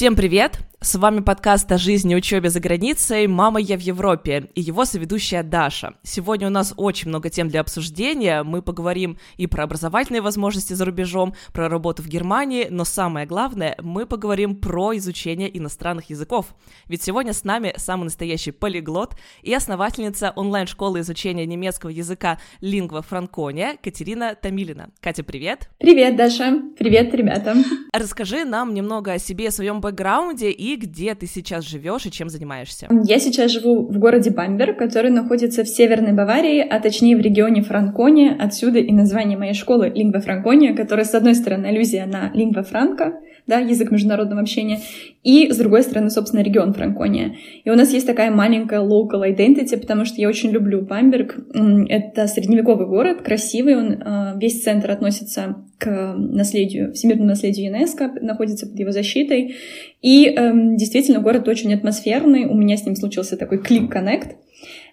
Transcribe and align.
Всем 0.00 0.16
привет! 0.16 0.58
С 0.82 0.94
вами 0.94 1.20
подкаст 1.20 1.70
о 1.72 1.76
жизни 1.76 2.14
и 2.14 2.16
учебе 2.16 2.48
за 2.48 2.58
границей 2.58 3.26
«Мама, 3.26 3.60
я 3.60 3.76
в 3.76 3.82
Европе» 3.82 4.48
и 4.54 4.62
его 4.62 4.86
соведущая 4.86 5.42
Даша. 5.42 5.92
Сегодня 6.02 6.46
у 6.46 6.50
нас 6.50 6.72
очень 6.74 7.10
много 7.10 7.28
тем 7.28 7.48
для 7.48 7.60
обсуждения. 7.60 8.42
Мы 8.44 8.62
поговорим 8.62 9.18
и 9.36 9.46
про 9.46 9.64
образовательные 9.64 10.22
возможности 10.22 10.72
за 10.72 10.86
рубежом, 10.86 11.34
про 11.52 11.68
работу 11.68 12.02
в 12.02 12.08
Германии, 12.08 12.68
но 12.70 12.86
самое 12.86 13.26
главное, 13.26 13.76
мы 13.82 14.06
поговорим 14.06 14.56
про 14.56 14.96
изучение 14.96 15.54
иностранных 15.54 16.08
языков. 16.08 16.54
Ведь 16.86 17.02
сегодня 17.02 17.34
с 17.34 17.44
нами 17.44 17.74
самый 17.76 18.04
настоящий 18.04 18.50
полиглот 18.50 19.16
и 19.42 19.52
основательница 19.52 20.32
онлайн-школы 20.34 21.00
изучения 21.00 21.44
немецкого 21.44 21.90
языка 21.90 22.38
Lingua 22.62 23.04
Franconia 23.06 23.78
Катерина 23.82 24.34
Тамилина. 24.34 24.88
Катя, 25.02 25.24
привет! 25.24 25.68
Привет, 25.76 26.16
Даша! 26.16 26.58
Привет, 26.78 27.12
ребята! 27.12 27.54
Расскажи 27.92 28.46
нам 28.46 28.72
немного 28.72 29.12
о 29.12 29.18
себе, 29.18 29.48
о 29.48 29.50
своем 29.50 29.82
бэкграунде 29.82 30.50
и 30.50 30.69
где 30.76 31.14
ты 31.14 31.26
сейчас 31.26 31.64
живешь 31.64 32.06
и 32.06 32.10
чем 32.10 32.28
занимаешься? 32.28 32.88
Я 33.04 33.18
сейчас 33.18 33.50
живу 33.50 33.86
в 33.86 33.98
городе 33.98 34.30
Бамберг, 34.30 34.78
который 34.78 35.10
находится 35.10 35.64
в 35.64 35.68
Северной 35.68 36.12
Баварии, 36.12 36.60
а 36.60 36.80
точнее 36.80 37.16
в 37.16 37.20
регионе 37.20 37.62
Франкония. 37.62 38.36
Отсюда 38.38 38.78
и 38.78 38.92
название 38.92 39.38
моей 39.38 39.54
школы 39.54 39.88
Лингва 39.88 40.20
Франкония, 40.20 40.74
которая, 40.74 41.04
с 41.04 41.14
одной 41.14 41.34
стороны, 41.34 41.66
аллюзия 41.66 42.06
на 42.06 42.30
лингва 42.34 42.62
франка, 42.62 43.20
да, 43.50 43.58
язык 43.58 43.90
международного 43.90 44.40
общения, 44.40 44.80
и, 45.22 45.50
с 45.50 45.56
другой 45.58 45.82
стороны, 45.82 46.08
собственно, 46.08 46.40
регион 46.40 46.72
Франкония. 46.72 47.34
И 47.64 47.68
у 47.68 47.74
нас 47.74 47.92
есть 47.92 48.06
такая 48.06 48.30
маленькая 48.30 48.80
local 48.80 49.22
identity, 49.28 49.76
потому 49.76 50.06
что 50.06 50.20
я 50.20 50.28
очень 50.28 50.50
люблю 50.50 50.80
Бамберг. 50.80 51.36
Это 51.88 52.26
средневековый 52.26 52.86
город, 52.86 53.20
красивый, 53.22 53.76
он, 53.76 54.02
а, 54.02 54.34
весь 54.40 54.62
центр 54.62 54.90
относится 54.90 55.56
к 55.78 56.14
наследию, 56.16 56.92
всемирному 56.92 57.28
наследию 57.30 57.66
ЮНЕСКО, 57.66 58.12
находится 58.22 58.66
под 58.66 58.78
его 58.78 58.92
защитой. 58.92 59.56
И 60.00 60.26
эм, 60.26 60.76
действительно, 60.76 61.20
город 61.20 61.48
очень 61.48 61.74
атмосферный, 61.74 62.46
у 62.46 62.54
меня 62.54 62.76
с 62.76 62.86
ним 62.86 62.96
случился 62.96 63.36
такой 63.36 63.58
клик-коннект. 63.58 64.36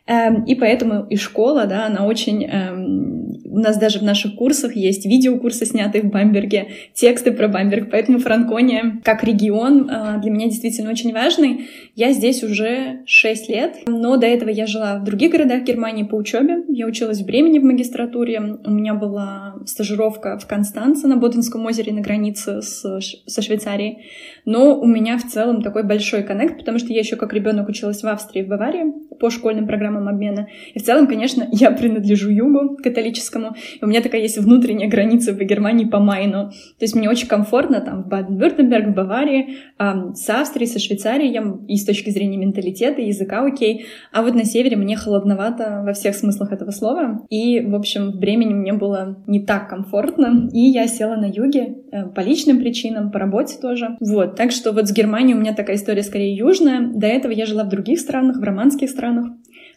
Эм, 0.08 0.46
и 0.46 0.56
поэтому 0.56 1.06
и 1.10 1.18
школа, 1.18 1.66
да, 1.66 1.86
она 1.88 2.06
очень 2.06 2.46
эм, 2.46 3.18
у 3.58 3.60
нас 3.60 3.78
даже 3.78 4.00
в 4.00 4.04
наших 4.04 4.36
курсах 4.36 4.76
есть 4.76 5.06
видеокурсы, 5.06 5.66
снятые 5.66 6.04
в 6.04 6.12
Бамберге, 6.12 6.68
тексты 6.94 7.32
про 7.32 7.48
Бамберг, 7.48 7.90
поэтому 7.90 8.20
Франкония 8.20 9.02
как 9.04 9.24
регион 9.24 9.90
а, 9.90 10.18
для 10.20 10.30
меня 10.30 10.46
действительно 10.46 10.92
очень 10.92 11.12
важный. 11.12 11.68
Я 11.96 12.14
здесь 12.14 12.44
уже 12.44 13.00
6 13.08 13.50
лет, 13.50 13.78
но 13.88 14.18
до 14.18 14.28
этого 14.28 14.50
я 14.50 14.68
жила 14.68 15.00
в 15.00 15.04
других 15.04 15.32
городах 15.32 15.64
Германии 15.64 16.04
по 16.04 16.16
учебе. 16.16 16.64
Я 16.68 16.86
училась 16.86 17.22
в 17.22 17.26
Бремени 17.26 17.58
в 17.58 17.64
магистратуре, 17.64 18.60
у 18.64 18.72
меня 18.72 18.94
была 18.94 19.56
стажировка 19.66 20.38
в 20.38 20.46
Констанце 20.46 21.08
на 21.08 21.18
Ботинском 21.18 21.66
озере 21.66 21.94
на 21.94 22.02
границе 22.02 22.62
с, 22.62 23.00
со 23.02 23.42
Швейцарией. 23.42 24.04
Но 24.46 24.80
у 24.80 24.86
меня 24.86 25.18
в 25.18 25.26
целом 25.26 25.64
такой 25.64 25.84
большой 25.84 26.22
коннект, 26.24 26.60
потому 26.60 26.78
что 26.78 26.94
я 26.94 27.00
еще 27.00 27.16
как 27.16 27.34
ребенок 27.34 27.68
училась 27.70 28.04
в 28.04 28.08
Австрии, 28.08 28.44
в 28.44 28.48
Баварии 28.48 28.94
по 29.20 29.30
школьным 29.30 29.68
программам 29.68 29.97
обмена. 30.06 30.48
И 30.74 30.80
в 30.80 30.84
целом, 30.84 31.08
конечно, 31.08 31.48
я 31.52 31.72
принадлежу 31.72 32.30
югу 32.30 32.78
католическому, 32.84 33.56
и 33.80 33.84
у 33.84 33.88
меня 33.88 34.02
такая 34.02 34.22
есть 34.22 34.38
внутренняя 34.38 34.90
граница 34.90 35.34
в 35.34 35.38
Германии 35.38 35.86
по 35.86 36.00
Майну. 36.00 36.50
То 36.50 36.82
есть 36.82 36.96
мне 36.96 37.10
очень 37.10 37.28
комфортно 37.28 37.82
там 37.82 38.04
в 38.04 38.08
Баден-Вюртемберг, 38.08 38.90
в 38.90 38.94
Баварии, 38.94 39.56
э, 39.80 40.14
с 40.14 40.30
Австрией, 40.30 40.68
со 40.68 40.80
Швейцарией, 40.80 41.32
я, 41.32 41.44
и 41.68 41.78
с 41.78 41.86
точки 41.86 42.10
зрения 42.10 42.38
менталитета, 42.38 43.02
языка 43.02 43.46
окей. 43.46 43.86
А 44.12 44.22
вот 44.22 44.36
на 44.36 44.44
севере 44.44 44.76
мне 44.76 44.96
холодновато 44.96 45.84
во 45.86 45.94
всех 45.94 46.16
смыслах 46.16 46.52
этого 46.52 46.72
слова. 46.72 47.26
И, 47.30 47.62
в 47.62 47.76
общем, 47.76 48.12
в 48.12 48.20
Бремени 48.20 48.54
мне 48.54 48.74
было 48.74 49.24
не 49.28 49.40
так 49.46 49.70
комфортно, 49.70 50.50
и 50.52 50.60
я 50.60 50.88
села 50.88 51.16
на 51.16 51.26
юге 51.26 51.78
э, 51.92 52.06
по 52.08 52.22
личным 52.22 52.60
причинам, 52.60 53.12
по 53.12 53.20
работе 53.20 53.58
тоже. 53.62 53.98
Вот, 54.00 54.36
так 54.36 54.52
что 54.52 54.72
вот 54.72 54.88
с 54.88 54.94
Германией 54.94 55.36
у 55.36 55.40
меня 55.40 55.54
такая 55.54 55.76
история 55.76 56.04
скорее 56.04 56.36
южная. 56.36 56.92
До 56.94 57.08
этого 57.08 57.32
я 57.32 57.46
жила 57.46 57.64
в 57.64 57.70
других 57.70 58.00
странах, 58.00 58.38
в 58.38 58.44
романских 58.44 58.90
странах 58.90 59.28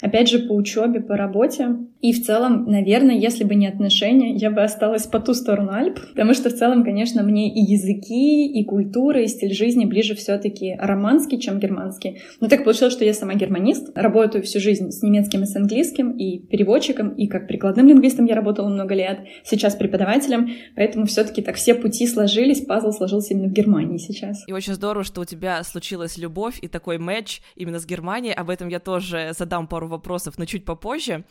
опять 0.00 0.28
же, 0.28 0.40
по 0.40 0.52
учебе, 0.52 1.00
по 1.00 1.16
работе. 1.16 1.76
И 2.00 2.12
в 2.12 2.24
целом, 2.24 2.64
наверное, 2.66 3.14
если 3.14 3.44
бы 3.44 3.54
не 3.54 3.66
отношения, 3.66 4.34
я 4.34 4.50
бы 4.50 4.62
осталась 4.62 5.06
по 5.06 5.20
ту 5.20 5.34
сторону 5.34 5.72
Альп, 5.72 5.98
потому 6.10 6.32
что 6.32 6.48
в 6.48 6.54
целом, 6.54 6.82
конечно, 6.82 7.22
мне 7.22 7.52
и 7.52 7.60
языки, 7.60 8.46
и 8.46 8.64
культура, 8.64 9.22
и 9.22 9.26
стиль 9.26 9.52
жизни 9.52 9.84
ближе 9.84 10.14
все-таки 10.14 10.74
романский, 10.78 11.38
чем 11.38 11.58
германский. 11.58 12.20
Но 12.40 12.48
так 12.48 12.64
получилось, 12.64 12.94
что 12.94 13.04
я 13.04 13.12
сама 13.12 13.34
германист, 13.34 13.90
работаю 13.94 14.42
всю 14.44 14.60
жизнь 14.60 14.90
с 14.90 15.02
немецким 15.02 15.42
и 15.42 15.46
с 15.46 15.54
английским, 15.56 16.12
и 16.12 16.38
переводчиком, 16.38 17.10
и 17.10 17.26
как 17.26 17.46
прикладным 17.46 17.86
лингвистом 17.88 18.24
я 18.24 18.34
работала 18.34 18.68
много 18.68 18.94
лет, 18.94 19.20
сейчас 19.44 19.74
преподавателем, 19.74 20.50
поэтому 20.76 21.04
все-таки 21.04 21.42
так 21.42 21.56
все 21.56 21.74
пути 21.74 22.06
сложились, 22.06 22.62
пазл 22.62 22.92
сложился 22.92 23.34
именно 23.34 23.48
в 23.48 23.52
Германии 23.52 23.98
сейчас. 23.98 24.44
И 24.46 24.52
очень 24.52 24.72
здорово, 24.72 25.04
что 25.04 25.20
у 25.20 25.24
тебя 25.26 25.62
случилась 25.64 26.16
любовь 26.16 26.58
и 26.62 26.68
такой 26.68 26.96
матч 26.96 27.42
именно 27.56 27.78
с 27.78 27.84
Германией, 27.84 28.32
об 28.32 28.48
этом 28.48 28.68
я 28.68 28.80
тоже 28.80 29.32
задам 29.36 29.66
пару 29.66 29.89
вопросов, 29.90 30.38
но 30.38 30.46
чуть 30.46 30.64
попозже. 30.64 31.24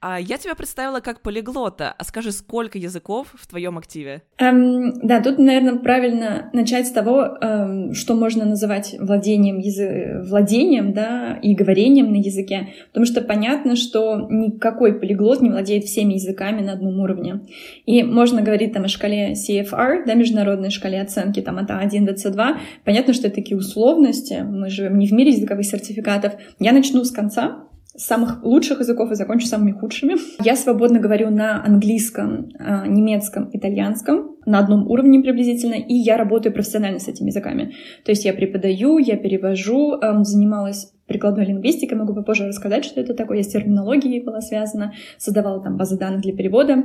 А 0.00 0.20
я 0.20 0.38
тебя 0.38 0.54
представила 0.54 1.00
как 1.00 1.22
полиглота. 1.22 1.94
А 1.98 2.04
скажи, 2.04 2.30
сколько 2.30 2.78
языков 2.78 3.28
в 3.34 3.46
твоем 3.46 3.78
активе? 3.78 4.22
Эм, 4.38 4.92
да, 5.02 5.20
тут, 5.22 5.38
наверное, 5.38 5.76
правильно 5.76 6.50
начать 6.52 6.86
с 6.86 6.90
того, 6.90 7.22
эм, 7.40 7.94
что 7.94 8.14
можно 8.14 8.44
называть 8.44 8.94
владением, 8.98 9.58
язы... 9.58 10.22
владением 10.22 10.92
да, 10.92 11.38
и 11.42 11.54
говорением 11.54 12.12
на 12.12 12.16
языке. 12.16 12.68
Потому 12.88 13.06
что 13.06 13.22
понятно, 13.22 13.76
что 13.76 14.26
никакой 14.30 14.98
полиглот 14.98 15.40
не 15.40 15.50
владеет 15.50 15.84
всеми 15.84 16.14
языками 16.14 16.60
на 16.60 16.72
одном 16.72 17.00
уровне. 17.00 17.40
И 17.86 18.02
можно 18.02 18.42
говорить 18.42 18.72
там 18.72 18.84
о 18.84 18.88
шкале 18.88 19.32
CFR, 19.32 20.04
да, 20.06 20.14
международной 20.14 20.70
шкале 20.70 21.00
оценки, 21.00 21.40
там 21.40 21.58
от 21.58 21.70
А1 21.70 22.04
до 22.04 22.12
C2. 22.12 22.56
Понятно, 22.84 23.14
что 23.14 23.28
это 23.28 23.36
такие 23.36 23.56
условности. 23.56 24.44
Мы 24.46 24.68
живем 24.68 24.98
не 24.98 25.06
в 25.06 25.12
мире 25.12 25.30
языковых 25.30 25.64
сертификатов. 25.64 26.34
Я 26.58 26.72
начну 26.72 27.04
с 27.04 27.10
конца 27.10 27.64
самых 27.96 28.42
лучших 28.42 28.80
языков 28.80 29.10
и 29.10 29.14
закончу 29.14 29.46
самыми 29.46 29.72
худшими. 29.72 30.16
Я 30.42 30.56
свободно 30.56 30.98
говорю 30.98 31.30
на 31.30 31.64
английском, 31.64 32.50
а, 32.58 32.86
немецком, 32.86 33.48
итальянском 33.52 34.33
на 34.46 34.58
одном 34.58 34.90
уровне 34.90 35.20
приблизительно, 35.20 35.74
и 35.74 35.94
я 35.94 36.16
работаю 36.16 36.52
профессионально 36.52 36.98
с 36.98 37.08
этими 37.08 37.28
языками. 37.28 37.72
То 38.04 38.12
есть 38.12 38.24
я 38.24 38.32
преподаю, 38.32 38.98
я 38.98 39.16
перевожу, 39.16 39.98
занималась 40.22 40.94
прикладной 41.06 41.44
лингвистикой, 41.44 41.98
могу 41.98 42.14
попозже 42.14 42.46
рассказать, 42.48 42.84
что 42.84 43.00
это 43.00 43.14
такое. 43.14 43.38
Я 43.38 43.42
с 43.42 43.48
терминологией 43.48 44.22
была 44.22 44.40
связана, 44.40 44.94
создавала 45.18 45.62
там 45.62 45.76
базы 45.76 45.98
данных 45.98 46.22
для 46.22 46.32
перевода 46.32 46.84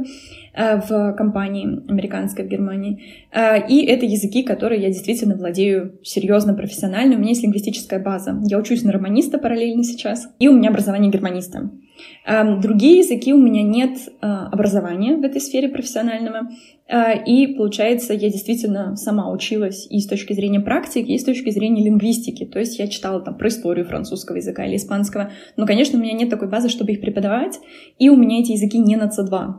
э, 0.53 0.81
в 0.81 1.13
компании 1.13 1.89
американской 1.89 2.45
в 2.45 2.49
Германии. 2.49 3.01
Э, 3.31 3.65
и 3.67 3.85
это 3.85 4.05
языки, 4.05 4.43
которые 4.43 4.81
я 4.81 4.89
действительно 4.89 5.35
владею 5.35 5.99
серьезно, 6.03 6.53
профессионально. 6.53 7.15
У 7.15 7.19
меня 7.19 7.29
есть 7.29 7.43
лингвистическая 7.43 7.99
база. 7.99 8.37
Я 8.45 8.59
учусь 8.59 8.83
на 8.83 8.91
романиста 8.91 9.37
параллельно 9.37 9.83
сейчас, 9.83 10.27
и 10.39 10.47
у 10.47 10.53
меня 10.53 10.69
образование 10.69 11.11
германиста. 11.11 11.69
Э, 12.29 12.59
другие 12.59 12.99
языки 12.99 13.33
у 13.33 13.41
меня 13.41 13.63
нет 13.63 13.97
образования 14.21 15.17
в 15.17 15.23
этой 15.23 15.41
сфере 15.41 15.69
профессионального, 15.69 16.49
а, 16.91 17.11
и, 17.11 17.45
получается, 17.45 18.13
я 18.13 18.31
действительно 18.31 18.95
сама 18.95 19.31
училась 19.31 19.85
и 19.91 19.99
с 19.99 20.07
точки 20.07 20.33
зрения 20.33 20.59
практики, 20.59 21.11
и 21.11 21.19
с 21.19 21.23
точки 21.23 21.51
зрения 21.51 21.83
лингвистики. 21.83 22.45
То 22.45 22.57
есть 22.57 22.79
я 22.79 22.87
читала 22.87 23.21
там 23.21 23.37
про 23.37 23.47
историю 23.49 23.85
французского 23.85 24.37
языка 24.37 24.65
или 24.65 24.75
испанского. 24.75 25.31
Но, 25.55 25.67
конечно, 25.67 25.99
у 25.99 26.01
меня 26.01 26.13
нет 26.13 26.31
такой 26.31 26.47
базы, 26.47 26.67
чтобы 26.67 26.93
их 26.93 27.01
преподавать. 27.01 27.59
И 27.99 28.09
у 28.09 28.15
меня 28.15 28.39
эти 28.39 28.53
языки 28.53 28.79
не 28.79 28.95
на 28.95 29.03
C2. 29.03 29.53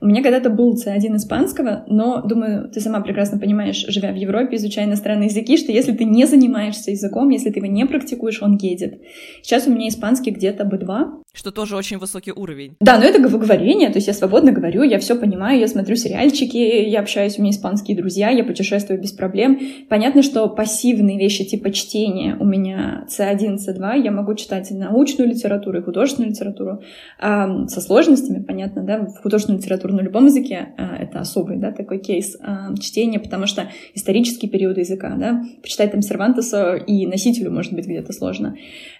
У 0.00 0.06
меня 0.06 0.24
когда-то 0.24 0.50
был 0.50 0.74
C1 0.74 1.16
испанского, 1.16 1.84
но, 1.86 2.20
думаю, 2.20 2.68
ты 2.68 2.80
сама 2.80 3.00
прекрасно 3.00 3.38
понимаешь, 3.38 3.84
живя 3.86 4.12
в 4.12 4.16
Европе, 4.16 4.56
изучая 4.56 4.86
иностранные 4.86 5.28
языки, 5.28 5.56
что 5.56 5.70
если 5.70 5.92
ты 5.92 6.04
не 6.04 6.26
занимаешься 6.26 6.90
языком, 6.90 7.28
если 7.28 7.50
ты 7.50 7.60
его 7.60 7.68
не 7.68 7.86
практикуешь, 7.86 8.42
он 8.42 8.56
едет. 8.56 9.00
Сейчас 9.42 9.68
у 9.68 9.72
меня 9.72 9.88
испанский 9.88 10.32
где-то 10.32 10.64
B2. 10.64 11.22
Что 11.32 11.52
тоже 11.52 11.76
очень 11.76 11.98
высокий 12.12 12.32
уровень. 12.32 12.76
Да, 12.80 12.98
но 12.98 13.04
это 13.04 13.20
говорение, 13.20 13.88
то 13.88 13.96
есть 13.96 14.06
я 14.06 14.14
свободно 14.14 14.52
говорю, 14.52 14.82
я 14.82 14.98
все 14.98 15.14
понимаю, 15.16 15.58
я 15.58 15.66
смотрю 15.66 15.96
сериальчики, 15.96 16.56
я 16.56 17.00
общаюсь, 17.00 17.38
у 17.38 17.42
меня 17.42 17.52
испанские 17.52 17.96
друзья, 17.96 18.28
я 18.30 18.44
путешествую 18.44 19.00
без 19.00 19.12
проблем. 19.12 19.58
Понятно, 19.88 20.22
что 20.22 20.48
пассивные 20.48 21.18
вещи 21.18 21.44
типа 21.44 21.72
чтения 21.72 22.36
у 22.38 22.44
меня 22.44 23.06
C1, 23.08 23.56
C2, 23.56 24.02
я 24.02 24.10
могу 24.10 24.34
читать 24.34 24.70
и 24.70 24.74
научную 24.74 25.30
литературу, 25.30 25.78
и 25.78 25.82
художественную 25.82 26.32
литературу 26.32 26.82
а, 27.18 27.66
со 27.68 27.80
сложностями, 27.80 28.42
понятно, 28.42 28.82
да, 28.82 28.98
в 28.98 29.22
художественную 29.22 29.60
литературу 29.60 29.94
на 29.94 30.00
любом 30.00 30.26
языке 30.26 30.74
а, 30.76 30.96
это 30.98 31.20
особый, 31.20 31.56
да, 31.56 31.72
такой 31.72 31.98
кейс 31.98 32.36
а, 32.40 32.74
чтения, 32.76 33.18
потому 33.18 33.46
что 33.46 33.68
исторические 33.94 34.50
периоды 34.50 34.80
языка, 34.80 35.14
да, 35.18 35.42
почитать 35.62 35.92
там 35.92 36.02
Сервантеса 36.02 36.74
и 36.74 37.06
носителю 37.06 37.50
может 37.50 37.72
быть 37.72 37.86
где-то 37.86 38.12
сложно. 38.12 38.56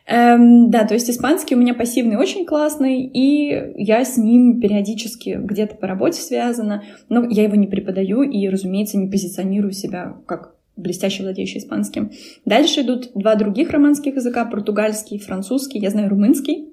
Эм, 0.06 0.70
да, 0.70 0.84
то 0.84 0.94
есть 0.94 1.08
испанский 1.08 1.54
у 1.54 1.58
меня 1.58 1.74
пассивный 1.74 2.16
очень 2.16 2.44
классный, 2.44 3.01
и 3.04 3.74
я 3.76 4.04
с 4.04 4.16
ним 4.16 4.60
периодически 4.60 5.38
где-то 5.42 5.76
по 5.76 5.86
работе 5.86 6.20
связана, 6.20 6.82
но 7.08 7.24
я 7.28 7.44
его 7.44 7.56
не 7.56 7.66
преподаю 7.66 8.22
и, 8.22 8.48
разумеется, 8.48 8.98
не 8.98 9.08
позиционирую 9.08 9.72
себя 9.72 10.16
как 10.26 10.54
блестяще 10.76 11.22
владеющий 11.22 11.58
испанским. 11.58 12.10
Дальше 12.44 12.80
идут 12.80 13.10
два 13.14 13.34
других 13.34 13.70
романских 13.70 14.16
языка, 14.16 14.44
португальский, 14.44 15.18
французский, 15.18 15.78
я 15.78 15.90
знаю 15.90 16.08
румынский. 16.08 16.68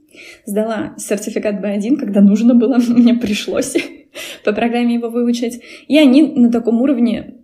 Сдала 0.46 0.96
сертификат 0.98 1.64
B1, 1.64 1.98
когда 1.98 2.22
нужно 2.22 2.56
было, 2.56 2.78
мне 2.88 3.14
пришлось 3.14 3.76
по 4.46 4.54
программе 4.54 4.96
его 4.96 5.10
выучить. 5.10 5.62
И 5.88 5.98
они 5.98 6.24
на 6.24 6.52
таком 6.52 6.82
уровне 6.82 7.36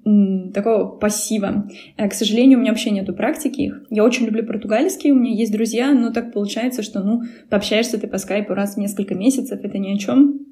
такого 0.53 0.85
пассива. 0.85 1.67
Э, 1.97 2.07
к 2.07 2.13
сожалению, 2.13 2.57
у 2.57 2.61
меня 2.61 2.71
вообще 2.71 2.91
нету 2.91 3.13
практики 3.13 3.61
их. 3.61 3.81
Я 3.89 4.03
очень 4.03 4.25
люблю 4.25 4.45
португальский, 4.45 5.11
у 5.11 5.15
меня 5.15 5.33
есть 5.33 5.51
друзья, 5.51 5.93
но 5.93 6.11
так 6.11 6.33
получается, 6.33 6.83
что, 6.83 7.01
ну, 7.01 7.21
пообщаешься 7.49 7.99
ты 7.99 8.07
по 8.07 8.17
скайпу 8.17 8.53
раз 8.53 8.75
в 8.75 8.77
несколько 8.77 9.15
месяцев, 9.15 9.59
это 9.63 9.77
ни 9.77 9.93
о 9.93 9.97
чем. 9.97 10.45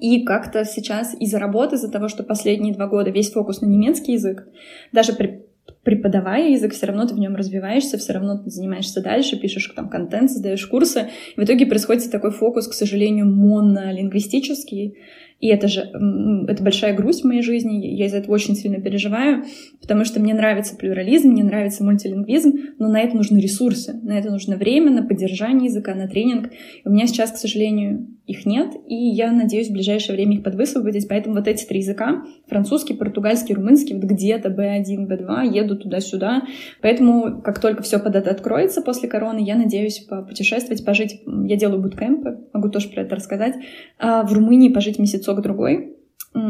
И 0.00 0.24
как-то 0.24 0.64
сейчас 0.64 1.14
из-за 1.18 1.38
работы, 1.38 1.76
из-за 1.76 1.90
того, 1.90 2.08
что 2.08 2.24
последние 2.24 2.74
два 2.74 2.88
года 2.88 3.10
весь 3.10 3.30
фокус 3.30 3.60
на 3.60 3.66
немецкий 3.66 4.12
язык, 4.12 4.48
даже 4.92 5.12
при 5.12 5.46
преподавая 5.82 6.50
язык, 6.50 6.72
все 6.72 6.86
равно 6.86 7.06
ты 7.06 7.14
в 7.14 7.18
нем 7.18 7.36
развиваешься, 7.36 7.96
все 7.96 8.12
равно 8.12 8.38
ты 8.38 8.50
занимаешься 8.50 9.00
дальше, 9.00 9.38
пишешь 9.38 9.72
там 9.74 9.88
контент, 9.88 10.30
создаешь 10.30 10.66
курсы. 10.66 11.10
И 11.36 11.40
в 11.40 11.44
итоге 11.44 11.64
происходит 11.66 12.10
такой 12.10 12.32
фокус, 12.32 12.66
к 12.66 12.72
сожалению, 12.72 13.26
монолингвистический, 13.26 14.96
и 15.38 15.48
это 15.48 15.68
же 15.68 15.80
это 15.80 16.62
большая 16.62 16.94
грусть 16.94 17.22
в 17.22 17.26
моей 17.26 17.42
жизни, 17.42 17.86
я 17.86 18.06
из-за 18.06 18.18
этого 18.18 18.34
очень 18.34 18.54
сильно 18.54 18.80
переживаю, 18.80 19.44
потому 19.80 20.04
что 20.04 20.18
мне 20.20 20.32
нравится 20.34 20.76
плюрализм, 20.76 21.28
мне 21.28 21.44
нравится 21.44 21.84
мультилингвизм, 21.84 22.52
но 22.78 22.88
на 22.88 23.00
это 23.00 23.16
нужны 23.16 23.38
ресурсы, 23.38 23.92
на 24.02 24.18
это 24.18 24.30
нужно 24.30 24.56
время, 24.56 24.90
на 24.90 25.02
поддержание 25.02 25.66
языка, 25.66 25.94
на 25.94 26.08
тренинг. 26.08 26.50
У 26.84 26.90
меня 26.90 27.06
сейчас, 27.06 27.32
к 27.32 27.36
сожалению, 27.36 28.08
их 28.26 28.44
нет, 28.44 28.74
и 28.88 28.94
я 28.94 29.30
надеюсь 29.30 29.68
в 29.68 29.72
ближайшее 29.72 30.16
время 30.16 30.36
их 30.36 30.42
подвысвободить, 30.42 31.06
поэтому 31.06 31.36
вот 31.36 31.46
эти 31.46 31.64
три 31.64 31.78
языка, 31.78 32.24
французский, 32.48 32.94
португальский, 32.94 33.54
румынский, 33.54 33.94
вот 33.94 34.04
где-то 34.04 34.48
B1, 34.48 35.06
B2, 35.06 35.54
еду 35.54 35.76
туда-сюда, 35.76 36.42
поэтому 36.82 37.40
как 37.42 37.60
только 37.60 37.84
все 37.84 38.00
под 38.00 38.16
это 38.16 38.30
откроется 38.30 38.82
после 38.82 39.08
короны, 39.08 39.44
я 39.44 39.54
надеюсь 39.54 40.04
путешествовать, 40.28 40.84
пожить, 40.84 41.20
я 41.24 41.56
делаю 41.56 41.80
буткемпы, 41.80 42.40
могу 42.52 42.68
тоже 42.68 42.88
про 42.88 43.02
это 43.02 43.14
рассказать, 43.14 43.54
а 43.98 44.24
в 44.24 44.32
Румынии 44.32 44.70
пожить 44.70 44.98
месяцок-другой, 45.26 45.96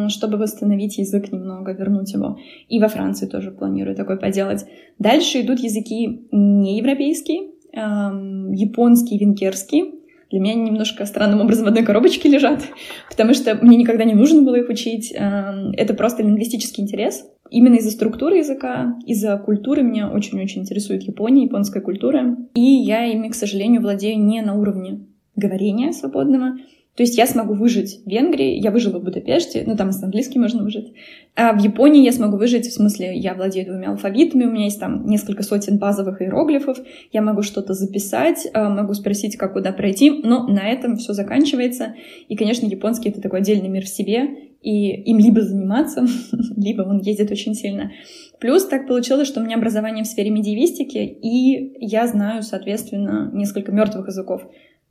чтобы 0.08 0.37
восстановить 0.37 0.99
язык 0.99 1.32
немного, 1.32 1.73
вернуть 1.73 2.12
его. 2.12 2.38
И 2.69 2.81
во 2.81 2.88
Франции 2.88 3.26
тоже 3.26 3.50
планирую 3.50 3.96
такое 3.96 4.17
поделать. 4.17 4.67
Дальше 4.99 5.40
идут 5.40 5.61
языки 5.61 6.26
неевропейские, 6.32 7.50
японский, 7.73 9.19
венгерский, 9.19 9.93
для 10.28 10.40
меня 10.40 10.55
они 10.55 10.62
немножко 10.62 11.06
странным 11.06 11.40
образом 11.40 11.67
в 11.67 11.69
одной 11.69 11.84
коробочке 11.84 12.28
лежат, 12.28 12.61
потому 13.11 13.32
что 13.32 13.55
мне 13.62 13.76
никогда 13.76 14.02
не 14.02 14.14
нужно 14.14 14.43
было 14.43 14.56
их 14.56 14.69
учить. 14.69 15.12
Это 15.12 15.94
просто 15.94 16.25
лингвистический 16.25 16.82
интерес. 16.82 17.25
Именно 17.49 17.76
из-за 17.76 17.93
структуры 17.93 18.38
языка, 18.38 18.96
из-за 19.06 19.38
культуры 19.38 19.84
меня 19.84 20.11
очень-очень 20.11 20.62
интересует 20.62 21.05
Япония, 21.05 21.44
японская 21.44 21.81
культура. 21.81 22.37
И 22.55 22.61
я 22.61 23.05
ими, 23.05 23.29
к 23.29 23.37
сожалению, 23.37 23.82
владею 23.82 24.19
не 24.19 24.43
на 24.43 24.58
уровне 24.58 25.06
говорения 25.37 25.93
свободного, 25.93 26.56
то 26.96 27.02
есть 27.02 27.19
я 27.19 27.26
смогу 27.26 27.52
выжить 27.52 28.00
в 28.04 28.08
Венгрии, 28.08 28.58
я 28.58 28.70
выжила 28.70 28.98
в 28.98 29.04
Будапеште, 29.04 29.64
ну 29.66 29.76
там 29.76 29.93
с 29.93 30.02
английским 30.02 30.40
можно 30.40 30.62
выжить. 30.62 30.94
А 31.34 31.52
в 31.52 31.62
Японии 31.62 32.02
я 32.02 32.10
смогу 32.12 32.38
выжить, 32.38 32.66
в 32.66 32.72
смысле, 32.72 33.14
я 33.14 33.34
владею 33.34 33.66
двумя 33.66 33.90
алфавитами, 33.90 34.44
у 34.44 34.50
меня 34.50 34.64
есть 34.64 34.81
там 34.81 35.06
несколько 35.06 35.43
сотен 35.43 35.76
базовых 35.76 36.22
иероглифов, 36.22 36.78
я 37.12 37.20
могу 37.20 37.43
что-то 37.43 37.75
записать, 37.75 38.48
а, 38.54 38.70
могу 38.70 38.94
спросить, 38.94 39.37
как 39.37 39.52
куда 39.52 39.72
пройти, 39.72 40.10
но 40.10 40.46
на 40.46 40.66
этом 40.66 40.96
все 40.96 41.12
заканчивается. 41.12 41.94
И, 42.28 42.37
конечно, 42.37 42.66
японский— 42.66 43.08
это 43.10 43.20
такой 43.20 43.40
отдельный 43.40 43.69
мир 43.69 43.84
в 43.84 43.88
себе, 43.88 44.28
и 44.62 44.90
им 45.02 45.19
либо 45.19 45.43
заниматься, 45.43 46.06
либо 46.56 46.82
он 46.82 46.98
ездит 47.00 47.31
очень 47.31 47.54
сильно. 47.54 47.93
Плюс 48.40 48.64
так 48.64 48.87
получилось, 48.87 49.28
что 49.28 49.40
у 49.40 49.44
меня 49.44 49.56
образование 49.56 50.02
в 50.02 50.06
сфере 50.06 50.31
медиевистики, 50.31 50.98
и 50.98 51.76
я 51.84 52.06
знаю, 52.06 52.43
соответственно, 52.43 53.31
несколько 53.34 53.70
мертвых 53.70 54.08
языков. 54.08 54.43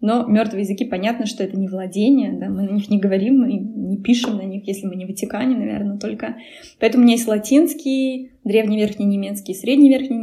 Но 0.02 0.26
мертвые 0.26 0.64
языки, 0.64 0.86
понятно, 0.86 1.26
что 1.26 1.44
это 1.44 1.58
не 1.58 1.68
владение, 1.68 2.34
да, 2.34 2.50
мы 2.50 2.64
на 2.64 2.72
них 2.72 2.90
не 2.90 3.00
говорим, 3.00 3.40
мы 3.40 3.54
не 3.54 3.98
пишем 3.98 4.38
на 4.38 4.44
них, 4.44 4.68
если 4.68 4.88
мы 4.88 4.96
не 4.96 5.06
в 5.06 5.10
Ватикане, 5.10 5.56
наверное, 5.56 5.98
только. 5.98 6.36
Поэтому 6.80 7.04
у 7.04 7.06
меня 7.06 7.16
есть 7.16 7.28
латинский, 7.28 8.32
древний 8.44 8.78
немецкий, 9.06 9.54
средний 9.54 9.90
верхний 9.90 10.18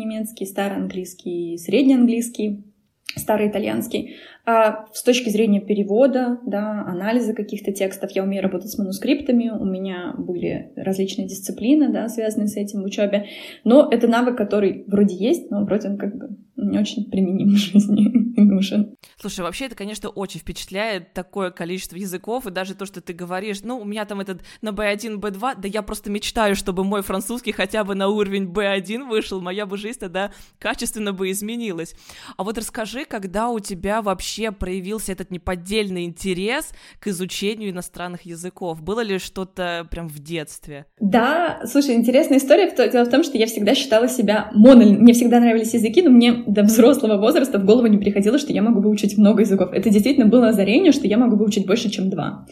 А 4.44 4.86
с 4.92 5.04
точки 5.04 5.28
зрения 5.28 5.60
перевода, 5.60 6.40
да, 6.44 6.84
анализа 6.84 7.32
каких-то 7.32 7.70
текстов, 7.70 8.10
я 8.10 8.24
умею 8.24 8.42
работать 8.42 8.72
с 8.72 8.78
манускриптами, 8.78 9.50
у 9.50 9.64
меня 9.64 10.14
были 10.18 10.72
различные 10.74 11.28
дисциплины, 11.28 11.90
да, 11.90 12.08
связанные 12.08 12.48
с 12.48 12.56
этим 12.56 12.82
в 12.82 12.84
учебе. 12.84 13.26
Но 13.62 13.88
это 13.88 14.08
навык, 14.08 14.36
который 14.36 14.84
вроде 14.88 15.14
есть, 15.14 15.48
но 15.50 15.64
вроде 15.64 15.90
он 15.90 15.96
как 15.96 16.16
бы 16.16 16.36
не 16.56 16.78
очень 16.78 17.08
применим 17.08 17.54
в 17.54 17.56
жизни 17.56 18.10
нужен. 18.40 18.96
Слушай, 19.16 19.40
вообще 19.40 19.66
это, 19.66 19.76
конечно, 19.76 20.08
очень 20.08 20.40
впечатляет 20.40 21.12
такое 21.12 21.50
количество 21.50 21.96
языков, 21.96 22.46
и 22.46 22.50
даже 22.50 22.74
то, 22.74 22.84
что 22.84 23.00
ты 23.00 23.12
говоришь, 23.12 23.60
ну, 23.62 23.78
у 23.78 23.84
меня 23.84 24.04
там 24.06 24.20
этот 24.20 24.42
на 24.60 24.70
B1, 24.70 25.20
B2, 25.20 25.60
да 25.60 25.68
я 25.68 25.82
просто 25.82 26.10
мечтаю, 26.10 26.56
чтобы 26.56 26.82
мой 26.82 27.02
французский 27.02 27.52
хотя 27.52 27.84
бы 27.84 27.94
на 27.94 28.08
уровень 28.08 28.46
B1 28.46 29.08
вышел, 29.08 29.40
моя 29.40 29.66
бы 29.66 29.76
жизнь 29.76 30.00
тогда 30.00 30.32
качественно 30.58 31.12
бы 31.12 31.30
изменилась. 31.30 31.94
А 32.36 32.42
вот 32.42 32.58
расскажи, 32.58 33.04
когда 33.04 33.48
у 33.48 33.60
тебя 33.60 34.02
вообще 34.02 34.31
проявился 34.52 35.12
этот 35.12 35.30
неподдельный 35.30 36.04
интерес 36.04 36.72
к 37.00 37.08
изучению 37.08 37.70
иностранных 37.70 38.22
языков? 38.22 38.82
Было 38.82 39.00
ли 39.00 39.18
что-то 39.18 39.86
прям 39.90 40.08
в 40.08 40.18
детстве? 40.18 40.86
Да, 41.00 41.62
слушай, 41.66 41.94
интересная 41.94 42.38
история. 42.38 42.72
Дело 42.90 43.04
в 43.04 43.10
том, 43.10 43.22
что 43.22 43.36
я 43.36 43.46
всегда 43.46 43.74
считала 43.74 44.08
себя 44.08 44.50
моно... 44.54 44.84
Мне 44.84 45.12
всегда 45.12 45.40
нравились 45.40 45.74
языки, 45.74 46.02
но 46.02 46.10
мне 46.10 46.44
до 46.46 46.62
взрослого 46.62 47.18
возраста 47.18 47.58
в 47.58 47.64
голову 47.64 47.86
не 47.86 47.98
приходило, 47.98 48.38
что 48.38 48.52
я 48.52 48.62
могу 48.62 48.80
выучить 48.80 49.18
много 49.18 49.42
языков. 49.42 49.70
Это 49.72 49.90
действительно 49.90 50.26
было 50.26 50.48
озарение, 50.48 50.92
что 50.92 51.06
я 51.06 51.18
могу 51.18 51.36
выучить 51.36 51.66
больше, 51.66 51.90
чем 51.90 52.10
два. 52.10 52.46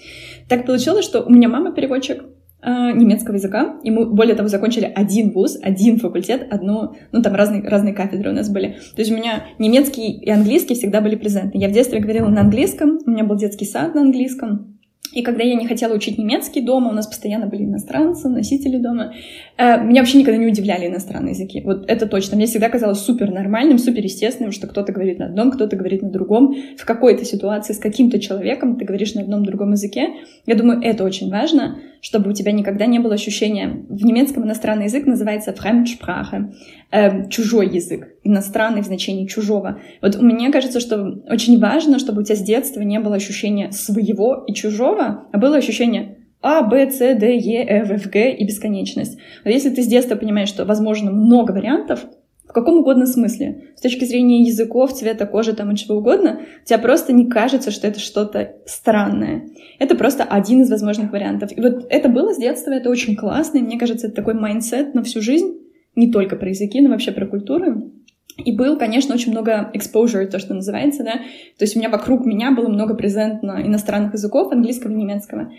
Так 0.48 0.66
получилось, 0.66 1.04
что 1.04 1.22
у 1.22 1.30
меня 1.30 1.48
мама 1.48 1.72
переводчик, 1.72 2.24
немецкого 2.62 3.36
языка, 3.36 3.76
и 3.82 3.90
мы, 3.90 4.06
более 4.06 4.34
того, 4.34 4.48
закончили 4.48 4.90
один 4.94 5.30
вуз, 5.30 5.58
один 5.62 5.98
факультет, 5.98 6.46
одну, 6.50 6.94
ну, 7.12 7.22
там 7.22 7.34
разные, 7.34 7.62
разные 7.62 7.94
кафедры 7.94 8.30
у 8.30 8.34
нас 8.34 8.50
были. 8.50 8.76
То 8.94 9.00
есть 9.00 9.10
у 9.10 9.16
меня 9.16 9.44
немецкий 9.58 10.12
и 10.12 10.30
английский 10.30 10.74
всегда 10.74 11.00
были 11.00 11.16
презентны. 11.16 11.58
Я 11.58 11.68
в 11.68 11.72
детстве 11.72 12.00
говорила 12.00 12.28
на 12.28 12.42
английском, 12.42 12.98
у 13.04 13.10
меня 13.10 13.24
был 13.24 13.36
детский 13.36 13.64
сад 13.64 13.94
на 13.94 14.02
английском, 14.02 14.78
и 15.12 15.22
когда 15.22 15.42
я 15.42 15.54
не 15.56 15.66
хотела 15.66 15.94
учить 15.94 16.18
немецкий 16.18 16.60
дома, 16.60 16.90
у 16.90 16.92
нас 16.92 17.06
постоянно 17.06 17.46
были 17.46 17.64
иностранцы, 17.64 18.28
носители 18.28 18.76
дома, 18.76 19.12
э, 19.56 19.82
меня 19.82 20.02
вообще 20.02 20.18
никогда 20.18 20.38
не 20.38 20.46
удивляли 20.46 20.86
иностранные 20.86 21.32
языки. 21.32 21.62
Вот 21.64 21.90
это 21.90 22.06
точно. 22.06 22.36
Мне 22.36 22.46
всегда 22.46 22.68
казалось 22.68 23.00
супер 23.00 23.30
нормальным, 23.32 23.78
супер 23.78 24.04
естественным, 24.04 24.52
что 24.52 24.68
кто-то 24.68 24.92
говорит 24.92 25.18
на 25.18 25.26
одном, 25.26 25.50
кто-то 25.50 25.76
говорит 25.76 26.02
на 26.02 26.10
другом. 26.10 26.54
В 26.78 26.84
какой-то 26.84 27.24
ситуации 27.24 27.72
с 27.72 27.78
каким-то 27.78 28.20
человеком 28.20 28.76
ты 28.76 28.84
говоришь 28.84 29.14
на 29.14 29.22
одном 29.22 29.44
другом 29.44 29.72
языке. 29.72 30.10
Я 30.46 30.54
думаю, 30.54 30.80
это 30.80 31.04
очень 31.04 31.28
важно, 31.28 31.78
чтобы 32.00 32.30
у 32.30 32.32
тебя 32.32 32.52
никогда 32.52 32.86
не 32.86 32.98
было 32.98 33.14
ощущения... 33.14 33.84
В 33.88 34.04
немецком 34.04 34.44
иностранный 34.44 34.84
язык 34.84 35.06
называется 35.06 35.52
Fremdsprache 35.52 36.52
э, 36.90 37.28
чужой 37.28 37.68
язык, 37.68 38.08
иностранный 38.22 38.82
в 38.82 38.86
значении 38.86 39.26
чужого. 39.26 39.80
Вот 40.02 40.20
меня 40.20 40.52
кажется, 40.52 40.80
что 40.80 41.22
очень 41.28 41.58
важно, 41.58 41.98
чтобы 41.98 42.20
у 42.20 42.24
тебя 42.24 42.36
с 42.36 42.42
детства 42.42 42.80
не 42.80 43.00
было 43.00 43.16
ощущения 43.16 43.72
своего 43.72 44.44
и 44.46 44.52
чужого, 44.52 45.26
а 45.32 45.38
было 45.38 45.56
ощущение 45.56 46.18
а, 46.42 46.62
Б, 46.62 46.90
С, 46.90 46.98
Д, 46.98 47.36
Е, 47.36 47.64
Ф, 47.64 47.90
Ф, 47.90 48.10
Г 48.10 48.32
и 48.32 48.46
бесконечность. 48.46 49.18
Но 49.44 49.50
если 49.50 49.70
ты 49.70 49.82
с 49.82 49.86
детства 49.86 50.16
понимаешь, 50.16 50.48
что 50.48 50.64
возможно 50.64 51.10
много 51.10 51.52
вариантов, 51.52 52.06
в 52.50 52.52
каком 52.52 52.78
угодно 52.78 53.06
смысле, 53.06 53.68
с 53.76 53.80
точки 53.80 54.04
зрения 54.04 54.42
языков, 54.42 54.92
цвета 54.92 55.24
кожи 55.24 55.54
там 55.54 55.70
и 55.70 55.76
чего 55.76 55.98
угодно, 55.98 56.40
тебе 56.64 56.78
просто 56.78 57.12
не 57.12 57.26
кажется, 57.26 57.70
что 57.70 57.86
это 57.86 58.00
что-то 58.00 58.56
странное. 58.66 59.50
Это 59.78 59.94
просто 59.94 60.24
один 60.24 60.62
из 60.62 60.70
возможных 60.70 61.12
вариантов. 61.12 61.56
И 61.56 61.60
вот 61.60 61.86
это 61.88 62.08
было 62.08 62.34
с 62.34 62.38
детства, 62.38 62.72
это 62.72 62.90
очень 62.90 63.14
классно, 63.14 63.58
и 63.58 63.62
мне 63.62 63.78
кажется, 63.78 64.08
это 64.08 64.16
такой 64.16 64.34
mindset 64.34 64.94
на 64.94 65.04
всю 65.04 65.22
жизнь, 65.22 65.58
не 65.94 66.10
только 66.10 66.34
про 66.34 66.48
языки, 66.48 66.80
но 66.80 66.90
вообще 66.90 67.12
про 67.12 67.26
культуру. 67.26 67.92
И 68.36 68.52
был, 68.52 68.78
конечно, 68.78 69.14
очень 69.14 69.32
много 69.32 69.70
exposure, 69.74 70.26
то, 70.26 70.38
что 70.38 70.54
называется, 70.54 71.04
да. 71.04 71.12
То 71.12 71.64
есть 71.64 71.76
у 71.76 71.78
меня 71.78 71.90
вокруг 71.90 72.24
меня 72.24 72.52
было 72.52 72.68
много 72.68 72.94
презентно 72.94 73.60
иностранных 73.64 74.14
языков, 74.14 74.52
английского 74.52 74.92
и 74.92 74.94
немецкого. 74.94 75.52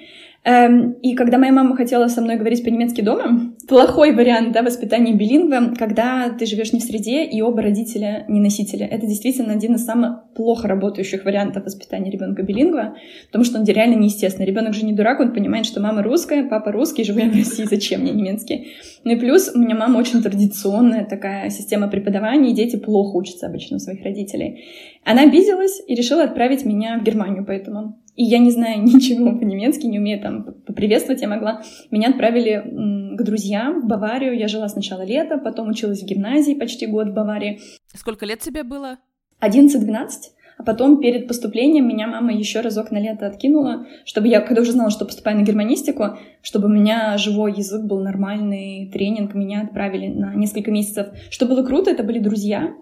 Эм, 0.43 0.93
и 1.03 1.13
когда 1.13 1.37
моя 1.37 1.51
мама 1.51 1.75
хотела 1.75 2.07
со 2.07 2.19
мной 2.19 2.35
говорить 2.35 2.63
по-немецки 2.63 3.01
дома, 3.01 3.53
плохой 3.67 4.11
вариант 4.11 4.53
да, 4.53 4.63
воспитания 4.63 5.13
билингва, 5.13 5.75
когда 5.77 6.29
ты 6.29 6.47
живешь 6.47 6.73
не 6.73 6.79
в 6.79 6.83
среде, 6.83 7.23
и 7.25 7.41
оба 7.41 7.61
родителя 7.61 8.25
не 8.27 8.39
носители. 8.39 8.83
Это 8.83 9.05
действительно 9.05 9.53
один 9.53 9.75
из 9.75 9.85
самых 9.85 10.23
плохо 10.33 10.67
работающих 10.67 11.25
вариантов 11.25 11.65
воспитания 11.65 12.09
ребенка 12.09 12.41
билингва, 12.41 12.95
потому 13.27 13.43
что 13.43 13.59
он 13.59 13.65
реально 13.65 13.95
неестественный. 13.99 14.47
Ребенок 14.47 14.73
же 14.73 14.83
не 14.83 14.93
дурак, 14.93 15.19
он 15.19 15.31
понимает, 15.31 15.67
что 15.67 15.79
мама 15.79 16.01
русская, 16.01 16.43
папа 16.43 16.71
русский, 16.71 17.03
живу 17.03 17.19
я 17.19 17.29
в 17.29 17.35
России, 17.35 17.65
зачем 17.69 18.01
мне 18.01 18.11
немецкий? 18.11 18.71
Ну 19.03 19.11
и 19.11 19.15
плюс 19.17 19.51
у 19.53 19.59
меня 19.59 19.75
мама 19.75 19.99
очень 19.99 20.23
традиционная 20.23 21.05
такая 21.05 21.51
система 21.51 21.87
преподавания, 21.87 22.49
и 22.49 22.55
дети 22.55 22.77
плохо 22.77 23.15
учатся 23.15 23.45
обычно 23.45 23.77
у 23.77 23.79
своих 23.79 24.03
родителей. 24.03 24.63
Она 25.03 25.23
обиделась 25.23 25.81
и 25.87 25.95
решила 25.95 26.23
отправить 26.23 26.65
меня 26.65 26.99
в 26.99 27.03
Германию 27.03 27.45
поэтому. 27.45 27.99
И 28.15 28.23
я 28.23 28.39
не 28.39 28.51
знаю 28.51 28.81
ничего 28.83 29.37
по-немецки, 29.37 29.85
не 29.85 29.99
умею 29.99 30.21
там 30.21 30.43
поприветствовать, 30.65 31.21
я 31.21 31.27
могла. 31.27 31.61
Меня 31.89 32.09
отправили 32.09 32.63
к 33.15 33.23
друзьям 33.23 33.81
в 33.81 33.87
Баварию. 33.87 34.37
Я 34.37 34.47
жила 34.47 34.67
сначала 34.69 35.03
лето, 35.03 35.37
потом 35.37 35.69
училась 35.69 36.01
в 36.01 36.05
гимназии 36.05 36.53
почти 36.53 36.87
год 36.87 37.09
в 37.09 37.13
Баварии. 37.13 37.59
Сколько 37.93 38.25
лет 38.25 38.39
тебе 38.39 38.63
было? 38.63 38.97
11-12. 39.41 40.09
А 40.57 40.63
потом 40.63 40.99
перед 40.99 41.27
поступлением 41.27 41.87
меня 41.87 42.05
мама 42.05 42.31
еще 42.31 42.61
разок 42.61 42.91
на 42.91 42.99
лето 42.99 43.25
откинула, 43.25 43.87
чтобы 44.05 44.27
я, 44.27 44.41
когда 44.41 44.61
уже 44.61 44.73
знала, 44.73 44.91
что 44.91 45.05
поступаю 45.05 45.37
на 45.37 45.41
германистику, 45.41 46.19
чтобы 46.43 46.67
у 46.67 46.71
меня 46.71 47.17
живой 47.17 47.53
язык 47.53 47.83
был 47.83 47.99
нормальный, 48.01 48.87
тренинг, 48.93 49.33
меня 49.33 49.61
отправили 49.61 50.07
на 50.07 50.35
несколько 50.35 50.69
месяцев. 50.69 51.07
Что 51.31 51.47
было 51.47 51.65
круто, 51.65 51.89
это 51.89 52.03
были 52.03 52.19
друзья, 52.19 52.75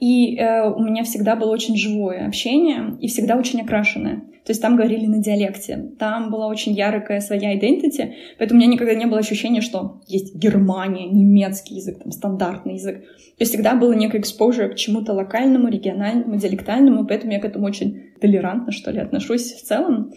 и 0.00 0.36
э, 0.36 0.68
у 0.68 0.82
меня 0.82 1.04
всегда 1.04 1.36
было 1.36 1.50
очень 1.50 1.76
живое 1.76 2.26
общение 2.26 2.96
и 3.00 3.08
всегда 3.08 3.36
очень 3.36 3.60
окрашенное. 3.60 4.22
То 4.46 4.52
есть 4.52 4.62
там 4.62 4.76
говорили 4.76 5.06
на 5.06 5.18
диалекте, 5.18 5.90
там 5.98 6.30
была 6.30 6.46
очень 6.46 6.72
яркая 6.72 7.20
своя 7.20 7.58
идентити, 7.58 8.14
поэтому 8.38 8.60
у 8.60 8.62
меня 8.62 8.72
никогда 8.72 8.94
не 8.94 9.06
было 9.06 9.18
ощущения, 9.18 9.60
что 9.60 10.00
есть 10.06 10.36
Германия, 10.36 11.06
немецкий 11.06 11.74
язык, 11.74 11.98
там 11.98 12.12
стандартный 12.12 12.74
язык. 12.74 13.00
То 13.00 13.42
есть 13.42 13.52
всегда 13.52 13.74
было 13.74 13.92
некое 13.92 14.20
exposure 14.20 14.68
к 14.68 14.76
чему-то 14.76 15.14
локальному, 15.14 15.68
региональному, 15.68 16.36
диалектальному, 16.36 17.04
поэтому 17.06 17.32
я 17.32 17.40
к 17.40 17.44
этому 17.44 17.66
очень 17.66 18.12
толерантно, 18.20 18.70
что 18.70 18.92
ли, 18.92 19.00
отношусь 19.00 19.52
в 19.52 19.62
целом. 19.62 20.12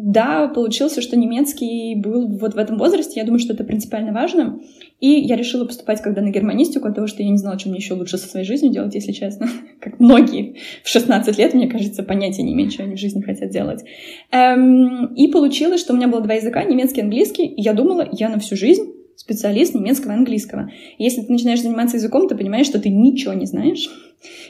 Да, 0.00 0.46
получился, 0.46 1.02
что 1.02 1.16
немецкий 1.16 1.96
был 1.96 2.28
вот 2.28 2.54
в 2.54 2.58
этом 2.58 2.78
возрасте, 2.78 3.18
я 3.18 3.24
думаю, 3.24 3.40
что 3.40 3.52
это 3.52 3.64
принципиально 3.64 4.12
важно. 4.12 4.60
И 5.00 5.08
я 5.08 5.34
решила 5.34 5.64
поступать 5.64 6.00
когда 6.02 6.22
на 6.22 6.30
германистику, 6.30 6.86
от 6.86 6.94
того, 6.94 7.08
что 7.08 7.22
я 7.24 7.28
не 7.28 7.36
знала, 7.36 7.58
что 7.58 7.68
мне 7.68 7.78
еще 7.78 7.94
лучше 7.94 8.16
со 8.16 8.28
своей 8.28 8.46
жизнью 8.46 8.72
делать, 8.72 8.94
если 8.94 9.10
честно. 9.10 9.48
Как 9.80 9.98
многие 9.98 10.54
в 10.84 10.88
16 10.88 11.36
лет, 11.36 11.52
мне 11.52 11.66
кажется, 11.66 12.04
понятия 12.04 12.44
не 12.44 12.52
имеют, 12.52 12.72
что 12.72 12.84
они 12.84 12.94
в 12.94 13.00
жизни 13.00 13.22
хотят 13.22 13.50
делать. 13.50 13.82
Эм, 14.30 15.06
и 15.14 15.26
получилось, 15.26 15.80
что 15.80 15.94
у 15.94 15.96
меня 15.96 16.06
было 16.06 16.20
два 16.20 16.34
языка, 16.34 16.62
немецкий 16.62 17.00
и 17.00 17.04
английский, 17.04 17.46
и 17.46 17.60
я 17.60 17.72
думала, 17.72 18.08
я 18.12 18.28
на 18.28 18.38
всю 18.38 18.54
жизнь 18.54 18.92
специалист 19.16 19.74
немецкого 19.74 20.12
и 20.12 20.14
английского. 20.14 20.70
Если 20.98 21.22
ты 21.22 21.32
начинаешь 21.32 21.60
заниматься 21.60 21.96
языком, 21.96 22.28
ты 22.28 22.36
понимаешь, 22.36 22.66
что 22.66 22.78
ты 22.78 22.88
ничего 22.88 23.32
не 23.32 23.46
знаешь. 23.46 23.90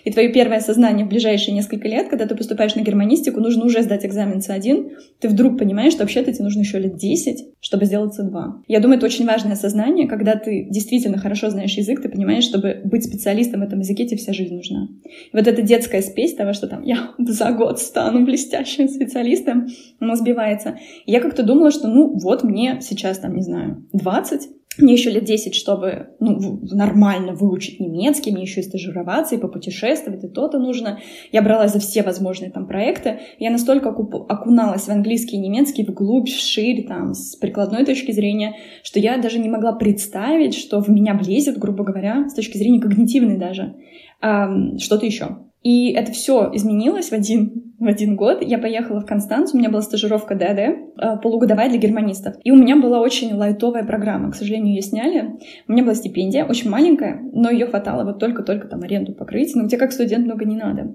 И 0.04 0.10
твое 0.10 0.32
первое 0.32 0.60
сознание 0.60 1.04
в 1.04 1.08
ближайшие 1.08 1.54
несколько 1.54 1.88
лет, 1.88 2.08
когда 2.08 2.26
ты 2.26 2.34
поступаешь 2.34 2.75
на 2.75 2.80
германистику, 2.80 3.40
нужно 3.40 3.66
уже 3.66 3.82
сдать 3.82 4.06
экзамен 4.06 4.38
C1, 4.38 4.90
ты 5.20 5.28
вдруг 5.28 5.58
понимаешь, 5.58 5.92
что 5.92 6.02
вообще-то 6.02 6.32
тебе 6.32 6.44
нужно 6.44 6.60
еще 6.60 6.78
лет 6.78 6.96
10, 6.96 7.46
чтобы 7.60 7.84
сделать 7.84 8.18
C2. 8.18 8.62
Я 8.66 8.80
думаю, 8.80 8.98
это 8.98 9.06
очень 9.06 9.26
важное 9.26 9.56
сознание, 9.56 10.08
когда 10.08 10.37
ты 10.37 10.66
действительно 10.70 11.18
хорошо 11.18 11.50
знаешь 11.50 11.72
язык, 11.72 12.00
ты 12.02 12.08
понимаешь, 12.08 12.44
чтобы 12.44 12.80
быть 12.84 13.04
специалистом 13.04 13.60
в 13.60 13.64
этом 13.64 13.80
языке, 13.80 14.06
тебе 14.06 14.18
вся 14.18 14.32
жизнь 14.32 14.54
нужна. 14.54 14.88
И 15.04 15.37
вот 15.37 15.46
эта 15.46 15.62
детская 15.62 16.02
спесь 16.02 16.34
того, 16.34 16.52
что 16.52 16.66
там 16.66 16.82
я 16.82 17.10
за 17.18 17.52
год 17.52 17.78
стану 17.78 18.25
блестящим 18.25 18.88
специалистом, 18.88 19.68
она 20.00 20.16
сбивается. 20.16 20.78
И 21.06 21.12
я 21.12 21.20
как-то 21.20 21.42
думала, 21.42 21.70
что 21.70 21.88
ну 21.88 22.18
вот 22.18 22.44
мне 22.44 22.78
сейчас 22.80 23.18
там, 23.18 23.34
не 23.34 23.42
знаю, 23.42 23.84
20, 23.92 24.48
мне 24.78 24.92
еще 24.92 25.11
лет 25.11 25.25
10, 25.25 25.54
чтобы 25.54 26.08
ну, 26.20 26.61
нормально 26.62 27.32
выучить 27.32 27.80
немецкий, 27.80 28.30
мне 28.30 28.42
еще 28.42 28.61
и 28.61 28.64
стажироваться, 28.64 29.35
и 29.35 29.38
попутешествовать, 29.38 30.25
и 30.25 30.28
то-то 30.28 30.58
нужно. 30.58 31.00
Я 31.32 31.42
бралась 31.42 31.73
за 31.73 31.80
все 31.80 32.02
возможные 32.02 32.50
там 32.50 32.66
проекты. 32.66 33.20
Я 33.38 33.50
настолько 33.50 33.88
окуналась 33.90 34.82
в 34.85 34.88
английский 34.90 35.37
и 35.37 35.40
немецкий 35.40 35.85
вглубь, 35.85 36.28
вширь, 36.28 36.87
там, 36.87 37.14
с 37.14 37.37
прикладной 37.37 37.85
точки 37.85 38.12
зрения, 38.12 38.56
что 38.82 39.00
я 39.00 39.18
даже 39.18 39.38
не 39.38 39.49
могла 39.49 39.73
представить, 39.73 40.54
что 40.54 40.80
в 40.80 40.88
меня 40.88 41.14
влезет, 41.14 41.58
грубо 41.58 41.85
говоря, 41.85 42.28
с 42.28 42.35
точки 42.35 42.56
зрения 42.56 42.80
когнитивной 42.80 43.37
даже, 43.37 43.75
эм, 44.23 44.78
что-то 44.78 45.06
еще. 45.06 45.38
И 45.62 45.92
это 45.92 46.12
все 46.12 46.50
изменилось 46.52 47.08
в 47.08 47.12
один, 47.12 47.67
в 47.78 47.87
один 47.87 48.16
год. 48.16 48.42
Я 48.42 48.58
поехала 48.58 49.00
в 49.00 49.06
Констанцию, 49.06 49.56
у 49.56 49.58
меня 49.61 49.70
была 49.70 49.82
стажировка 49.82 50.35
ДАД, 50.35 50.58
э, 50.58 50.75
полугодовая 51.23 51.68
для 51.68 51.78
германистов. 51.78 52.35
И 52.42 52.50
у 52.50 52.56
меня 52.56 52.76
была 52.76 53.00
очень 53.00 53.32
лайтовая 53.35 53.85
программа. 53.85 54.32
К 54.32 54.35
сожалению, 54.35 54.75
ее 54.75 54.82
сняли. 54.82 55.38
У 55.68 55.73
меня 55.73 55.85
была 55.85 55.94
стипендия, 55.94 56.44
очень 56.44 56.70
маленькая, 56.70 57.20
но 57.32 57.50
ее 57.50 57.66
хватало 57.66 58.04
вот 58.04 58.18
только-только 58.18 58.66
там 58.66 58.82
аренду 58.82 59.12
покрыть. 59.12 59.54
Но 59.54 59.68
тебе 59.68 59.78
как 59.78 59.92
студент 59.92 60.26
много 60.26 60.44
не 60.44 60.56
надо. 60.56 60.94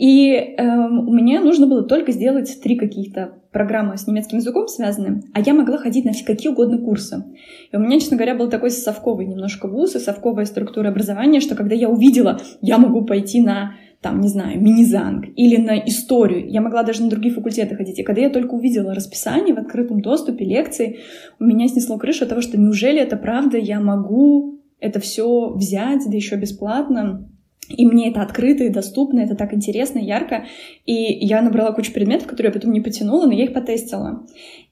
И 0.00 0.56
у 0.58 1.12
меня 1.12 1.42
нужно 1.42 1.66
было 1.66 1.82
только 1.82 2.10
сделать 2.10 2.58
три 2.62 2.76
каких-то 2.76 3.34
программы 3.52 3.98
с 3.98 4.06
немецким 4.06 4.38
языком 4.38 4.66
связанные, 4.66 5.22
а 5.34 5.40
я 5.42 5.52
могла 5.52 5.76
ходить 5.76 6.06
на 6.06 6.12
какие 6.12 6.50
угодно 6.50 6.78
курсы. 6.78 7.22
И 7.70 7.76
у 7.76 7.80
меня, 7.80 8.00
честно 8.00 8.16
говоря, 8.16 8.34
был 8.34 8.48
такой 8.48 8.70
совковый 8.70 9.26
немножко 9.26 9.68
вуз 9.68 9.96
и 9.96 9.98
совковая 9.98 10.46
структура 10.46 10.88
образования, 10.88 11.40
что 11.40 11.54
когда 11.54 11.74
я 11.74 11.90
увидела, 11.90 12.40
я 12.62 12.78
могу 12.78 13.04
пойти 13.04 13.42
на 13.42 13.74
там, 14.00 14.22
не 14.22 14.28
знаю, 14.28 14.58
минизанг 14.58 15.26
или 15.36 15.58
на 15.58 15.78
историю. 15.78 16.48
Я 16.48 16.62
могла 16.62 16.82
даже 16.82 17.02
на 17.02 17.10
другие 17.10 17.34
факультеты 17.34 17.76
ходить. 17.76 17.98
И 17.98 18.02
когда 18.02 18.22
я 18.22 18.30
только 18.30 18.54
увидела 18.54 18.94
расписание 18.94 19.54
в 19.54 19.58
открытом 19.58 20.00
доступе, 20.00 20.46
лекции, 20.46 21.00
у 21.38 21.44
меня 21.44 21.68
снесло 21.68 21.98
крышу 21.98 22.22
от 22.24 22.30
того, 22.30 22.40
что 22.40 22.58
неужели 22.58 22.98
это 22.98 23.18
правда, 23.18 23.58
я 23.58 23.80
могу 23.80 24.60
это 24.78 24.98
все 24.98 25.50
взять, 25.50 26.04
да 26.06 26.16
еще 26.16 26.36
бесплатно. 26.36 27.28
И 27.70 27.86
мне 27.86 28.10
это 28.10 28.22
открыто 28.22 28.64
и 28.64 28.68
доступно, 28.68 29.20
это 29.20 29.34
так 29.34 29.54
интересно, 29.54 29.98
ярко. 29.98 30.46
И 30.86 30.92
я 30.92 31.40
набрала 31.42 31.72
кучу 31.72 31.92
предметов, 31.92 32.26
которые 32.26 32.50
я 32.50 32.54
потом 32.54 32.72
не 32.72 32.80
потянула, 32.80 33.26
но 33.26 33.32
я 33.32 33.44
их 33.44 33.52
потестила. 33.52 34.26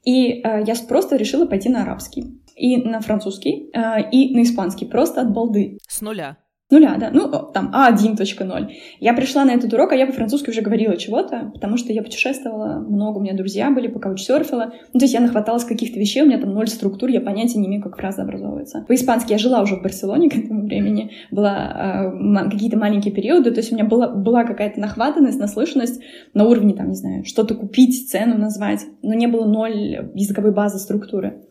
И 0.05 0.41
э, 0.43 0.65
я 0.67 0.75
просто 0.89 1.17
решила 1.17 1.47
пойти 1.47 1.69
на 1.69 1.83
арабский, 1.83 2.41
и 2.57 2.77
на 2.77 3.01
французский, 3.01 3.71
э, 3.73 4.11
и 4.11 4.35
на 4.35 4.43
испанский, 4.43 4.87
просто 4.87 5.21
от 5.21 5.33
балды. 5.33 5.79
С 5.87 6.01
нуля 6.01 6.37
нуля, 6.71 6.97
да, 6.99 7.11
ну, 7.13 7.29
там, 7.53 7.73
А1.0. 7.75 8.69
Я 9.01 9.15
пришла 9.15 9.45
на 9.45 9.53
этот 9.53 9.73
урок, 9.73 9.93
а 9.93 9.97
я 9.97 10.07
по-французски 10.07 10.51
уже 10.51 10.61
говорила 10.61 10.97
чего-то, 10.97 11.51
потому 11.55 11.79
что 11.79 11.93
я 11.93 12.03
путешествовала, 12.03 12.81
много 12.81 13.19
у 13.19 13.21
меня 13.23 13.35
друзья 13.35 13.71
были, 13.71 13.89
пока 13.89 14.09
каучсерфила. 14.09 14.73
Ну, 14.93 15.01
то 15.01 15.05
есть 15.05 15.15
я 15.15 15.21
нахваталась 15.21 15.65
каких-то 15.65 15.99
вещей, 15.99 16.23
у 16.23 16.27
меня 16.27 16.39
там 16.39 16.53
ноль 16.53 16.69
структур, 16.69 17.09
я 17.09 17.21
понятия 17.21 17.59
не 17.59 17.69
имею, 17.69 17.83
как 17.83 17.97
фраза 17.97 18.23
образовывается. 18.23 18.85
По-испански 18.87 19.33
я 19.33 19.39
жила 19.39 19.63
уже 19.63 19.77
в 19.77 19.83
Барселоне 19.83 20.29
к 20.29 20.37
этому 20.37 20.65
времени, 20.65 21.13
была 21.31 22.13
э, 22.15 22.51
какие-то 22.51 22.77
маленькие 22.77 23.15
периоды, 23.15 23.51
то 23.51 23.59
есть 23.59 23.73
у 23.73 23.75
меня 23.75 23.85
была, 23.85 24.09
была 24.09 24.45
какая-то 24.45 24.79
нахватанность, 24.79 25.39
наслышанность 25.39 26.03
на 26.35 26.45
уровне, 26.45 26.75
там, 26.75 26.89
не 26.89 26.97
знаю, 26.97 27.25
что-то 27.25 27.55
купить, 27.55 28.11
цену 28.11 28.37
назвать, 28.37 28.85
но 29.03 29.15
не 29.15 29.27
было 29.27 29.47
ноль 29.47 30.11
языковой 30.15 30.53
базы 30.53 30.79
структуры. 30.79 31.43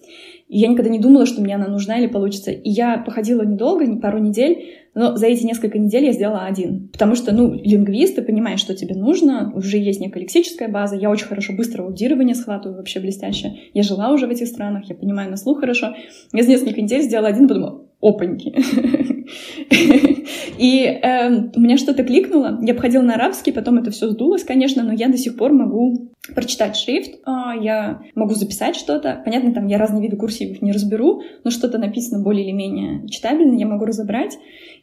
И 0.47 0.59
я 0.59 0.69
никогда 0.69 0.89
не 0.89 0.99
думала, 0.99 1.25
что 1.25 1.41
мне 1.41 1.55
она 1.55 1.67
нужна 1.67 1.97
или 1.97 2.07
получится. 2.07 2.51
И 2.51 2.69
я 2.69 2.97
походила 2.97 3.41
недолго, 3.41 3.85
пару 3.99 4.19
недель, 4.19 4.86
но 4.97 5.15
за 5.15 5.27
эти 5.27 5.45
несколько 5.45 5.77
недель 5.77 6.05
я 6.05 6.11
сделала 6.11 6.45
один. 6.45 6.89
Потому 6.91 7.13
что, 7.13 7.31
ну, 7.31 7.53
лингвист, 7.53 8.15
ты 8.15 8.23
понимаешь, 8.23 8.59
что 8.59 8.73
тебе 8.75 8.95
нужно, 8.95 9.51
уже 9.53 9.77
есть 9.77 9.99
некая 10.01 10.21
лексическая 10.21 10.69
база, 10.69 10.95
я 10.95 11.11
очень 11.11 11.27
хорошо 11.27 11.53
быстро 11.53 11.83
аудирование 11.83 12.33
схватываю, 12.33 12.77
вообще 12.77 12.99
блестяще. 12.99 13.53
Я 13.75 13.83
жила 13.83 14.11
уже 14.11 14.25
в 14.25 14.31
этих 14.31 14.47
странах, 14.47 14.89
я 14.89 14.95
понимаю 14.95 15.29
на 15.29 15.37
слух 15.37 15.59
хорошо. 15.59 15.93
Я 16.33 16.41
за 16.41 16.49
несколько 16.49 16.81
недель 16.81 17.03
сделала 17.03 17.27
один, 17.27 17.47
подумала, 17.47 17.83
опаньки. 18.01 18.55
И 20.57 20.83
э, 20.83 21.29
у 21.55 21.59
меня 21.59 21.77
что-то 21.77 22.03
кликнуло. 22.03 22.59
Я 22.63 22.73
походила 22.73 23.03
на 23.03 23.13
арабский, 23.13 23.51
потом 23.51 23.77
это 23.77 23.91
все 23.91 24.09
сдулось, 24.09 24.43
конечно, 24.43 24.83
но 24.83 24.93
я 24.93 25.09
до 25.09 25.17
сих 25.17 25.37
пор 25.37 25.53
могу 25.53 26.09
прочитать 26.33 26.75
шрифт, 26.75 27.19
а, 27.25 27.55
я 27.55 28.01
могу 28.15 28.33
записать 28.33 28.75
что-то. 28.75 29.21
Понятно, 29.23 29.53
там 29.53 29.67
я 29.67 29.77
разные 29.77 30.01
виды 30.01 30.17
курсивов 30.17 30.61
не 30.61 30.71
разберу, 30.71 31.21
но 31.43 31.51
что-то 31.51 31.77
написано 31.77 32.21
более 32.21 32.45
или 32.45 32.51
менее 32.51 33.07
читабельно, 33.07 33.57
я 33.57 33.65
могу 33.65 33.85
разобрать. 33.85 34.37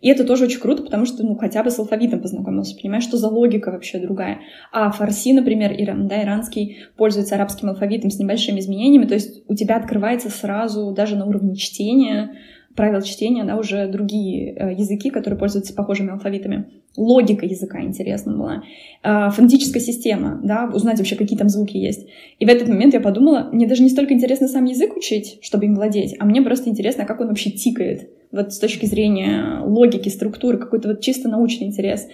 И 0.04 0.08
это 0.11 0.25
тоже 0.25 0.44
очень 0.44 0.61
круто, 0.61 0.82
потому 0.82 1.06
что, 1.06 1.25
ну, 1.25 1.34
хотя 1.34 1.64
бы 1.64 1.70
с 1.70 1.78
алфавитом 1.78 2.20
познакомился, 2.20 2.76
понимаешь, 2.76 3.04
что 3.04 3.16
за 3.16 3.28
логика 3.28 3.70
вообще 3.70 3.99
другая. 3.99 4.40
А 4.70 4.90
фарси, 4.90 5.32
например, 5.32 5.73
иран, 5.73 6.08
да, 6.08 6.23
иранский, 6.23 6.76
пользуется 6.99 7.37
арабским 7.37 7.70
алфавитом 7.70 8.11
с 8.11 8.18
небольшими 8.18 8.61
изменениями, 8.61 9.06
то 9.06 9.14
есть 9.14 9.42
у 9.49 9.54
тебя 9.54 9.76
открывается 9.76 10.28
сразу 10.28 10.92
даже 10.92 11.16
на 11.16 11.25
уровне 11.25 11.56
чтения 11.56 12.34
правил 12.75 13.02
чтения, 13.02 13.45
да, 13.45 13.57
уже 13.57 13.87
другие 13.87 14.54
э, 14.54 14.75
языки, 14.75 15.11
которые 15.11 15.38
пользуются 15.38 15.75
похожими 15.75 16.11
алфавитами. 16.11 16.66
Логика 16.97 17.47
языка 17.47 17.83
интересна 17.83 18.33
была. 18.33 18.62
Э, 19.02 19.31
фонетическая 19.31 19.83
система, 19.83 20.40
да, 20.43 20.71
узнать 20.73 20.99
вообще, 20.99 21.16
какие 21.16 21.38
там 21.38 21.49
звуки 21.49 21.76
есть. 21.76 22.09
И 22.38 22.47
в 22.47 22.49
этот 22.49 22.69
момент 22.69 22.95
я 22.95 23.00
подумала, 23.00 23.49
мне 23.52 23.66
даже 23.66 23.83
не 23.83 23.90
столько 23.90 24.14
интересно 24.14 24.49
сам 24.49 24.64
язык 24.64 24.97
учить, 24.97 25.38
чтобы 25.43 25.66
им 25.66 25.75
владеть, 25.75 26.16
а 26.19 26.25
мне 26.25 26.43
просто 26.43 26.69
интересно, 26.71 27.04
как 27.04 27.21
он 27.21 27.28
вообще 27.28 27.50
тикает. 27.50 28.11
Вот 28.33 28.52
с 28.52 28.59
точки 28.59 28.87
зрения 28.87 29.61
логики, 29.64 30.09
структуры, 30.09 30.59
какой-то 30.59 30.88
вот 30.88 31.00
чисто 31.00 31.28
научный 31.28 31.69
интерес. 31.69 32.09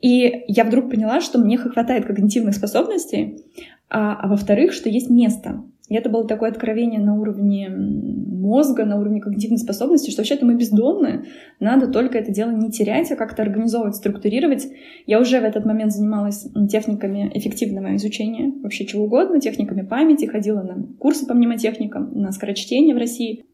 И 0.00 0.44
я 0.48 0.64
вдруг 0.64 0.90
поняла, 0.90 1.20
что 1.20 1.38
мне 1.38 1.58
хватает 1.58 2.06
когнитивных 2.06 2.54
способностей, 2.54 3.42
а, 3.90 4.14
а 4.14 4.28
во-вторых, 4.28 4.72
что 4.72 4.88
есть 4.88 5.10
место. 5.10 5.62
И 5.88 5.94
это 5.94 6.08
было 6.08 6.26
такое 6.26 6.50
откровение 6.50 7.00
на 7.00 7.14
уровне 7.18 7.68
мозга, 7.68 8.84
на 8.84 8.98
уровне 8.98 9.20
когнитивной 9.20 9.58
способности, 9.58 10.10
что 10.10 10.20
вообще-то 10.20 10.44
мы 10.44 10.54
бездонны, 10.54 11.26
надо 11.60 11.88
только 11.88 12.18
это 12.18 12.32
дело 12.32 12.50
не 12.50 12.70
терять, 12.70 13.10
а 13.12 13.16
как-то 13.16 13.42
организовывать, 13.42 13.96
структурировать. 13.96 14.66
Я 15.06 15.20
уже 15.20 15.40
в 15.40 15.44
этот 15.44 15.64
момент 15.64 15.92
занималась 15.92 16.46
техниками 16.70 17.30
эффективного 17.34 17.96
изучения 17.96 18.52
вообще 18.62 18.84
чего 18.86 19.04
угодно, 19.04 19.40
техниками 19.40 19.82
памяти, 19.82 20.26
ходила 20.26 20.62
на 20.62 20.86
курсы 20.98 21.26
по 21.26 21.34
мнемотехникам, 21.34 22.10
на 22.20 22.32
скорочтение 22.32 22.94
в 22.94 22.98
России. 22.98 23.44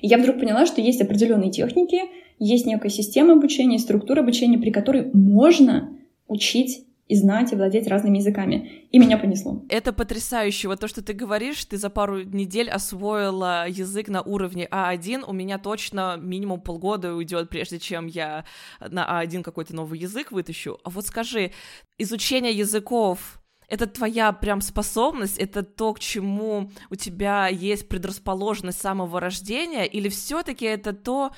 И 0.00 0.08
я 0.08 0.18
вдруг 0.18 0.40
поняла, 0.40 0.66
что 0.66 0.80
есть 0.80 1.00
определенные 1.00 1.50
техники, 1.50 2.00
есть 2.40 2.66
некая 2.66 2.88
система 2.88 3.34
обучения, 3.34 3.78
структура 3.78 4.20
обучения, 4.20 4.58
при 4.58 4.70
которой 4.70 5.10
можно 5.12 5.90
учить 6.26 6.84
и 7.08 7.16
знать, 7.16 7.52
и 7.52 7.56
владеть 7.56 7.88
разными 7.88 8.18
языками. 8.18 8.86
И 8.90 8.98
меня 8.98 9.18
понесло. 9.18 9.64
Это 9.68 9.92
потрясающе. 9.92 10.68
Вот 10.68 10.80
то, 10.80 10.88
что 10.88 11.02
ты 11.02 11.14
говоришь, 11.14 11.64
ты 11.64 11.78
за 11.78 11.90
пару 11.90 12.22
недель 12.22 12.68
освоила 12.68 13.66
язык 13.68 14.08
на 14.08 14.22
уровне 14.22 14.68
А1. 14.70 15.24
У 15.26 15.32
меня 15.32 15.58
точно 15.58 16.16
минимум 16.20 16.60
полгода 16.60 17.14
уйдет, 17.14 17.48
прежде 17.48 17.78
чем 17.78 18.06
я 18.06 18.44
на 18.80 19.22
А1 19.22 19.42
какой-то 19.42 19.74
новый 19.74 19.98
язык 19.98 20.32
вытащу. 20.32 20.78
А 20.84 20.90
вот 20.90 21.06
скажи, 21.06 21.52
изучение 21.96 22.52
языков 22.52 23.40
это 23.68 23.86
твоя 23.86 24.32
прям 24.32 24.62
способность, 24.62 25.38
это 25.38 25.62
то, 25.62 25.92
к 25.92 26.00
чему 26.00 26.70
у 26.90 26.94
тебя 26.94 27.48
есть 27.48 27.88
предрасположенность 27.88 28.80
самого 28.80 29.20
рождения, 29.20 29.84
или 29.84 30.08
все-таки 30.08 30.64
это 30.64 30.94
то, 30.94 31.32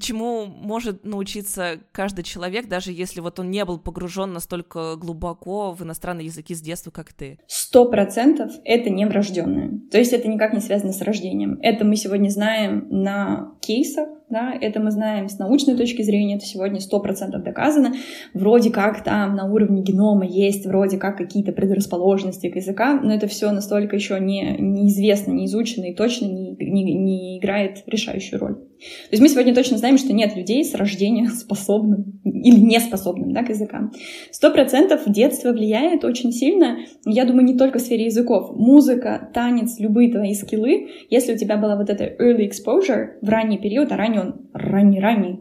чему 0.00 0.46
может 0.46 1.04
научиться 1.04 1.80
каждый 1.92 2.22
человек, 2.22 2.68
даже 2.68 2.92
если 2.92 3.20
вот 3.20 3.38
он 3.38 3.50
не 3.50 3.64
был 3.64 3.78
погружен 3.78 4.32
настолько 4.32 4.96
глубоко 4.96 5.72
в 5.72 5.82
иностранные 5.82 6.26
языки 6.26 6.54
с 6.54 6.60
детства, 6.60 6.90
как 6.90 7.12
ты? 7.12 7.38
Сто 7.46 7.86
процентов 7.86 8.52
это 8.64 8.90
не 8.90 9.06
врожденное. 9.06 9.80
То 9.90 9.98
есть 9.98 10.12
это 10.12 10.28
никак 10.28 10.52
не 10.52 10.60
связано 10.60 10.92
с 10.92 11.00
рождением. 11.02 11.58
Это 11.62 11.84
мы 11.84 11.96
сегодня 11.96 12.28
знаем 12.28 12.86
на 12.90 13.54
кейсах, 13.60 14.08
да, 14.30 14.54
это 14.58 14.80
мы 14.80 14.92
знаем 14.92 15.28
с 15.28 15.38
научной 15.38 15.76
точки 15.76 16.02
зрения, 16.02 16.36
это 16.36 16.46
сегодня 16.46 16.80
сто 16.80 17.00
процентов 17.00 17.42
доказано. 17.42 17.94
Вроде 18.32 18.70
как 18.70 19.02
там 19.02 19.34
на 19.34 19.50
уровне 19.50 19.82
генома 19.82 20.24
есть 20.24 20.66
вроде 20.66 20.98
как 20.98 21.18
какие-то 21.18 21.52
предрасположенности 21.52 22.48
к 22.48 22.56
языкам, 22.56 23.00
но 23.02 23.12
это 23.12 23.26
все 23.26 23.50
настолько 23.50 23.96
еще 23.96 24.20
не, 24.20 24.56
неизвестно, 24.58 25.32
не 25.32 25.46
изучено 25.46 25.86
и 25.86 25.94
точно 25.94 26.26
не, 26.26 26.52
не, 26.52 26.94
не 26.94 27.38
играет 27.38 27.82
решающую 27.86 28.38
роль. 28.38 28.69
То 28.80 29.12
есть 29.12 29.22
мы 29.22 29.28
сегодня 29.28 29.54
точно 29.54 29.76
знаем, 29.76 29.98
что 29.98 30.12
нет 30.12 30.34
людей 30.34 30.64
с 30.64 30.74
рождения 30.74 31.28
способным 31.30 32.20
или 32.24 32.58
неспособным 32.58 33.32
да, 33.32 33.42
к 33.42 33.50
языкам. 33.50 33.92
Сто 34.30 34.50
процентов 34.50 35.02
детство 35.06 35.52
влияет 35.52 36.04
очень 36.04 36.32
сильно, 36.32 36.78
я 37.04 37.24
думаю, 37.24 37.44
не 37.44 37.56
только 37.56 37.78
в 37.78 37.82
сфере 37.82 38.06
языков. 38.06 38.56
Музыка, 38.56 39.30
танец, 39.34 39.78
любые 39.78 40.10
твои 40.10 40.34
скиллы, 40.34 40.88
если 41.10 41.34
у 41.34 41.36
тебя 41.36 41.56
была 41.56 41.76
вот 41.76 41.90
эта 41.90 42.04
early 42.04 42.48
exposure 42.48 43.18
в 43.20 43.28
ранний 43.28 43.58
период, 43.58 43.92
а 43.92 43.96
ранний 43.96 44.18
он 44.18 44.48
ранний-ранний, 44.52 45.40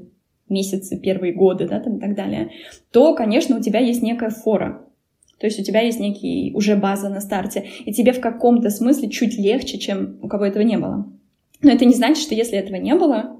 месяцы, 0.49 0.99
первые 0.99 1.33
годы, 1.33 1.67
да, 1.67 1.79
там 1.79 1.97
и 1.97 1.99
так 1.99 2.15
далее, 2.15 2.51
то, 2.91 3.15
конечно, 3.15 3.57
у 3.57 3.61
тебя 3.61 3.79
есть 3.79 4.01
некая 4.01 4.31
фора. 4.31 4.85
То 5.39 5.47
есть 5.47 5.59
у 5.59 5.63
тебя 5.63 5.81
есть 5.81 5.99
некий 5.99 6.51
уже 6.53 6.75
база 6.75 7.09
на 7.09 7.21
старте, 7.21 7.65
и 7.85 7.93
тебе 7.93 8.11
в 8.11 8.19
каком-то 8.19 8.69
смысле 8.69 9.09
чуть 9.09 9.37
легче, 9.37 9.77
чем 9.77 10.19
у 10.21 10.27
кого 10.27 10.45
этого 10.45 10.63
не 10.63 10.77
было. 10.77 11.09
Но 11.61 11.71
это 11.71 11.85
не 11.85 11.93
значит, 11.93 12.23
что 12.23 12.35
если 12.35 12.57
этого 12.57 12.77
не 12.77 12.95
было, 12.95 13.39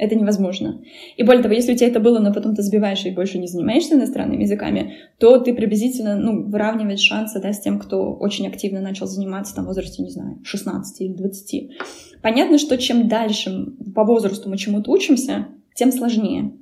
это 0.00 0.14
невозможно. 0.14 0.82
И 1.16 1.22
более 1.22 1.42
того, 1.42 1.54
если 1.54 1.74
у 1.74 1.76
тебя 1.76 1.88
это 1.88 2.00
было, 2.00 2.20
но 2.20 2.32
потом 2.32 2.54
ты 2.54 2.62
сбиваешь 2.62 3.04
и 3.04 3.10
больше 3.10 3.38
не 3.38 3.46
занимаешься 3.46 3.94
иностранными 3.94 4.42
языками, 4.42 4.94
то 5.18 5.38
ты 5.38 5.52
приблизительно 5.52 6.16
ну, 6.16 6.48
выравниваешь 6.48 7.00
шансы 7.00 7.40
да, 7.40 7.52
с 7.52 7.60
тем, 7.60 7.78
кто 7.78 8.14
очень 8.14 8.48
активно 8.48 8.80
начал 8.80 9.06
заниматься 9.06 9.54
там, 9.54 9.64
в 9.64 9.68
возрасте, 9.68 10.02
не 10.02 10.10
знаю, 10.10 10.38
16 10.42 11.00
или 11.02 11.12
20. 11.12 11.70
Понятно, 12.22 12.56
что 12.56 12.78
чем 12.78 13.08
дальше 13.08 13.50
по 13.94 14.04
возрасту 14.04 14.48
мы 14.48 14.56
чему-то 14.56 14.90
учимся, 14.90 15.48
тем 15.74 15.92
сложнее 15.92 16.52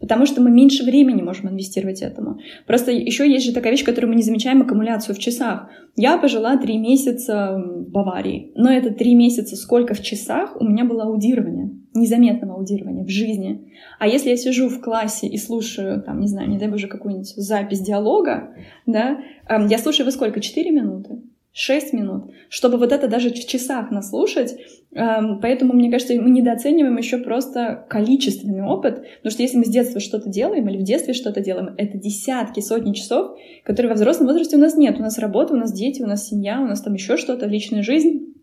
потому 0.00 0.26
что 0.26 0.40
мы 0.40 0.50
меньше 0.50 0.84
времени 0.84 1.22
можем 1.22 1.48
инвестировать 1.48 2.02
этому. 2.02 2.38
Просто 2.66 2.92
еще 2.92 3.30
есть 3.30 3.46
же 3.46 3.52
такая 3.52 3.72
вещь, 3.72 3.84
которую 3.84 4.10
мы 4.10 4.16
не 4.16 4.22
замечаем, 4.22 4.62
аккумуляцию 4.62 5.14
в 5.14 5.18
часах. 5.18 5.68
Я 5.96 6.18
пожила 6.18 6.56
три 6.56 6.78
месяца 6.78 7.62
в 7.64 7.90
Баварии, 7.90 8.52
но 8.54 8.70
это 8.70 8.90
три 8.90 9.14
месяца 9.14 9.56
сколько 9.56 9.94
в 9.94 10.02
часах 10.02 10.60
у 10.60 10.64
меня 10.64 10.84
было 10.84 11.04
аудирование, 11.04 11.70
незаметного 11.94 12.54
аудирования 12.54 13.04
в 13.04 13.10
жизни. 13.10 13.72
А 13.98 14.08
если 14.08 14.30
я 14.30 14.36
сижу 14.36 14.68
в 14.68 14.80
классе 14.80 15.26
и 15.26 15.38
слушаю, 15.38 16.02
там, 16.02 16.20
не 16.20 16.26
знаю, 16.26 16.50
не 16.50 16.58
дай 16.58 16.68
боже, 16.68 16.88
какую-нибудь 16.88 17.34
запись 17.36 17.80
диалога, 17.80 18.54
да, 18.86 19.18
эм, 19.48 19.68
я 19.68 19.78
слушаю 19.78 20.06
во 20.06 20.12
сколько? 20.12 20.40
Четыре 20.40 20.70
минуты? 20.70 21.20
6 21.56 21.92
минут, 21.92 22.32
чтобы 22.48 22.78
вот 22.78 22.90
это 22.90 23.06
даже 23.06 23.30
в 23.30 23.46
часах 23.46 23.92
наслушать. 23.92 24.56
Эм, 24.92 25.38
поэтому, 25.40 25.72
мне 25.72 25.88
кажется, 25.88 26.20
мы 26.20 26.30
недооцениваем 26.30 26.96
еще 26.96 27.18
просто 27.18 27.86
количественный 27.88 28.62
опыт, 28.62 29.04
потому 29.18 29.30
что 29.30 29.42
если 29.42 29.58
мы 29.58 29.64
с 29.64 29.68
детства 29.68 30.00
что-то 30.00 30.28
делаем 30.28 30.68
или 30.68 30.78
в 30.78 30.82
детстве 30.82 31.14
что-то 31.14 31.40
делаем, 31.40 31.72
это 31.78 31.96
десятки, 31.96 32.58
сотни 32.58 32.92
часов, 32.92 33.38
которые 33.62 33.90
во 33.90 33.94
взрослом 33.94 34.26
возрасте 34.26 34.56
у 34.56 34.60
нас 34.60 34.76
нет. 34.76 34.98
У 34.98 35.02
нас 35.02 35.16
работа, 35.18 35.54
у 35.54 35.56
нас 35.56 35.72
дети, 35.72 36.02
у 36.02 36.06
нас 36.06 36.28
семья, 36.28 36.60
у 36.60 36.66
нас 36.66 36.82
там 36.82 36.94
еще 36.94 37.16
что-то, 37.16 37.46
личная 37.46 37.84
жизнь, 37.84 38.34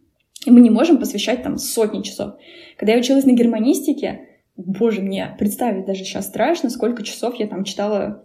и 0.45 0.51
мы 0.51 0.61
не 0.61 0.69
можем 0.69 0.97
посвящать 0.97 1.43
там 1.43 1.57
сотни 1.57 2.03
часов. 2.03 2.35
Когда 2.77 2.93
я 2.93 2.99
училась 2.99 3.25
на 3.25 3.33
германистике, 3.33 4.21
боже, 4.55 5.01
мне 5.01 5.35
представить 5.37 5.85
даже 5.85 6.05
сейчас 6.05 6.27
страшно, 6.27 6.69
сколько 6.69 7.03
часов 7.03 7.35
я 7.39 7.47
там 7.47 7.65
читала 7.65 8.23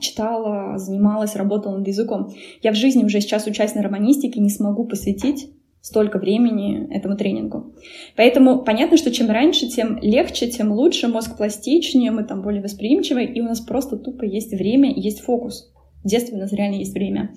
читала, 0.00 0.78
занималась, 0.78 1.36
работала 1.36 1.78
над 1.78 1.86
языком. 1.86 2.32
Я 2.62 2.72
в 2.72 2.76
жизни 2.76 3.04
уже 3.04 3.20
сейчас, 3.20 3.46
учась 3.46 3.74
на 3.74 3.82
романистике, 3.82 4.40
не 4.40 4.50
смогу 4.50 4.84
посвятить 4.84 5.50
столько 5.80 6.18
времени 6.18 6.88
этому 6.92 7.16
тренингу. 7.16 7.72
Поэтому 8.16 8.62
понятно, 8.62 8.96
что 8.96 9.10
чем 9.10 9.30
раньше, 9.30 9.68
тем 9.68 9.98
легче, 10.02 10.48
тем 10.48 10.72
лучше, 10.72 11.08
мозг 11.08 11.36
пластичнее, 11.36 12.10
мы 12.10 12.24
там 12.24 12.42
более 12.42 12.62
восприимчивы, 12.62 13.24
и 13.24 13.40
у 13.40 13.44
нас 13.44 13.60
просто 13.60 13.96
тупо 13.96 14.24
есть 14.24 14.52
время 14.52 14.92
есть 14.92 15.20
фокус. 15.20 15.72
В 16.04 16.08
детстве 16.08 16.36
у 16.36 16.40
нас 16.40 16.52
реально 16.52 16.76
есть 16.76 16.94
время. 16.94 17.30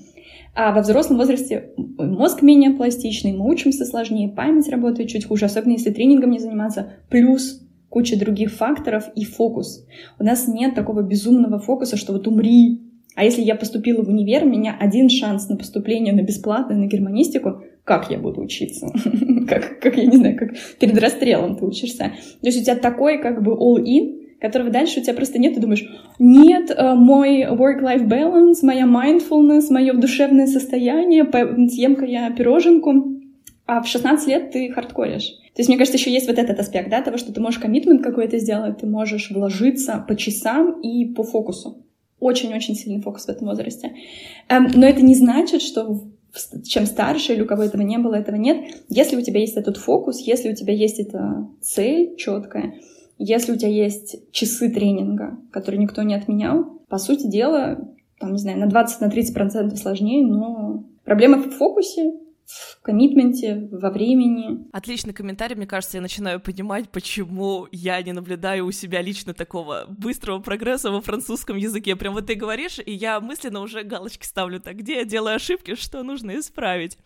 А 0.53 0.73
во 0.73 0.81
взрослом 0.81 1.17
возрасте 1.17 1.71
мозг 1.77 2.41
менее 2.41 2.71
пластичный, 2.71 3.31
мы 3.31 3.49
учимся 3.49 3.85
сложнее, 3.85 4.29
память 4.29 4.69
работает 4.69 5.09
чуть 5.09 5.25
хуже, 5.25 5.45
особенно 5.45 5.73
если 5.73 5.91
тренингом 5.91 6.31
не 6.31 6.39
заниматься. 6.39 6.93
Плюс 7.09 7.61
куча 7.91 8.17
других 8.17 8.53
факторов 8.53 9.03
и 9.15 9.25
фокус. 9.25 9.85
У 10.17 10.23
нас 10.23 10.47
нет 10.47 10.73
такого 10.73 11.01
безумного 11.01 11.59
фокуса, 11.59 11.97
что 11.97 12.13
вот 12.13 12.25
умри. 12.25 12.81
А 13.15 13.25
если 13.25 13.41
я 13.41 13.55
поступила 13.55 14.01
в 14.01 14.07
универ, 14.07 14.45
у 14.45 14.49
меня 14.49 14.75
один 14.79 15.09
шанс 15.09 15.49
на 15.49 15.57
поступление 15.57 16.13
на 16.13 16.21
бесплатное, 16.21 16.77
на 16.77 16.85
германистику, 16.85 17.63
как 17.83 18.09
я 18.09 18.17
буду 18.17 18.39
учиться? 18.41 18.87
как, 19.47 19.81
как, 19.81 19.97
я 19.97 20.05
не 20.05 20.15
знаю, 20.15 20.37
как 20.37 20.51
перед 20.79 20.97
расстрелом 20.97 21.57
ты 21.57 21.65
учишься. 21.65 22.13
То 22.39 22.47
есть 22.47 22.61
у 22.61 22.63
тебя 22.63 22.77
такой 22.77 23.21
как 23.21 23.43
бы 23.43 23.51
all-in, 23.51 24.37
которого 24.39 24.69
дальше 24.69 25.01
у 25.01 25.03
тебя 25.03 25.13
просто 25.13 25.37
нет, 25.37 25.55
ты 25.55 25.59
думаешь, 25.59 25.85
нет, 26.17 26.71
э, 26.71 26.93
мой 26.95 27.43
work-life 27.43 28.07
balance, 28.07 28.59
моя 28.63 28.85
mindfulness, 28.85 29.65
мое 29.69 29.93
душевное 29.93 30.47
состояние, 30.47 31.25
съем-ка 31.25 32.05
я 32.05 32.31
пироженку, 32.31 33.19
а 33.65 33.81
в 33.81 33.87
16 33.87 34.27
лет 34.29 34.51
ты 34.51 34.71
хардкоришь. 34.71 35.40
То 35.53 35.59
есть, 35.59 35.69
мне 35.69 35.77
кажется, 35.77 35.97
еще 35.97 36.11
есть 36.11 36.27
вот 36.27 36.37
этот 36.37 36.59
аспект, 36.59 36.89
да, 36.89 37.01
того, 37.01 37.17
что 37.17 37.33
ты 37.33 37.41
можешь 37.41 37.59
коммитмент 37.59 38.01
какой-то 38.01 38.39
сделать, 38.39 38.77
ты 38.77 38.87
можешь 38.87 39.31
вложиться 39.31 40.03
по 40.07 40.15
часам 40.15 40.79
и 40.81 41.05
по 41.05 41.23
фокусу. 41.23 41.83
Очень-очень 42.19 42.75
сильный 42.75 43.01
фокус 43.01 43.25
в 43.25 43.29
этом 43.29 43.47
возрасте. 43.47 43.93
Эм, 44.47 44.67
но 44.75 44.85
это 44.87 45.01
не 45.01 45.15
значит, 45.15 45.61
что 45.61 46.03
чем 46.63 46.85
старше 46.85 47.33
или 47.33 47.41
у 47.41 47.45
кого 47.45 47.63
этого 47.63 47.81
не 47.81 47.97
было, 47.97 48.15
этого 48.15 48.35
нет. 48.35 48.63
Если 48.87 49.17
у 49.17 49.21
тебя 49.21 49.41
есть 49.41 49.57
этот 49.57 49.77
фокус, 49.77 50.19
если 50.19 50.51
у 50.51 50.55
тебя 50.55 50.73
есть 50.73 50.99
эта 50.99 51.47
цель 51.61 52.15
четкая, 52.15 52.75
если 53.17 53.51
у 53.51 53.57
тебя 53.57 53.69
есть 53.69 54.31
часы 54.31 54.69
тренинга, 54.69 55.37
которые 55.51 55.81
никто 55.81 56.01
не 56.03 56.15
отменял, 56.15 56.79
по 56.87 56.97
сути 56.97 57.27
дела, 57.27 57.87
там, 58.19 58.33
не 58.33 58.39
знаю, 58.39 58.59
на 58.59 58.65
20-30% 58.65 59.75
сложнее, 59.75 60.25
но 60.25 60.85
проблема 61.03 61.37
в 61.39 61.51
фокусе, 61.51 62.13
в 62.51 62.81
коммитменте, 62.81 63.69
во 63.71 63.89
времени. 63.89 64.67
Отличный 64.71 65.13
комментарий, 65.13 65.55
мне 65.55 65.67
кажется, 65.67 65.97
я 65.97 66.01
начинаю 66.01 66.39
понимать, 66.39 66.89
почему 66.89 67.67
я 67.71 68.01
не 68.01 68.11
наблюдаю 68.11 68.65
у 68.65 68.71
себя 68.71 69.01
лично 69.01 69.33
такого 69.33 69.85
быстрого 69.87 70.39
прогресса 70.39 70.91
во 70.91 71.01
французском 71.01 71.55
языке. 71.57 71.95
Прям 71.95 72.13
вот 72.13 72.27
ты 72.27 72.35
говоришь, 72.35 72.79
и 72.85 72.91
я 72.91 73.19
мысленно 73.19 73.61
уже 73.61 73.83
галочки 73.83 74.25
ставлю 74.25 74.59
так, 74.59 74.77
где 74.77 74.95
я 74.95 75.05
делаю 75.05 75.35
ошибки, 75.35 75.75
что 75.75 76.03
нужно 76.03 76.37
исправить. 76.39 76.97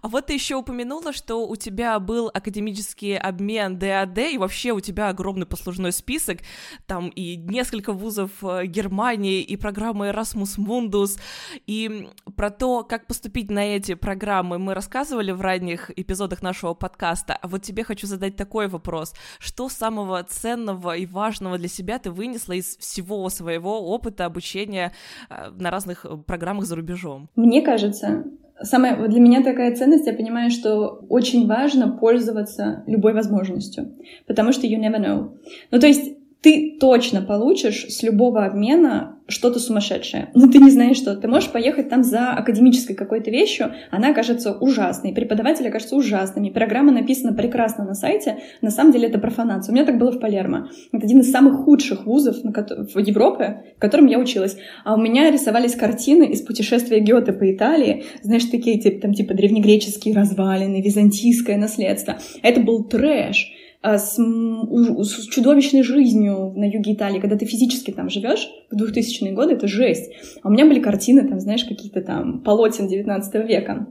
А 0.00 0.08
вот 0.08 0.26
ты 0.26 0.34
еще 0.34 0.56
упомянула, 0.56 1.12
что 1.12 1.46
у 1.46 1.56
тебя 1.56 1.98
был 1.98 2.30
академический 2.32 3.16
обмен 3.16 3.78
ДАД, 3.78 4.18
и 4.18 4.38
вообще 4.38 4.72
у 4.72 4.80
тебя 4.80 5.08
огромный 5.08 5.46
послужной 5.46 5.92
список, 5.92 6.38
там 6.86 7.08
и 7.08 7.36
несколько 7.36 7.92
вузов 7.92 8.30
э, 8.42 8.66
Германии, 8.66 9.42
и 9.42 9.56
программы 9.56 10.08
Erasmus 10.08 10.58
Mundus, 10.58 11.18
и 11.66 12.08
про 12.36 12.50
то, 12.50 12.84
как 12.84 13.06
поступить 13.06 13.50
на 13.50 13.76
эти 13.76 13.94
программы 13.94 14.58
мы 14.58 14.74
рассказывали 14.74 15.32
в 15.32 15.40
ранних 15.40 15.90
эпизодах 15.94 16.42
нашего 16.42 16.74
подкаста, 16.74 17.34
а 17.40 17.48
вот 17.48 17.62
тебе 17.62 17.84
хочу 17.84 18.06
задать 18.06 18.36
такой 18.36 18.68
вопрос. 18.68 19.14
Что 19.38 19.68
самого 19.68 20.22
ценного 20.22 20.96
и 20.96 21.06
важного 21.06 21.58
для 21.58 21.68
себя 21.68 21.98
ты 21.98 22.10
вынесла 22.10 22.52
из 22.52 22.76
всего 22.76 23.28
своего 23.28 23.80
опыта 23.92 24.24
обучения 24.24 24.92
э, 25.28 25.50
на 25.50 25.70
разных 25.70 26.06
программах 26.26 26.66
за 26.66 26.76
рубежом? 26.76 27.28
Мне 27.36 27.62
кажется, 27.62 28.24
самая 28.62 29.08
для 29.08 29.20
меня 29.20 29.42
такая 29.42 29.74
ценность, 29.74 30.06
я 30.06 30.12
понимаю, 30.12 30.50
что 30.50 31.04
очень 31.08 31.46
важно 31.46 31.88
пользоваться 31.88 32.82
любой 32.86 33.14
возможностью, 33.14 33.92
потому 34.26 34.52
что 34.52 34.66
you 34.66 34.78
never 34.78 35.00
know. 35.00 35.36
Ну, 35.70 35.80
то 35.80 35.86
есть 35.86 36.16
ты 36.40 36.76
точно 36.80 37.22
получишь 37.22 37.86
с 37.88 38.02
любого 38.02 38.44
обмена 38.44 39.11
что-то 39.28 39.58
сумасшедшее, 39.58 40.30
но 40.34 40.48
ты 40.48 40.58
не 40.58 40.70
знаешь 40.70 40.96
что. 40.96 41.16
Ты 41.16 41.28
можешь 41.28 41.50
поехать 41.50 41.88
там 41.88 42.02
за 42.02 42.32
академической 42.32 42.94
какой-то 42.94 43.30
вещью, 43.30 43.72
она 43.90 44.12
кажется 44.12 44.52
ужасной, 44.52 45.12
преподаватели 45.12 45.70
кажутся 45.70 45.96
ужасными, 45.96 46.50
программа 46.50 46.92
написана 46.92 47.32
прекрасно 47.32 47.84
на 47.84 47.94
сайте, 47.94 48.38
на 48.60 48.70
самом 48.70 48.92
деле 48.92 49.08
это 49.08 49.18
профанация. 49.18 49.72
У 49.72 49.74
меня 49.74 49.86
так 49.86 49.98
было 49.98 50.12
в 50.12 50.20
Палермо. 50.20 50.68
Это 50.92 51.04
один 51.04 51.20
из 51.20 51.30
самых 51.30 51.64
худших 51.64 52.06
вузов 52.06 52.36
в 52.42 52.98
Европе, 52.98 53.64
в 53.76 53.80
котором 53.80 54.06
я 54.06 54.18
училась. 54.18 54.56
А 54.84 54.94
у 54.94 55.00
меня 55.00 55.30
рисовались 55.30 55.74
картины 55.74 56.24
из 56.24 56.42
путешествия 56.42 57.00
Гёте 57.00 57.32
по 57.32 57.50
Италии, 57.50 58.04
знаешь, 58.22 58.44
такие 58.44 58.78
типа, 58.78 59.00
там 59.00 59.14
типа 59.14 59.34
древнегреческие 59.34 60.14
развалины, 60.14 60.82
византийское 60.82 61.56
наследство. 61.56 62.18
Это 62.42 62.60
был 62.60 62.84
трэш. 62.84 63.50
А, 63.82 63.98
с, 63.98 64.14
с 64.16 65.26
чудовищной 65.26 65.82
жизнью 65.82 66.52
на 66.54 66.64
юге 66.64 66.94
Италии, 66.94 67.18
когда 67.18 67.36
ты 67.36 67.46
физически 67.46 67.90
там 67.90 68.08
живешь 68.08 68.48
в 68.70 68.76
2000-е 68.80 69.32
годы, 69.32 69.54
это 69.54 69.66
жесть. 69.66 70.12
А 70.42 70.48
у 70.48 70.52
меня 70.52 70.66
были 70.66 70.78
картины, 70.78 71.28
там, 71.28 71.40
знаешь, 71.40 71.64
какие-то 71.64 72.00
там 72.00 72.40
полотен 72.42 72.86
19 72.86 73.34
века. 73.46 73.88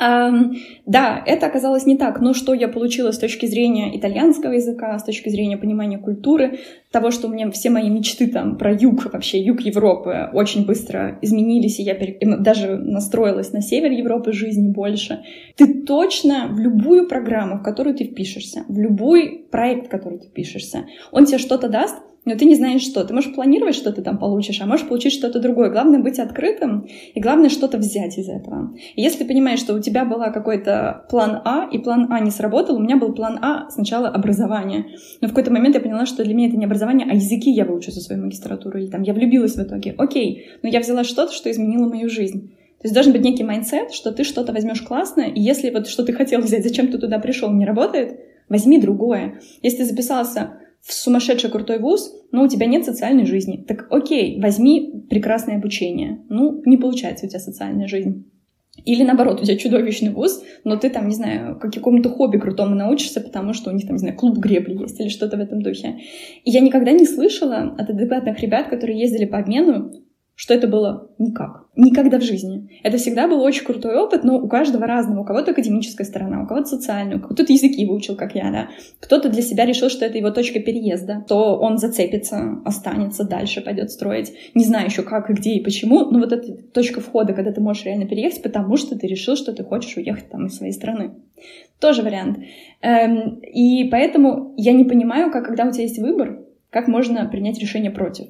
Um, 0.00 0.56
да, 0.86 1.22
это 1.24 1.46
оказалось 1.46 1.86
не 1.86 1.96
так, 1.96 2.20
но 2.20 2.34
что 2.34 2.52
я 2.52 2.68
получила 2.68 3.10
с 3.10 3.18
точки 3.18 3.46
зрения 3.46 3.96
итальянского 3.96 4.52
языка, 4.52 4.96
с 4.98 5.04
точки 5.04 5.28
зрения 5.28 5.56
понимания 5.56 5.98
культуры, 5.98 6.58
того, 6.90 7.10
что 7.10 7.28
у 7.28 7.30
меня 7.30 7.50
все 7.50 7.70
мои 7.70 7.90
мечты 7.90 8.28
там 8.28 8.56
про 8.56 8.72
юг, 8.72 9.12
вообще 9.12 9.40
юг 9.40 9.60
Европы 9.60 10.30
очень 10.32 10.64
быстро 10.64 11.18
изменились, 11.20 11.78
и 11.78 11.82
я 11.82 11.94
пере... 11.94 12.18
даже 12.38 12.76
настроилась 12.76 13.52
на 13.52 13.60
север 13.60 13.90
Европы 13.90 14.32
жизни 14.32 14.68
больше. 14.68 15.22
Ты 15.56 15.82
точно 15.82 16.48
в 16.50 16.58
любую 16.58 17.06
программу, 17.06 17.58
в 17.58 17.62
которую 17.62 17.94
ты 17.94 18.04
впишешься, 18.04 18.64
в 18.68 18.78
любой 18.78 19.46
проект, 19.50 19.86
в 19.86 19.90
который 19.90 20.18
ты 20.18 20.28
впишешься, 20.28 20.86
он 21.12 21.26
тебе 21.26 21.38
что-то 21.38 21.68
даст, 21.68 21.96
но 22.28 22.34
ты 22.34 22.44
не 22.44 22.56
знаешь 22.56 22.82
что. 22.82 23.04
Ты 23.04 23.14
можешь 23.14 23.34
планировать, 23.34 23.74
что 23.74 23.90
ты 23.90 24.02
там 24.02 24.18
получишь, 24.18 24.60
а 24.60 24.66
можешь 24.66 24.86
получить 24.86 25.14
что-то 25.14 25.40
другое. 25.40 25.70
Главное 25.70 25.98
быть 25.98 26.18
открытым, 26.18 26.86
и 27.14 27.20
главное 27.20 27.48
что-то 27.48 27.78
взять 27.78 28.18
из 28.18 28.28
этого. 28.28 28.74
И 28.96 29.00
если 29.00 29.20
ты 29.20 29.24
понимаешь, 29.24 29.60
что 29.60 29.74
у 29.74 29.80
тебя 29.80 30.04
был 30.04 30.18
какой-то 30.18 31.06
план 31.08 31.40
А, 31.46 31.68
и 31.72 31.78
план 31.78 32.08
А 32.10 32.20
не 32.20 32.30
сработал, 32.30 32.76
у 32.76 32.80
меня 32.80 32.98
был 32.98 33.14
план 33.14 33.38
А 33.40 33.70
сначала 33.70 34.08
образование. 34.08 34.84
Но 35.22 35.28
в 35.28 35.30
какой-то 35.30 35.50
момент 35.50 35.74
я 35.74 35.80
поняла, 35.80 36.04
что 36.04 36.22
для 36.22 36.34
меня 36.34 36.48
это 36.48 36.58
не 36.58 36.66
образование, 36.66 36.77
а 36.86 37.14
языки 37.14 37.50
я 37.50 37.64
выучу 37.64 37.90
за 37.90 38.00
свою 38.00 38.22
магистратуру, 38.22 38.78
или 38.78 38.88
там 38.88 39.02
я 39.02 39.14
влюбилась 39.14 39.56
в 39.56 39.62
итоге. 39.62 39.94
Окей, 39.98 40.48
но 40.62 40.68
я 40.68 40.80
взяла 40.80 41.04
что-то, 41.04 41.32
что 41.32 41.50
изменило 41.50 41.88
мою 41.88 42.08
жизнь. 42.08 42.48
То 42.80 42.84
есть 42.84 42.94
должен 42.94 43.12
быть 43.12 43.22
некий 43.22 43.42
mindset, 43.42 43.92
что 43.92 44.12
ты 44.12 44.22
что-то 44.22 44.52
возьмешь 44.52 44.82
классное, 44.82 45.28
и 45.28 45.40
если 45.40 45.70
вот 45.70 45.88
что 45.88 46.04
ты 46.04 46.12
хотел 46.12 46.40
взять, 46.40 46.62
зачем 46.62 46.88
ты 46.88 46.98
туда 46.98 47.18
пришел, 47.18 47.52
не 47.52 47.66
работает, 47.66 48.20
возьми 48.48 48.80
другое. 48.80 49.40
Если 49.62 49.78
ты 49.78 49.84
записался 49.84 50.58
в 50.80 50.92
сумасшедший 50.92 51.50
крутой 51.50 51.80
вуз, 51.80 52.14
но 52.30 52.44
у 52.44 52.48
тебя 52.48 52.66
нет 52.66 52.84
социальной 52.84 53.26
жизни. 53.26 53.64
Так 53.66 53.88
окей, 53.90 54.40
возьми 54.40 55.04
прекрасное 55.10 55.56
обучение. 55.56 56.24
Ну, 56.28 56.62
не 56.64 56.76
получается 56.76 57.26
у 57.26 57.28
тебя 57.28 57.40
социальная 57.40 57.88
жизнь. 57.88 58.30
Или 58.84 59.04
наоборот, 59.04 59.40
у 59.40 59.44
тебя 59.44 59.56
чудовищный 59.56 60.10
вуз, 60.10 60.42
но 60.64 60.76
ты 60.76 60.90
там, 60.90 61.08
не 61.08 61.14
знаю, 61.14 61.58
как 61.58 61.72
какому-то 61.72 62.10
хобби 62.10 62.38
крутому 62.38 62.74
научишься, 62.74 63.20
потому 63.20 63.52
что 63.52 63.70
у 63.70 63.74
них 63.74 63.86
там, 63.86 63.96
не 63.96 64.00
знаю, 64.00 64.16
клуб 64.16 64.38
гребли 64.38 64.78
есть 64.82 65.00
или 65.00 65.08
что-то 65.08 65.36
в 65.36 65.40
этом 65.40 65.62
духе. 65.62 66.00
И 66.44 66.50
я 66.50 66.60
никогда 66.60 66.92
не 66.92 67.06
слышала 67.06 67.74
от 67.76 67.90
адекватных 67.90 68.40
ребят, 68.40 68.68
которые 68.68 68.98
ездили 68.98 69.24
по 69.24 69.38
обмену, 69.38 69.92
что 70.38 70.54
это 70.54 70.68
было 70.68 71.10
никак. 71.18 71.64
Никогда 71.74 72.20
в 72.20 72.22
жизни. 72.22 72.80
Это 72.84 72.96
всегда 72.96 73.26
был 73.26 73.40
очень 73.40 73.64
крутой 73.64 73.96
опыт, 73.96 74.22
но 74.22 74.38
у 74.38 74.46
каждого 74.46 74.86
разного. 74.86 75.22
У 75.22 75.24
кого-то 75.24 75.50
академическая 75.50 76.06
сторона, 76.06 76.40
у 76.40 76.46
кого-то 76.46 76.66
социальная, 76.66 77.18
кто-то 77.18 77.52
языки 77.52 77.84
выучил, 77.84 78.14
как 78.14 78.36
я, 78.36 78.52
да. 78.52 78.68
Кто-то 79.00 79.30
для 79.30 79.42
себя 79.42 79.66
решил, 79.66 79.88
что 79.88 80.04
это 80.04 80.16
его 80.16 80.30
точка 80.30 80.60
переезда, 80.60 81.24
то 81.26 81.58
он 81.58 81.78
зацепится, 81.78 82.62
останется 82.64 83.24
дальше, 83.24 83.62
пойдет 83.62 83.90
строить. 83.90 84.32
Не 84.54 84.64
знаю 84.64 84.86
еще 84.86 85.02
как 85.02 85.28
и 85.28 85.32
где 85.32 85.54
и 85.54 85.64
почему, 85.64 86.04
но 86.04 86.20
вот 86.20 86.32
эта 86.32 86.52
точка 86.72 87.00
входа, 87.00 87.32
когда 87.32 87.50
ты 87.50 87.60
можешь 87.60 87.84
реально 87.84 88.06
переехать, 88.06 88.40
потому 88.40 88.76
что 88.76 88.96
ты 88.96 89.08
решил, 89.08 89.34
что 89.34 89.52
ты 89.52 89.64
хочешь 89.64 89.96
уехать 89.96 90.30
там 90.30 90.46
из 90.46 90.56
своей 90.56 90.72
страны. 90.72 91.16
Тоже 91.80 92.02
вариант. 92.02 92.38
Эм, 92.80 93.40
и 93.40 93.88
поэтому 93.90 94.54
я 94.56 94.70
не 94.70 94.84
понимаю, 94.84 95.32
как 95.32 95.46
когда 95.46 95.66
у 95.66 95.72
тебя 95.72 95.82
есть 95.82 95.98
выбор, 95.98 96.44
как 96.70 96.86
можно 96.86 97.26
принять 97.26 97.58
решение 97.58 97.90
против. 97.90 98.28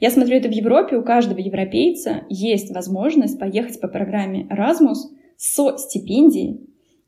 Я 0.00 0.10
смотрю 0.10 0.36
это 0.36 0.48
в 0.48 0.52
Европе, 0.52 0.96
у 0.96 1.02
каждого 1.02 1.38
европейца 1.38 2.22
есть 2.28 2.72
возможность 2.72 3.38
поехать 3.38 3.80
по 3.80 3.88
программе 3.88 4.46
Erasmus 4.48 4.96
со 5.36 5.76
стипендией 5.76 6.60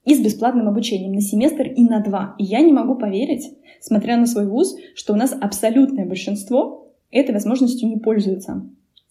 и 0.05 0.14
с 0.14 0.21
бесплатным 0.21 0.68
обучением 0.68 1.12
на 1.12 1.21
семестр 1.21 1.68
и 1.68 1.83
на 1.85 2.01
два. 2.01 2.35
И 2.38 2.44
я 2.44 2.61
не 2.61 2.73
могу 2.73 2.97
поверить, 2.97 3.44
смотря 3.81 4.16
на 4.16 4.27
свой 4.27 4.47
вуз, 4.47 4.77
что 4.94 5.12
у 5.12 5.16
нас 5.16 5.37
абсолютное 5.38 6.07
большинство 6.07 6.94
этой 7.11 7.33
возможностью 7.33 7.88
не 7.88 7.99
пользуется. 7.99 8.68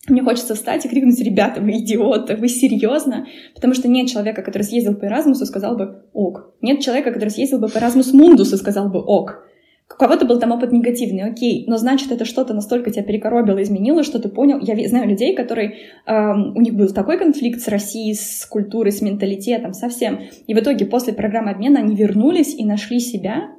Мне 0.07 0.23
хочется 0.23 0.55
встать 0.55 0.85
и 0.85 0.89
крикнуть, 0.89 1.19
ребята, 1.19 1.59
вы 1.59 1.79
идиоты, 1.79 2.37
вы 2.37 2.47
серьезно? 2.47 3.27
Потому 3.53 3.73
что 3.73 3.89
нет 3.89 4.07
человека, 4.07 4.41
который 4.41 4.63
съездил 4.63 4.95
по 4.95 5.05
Эразмусу, 5.05 5.45
сказал 5.45 5.75
бы 5.75 6.03
ок. 6.13 6.53
Нет 6.61 6.79
человека, 6.79 7.11
который 7.11 7.29
съездил 7.29 7.59
бы 7.59 7.67
по 7.67 7.77
Эразмус 7.77 8.13
Мундусу, 8.13 8.57
сказал 8.57 8.89
бы 8.89 8.99
ок. 8.99 9.46
У 9.89 9.97
кого-то 9.97 10.25
был 10.25 10.37
там 10.37 10.51
опыт 10.51 10.71
негативный, 10.71 11.23
окей, 11.23 11.63
но 11.67 11.77
значит, 11.77 12.11
это 12.11 12.25
что-то 12.25 12.53
настолько 12.53 12.91
тебя 12.91 13.03
перекоробило, 13.03 13.61
изменило, 13.63 14.03
что 14.03 14.19
ты 14.19 14.27
понял. 14.27 14.59
Я 14.59 14.87
знаю 14.87 15.07
людей, 15.09 15.33
которые, 15.33 15.75
э, 16.05 16.33
у 16.33 16.59
них 16.61 16.75
был 16.75 16.89
такой 16.89 17.17
конфликт 17.17 17.61
с 17.61 17.67
Россией, 17.67 18.13
с 18.13 18.45
культурой, 18.45 18.91
с 18.91 19.01
менталитетом, 19.01 19.73
совсем. 19.73 20.19
И 20.45 20.53
в 20.53 20.59
итоге 20.59 20.85
после 20.85 21.13
программы 21.13 21.51
обмена 21.51 21.79
они 21.79 21.95
вернулись 21.95 22.53
и 22.53 22.65
нашли 22.65 22.99
себя, 22.99 23.49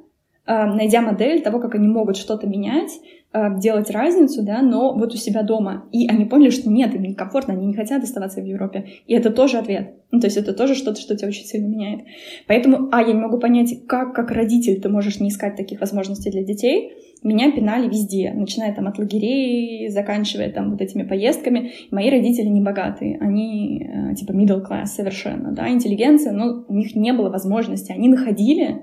э, 0.45 0.65
найдя 0.65 1.01
модель 1.01 1.41
того, 1.41 1.59
как 1.59 1.73
они 1.75 1.87
могут 1.87 2.15
что-то 2.15 2.47
менять, 2.47 2.91
делать 3.31 3.91
разницу, 3.91 4.41
да, 4.41 4.61
но 4.61 4.93
вот 4.95 5.13
у 5.13 5.17
себя 5.17 5.43
дома. 5.43 5.85
И 5.91 6.07
они 6.07 6.25
поняли, 6.25 6.49
что 6.49 6.69
нет, 6.69 6.95
им 6.95 7.03
некомфортно, 7.03 7.53
они 7.53 7.67
не 7.67 7.73
хотят 7.73 8.03
оставаться 8.03 8.41
в 8.41 8.45
Европе. 8.45 8.87
И 9.05 9.13
это 9.13 9.29
тоже 9.29 9.57
ответ. 9.57 9.93
Ну, 10.11 10.19
то 10.19 10.25
есть 10.25 10.37
это 10.37 10.53
тоже 10.53 10.73
что-то, 10.73 10.99
что 10.99 11.15
тебя 11.15 11.27
очень 11.27 11.45
сильно 11.45 11.67
меняет. 11.67 12.01
Поэтому, 12.47 12.89
а, 12.91 13.01
я 13.01 13.13
не 13.13 13.19
могу 13.19 13.37
понять, 13.37 13.85
как, 13.87 14.15
как 14.15 14.31
родитель 14.31 14.81
ты 14.81 14.89
можешь 14.89 15.19
не 15.19 15.29
искать 15.29 15.55
таких 15.55 15.79
возможностей 15.79 16.31
для 16.31 16.43
детей. 16.43 16.93
Меня 17.21 17.51
пинали 17.51 17.87
везде, 17.87 18.31
начиная 18.33 18.73
там 18.73 18.87
от 18.87 18.97
лагерей, 18.97 19.89
заканчивая 19.89 20.51
там 20.51 20.71
вот 20.71 20.81
этими 20.81 21.03
поездками. 21.03 21.73
Мои 21.91 22.09
родители 22.09 22.47
не 22.47 22.61
богатые, 22.61 23.19
они 23.19 23.83
э, 23.85 24.15
типа 24.15 24.31
middle 24.31 24.65
class 24.67 24.85
совершенно, 24.87 25.51
да, 25.51 25.69
интеллигенция, 25.69 26.31
но 26.31 26.65
у 26.67 26.73
них 26.73 26.95
не 26.95 27.13
было 27.13 27.29
возможности. 27.29 27.91
Они 27.91 28.07
находили 28.07 28.81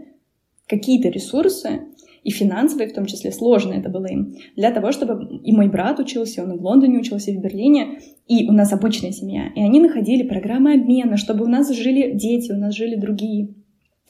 какие-то 0.68 1.08
ресурсы, 1.08 1.80
и 2.26 2.30
финансовые, 2.30 2.88
в 2.88 2.92
том 2.92 3.06
числе, 3.06 3.30
сложно 3.30 3.74
это 3.74 3.88
было 3.88 4.06
им, 4.06 4.34
для 4.56 4.72
того, 4.72 4.90
чтобы 4.90 5.40
и 5.44 5.52
мой 5.52 5.68
брат 5.68 6.00
учился, 6.00 6.42
он 6.42 6.54
и 6.54 6.58
в 6.58 6.62
Лондоне 6.64 6.98
учился, 6.98 7.30
и 7.30 7.36
в 7.36 7.40
Берлине, 7.40 8.00
и 8.26 8.48
у 8.48 8.52
нас 8.52 8.72
обычная 8.72 9.12
семья, 9.12 9.52
и 9.54 9.60
они 9.60 9.80
находили 9.80 10.24
программы 10.26 10.74
обмена, 10.74 11.18
чтобы 11.18 11.44
у 11.44 11.48
нас 11.48 11.70
жили 11.70 12.10
дети, 12.14 12.50
у 12.50 12.56
нас 12.56 12.74
жили 12.74 12.96
другие. 12.96 13.54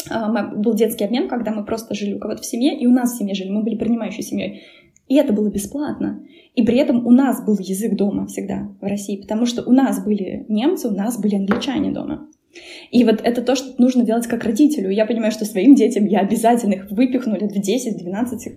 А, 0.09 0.55
был 0.55 0.73
детский 0.73 1.05
обмен, 1.05 1.29
когда 1.29 1.53
мы 1.53 1.67
просто 1.67 1.95
жили 1.95 2.15
у 2.15 2.19
кого-то 2.19 2.41
в 2.41 2.47
семье, 2.47 2.79
и 2.79 2.87
у 2.87 2.91
нас 2.91 3.13
в 3.13 3.19
семье 3.19 3.35
жили, 3.35 3.51
мы 3.51 3.63
были 3.63 3.77
принимающей 3.77 4.23
семьей. 4.23 4.63
И 5.09 5.17
это 5.17 5.35
было 5.35 5.51
бесплатно. 5.51 6.25
И 6.55 6.63
при 6.63 6.79
этом 6.79 7.07
у 7.07 7.11
нас 7.11 7.45
был 7.45 7.59
язык 7.59 7.97
дома 7.97 8.27
всегда 8.29 8.71
в 8.81 8.85
России, 8.85 9.21
потому 9.21 9.45
что 9.45 9.63
у 9.63 9.73
нас 9.73 10.03
были 10.03 10.47
немцы, 10.49 10.89
у 10.89 10.93
нас 10.93 11.21
были 11.21 11.35
англичане 11.35 11.91
дома. 11.91 12.31
И 12.91 13.05
вот 13.05 13.21
это 13.23 13.43
то, 13.43 13.55
что 13.57 13.81
нужно 13.81 14.05
делать 14.05 14.27
как 14.27 14.45
родителю. 14.45 14.91
Я 14.91 15.07
понимаю, 15.07 15.33
что 15.33 15.45
своим 15.45 15.75
детям 15.75 16.07
я 16.07 16.21
обязательно 16.21 16.75
их 16.75 16.91
выпихну 16.91 17.37
лет 17.37 17.53
в 17.53 17.61
10, 17.61 17.99
12, 17.99 18.57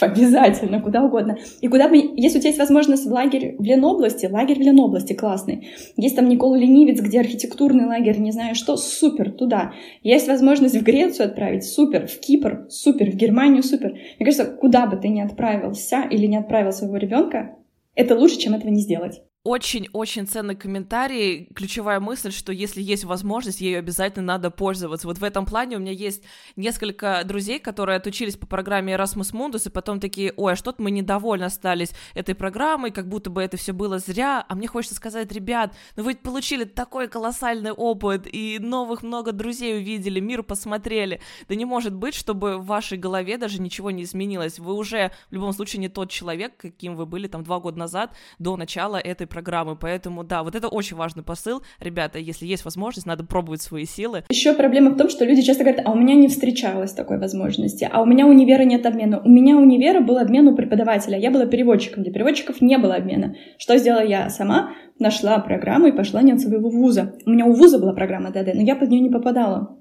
обязательно, 0.00 0.80
куда 0.80 1.02
угодно. 1.02 1.38
И 1.60 1.68
куда 1.68 1.88
бы, 1.88 1.96
если 1.96 2.38
у 2.38 2.40
тебя 2.40 2.50
есть 2.50 2.58
возможность 2.58 3.06
в 3.06 3.12
лагерь 3.12 3.56
в 3.58 3.62
Ленобласти, 3.62 4.26
лагерь 4.26 4.58
в 4.58 4.62
Ленобласти 4.62 5.12
классный. 5.12 5.68
Есть 5.96 6.16
там 6.16 6.28
Никола 6.28 6.56
Ленивец, 6.56 7.00
где 7.00 7.20
архитектурный 7.20 7.86
лагерь, 7.86 8.18
не 8.18 8.32
знаю 8.32 8.54
что, 8.54 8.76
супер, 8.76 9.30
туда. 9.30 9.72
Есть 10.02 10.28
возможность 10.28 10.76
в 10.76 10.82
Грецию 10.82 11.26
отправить, 11.26 11.64
супер, 11.64 12.06
в 12.06 12.18
Кипр, 12.20 12.66
супер, 12.68 13.10
в 13.10 13.14
Германию, 13.14 13.62
супер. 13.62 13.92
Мне 14.18 14.24
кажется, 14.24 14.46
куда 14.46 14.86
бы 14.86 14.96
ты 14.96 15.08
ни 15.08 15.20
отправился 15.20 16.02
или 16.10 16.26
не 16.26 16.36
отправил 16.36 16.72
своего 16.72 16.96
ребенка, 16.96 17.56
это 17.94 18.16
лучше, 18.16 18.38
чем 18.38 18.54
этого 18.54 18.70
не 18.70 18.80
сделать. 18.80 19.22
Очень-очень 19.44 20.28
ценный 20.28 20.54
комментарий. 20.54 21.48
Ключевая 21.52 21.98
мысль, 21.98 22.30
что 22.30 22.52
если 22.52 22.80
есть 22.80 23.02
возможность, 23.02 23.60
ею 23.60 23.80
обязательно 23.80 24.34
надо 24.34 24.52
пользоваться. 24.52 25.08
Вот 25.08 25.18
в 25.18 25.24
этом 25.24 25.46
плане 25.46 25.76
у 25.76 25.80
меня 25.80 25.90
есть 25.90 26.22
несколько 26.54 27.20
друзей, 27.24 27.58
которые 27.58 27.96
отучились 27.96 28.36
по 28.36 28.46
программе 28.46 28.94
Erasmus 28.94 29.32
Mundus, 29.32 29.66
и 29.66 29.72
потом 29.72 29.98
такие, 29.98 30.32
ой, 30.36 30.52
а 30.52 30.56
что-то 30.56 30.80
мы 30.80 30.92
недовольны 30.92 31.42
остались 31.42 31.90
этой 32.14 32.36
программой, 32.36 32.92
как 32.92 33.08
будто 33.08 33.30
бы 33.30 33.42
это 33.42 33.56
все 33.56 33.72
было 33.72 33.98
зря. 33.98 34.46
А 34.48 34.54
мне 34.54 34.68
хочется 34.68 34.94
сказать, 34.94 35.32
ребят, 35.32 35.74
ну 35.96 36.04
вы 36.04 36.14
получили 36.14 36.62
такой 36.62 37.08
колоссальный 37.08 37.72
опыт, 37.72 38.28
и 38.32 38.60
новых 38.60 39.02
много 39.02 39.32
друзей 39.32 39.76
увидели, 39.78 40.20
мир 40.20 40.44
посмотрели. 40.44 41.20
Да 41.48 41.56
не 41.56 41.64
может 41.64 41.94
быть, 41.94 42.14
чтобы 42.14 42.58
в 42.58 42.66
вашей 42.66 42.96
голове 42.96 43.38
даже 43.38 43.60
ничего 43.60 43.90
не 43.90 44.04
изменилось. 44.04 44.60
Вы 44.60 44.72
уже 44.74 45.10
в 45.30 45.34
любом 45.34 45.52
случае 45.52 45.80
не 45.80 45.88
тот 45.88 46.10
человек, 46.10 46.56
каким 46.56 46.94
вы 46.94 47.06
были 47.06 47.26
там 47.26 47.42
два 47.42 47.58
года 47.58 47.76
назад, 47.76 48.14
до 48.38 48.56
начала 48.56 48.98
этой 48.98 49.26
программы, 49.32 49.76
поэтому, 49.76 50.24
да, 50.24 50.42
вот 50.42 50.54
это 50.54 50.68
очень 50.68 50.96
важный 50.96 51.22
посыл. 51.22 51.62
Ребята, 51.80 52.18
если 52.18 52.46
есть 52.46 52.64
возможность, 52.64 53.06
надо 53.06 53.24
пробовать 53.24 53.62
свои 53.62 53.86
силы. 53.86 54.24
Еще 54.28 54.52
проблема 54.52 54.90
в 54.90 54.96
том, 54.96 55.08
что 55.08 55.24
люди 55.24 55.42
часто 55.42 55.64
говорят, 55.64 55.82
а 55.86 55.92
у 55.92 55.96
меня 55.96 56.14
не 56.14 56.28
встречалось 56.28 56.92
такой 56.92 57.18
возможности, 57.18 57.88
а 57.90 58.02
у 58.02 58.06
меня 58.06 58.26
универа 58.26 58.62
нет 58.62 58.84
обмена. 58.84 59.20
У 59.24 59.28
меня 59.28 59.56
универа 59.56 60.00
был 60.00 60.18
обмен 60.18 60.48
у 60.48 60.54
преподавателя, 60.54 61.18
я 61.18 61.30
была 61.30 61.46
переводчиком, 61.46 62.02
для 62.02 62.12
переводчиков 62.12 62.60
не 62.60 62.76
было 62.78 62.94
обмена. 62.94 63.34
Что 63.58 63.78
сделала 63.78 64.04
я 64.04 64.28
сама? 64.28 64.72
Нашла 64.98 65.38
программу 65.38 65.86
и 65.86 65.92
пошла 65.92 66.22
не 66.22 66.32
от 66.32 66.40
своего 66.40 66.68
вуза. 66.68 67.14
У 67.24 67.30
меня 67.30 67.46
у 67.46 67.52
вуза 67.52 67.78
была 67.78 67.94
программа 67.94 68.30
ДД, 68.30 68.54
но 68.54 68.62
я 68.62 68.76
под 68.76 68.90
нее 68.90 69.00
не 69.00 69.10
попадала. 69.10 69.78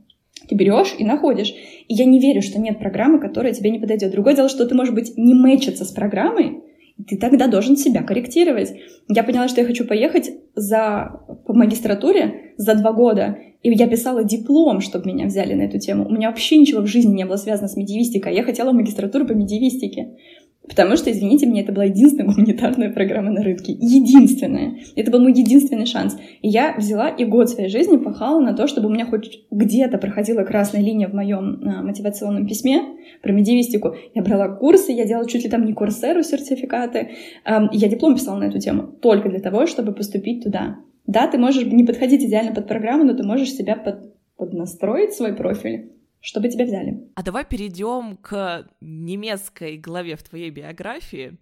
Ты 0.47 0.55
берешь 0.55 0.95
и 0.97 1.03
находишь. 1.03 1.53
И 1.87 1.93
я 1.93 2.05
не 2.05 2.19
верю, 2.19 2.41
что 2.41 2.59
нет 2.59 2.79
программы, 2.79 3.19
которая 3.19 3.53
тебе 3.53 3.69
не 3.69 3.79
подойдет. 3.79 4.11
Другое 4.11 4.35
дело, 4.35 4.49
что 4.49 4.65
ты, 4.65 4.73
может 4.75 4.95
быть, 4.95 5.13
не 5.17 5.33
мэчиться 5.33 5.85
с 5.85 5.91
программой, 5.91 6.61
ты 7.08 7.17
тогда 7.17 7.47
должен 7.47 7.77
себя 7.77 8.04
корректировать. 8.04 8.73
Я 9.08 9.23
поняла, 9.23 9.47
что 9.47 9.62
я 9.62 9.67
хочу 9.67 9.86
поехать 9.86 10.32
за, 10.56 11.21
по 11.45 11.54
магистратуре 11.54 12.54
за 12.58 12.75
два 12.75 12.93
года, 12.93 13.38
и 13.63 13.71
я 13.71 13.88
писала 13.88 14.23
диплом, 14.23 14.82
чтобы 14.82 15.08
меня 15.08 15.25
взяли 15.25 15.54
на 15.54 15.63
эту 15.63 15.80
тему. 15.80 16.08
У 16.08 16.12
меня 16.12 16.30
вообще 16.30 16.58
ничего 16.58 16.82
в 16.82 16.88
жизни 16.88 17.13
не 17.13 17.25
было 17.25 17.38
связано 17.38 17.67
с 17.67 17.75
медиевистикой. 17.75 18.36
Я 18.36 18.43
хотела 18.43 18.71
магистратуру 18.71 19.25
по 19.25 19.34
медиевистике. 19.34 20.17
Потому 20.67 20.95
что, 20.95 21.12
извините 21.12 21.47
меня, 21.47 21.63
это 21.63 21.71
была 21.71 21.86
единственная 21.86 22.32
гуманитарная 22.32 22.91
программа 22.91 23.32
на 23.32 23.43
рынке. 23.43 23.71
Единственная. 23.74 24.76
Это 24.95 25.10
был 25.12 25.19
мой 25.19 25.34
единственный 25.34 25.88
шанс. 25.88 26.17
И 26.41 26.47
я 26.47 26.76
взяла 26.78 27.10
и 27.10 27.26
год 27.26 27.50
своей 27.50 27.69
жизни 27.69 27.97
пахала 27.97 28.39
на 28.39 28.54
то, 28.54 28.67
чтобы 28.67 28.88
у 28.88 28.91
меня 28.91 29.08
хоть 29.08 29.45
где-то 29.50 29.97
проходила 29.97 30.43
красная 30.43 30.82
линия 30.82 31.08
в 31.08 31.13
моем 31.13 31.62
а, 31.65 31.82
мотивационном 31.82 32.45
письме 32.45 32.84
про 33.24 33.32
медиевистику. 33.32 33.95
Я 34.13 34.21
брала 34.21 34.50
курсы, 34.50 34.91
я 34.91 35.06
делала 35.06 35.28
чуть 35.28 35.43
ли 35.43 35.50
там 35.50 35.65
не 35.65 35.74
курсеру 35.74 36.21
сертификаты. 36.21 37.10
А, 37.43 37.67
я 37.71 37.89
диплом 37.89 38.15
писала 38.15 38.38
на 38.38 38.45
эту 38.45 38.60
тему 38.60 38.84
только 39.02 39.30
для 39.30 39.39
того, 39.39 39.65
чтобы 39.65 39.93
поступить 39.93 40.43
туда. 40.43 40.78
Да, 41.08 41.26
ты 41.28 41.39
можешь 41.39 41.65
не 41.65 41.84
подходить 41.84 42.24
идеально 42.24 42.54
под 42.54 42.67
программу, 42.67 43.04
но 43.04 43.13
ты 43.13 43.24
можешь 43.24 43.52
себя 43.52 43.76
под, 43.76 44.13
поднастроить 44.38 45.13
свой 45.13 45.34
профиль 45.34 45.89
чтобы 46.21 46.49
тебя 46.49 46.65
взяли. 46.65 47.10
А 47.15 47.23
давай 47.23 47.45
перейдем 47.45 48.17
к 48.17 48.67
немецкой 48.79 49.77
главе 49.77 50.15
в 50.15 50.23
твоей 50.23 50.51
биографии. 50.51 51.38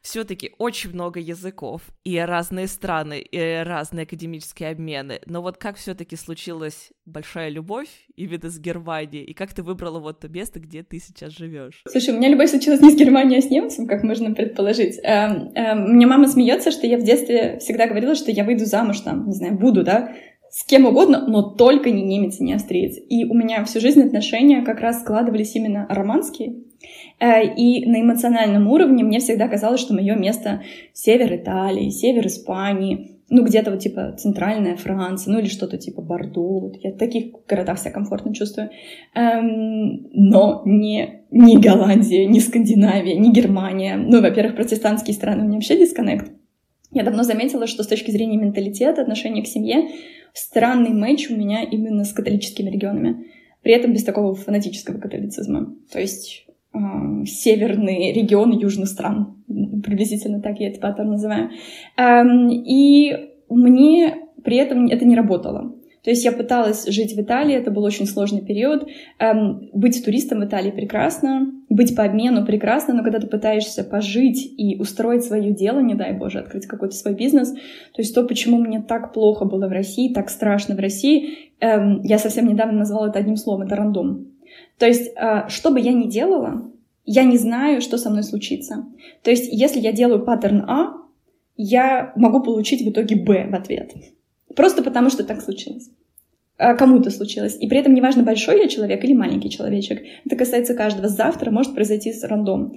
Все-таки 0.00 0.52
очень 0.58 0.90
много 0.90 1.20
языков 1.20 1.82
и 2.02 2.18
разные 2.18 2.66
страны, 2.66 3.20
и 3.20 3.62
разные 3.62 4.04
академические 4.04 4.70
обмены. 4.70 5.20
Но 5.26 5.42
вот 5.42 5.58
как 5.58 5.76
все-таки 5.76 6.16
случилась 6.16 6.92
большая 7.04 7.50
любовь 7.50 7.88
именно 8.16 8.48
с 8.48 8.58
Германией, 8.58 9.24
и 9.24 9.34
как 9.34 9.52
ты 9.52 9.62
выбрала 9.62 9.98
вот 9.98 10.20
то 10.20 10.28
место, 10.28 10.60
где 10.60 10.82
ты 10.82 10.98
сейчас 10.98 11.32
живешь? 11.32 11.82
Слушай, 11.88 12.14
у 12.14 12.18
меня 12.18 12.28
любовь 12.28 12.50
случилась 12.50 12.80
не 12.80 12.90
с 12.90 12.96
Германией, 12.96 13.38
а 13.38 13.42
с 13.42 13.50
немцем, 13.50 13.86
как 13.86 14.02
можно 14.02 14.34
предположить. 14.34 14.98
Эм, 15.02 15.52
эм, 15.54 15.94
мне 15.94 16.06
мама 16.06 16.26
смеется, 16.28 16.70
что 16.70 16.86
я 16.86 16.98
в 16.98 17.04
детстве 17.04 17.58
всегда 17.58 17.86
говорила, 17.86 18.14
что 18.14 18.30
я 18.30 18.44
выйду 18.44 18.64
замуж 18.64 19.00
там, 19.00 19.26
не 19.26 19.34
знаю, 19.34 19.58
буду, 19.58 19.82
да, 19.84 20.14
с 20.52 20.64
кем 20.64 20.84
угодно, 20.84 21.24
но 21.26 21.42
только 21.42 21.90
не 21.90 22.02
немец 22.02 22.38
и 22.38 22.44
не 22.44 22.52
австриец. 22.52 22.98
И 23.08 23.24
у 23.24 23.32
меня 23.32 23.64
всю 23.64 23.80
жизнь 23.80 24.02
отношения 24.02 24.60
как 24.60 24.80
раз 24.80 25.00
складывались 25.00 25.56
именно 25.56 25.86
романские. 25.88 26.56
Э, 27.18 27.42
и 27.42 27.88
на 27.88 28.02
эмоциональном 28.02 28.68
уровне 28.68 29.02
мне 29.02 29.18
всегда 29.20 29.48
казалось, 29.48 29.80
что 29.80 29.94
мое 29.94 30.14
место 30.14 30.62
север 30.92 31.34
Италии, 31.34 31.88
север 31.88 32.26
Испании, 32.26 33.12
ну, 33.30 33.44
где-то 33.44 33.70
вот 33.70 33.80
типа 33.80 34.14
центральная 34.18 34.76
Франция, 34.76 35.32
ну 35.32 35.38
или 35.38 35.48
что-то 35.48 35.78
типа 35.78 36.02
Бордо. 36.02 36.42
Вот 36.42 36.76
я 36.82 36.92
в 36.92 36.98
таких 36.98 37.32
городах 37.48 37.78
себя 37.78 37.92
комфортно 37.92 38.34
чувствую. 38.34 38.68
Эм, 39.14 40.06
но 40.12 40.60
не, 40.66 41.22
не 41.30 41.56
Голландия, 41.56 42.26
не 42.26 42.40
Скандинавия, 42.40 43.18
не 43.18 43.32
Германия. 43.32 43.96
Ну, 43.96 44.20
во-первых, 44.20 44.56
протестантские 44.56 45.14
страны 45.14 45.44
у 45.44 45.46
меня 45.46 45.54
вообще 45.54 45.78
дисконнект. 45.78 46.30
Я 46.90 47.04
давно 47.04 47.22
заметила, 47.22 47.66
что 47.66 47.82
с 47.82 47.86
точки 47.86 48.10
зрения 48.10 48.36
менталитета, 48.36 49.00
отношения 49.00 49.42
к 49.42 49.46
семье, 49.46 49.88
странный 50.32 50.90
матч 50.90 51.30
у 51.30 51.36
меня 51.36 51.62
именно 51.62 52.04
с 52.04 52.12
католическими 52.12 52.70
регионами. 52.70 53.26
При 53.62 53.72
этом 53.72 53.92
без 53.92 54.04
такого 54.04 54.34
фанатического 54.34 54.98
католицизма. 54.98 55.74
То 55.90 56.00
есть 56.00 56.46
э, 56.74 56.78
северный 57.26 58.12
регион 58.12 58.50
южных 58.58 58.88
стран. 58.88 59.42
Приблизительно 59.46 60.40
так 60.40 60.58
я 60.58 60.68
этот 60.68 60.80
паттерн 60.80 61.10
называю. 61.10 61.50
Эм, 61.96 62.48
и 62.50 63.30
мне 63.48 64.16
при 64.42 64.56
этом 64.56 64.86
это 64.86 65.04
не 65.04 65.14
работало. 65.14 65.74
То 66.02 66.10
есть 66.10 66.24
я 66.24 66.32
пыталась 66.32 66.84
жить 66.86 67.14
в 67.14 67.20
Италии, 67.20 67.54
это 67.54 67.70
был 67.70 67.84
очень 67.84 68.06
сложный 68.06 68.40
период. 68.40 68.88
Эм, 69.20 69.70
быть 69.72 70.04
туристом 70.04 70.40
в 70.40 70.44
Италии 70.44 70.72
прекрасно, 70.72 71.52
быть 71.68 71.94
по 71.94 72.02
обмену 72.02 72.44
прекрасно, 72.44 72.92
но 72.92 73.04
когда 73.04 73.20
ты 73.20 73.28
пытаешься 73.28 73.84
пожить 73.84 74.52
и 74.58 74.76
устроить 74.80 75.24
свое 75.24 75.52
дело, 75.52 75.78
не 75.78 75.94
дай 75.94 76.12
боже, 76.12 76.40
открыть 76.40 76.66
какой-то 76.66 76.96
свой 76.96 77.14
бизнес, 77.14 77.52
то 77.52 78.02
есть 78.02 78.14
то, 78.14 78.24
почему 78.24 78.58
мне 78.58 78.82
так 78.82 79.12
плохо 79.12 79.44
было 79.44 79.68
в 79.68 79.72
России, 79.72 80.12
так 80.12 80.28
страшно 80.28 80.74
в 80.74 80.80
России, 80.80 81.52
эм, 81.60 82.02
я 82.02 82.18
совсем 82.18 82.48
недавно 82.48 82.78
назвала 82.78 83.08
это 83.08 83.20
одним 83.20 83.36
словом, 83.36 83.62
это 83.62 83.76
рандом. 83.76 84.26
То 84.78 84.86
есть, 84.86 85.12
э, 85.14 85.48
что 85.48 85.70
бы 85.70 85.78
я 85.78 85.92
ни 85.92 86.08
делала, 86.08 86.68
я 87.04 87.22
не 87.22 87.38
знаю, 87.38 87.80
что 87.80 87.96
со 87.96 88.10
мной 88.10 88.24
случится. 88.24 88.86
То 89.22 89.30
есть, 89.30 89.52
если 89.52 89.78
я 89.78 89.92
делаю 89.92 90.24
паттерн 90.24 90.64
А, 90.68 90.94
я 91.56 92.12
могу 92.16 92.42
получить 92.42 92.82
в 92.82 92.90
итоге 92.90 93.16
Б 93.16 93.48
в 93.48 93.54
ответ. 93.54 93.92
Просто 94.56 94.82
потому, 94.82 95.10
что 95.10 95.24
так 95.24 95.40
случилось. 95.42 95.90
А 96.58 96.74
кому-то 96.74 97.10
случилось. 97.10 97.56
И 97.58 97.66
при 97.66 97.78
этом 97.78 97.94
неважно, 97.94 98.22
большой 98.22 98.60
я 98.60 98.68
человек 98.68 99.02
или 99.04 99.14
маленький 99.14 99.50
человечек. 99.50 100.02
Это 100.24 100.36
касается 100.36 100.74
каждого. 100.74 101.08
Завтра 101.08 101.50
может 101.50 101.74
произойти 101.74 102.12
рандом. 102.22 102.74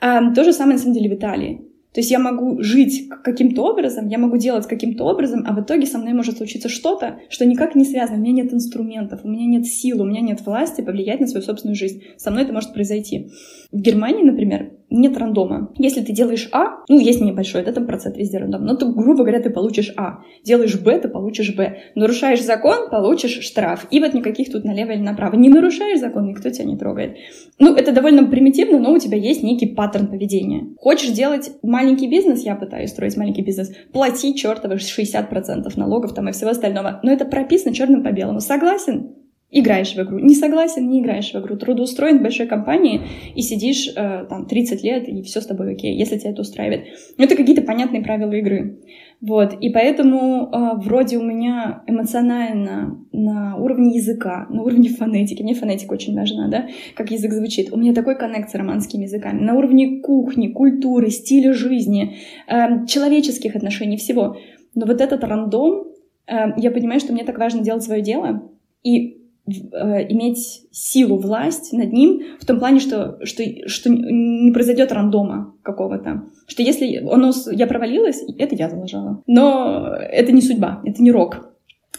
А, 0.00 0.32
то 0.32 0.44
же 0.44 0.52
самое, 0.52 0.76
на 0.76 0.80
самом 0.80 0.94
деле, 0.94 1.10
в 1.10 1.18
Италии. 1.18 1.62
То 1.94 2.00
есть 2.00 2.10
я 2.10 2.18
могу 2.18 2.60
жить 2.60 3.08
каким-то 3.22 3.62
образом, 3.62 4.08
я 4.08 4.18
могу 4.18 4.36
делать 4.36 4.66
каким-то 4.66 5.04
образом, 5.04 5.44
а 5.46 5.54
в 5.54 5.62
итоге 5.62 5.86
со 5.86 5.96
мной 5.96 6.12
может 6.12 6.38
случиться 6.38 6.68
что-то, 6.68 7.20
что 7.28 7.46
никак 7.46 7.76
не 7.76 7.84
связано. 7.84 8.18
У 8.18 8.20
меня 8.20 8.42
нет 8.42 8.52
инструментов, 8.52 9.20
у 9.22 9.28
меня 9.28 9.46
нет 9.46 9.64
сил, 9.64 10.02
у 10.02 10.04
меня 10.04 10.20
нет 10.20 10.44
власти 10.44 10.80
повлиять 10.80 11.20
на 11.20 11.28
свою 11.28 11.44
собственную 11.46 11.76
жизнь. 11.76 12.02
Со 12.16 12.32
мной 12.32 12.42
это 12.42 12.52
может 12.52 12.72
произойти. 12.72 13.30
В 13.70 13.80
Германии, 13.80 14.24
например, 14.24 14.72
нет 14.94 15.16
рандома. 15.18 15.72
Если 15.76 16.00
ты 16.02 16.12
делаешь 16.12 16.48
А, 16.52 16.84
ну, 16.88 16.98
есть 16.98 17.20
небольшой, 17.20 17.64
да, 17.64 17.72
там 17.72 17.86
процент 17.86 18.16
везде 18.16 18.38
рандом, 18.38 18.64
но, 18.64 18.76
ты, 18.76 18.86
грубо 18.86 19.24
говоря, 19.24 19.40
ты 19.40 19.50
получишь 19.50 19.92
А. 19.96 20.20
Делаешь 20.44 20.80
Б, 20.80 20.98
ты 20.98 21.08
получишь 21.08 21.54
Б. 21.54 21.78
Нарушаешь 21.94 22.42
закон, 22.42 22.90
получишь 22.90 23.40
штраф. 23.40 23.86
И 23.90 24.00
вот 24.00 24.14
никаких 24.14 24.50
тут 24.50 24.64
налево 24.64 24.92
или 24.92 25.02
направо. 25.02 25.36
Не 25.36 25.48
нарушаешь 25.48 26.00
закон, 26.00 26.26
никто 26.26 26.50
тебя 26.50 26.64
не 26.64 26.76
трогает. 26.76 27.16
Ну, 27.58 27.74
это 27.74 27.92
довольно 27.92 28.26
примитивно, 28.26 28.78
но 28.78 28.92
у 28.92 28.98
тебя 28.98 29.16
есть 29.16 29.42
некий 29.42 29.66
паттерн 29.66 30.06
поведения. 30.06 30.74
Хочешь 30.78 31.10
делать 31.10 31.50
маленький 31.62 32.08
бизнес, 32.08 32.44
я 32.44 32.54
пытаюсь 32.54 32.90
строить 32.90 33.16
маленький 33.16 33.42
бизнес, 33.42 33.72
плати 33.92 34.34
чертовых 34.34 34.80
60% 34.80 35.72
налогов 35.76 36.14
там 36.14 36.28
и 36.28 36.32
всего 36.32 36.50
остального. 36.50 37.00
Но 37.02 37.12
это 37.12 37.24
прописано 37.24 37.74
черным 37.74 38.02
по 38.02 38.12
белому. 38.12 38.40
Согласен? 38.40 39.23
Играешь 39.54 39.94
в 39.94 39.98
игру. 40.00 40.18
Не 40.18 40.34
согласен, 40.34 40.88
не 40.88 41.00
играешь 41.00 41.32
в 41.32 41.36
игру. 41.36 41.56
Трудоустроен 41.56 42.18
в 42.18 42.22
большой 42.22 42.46
компании 42.46 43.02
и 43.34 43.40
сидишь 43.40 43.88
э, 43.94 44.26
там 44.28 44.46
30 44.46 44.82
лет, 44.82 45.08
и 45.08 45.22
все 45.22 45.40
с 45.40 45.46
тобой 45.46 45.72
окей, 45.72 45.96
если 45.96 46.18
тебя 46.18 46.30
это 46.30 46.42
устраивает. 46.42 46.86
Но 47.16 47.24
это 47.24 47.36
какие-то 47.36 47.62
понятные 47.62 48.02
правила 48.02 48.32
игры. 48.32 48.80
Вот, 49.20 49.54
и 49.58 49.70
поэтому 49.70 50.50
э, 50.52 50.76
вроде 50.84 51.18
у 51.18 51.22
меня 51.22 51.82
эмоционально 51.86 53.06
на 53.12 53.56
уровне 53.56 53.96
языка, 53.96 54.46
на 54.50 54.62
уровне 54.62 54.88
фонетики, 54.88 55.42
мне 55.42 55.54
фонетика 55.54 55.94
очень 55.94 56.14
важна, 56.14 56.48
да, 56.48 56.66
как 56.94 57.10
язык 57.10 57.32
звучит, 57.32 57.72
у 57.72 57.78
меня 57.78 57.94
такой 57.94 58.18
коннект 58.18 58.50
с 58.50 58.54
романскими 58.54 59.04
языками, 59.04 59.40
на 59.40 59.54
уровне 59.54 60.00
кухни, 60.00 60.48
культуры, 60.48 61.10
стиля 61.10 61.54
жизни, 61.54 62.16
э, 62.48 62.86
человеческих 62.86 63.56
отношений, 63.56 63.96
всего. 63.96 64.36
Но 64.74 64.84
вот 64.84 65.00
этот 65.00 65.22
рандом, 65.24 65.86
э, 66.26 66.34
я 66.58 66.70
понимаю, 66.70 67.00
что 67.00 67.14
мне 67.14 67.24
так 67.24 67.38
важно 67.38 67.62
делать 67.62 67.84
свое 67.84 68.02
дело, 68.02 68.50
и 68.82 69.23
иметь 69.46 70.66
силу, 70.70 71.18
власть 71.18 71.72
над 71.72 71.92
ним 71.92 72.22
в 72.40 72.46
том 72.46 72.58
плане, 72.58 72.80
что, 72.80 73.18
что, 73.24 73.44
что 73.66 73.90
не 73.90 74.50
произойдет 74.52 74.92
рандома 74.92 75.54
какого-то. 75.62 76.24
Что 76.46 76.62
если 76.62 76.96
оно, 76.96 77.32
я 77.52 77.66
провалилась, 77.66 78.22
это 78.38 78.54
я 78.54 78.70
заложила. 78.70 79.22
Но 79.26 79.94
это 79.96 80.32
не 80.32 80.40
судьба, 80.40 80.80
это 80.84 81.02
не 81.02 81.10
рок. 81.10 81.50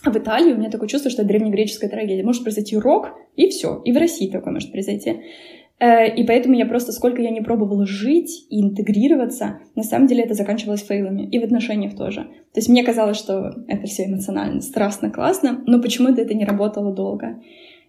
А 0.03 0.11
в 0.11 0.17
Италии 0.17 0.53
у 0.53 0.57
меня 0.57 0.69
такое 0.69 0.87
чувство, 0.87 1.09
что 1.09 1.23
это 1.23 1.29
древнегреческая 1.29 1.89
трагедия. 1.89 2.23
Может 2.23 2.43
произойти 2.43 2.77
рок, 2.77 3.09
и 3.35 3.49
все. 3.49 3.81
И 3.85 3.91
в 3.91 3.97
России 3.97 4.29
такое 4.29 4.53
может 4.53 4.71
произойти. 4.71 5.21
Э, 5.79 6.07
и 6.13 6.23
поэтому 6.23 6.55
я 6.55 6.65
просто, 6.65 6.91
сколько 6.91 7.21
я 7.21 7.31
не 7.31 7.41
пробовала 7.41 7.85
жить 7.85 8.47
и 8.49 8.61
интегрироваться, 8.61 9.59
на 9.75 9.83
самом 9.83 10.07
деле 10.07 10.23
это 10.23 10.33
заканчивалось 10.33 10.83
фейлами. 10.83 11.27
И 11.29 11.39
в 11.39 11.43
отношениях 11.43 11.95
тоже. 11.95 12.21
То 12.21 12.59
есть 12.59 12.69
мне 12.69 12.83
казалось, 12.83 13.17
что 13.17 13.53
это 13.67 13.85
все 13.87 14.05
эмоционально, 14.05 14.61
страстно, 14.61 15.09
классно, 15.09 15.63
но 15.65 15.81
почему-то 15.81 16.21
это 16.21 16.33
не 16.33 16.45
работало 16.45 16.93
долго. 16.93 17.41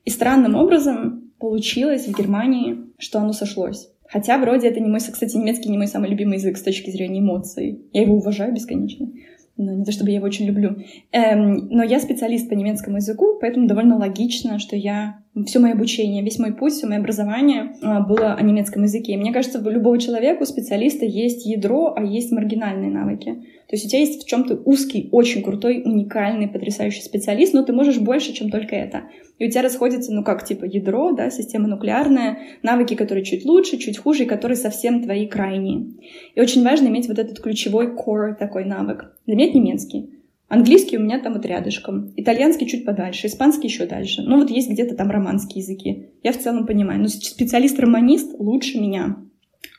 И 0.04 0.10
странным 0.10 0.54
образом 0.54 1.32
получилось 1.38 2.06
в 2.06 2.16
Германии, 2.16 2.78
что 2.98 3.20
оно 3.20 3.32
сошлось. 3.32 3.90
Хотя 4.08 4.38
вроде 4.38 4.68
это 4.68 4.80
не 4.80 4.88
мой, 4.88 5.00
кстати, 5.00 5.36
немецкий 5.36 5.68
не 5.68 5.78
мой 5.78 5.88
самый 5.88 6.08
любимый 6.08 6.38
язык 6.38 6.56
с 6.56 6.62
точки 6.62 6.90
зрения 6.90 7.20
эмоций. 7.20 7.82
Я 7.92 8.02
его 8.02 8.16
уважаю 8.16 8.54
бесконечно. 8.54 9.08
Но 9.56 9.72
не 9.72 9.84
то 9.84 9.92
чтобы 9.92 10.10
я 10.10 10.16
его 10.16 10.26
очень 10.26 10.46
люблю. 10.46 10.76
Эм, 11.12 11.68
но 11.70 11.82
я 11.82 11.98
специалист 11.98 12.48
по 12.48 12.54
немецкому 12.54 12.96
языку, 12.96 13.38
поэтому 13.40 13.66
довольно 13.66 13.96
логично, 13.96 14.58
что 14.58 14.76
я 14.76 15.18
все 15.44 15.58
мое 15.58 15.72
обучение, 15.72 16.22
весь 16.22 16.38
мой 16.38 16.54
путь, 16.54 16.72
все 16.72 16.86
мое 16.86 16.98
образование 16.98 17.76
а, 17.82 18.00
было 18.00 18.34
о 18.34 18.42
немецком 18.42 18.84
языке. 18.84 19.16
Мне 19.16 19.32
кажется, 19.32 19.60
у 19.60 19.70
любого 19.70 19.98
человека, 19.98 20.42
у 20.42 20.46
специалиста 20.46 21.04
есть 21.04 21.44
ядро, 21.44 21.92
а 21.94 22.02
есть 22.02 22.32
маргинальные 22.32 22.90
навыки. 22.90 23.34
То 23.68 23.74
есть 23.74 23.84
у 23.84 23.88
тебя 23.88 24.00
есть 24.00 24.24
в 24.24 24.26
чем-то 24.26 24.62
узкий, 24.64 25.08
очень 25.12 25.42
крутой, 25.42 25.82
уникальный, 25.84 26.48
потрясающий 26.48 27.02
специалист, 27.02 27.52
но 27.52 27.64
ты 27.64 27.72
можешь 27.72 27.98
больше, 27.98 28.32
чем 28.32 28.48
только 28.48 28.76
это. 28.76 29.02
И 29.38 29.46
у 29.46 29.50
тебя 29.50 29.62
расходится, 29.62 30.14
ну 30.14 30.24
как, 30.24 30.44
типа 30.44 30.64
ядро, 30.64 31.12
да, 31.12 31.30
система 31.30 31.68
нуклеарная, 31.68 32.38
навыки, 32.62 32.94
которые 32.94 33.24
чуть 33.24 33.44
лучше, 33.44 33.76
чуть 33.76 33.98
хуже, 33.98 34.22
и 34.22 34.26
которые 34.26 34.56
совсем 34.56 35.02
твои 35.02 35.26
крайние. 35.26 35.88
И 36.34 36.40
очень 36.40 36.62
важно 36.62 36.86
иметь 36.86 37.08
вот 37.08 37.18
этот 37.18 37.40
ключевой 37.40 37.88
core 37.94 38.34
такой 38.34 38.64
навык. 38.64 39.12
Для 39.26 39.34
меня 39.34 39.48
это 39.48 39.58
немецкий. 39.58 40.15
Английский 40.48 40.96
у 40.96 41.00
меня 41.00 41.18
там 41.18 41.34
вот 41.34 41.44
рядышком, 41.44 42.12
итальянский 42.16 42.68
чуть 42.68 42.84
подальше, 42.84 43.26
испанский 43.26 43.66
еще 43.66 43.86
дальше. 43.86 44.22
Ну 44.22 44.36
вот 44.38 44.50
есть 44.50 44.70
где-то 44.70 44.94
там 44.94 45.10
романские 45.10 45.62
языки. 45.62 46.10
Я 46.22 46.32
в 46.32 46.38
целом 46.38 46.66
понимаю. 46.66 47.00
Но 47.00 47.08
специалист-романист 47.08 48.38
лучше 48.38 48.78
меня. 48.78 49.16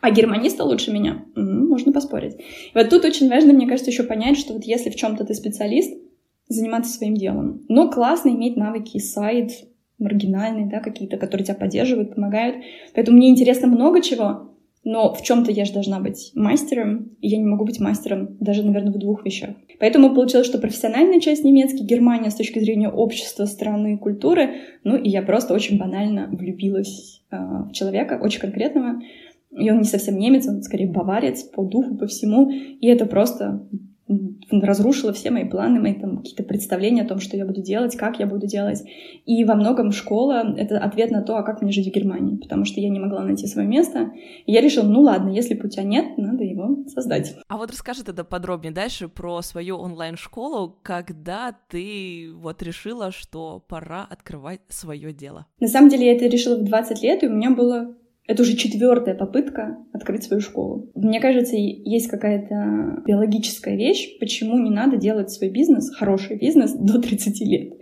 А 0.02 0.12
германиста 0.12 0.66
лучше 0.66 0.92
меня? 0.92 1.24
М-м, 1.36 1.70
можно 1.70 1.94
поспорить. 1.94 2.36
И 2.36 2.72
вот 2.74 2.90
тут 2.90 3.06
очень 3.06 3.30
важно, 3.30 3.54
мне 3.54 3.66
кажется, 3.66 3.92
еще 3.92 4.04
понять, 4.04 4.38
что 4.38 4.54
вот 4.54 4.66
если 4.66 4.90
в 4.90 4.96
чем-то 4.96 5.24
ты 5.24 5.34
специалист, 5.34 5.98
заниматься 6.50 6.92
своим 6.94 7.16
делом. 7.16 7.66
Но 7.70 7.90
классно 7.90 8.30
иметь 8.30 8.58
навыки 8.58 9.00
сайт, 9.00 9.52
маргинальные, 10.00 10.68
да, 10.68 10.80
какие-то, 10.80 11.18
которые 11.18 11.46
тебя 11.46 11.56
поддерживают, 11.56 12.16
помогают. 12.16 12.58
Поэтому 12.94 13.18
мне 13.18 13.30
интересно 13.30 13.68
много 13.68 14.02
чего, 14.02 14.57
но 14.90 15.14
в 15.14 15.22
чем-то 15.22 15.52
я 15.52 15.66
же 15.66 15.74
должна 15.74 16.00
быть 16.00 16.32
мастером, 16.34 17.12
и 17.20 17.28
я 17.28 17.38
не 17.38 17.44
могу 17.44 17.66
быть 17.66 17.82
мастером 17.82 18.38
даже, 18.40 18.64
наверное, 18.64 18.94
в 18.94 18.98
двух 18.98 19.26
вещах. 19.26 19.50
Поэтому 19.82 20.16
получилось, 20.16 20.48
что 20.48 20.60
профессиональная 20.60 21.20
часть 21.20 21.44
немецкий, 21.44 21.84
Германия 21.84 22.30
с 22.30 22.36
точки 22.36 22.60
зрения 22.60 22.88
общества, 22.88 23.44
страны, 23.44 23.98
культуры, 23.98 24.52
ну 24.86 24.96
и 24.96 25.10
я 25.10 25.24
просто 25.24 25.54
очень 25.54 25.78
банально 25.78 26.30
влюбилась 26.32 27.22
э, 27.32 27.36
в 27.38 27.74
человека, 27.74 28.18
очень 28.22 28.40
конкретного, 28.40 29.02
и 29.52 29.70
он 29.70 29.80
не 29.80 29.84
совсем 29.84 30.18
немец, 30.18 30.48
он 30.48 30.62
скорее 30.64 30.88
баварец 30.88 31.44
по 31.44 31.66
духу, 31.66 31.98
по 31.98 32.08
всему, 32.08 32.50
и 32.50 32.88
это 32.88 33.06
просто 33.08 33.68
разрушила 34.52 35.14
все 35.14 35.32
мои 35.32 35.46
планы, 35.46 35.80
мои 35.80 35.94
там 35.94 36.18
какие-то 36.18 36.44
представления 36.44 37.04
о 37.04 37.08
том, 37.08 37.20
что 37.20 37.36
я 37.38 37.46
буду 37.46 37.62
делать, 37.62 37.96
как 37.96 38.20
я 38.20 38.26
буду 38.26 38.48
делать. 38.48 38.84
И 39.26 39.44
во 39.44 39.56
многом 39.56 39.92
школа— 39.92 40.54
это 40.58 40.80
ответ 40.80 41.12
на 41.12 41.22
то, 41.22 41.38
а 41.38 41.44
как 41.44 41.62
мне 41.62 41.72
жить 41.72 41.88
в 41.88 41.92
Германии, 41.94 42.38
потому 42.38 42.66
что 42.66 42.80
я 42.80 42.90
не 42.90 43.00
могла 43.00 43.24
найти 43.24 43.48
свое 43.48 43.68
место. 43.68 44.12
И 44.46 44.52
я 44.52 44.62
решила, 44.62 44.86
ну 44.86 45.02
ладно, 45.02 45.30
если 45.30 45.56
путя 45.56 45.84
нет, 45.84 46.18
надо 46.18 46.44
его 46.44 46.86
создать. 46.88 47.36
А 47.48 47.58
вот 47.58 47.72
расскажи 47.72 48.04
тогда 48.04 48.24
подробнее 48.24 48.74
дальше 48.74 49.10
про 49.10 49.42
свою 49.42 49.78
онлайн-школу, 49.78 50.80
когда 50.82 51.56
ты 51.70 52.30
вот 52.34 52.62
решила, 52.64 53.12
что 53.12 53.64
пора 53.68 54.08
открывать 54.10 54.62
свое 54.70 55.14
дело. 55.14 55.48
На 55.60 55.68
самом 55.68 55.90
деле 55.90 56.08
я 56.08 56.14
это 56.14 56.28
решила 56.28 56.58
в 56.58 56.64
20 56.64 57.02
лет, 57.04 57.24
и 57.24 57.28
у 57.28 57.34
меня 57.34 57.52
было 57.52 57.96
это 58.28 58.44
уже 58.44 58.56
четвертая 58.56 59.16
попытка 59.16 59.78
открыть 59.94 60.24
свою 60.24 60.42
школу. 60.42 60.92
Мне 60.96 61.20
кажется, 61.22 61.56
есть 61.56 62.08
какая-то 62.08 63.02
биологическая 63.06 63.76
вещь, 63.76 64.20
почему 64.20 64.60
не 64.60 64.70
надо 64.70 64.98
делать 64.98 65.32
свой 65.32 65.50
бизнес, 65.50 65.96
хороший 65.96 66.38
бизнес, 66.38 66.74
до 66.74 67.02
30 67.02 67.42
лет. 67.42 67.74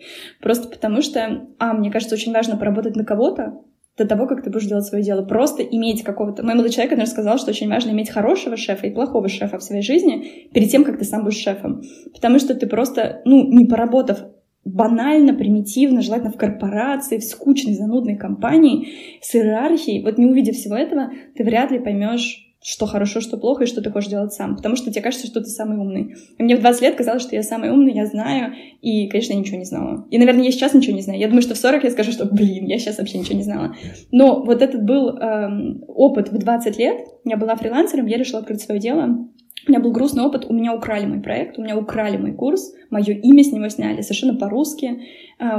Просто 0.42 0.70
потому 0.70 1.02
что, 1.02 1.48
а, 1.58 1.74
мне 1.74 1.92
кажется, 1.92 2.16
очень 2.16 2.32
важно 2.32 2.58
поработать 2.58 2.96
на 2.96 3.04
кого-то, 3.04 3.62
до 3.98 4.06
того, 4.06 4.28
как 4.28 4.44
ты 4.44 4.50
будешь 4.50 4.68
делать 4.68 4.86
свое 4.86 5.04
дело. 5.04 5.24
Просто 5.24 5.64
иметь 5.64 6.04
какого-то... 6.04 6.44
Мой 6.44 6.54
молодой 6.54 6.72
человек, 6.72 6.92
наверное, 6.92 7.12
сказал, 7.12 7.38
что 7.38 7.52
очень 7.52 7.70
важно 7.70 7.92
иметь 7.92 8.10
хорошего 8.10 8.58
шефа 8.58 8.88
и 8.88 8.94
плохого 8.94 9.30
шефа 9.30 9.58
в 9.58 9.64
своей 9.64 9.82
жизни 9.82 10.50
перед 10.54 10.70
тем, 10.70 10.84
как 10.84 11.00
ты 11.00 11.06
сам 11.06 11.24
будешь 11.24 11.42
шефом. 11.42 11.82
Потому 12.14 12.40
что 12.40 12.56
ты 12.56 12.68
просто, 12.68 13.22
ну, 13.24 13.48
не 13.48 13.66
поработав 13.66 14.20
банально, 14.66 15.34
примитивно, 15.34 16.02
желательно 16.02 16.32
в 16.32 16.38
корпорации, 16.38 17.20
в 17.20 17.24
скучной, 17.24 17.76
занудной 17.76 18.18
компании 18.18 19.20
с 19.22 19.36
иерархией. 19.36 20.04
Вот 20.04 20.18
не 20.18 20.26
увидев 20.26 20.56
всего 20.56 20.76
этого, 20.76 21.12
ты 21.36 21.44
вряд 21.44 21.72
ли 21.72 21.80
поймешь, 21.80 22.42
что 22.64 22.88
хорошо, 22.88 23.22
что 23.22 23.38
плохо, 23.38 23.66
и 23.66 23.68
что 23.68 23.84
ты 23.84 23.92
хочешь 23.92 24.10
делать 24.10 24.34
сам. 24.34 24.56
Потому 24.56 24.76
что 24.76 24.90
тебе 24.90 25.04
кажется, 25.04 25.28
что 25.28 25.40
ты 25.40 25.46
самый 25.46 25.78
умный. 25.78 26.16
И 26.40 26.44
мне 26.44 26.56
в 26.56 26.62
20 26.62 26.82
лет 26.82 26.96
казалось, 26.96 27.22
что 27.22 27.36
я 27.36 27.44
самый 27.44 27.70
умный, 27.70 27.94
я 27.94 28.08
знаю, 28.08 28.56
и, 28.82 29.08
конечно, 29.08 29.34
я 29.34 29.40
ничего 29.40 29.60
не 29.60 29.66
знала. 29.66 30.08
И, 30.10 30.18
наверное, 30.18 30.46
я 30.46 30.52
сейчас 30.52 30.74
ничего 30.74 30.96
не 30.96 31.04
знаю. 31.04 31.20
Я 31.20 31.28
думаю, 31.28 31.44
что 31.44 31.54
в 31.54 31.58
40 31.58 31.84
я 31.84 31.92
скажу, 31.92 32.12
что, 32.12 32.26
блин, 32.26 32.66
я 32.66 32.80
сейчас 32.80 32.98
вообще 32.98 33.20
ничего 33.20 33.38
не 33.38 33.44
знала. 33.44 33.76
Но 34.12 34.44
вот 34.44 34.64
этот 34.64 34.84
был 34.84 35.10
эм, 35.10 35.84
опыт 35.88 36.32
в 36.32 36.38
20 36.40 36.80
лет. 36.80 37.02
Я 37.24 37.38
была 37.38 37.56
фрилансером, 37.56 38.08
я 38.08 38.18
решила 38.18 38.40
открыть 38.40 38.62
свое 38.62 38.80
дело. 38.80 39.30
У 39.68 39.72
меня 39.72 39.80
был 39.80 39.92
грустный 39.92 40.24
опыт, 40.24 40.46
у 40.48 40.54
меня 40.54 40.74
украли 40.76 41.06
мой 41.06 41.20
проект, 41.20 41.58
у 41.58 41.64
меня 41.64 41.76
украли 41.76 42.18
мой 42.18 42.34
курс, 42.34 42.74
мое 42.92 43.14
имя 43.14 43.44
с 43.44 43.52
него 43.52 43.68
сняли 43.70 44.02
совершенно 44.02 44.36
по-русски, 44.36 45.02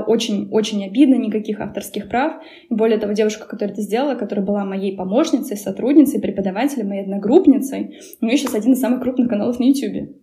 очень-очень 0.07 0.85
э, 0.85 0.87
обидно, 0.87 1.17
никаких 1.17 1.61
авторских 1.61 2.09
прав. 2.09 2.35
Более 2.71 2.99
того, 2.99 3.13
девушка, 3.15 3.49
которая 3.49 3.73
это 3.73 3.83
сделала, 3.83 4.15
которая 4.15 4.47
была 4.47 4.65
моей 4.65 4.97
помощницей, 4.97 5.57
сотрудницей, 5.57 6.21
преподавателем, 6.21 6.89
моей 6.89 7.03
одногруппницей, 7.03 7.99
у 8.21 8.27
нее 8.27 8.37
сейчас 8.39 8.55
один 8.55 8.75
из 8.75 8.81
самых 8.81 9.03
крупных 9.03 9.29
каналов 9.29 9.59
на 9.59 9.65
YouTube. 9.65 10.17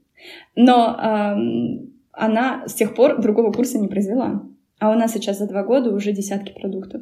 Но 0.55 0.97
эм, 0.97 1.93
она 2.13 2.63
с 2.67 2.73
тех 2.73 2.95
пор 2.95 3.21
другого 3.21 3.51
курса 3.51 3.79
не 3.79 3.89
произвела. 3.89 4.43
А 4.79 4.91
у 4.91 4.95
нас 4.95 5.13
сейчас 5.13 5.39
за 5.39 5.47
два 5.47 5.63
года 5.63 5.93
уже 5.93 6.13
десятки 6.13 6.53
продуктов. 6.53 7.01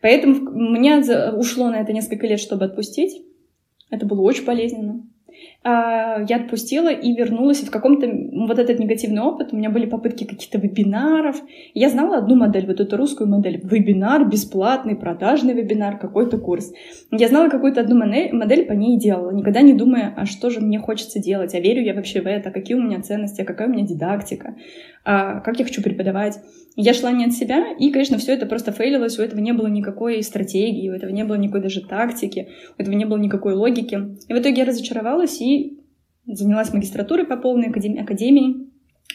Поэтому 0.00 0.34
мне 0.52 0.98
ушло 1.32 1.70
на 1.70 1.76
это 1.76 1.92
несколько 1.92 2.26
лет, 2.26 2.38
чтобы 2.38 2.66
отпустить. 2.66 3.22
Это 3.90 4.06
было 4.06 4.20
очень 4.20 4.44
болезненно. 4.44 5.02
А, 5.66 6.22
я 6.28 6.36
отпустила 6.36 6.92
и 6.92 7.14
вернулась 7.14 7.62
в 7.62 7.70
каком-то 7.70 8.06
вот 8.06 8.58
этот 8.58 8.78
негативный 8.78 9.22
опыт. 9.22 9.48
У 9.52 9.56
меня 9.56 9.70
были 9.70 9.86
попытки 9.86 10.24
каких-то 10.24 10.58
вебинаров. 10.58 11.36
Я 11.72 11.88
знала 11.88 12.18
одну 12.18 12.36
модель, 12.36 12.66
вот 12.66 12.80
эту 12.80 12.98
русскую 12.98 13.30
модель. 13.30 13.60
Вебинар, 13.62 14.28
бесплатный, 14.28 14.94
продажный 14.94 15.54
вебинар, 15.54 15.98
какой-то 15.98 16.36
курс. 16.36 16.70
Я 17.10 17.28
знала 17.28 17.48
какую-то 17.48 17.80
одну 17.80 17.96
модель 17.96 18.66
по 18.66 18.72
ней 18.72 18.98
делала, 18.98 19.30
никогда 19.30 19.62
не 19.62 19.72
думая, 19.72 20.12
а 20.14 20.26
что 20.26 20.50
же 20.50 20.60
мне 20.60 20.78
хочется 20.78 21.18
делать, 21.18 21.54
а 21.54 21.60
верю 21.60 21.82
я 21.82 21.94
вообще 21.94 22.20
в 22.20 22.26
это, 22.26 22.50
какие 22.50 22.76
у 22.76 22.82
меня 22.82 23.00
ценности, 23.00 23.40
а 23.40 23.46
какая 23.46 23.68
у 23.68 23.72
меня 23.72 23.86
дидактика, 23.86 24.56
а 25.04 25.40
как 25.40 25.58
я 25.58 25.64
хочу 25.64 25.82
преподавать. 25.82 26.40
Я 26.76 26.92
шла 26.92 27.12
не 27.12 27.24
от 27.24 27.32
себя, 27.32 27.72
и, 27.78 27.90
конечно, 27.90 28.18
все 28.18 28.32
это 28.32 28.46
просто 28.46 28.72
фейлилось, 28.72 29.18
у 29.18 29.22
этого 29.22 29.38
не 29.38 29.52
было 29.52 29.68
никакой 29.68 30.22
стратегии, 30.24 30.90
у 30.90 30.92
этого 30.92 31.10
не 31.10 31.24
было 31.24 31.36
никакой 31.36 31.62
даже 31.62 31.80
тактики, 31.86 32.48
у 32.76 32.82
этого 32.82 32.94
не 32.96 33.04
было 33.04 33.16
никакой 33.16 33.54
логики. 33.54 33.94
И 34.28 34.34
в 34.34 34.38
итоге 34.38 34.62
я 34.62 34.64
разочаровалась 34.64 35.40
и 35.40 35.53
занялась 36.26 36.72
магистратурой 36.72 37.26
по 37.26 37.36
полной 37.36 37.68
академии, 37.68 38.02
академии. 38.02 38.70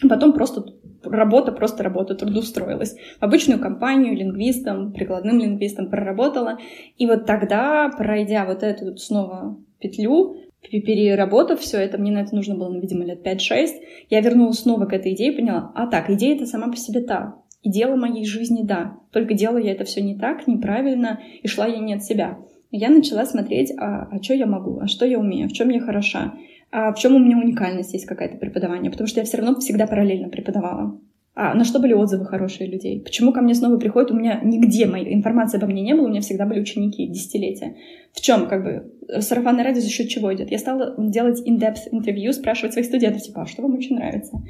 Потом 0.08 0.32
просто 0.32 0.64
работа, 1.02 1.52
просто 1.52 1.82
работа, 1.82 2.14
трудоустроилась. 2.14 2.96
В 3.18 3.22
обычную 3.22 3.60
компанию 3.60 4.16
лингвистом, 4.16 4.92
прикладным 4.92 5.38
лингвистом 5.38 5.90
проработала. 5.90 6.58
И 6.96 7.06
вот 7.06 7.26
тогда, 7.26 7.90
пройдя 7.96 8.46
вот 8.46 8.62
эту 8.62 8.86
вот 8.86 9.00
снова 9.00 9.58
петлю, 9.78 10.36
переработав 10.62 11.60
все 11.60 11.78
это, 11.78 11.98
мне 11.98 12.12
на 12.12 12.22
это 12.22 12.34
нужно 12.34 12.54
было, 12.54 12.78
видимо, 12.78 13.04
лет 13.04 13.26
5-6, 13.26 13.68
я 14.10 14.20
вернулась 14.20 14.60
снова 14.60 14.86
к 14.86 14.92
этой 14.92 15.14
идее 15.14 15.32
и 15.32 15.36
поняла, 15.36 15.72
а 15.74 15.86
так, 15.86 16.10
идея 16.10 16.36
это 16.36 16.46
сама 16.46 16.68
по 16.68 16.76
себе 16.76 17.00
та. 17.00 17.36
И 17.62 17.70
дело 17.70 17.96
моей 17.96 18.24
жизни, 18.24 18.62
да. 18.62 18.98
Только 19.12 19.34
делала 19.34 19.58
я 19.58 19.72
это 19.72 19.84
все 19.84 20.02
не 20.02 20.18
так, 20.18 20.46
неправильно, 20.46 21.20
и 21.42 21.48
шла 21.48 21.66
я 21.66 21.78
не 21.78 21.94
от 21.94 22.04
себя. 22.04 22.38
Я 22.70 22.90
начала 22.90 23.24
смотреть, 23.24 23.72
а, 23.76 24.08
а 24.10 24.22
что 24.22 24.34
я 24.34 24.46
могу, 24.46 24.78
а 24.80 24.86
что 24.86 25.06
я 25.06 25.18
умею, 25.18 25.48
в 25.48 25.52
чем 25.52 25.68
я 25.70 25.80
хороша, 25.80 26.34
а 26.70 26.92
в 26.92 26.98
чем 26.98 27.14
у 27.14 27.18
меня 27.18 27.38
уникальность 27.38 27.92
есть 27.92 28.06
какая-то 28.06 28.36
преподавание, 28.36 28.90
потому 28.90 29.08
что 29.08 29.20
я 29.20 29.26
все 29.26 29.38
равно 29.38 29.58
всегда 29.58 29.86
параллельно 29.86 30.28
преподавала. 30.28 30.98
А 31.34 31.54
на 31.54 31.64
что 31.64 31.78
были 31.78 31.92
отзывы 31.92 32.26
хорошие 32.26 32.68
людей? 32.68 33.00
Почему 33.00 33.32
ко 33.32 33.40
мне 33.40 33.54
снова 33.54 33.78
приходят? 33.78 34.10
У 34.10 34.14
меня 34.14 34.40
нигде 34.42 34.86
моей 34.86 35.14
информации 35.14 35.58
обо 35.58 35.66
мне 35.66 35.82
не 35.82 35.94
было, 35.94 36.06
у 36.06 36.08
меня 36.08 36.20
всегда 36.20 36.44
были 36.44 36.60
ученики 36.60 37.06
десятилетия. 37.06 37.76
В 38.12 38.20
чем, 38.20 38.48
как 38.48 38.64
бы, 38.64 38.92
сарафанное 39.20 39.64
радио 39.64 39.80
за 39.80 39.88
счет 39.88 40.08
чего 40.08 40.34
идет? 40.34 40.50
Я 40.50 40.58
стала 40.58 40.94
делать 40.98 41.40
in-depth 41.46 41.88
интервью, 41.92 42.32
спрашивать 42.32 42.72
своих 42.72 42.86
студентов, 42.86 43.22
типа, 43.22 43.42
а 43.42 43.46
что 43.46 43.62
вам 43.62 43.74
очень 43.74 43.96
нравится? 43.96 44.42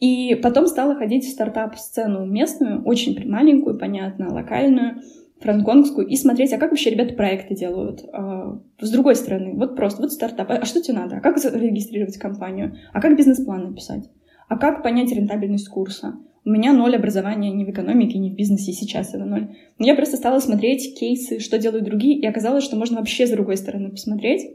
И 0.00 0.34
потом 0.42 0.66
стала 0.66 0.94
ходить 0.94 1.24
в 1.24 1.30
стартап-сцену 1.30 2.26
местную, 2.26 2.82
очень 2.84 3.28
маленькую, 3.28 3.78
понятно, 3.78 4.32
локальную, 4.32 4.96
франконгскую, 5.42 6.06
и 6.06 6.16
смотреть, 6.16 6.52
а 6.52 6.58
как 6.58 6.70
вообще 6.70 6.90
ребята 6.90 7.14
проекты 7.14 7.54
делают. 7.54 8.04
А, 8.12 8.60
с 8.80 8.90
другой 8.90 9.16
стороны, 9.16 9.54
вот 9.54 9.76
просто, 9.76 10.02
вот 10.02 10.12
стартап, 10.12 10.50
а 10.50 10.64
что 10.64 10.82
тебе 10.82 10.96
надо? 10.96 11.16
А 11.16 11.20
как 11.20 11.38
зарегистрировать 11.38 12.16
компанию? 12.16 12.76
А 12.92 13.00
как 13.00 13.16
бизнес-план 13.16 13.70
написать? 13.70 14.10
А 14.48 14.58
как 14.58 14.82
понять 14.82 15.12
рентабельность 15.12 15.68
курса? 15.68 16.14
У 16.44 16.50
меня 16.50 16.72
ноль 16.72 16.96
образования 16.96 17.52
ни 17.52 17.64
в 17.64 17.70
экономике, 17.70 18.18
ни 18.18 18.30
в 18.30 18.34
бизнесе, 18.34 18.72
сейчас 18.72 19.14
это 19.14 19.24
ноль. 19.24 19.54
Но 19.78 19.86
я 19.86 19.94
просто 19.94 20.16
стала 20.16 20.40
смотреть 20.40 20.98
кейсы, 20.98 21.38
что 21.38 21.58
делают 21.58 21.84
другие, 21.84 22.18
и 22.18 22.26
оказалось, 22.26 22.64
что 22.64 22.76
можно 22.76 22.98
вообще 22.98 23.26
с 23.26 23.30
другой 23.30 23.56
стороны 23.56 23.90
посмотреть 23.90 24.50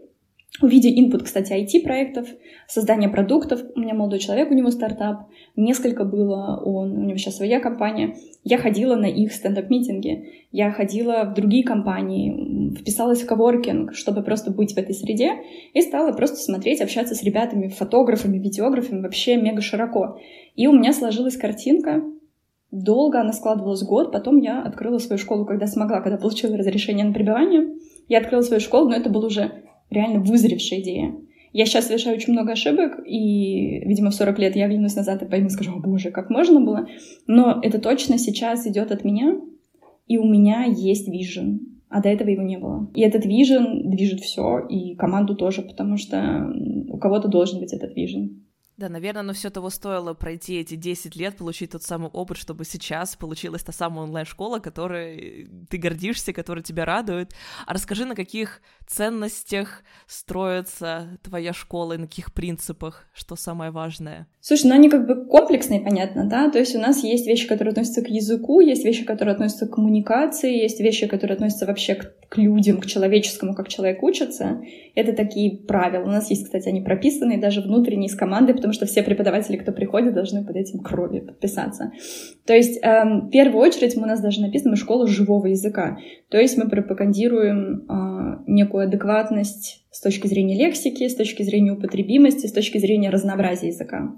Увидя 0.59 0.89
инпут, 0.89 1.23
кстати, 1.23 1.53
IT-проектов, 1.53 2.27
создание 2.67 3.09
продуктов, 3.09 3.61
у 3.75 3.79
меня 3.79 3.93
молодой 3.93 4.17
человек, 4.17 4.49
у 4.49 4.55
него 4.55 4.71
стартап, 4.71 5.27
несколько 5.55 6.03
было, 6.03 6.59
он, 6.65 6.97
у 6.97 7.03
него 7.05 7.17
сейчас 7.17 7.37
своя 7.37 7.59
компания, 7.59 8.15
я 8.43 8.57
ходила 8.57 8.95
на 8.95 9.05
их 9.05 9.33
стендап-митинги, 9.33 10.47
я 10.51 10.71
ходила 10.71 11.25
в 11.25 11.35
другие 11.35 11.63
компании, 11.63 12.75
вписалась 12.75 13.21
в 13.21 13.27
коворкинг, 13.27 13.93
чтобы 13.93 14.23
просто 14.23 14.49
быть 14.49 14.73
в 14.73 14.77
этой 14.77 14.95
среде, 14.95 15.33
и 15.73 15.81
стала 15.81 16.11
просто 16.11 16.37
смотреть, 16.37 16.81
общаться 16.81 17.13
с 17.13 17.21
ребятами, 17.21 17.67
фотографами, 17.67 18.39
видеографами, 18.39 19.01
вообще 19.01 19.35
мега 19.35 19.61
широко. 19.61 20.17
И 20.55 20.65
у 20.65 20.73
меня 20.73 20.91
сложилась 20.91 21.37
картинка, 21.37 22.01
долго 22.71 23.21
она 23.21 23.33
складывалась 23.33 23.83
год, 23.83 24.11
потом 24.11 24.39
я 24.39 24.63
открыла 24.63 24.97
свою 24.97 25.19
школу, 25.19 25.45
когда 25.45 25.67
смогла, 25.67 26.01
когда 26.01 26.17
получила 26.17 26.57
разрешение 26.57 27.05
на 27.05 27.13
пребывание. 27.13 27.75
Я 28.07 28.19
открыла 28.19 28.41
свою 28.41 28.59
школу, 28.59 28.89
но 28.89 28.95
это 28.95 29.09
была 29.09 29.27
уже 29.27 29.51
реально 29.89 30.19
вызревшая 30.19 30.81
идея. 30.81 31.15
Я 31.53 31.65
сейчас 31.65 31.87
совершаю 31.87 32.17
очень 32.17 32.33
много 32.33 32.51
ошибок, 32.51 32.99
и, 33.05 33.79
видимо, 33.85 34.11
в 34.11 34.15
40 34.15 34.37
лет 34.39 34.55
я 34.55 34.65
оглянусь 34.65 34.95
назад 34.95 35.23
и 35.23 35.25
пойму, 35.25 35.49
скажу, 35.49 35.71
о 35.75 35.79
боже, 35.79 36.11
как 36.11 36.29
можно 36.29 36.59
было. 36.61 36.87
Но 37.25 37.59
это 37.63 37.79
точно 37.79 38.17
сейчас 38.17 38.67
идет 38.67 38.91
от 38.91 39.03
меня, 39.03 39.39
и 40.07 40.17
у 40.17 40.25
меня 40.25 40.65
есть 40.65 41.07
вижен, 41.07 41.79
а 41.89 42.01
до 42.01 42.09
этого 42.09 42.29
его 42.29 42.43
не 42.43 42.57
было. 42.57 42.89
И 42.93 43.01
этот 43.01 43.25
вижен 43.25 43.89
движет 43.89 44.19
все, 44.19 44.59
и 44.69 44.95
команду 44.95 45.35
тоже, 45.35 45.61
потому 45.61 45.97
что 45.97 46.53
у 46.89 46.97
кого-то 46.97 47.27
должен 47.27 47.59
быть 47.59 47.73
этот 47.73 47.95
вижен. 47.95 48.43
Да, 48.77 48.89
наверное, 48.89 49.23
но 49.23 49.33
все 49.33 49.49
того 49.49 49.71
стоило 49.71 50.13
пройти 50.13 50.59
эти 50.59 50.75
10 50.75 51.15
лет, 51.15 51.35
получить 51.35 51.71
тот 51.71 51.81
самый 51.81 52.09
опыт, 52.09 52.37
чтобы 52.37 52.63
сейчас 52.63 53.15
получилась 53.15 53.63
та 53.63 53.71
самая 53.71 54.03
онлайн-школа, 54.03 54.59
которой 54.59 55.49
ты 55.67 55.79
гордишься, 55.79 56.31
которая 56.31 56.63
тебя 56.63 56.85
радует. 56.85 57.31
А 57.65 57.73
расскажи, 57.73 58.05
на 58.05 58.13
каких 58.13 58.61
ценностях 58.85 59.81
строится 60.05 61.17
твоя 61.23 61.53
школа 61.53 61.93
и 61.93 61.97
на 61.97 62.05
каких 62.05 62.31
принципах, 62.31 63.07
что 63.15 63.35
самое 63.35 63.71
важное? 63.71 64.27
Слушай, 64.41 64.67
ну 64.67 64.75
они 64.75 64.89
как 64.89 65.07
бы 65.07 65.25
комплексные, 65.25 65.81
понятно, 65.81 66.25
да? 66.25 66.49
То 66.49 66.59
есть 66.59 66.75
у 66.75 66.79
нас 66.79 67.03
есть 67.03 67.25
вещи, 67.25 67.47
которые 67.47 67.71
относятся 67.71 68.03
к 68.03 68.07
языку, 68.07 68.61
есть 68.61 68.85
вещи, 68.85 69.03
которые 69.03 69.33
относятся 69.33 69.65
к 69.67 69.71
коммуникации, 69.71 70.55
есть 70.55 70.79
вещи, 70.79 71.07
которые 71.07 71.33
относятся 71.33 71.65
вообще 71.65 71.95
к, 71.95 72.13
к 72.29 72.37
людям, 72.37 72.79
к 72.79 72.85
человеческому, 72.85 73.55
как 73.55 73.69
человек 73.69 74.03
учится. 74.03 74.61
Это 74.95 75.13
такие 75.13 75.57
правила. 75.57 76.03
У 76.03 76.11
нас 76.11 76.29
есть, 76.29 76.45
кстати, 76.45 76.69
они 76.69 76.81
прописаны 76.81 77.41
даже 77.41 77.61
внутренние 77.61 78.07
из 78.07 78.15
команды, 78.15 78.53
потому 78.67 78.73
что 78.73 78.85
все 78.85 79.01
преподаватели, 79.01 79.55
кто 79.55 79.71
приходит, 79.71 80.13
должны 80.13 80.43
под 80.43 80.57
этим 80.57 80.79
кровью 80.79 81.25
подписаться. 81.25 81.93
То 82.45 82.53
есть 82.53 82.77
эм, 82.83 83.27
в 83.27 83.29
первую 83.29 83.61
очередь 83.61 83.95
у 83.95 84.01
нас 84.01 84.19
даже 84.19 84.41
написано 84.41 84.75
школа 84.75 85.07
живого 85.07 85.47
языка. 85.47 85.97
То 86.27 86.37
есть 86.37 86.57
мы 86.57 86.67
пропагандируем 86.67 87.85
э, 87.87 88.43
некую 88.45 88.87
адекватность 88.87 89.85
с 89.89 90.01
точки 90.01 90.27
зрения 90.27 90.57
лексики, 90.57 91.07
с 91.07 91.15
точки 91.15 91.43
зрения 91.43 91.71
употребимости, 91.71 92.45
с 92.45 92.51
точки 92.51 92.77
зрения 92.77 93.09
разнообразия 93.09 93.67
языка. 93.67 94.13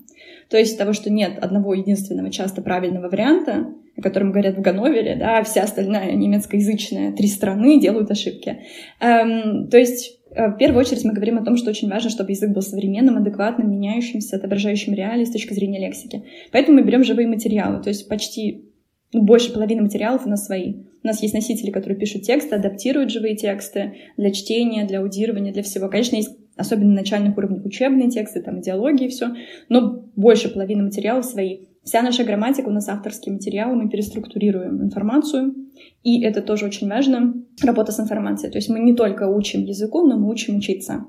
То 0.50 0.58
есть 0.58 0.80
того, 0.80 0.93
что 0.93 1.12
нет 1.12 1.38
одного 1.39 1.76
единственного 1.76 2.32
часто 2.32 2.64
правильного 2.64 3.08
варианта, 3.08 3.68
о 3.95 4.02
котором 4.02 4.32
говорят 4.32 4.58
в 4.58 4.62
Ганновере, 4.62 5.16
да, 5.16 5.38
а 5.38 5.43
вся 5.43 5.62
остальная 5.62 6.14
немецкоязычная 6.14 7.12
три 7.12 7.28
страны 7.28 7.80
делают 7.80 8.10
ошибки. 8.10 8.62
Эм, 9.00 9.68
то 9.70 9.78
есть 9.78 10.18
в 10.32 10.58
первую 10.58 10.80
очередь 10.80 11.04
мы 11.04 11.14
говорим 11.14 11.38
о 11.38 11.44
том, 11.44 11.58
что 11.58 11.70
очень 11.70 11.90
важно, 11.90 12.10
чтобы 12.10 12.32
язык 12.32 12.52
был 12.52 12.62
современным, 12.62 13.18
адекватным, 13.18 13.72
меняющимся, 13.72 14.36
отображающим 14.36 14.94
реалии 14.94 15.26
с 15.26 15.32
точки 15.32 15.54
зрения 15.54 15.80
лексики. 15.80 16.24
Поэтому 16.52 16.80
мы 16.80 16.84
берем 16.84 17.04
живые 17.04 17.28
материалы, 17.28 17.82
то 17.82 17.90
есть 17.90 18.08
почти 18.08 18.70
ну, 19.12 19.24
больше 19.24 19.52
половины 19.52 19.82
материалов 19.82 20.26
у 20.26 20.30
нас 20.30 20.46
свои. 20.46 20.74
У 21.02 21.08
нас 21.08 21.22
есть 21.22 21.34
носители, 21.34 21.72
которые 21.72 21.98
пишут 21.98 22.24
тексты, 22.24 22.56
адаптируют 22.56 23.10
живые 23.10 23.36
тексты 23.36 23.96
для 24.18 24.32
чтения, 24.32 24.86
для 24.86 25.00
аудирования, 25.00 25.52
для 25.52 25.64
всего. 25.64 25.88
Конечно, 25.88 26.18
есть 26.18 26.38
особенно 26.58 26.90
на 26.90 27.02
начальных 27.02 27.38
уровнях 27.38 27.66
учебные 27.66 28.10
тексты, 28.10 28.42
там 28.42 28.60
идеологии 28.60 29.06
и 29.06 29.10
все, 29.10 29.30
но 29.70 30.04
больше 30.16 30.50
половины 30.50 30.84
материалов 30.84 31.26
свои. 31.26 31.68
Вся 31.84 32.02
наша 32.02 32.24
грамматика 32.24 32.68
у 32.68 32.72
нас 32.72 32.90
авторские 32.90 33.34
материалы, 33.34 33.76
мы 33.76 33.90
переструктурируем 33.90 34.84
информацию, 34.84 35.56
и 36.04 36.22
это 36.22 36.42
тоже 36.42 36.66
очень 36.66 36.90
важно, 36.90 37.34
работа 37.64 37.92
с 37.92 38.00
информацией. 38.00 38.52
То 38.52 38.58
есть 38.58 38.70
мы 38.70 38.80
не 38.80 38.94
только 38.94 39.28
учим 39.28 39.64
языку, 39.64 40.06
но 40.06 40.18
мы 40.18 40.30
учим 40.30 40.58
учиться. 40.58 41.06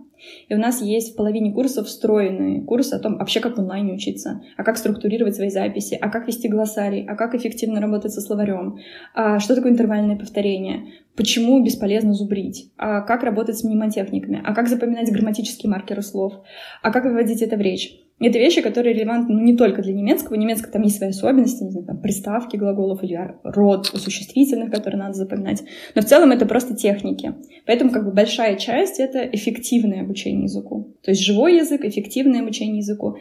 И 0.49 0.55
у 0.55 0.59
нас 0.59 0.83
есть 0.83 1.13
в 1.13 1.17
половине 1.17 1.53
курсов 1.53 1.87
встроенные 1.87 2.63
курсы 2.63 2.95
о 2.95 2.99
том, 2.99 3.17
вообще 3.17 3.41
как 3.41 3.57
в 3.57 3.61
онлайне 3.61 3.95
учиться, 3.95 4.43
а 4.57 4.65
как 4.65 4.77
структурировать 4.77 5.35
свои 5.35 5.51
записи, 5.51 5.99
а 6.01 6.11
как 6.11 6.27
вести 6.27 6.49
глоссарий, 6.49 7.07
а 7.07 7.17
как 7.17 7.35
эффективно 7.35 7.81
работать 7.81 8.13
со 8.13 8.21
словарем, 8.21 8.79
а 9.15 9.39
что 9.39 9.55
такое 9.55 9.73
интервальное 9.73 10.17
повторение, 10.17 10.93
почему 11.17 11.63
бесполезно 11.65 12.13
зубрить, 12.13 12.71
а 12.77 13.01
как 13.01 13.23
работать 13.23 13.59
с 13.59 13.65
мнемотехниками, 13.65 14.43
а 14.45 14.55
как 14.55 14.69
запоминать 14.69 15.11
грамматические 15.11 15.71
маркеры 15.71 16.03
слов, 16.03 16.35
а 16.83 16.93
как 16.93 17.05
выводить 17.05 17.43
это 17.43 17.57
в 17.57 17.61
речь. 17.61 17.99
Это 18.21 18.39
вещи, 18.39 18.61
которые 18.61 18.95
релевантны 18.95 19.35
ну, 19.35 19.41
не 19.41 19.57
только 19.57 19.83
для 19.83 19.95
немецкого. 19.95 20.37
Немецкого 20.37 20.73
там 20.73 20.83
есть 20.83 20.99
свои 20.99 21.09
особенности, 21.09 21.65
не 21.65 21.71
знаю, 21.71 21.87
там, 21.87 21.99
приставки 22.01 22.57
глаголов 22.57 23.03
или 23.03 23.19
род 23.43 23.87
существительных, 23.87 24.71
которые 24.71 25.01
надо 25.01 25.15
запоминать. 25.15 25.63
Но 25.95 26.03
в 26.03 26.05
целом 26.05 26.31
это 26.31 26.45
просто 26.45 26.77
техники. 26.77 27.35
Поэтому 27.67 27.91
как 27.91 28.05
бы 28.05 28.13
большая 28.13 28.57
часть— 28.57 28.99
это 29.01 29.21
эффективное 29.21 30.03
обучение 30.03 30.45
языку. 30.45 30.95
То 31.03 31.13
есть 31.13 31.23
живой 31.23 31.57
язык, 31.57 31.85
эффективное 31.85 32.43
обучение 32.43 32.79
языку. 32.79 33.17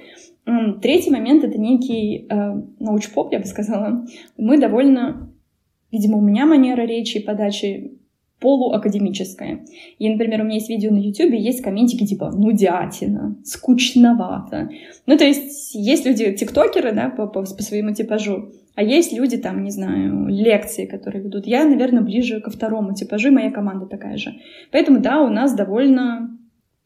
Третий 0.81 1.11
момент— 1.11 1.43
это 1.45 1.57
некий 1.57 2.27
э, 2.29 2.61
научпоп, 2.79 3.31
я 3.31 3.39
бы 3.39 3.45
сказала. 3.45 4.05
Мы 4.37 4.59
довольно 4.59 5.29
Видимо, 5.91 6.19
у 6.19 6.21
меня 6.21 6.45
манера 6.45 6.83
речи 6.83 7.17
и 7.17 7.23
подачи 7.23 7.98
полуакадемическое. 8.39 9.65
И, 9.97 10.09
например, 10.09 10.41
у 10.41 10.43
меня 10.45 10.55
есть 10.55 10.69
видео 10.69 10.91
на 10.91 10.97
YouTube, 10.97 11.33
есть 11.33 11.61
комментики 11.61 12.05
типа 12.05 12.31
«нудятина», 12.31 13.35
«скучновато». 13.43 14.69
Ну, 15.05 15.17
то 15.17 15.25
есть 15.25 15.75
есть 15.75 16.05
люди, 16.05 16.31
тиктокеры, 16.33 16.93
да, 16.93 17.09
по, 17.09 17.27
по, 17.27 17.41
по 17.41 17.63
своему 17.63 17.93
типажу, 17.93 18.51
а 18.75 18.83
есть 18.83 19.11
люди, 19.11 19.35
там, 19.35 19.63
не 19.63 19.71
знаю, 19.71 20.27
лекции, 20.27 20.85
которые 20.85 21.21
ведут. 21.21 21.45
Я, 21.45 21.65
наверное, 21.65 22.01
ближе 22.01 22.39
ко 22.39 22.49
второму 22.49 22.93
типажу, 22.93 23.29
моя 23.29 23.51
команда 23.51 23.85
такая 23.85 24.15
же. 24.15 24.35
Поэтому, 24.71 24.99
да, 24.99 25.21
у 25.21 25.29
нас 25.29 25.53
довольно 25.53 26.38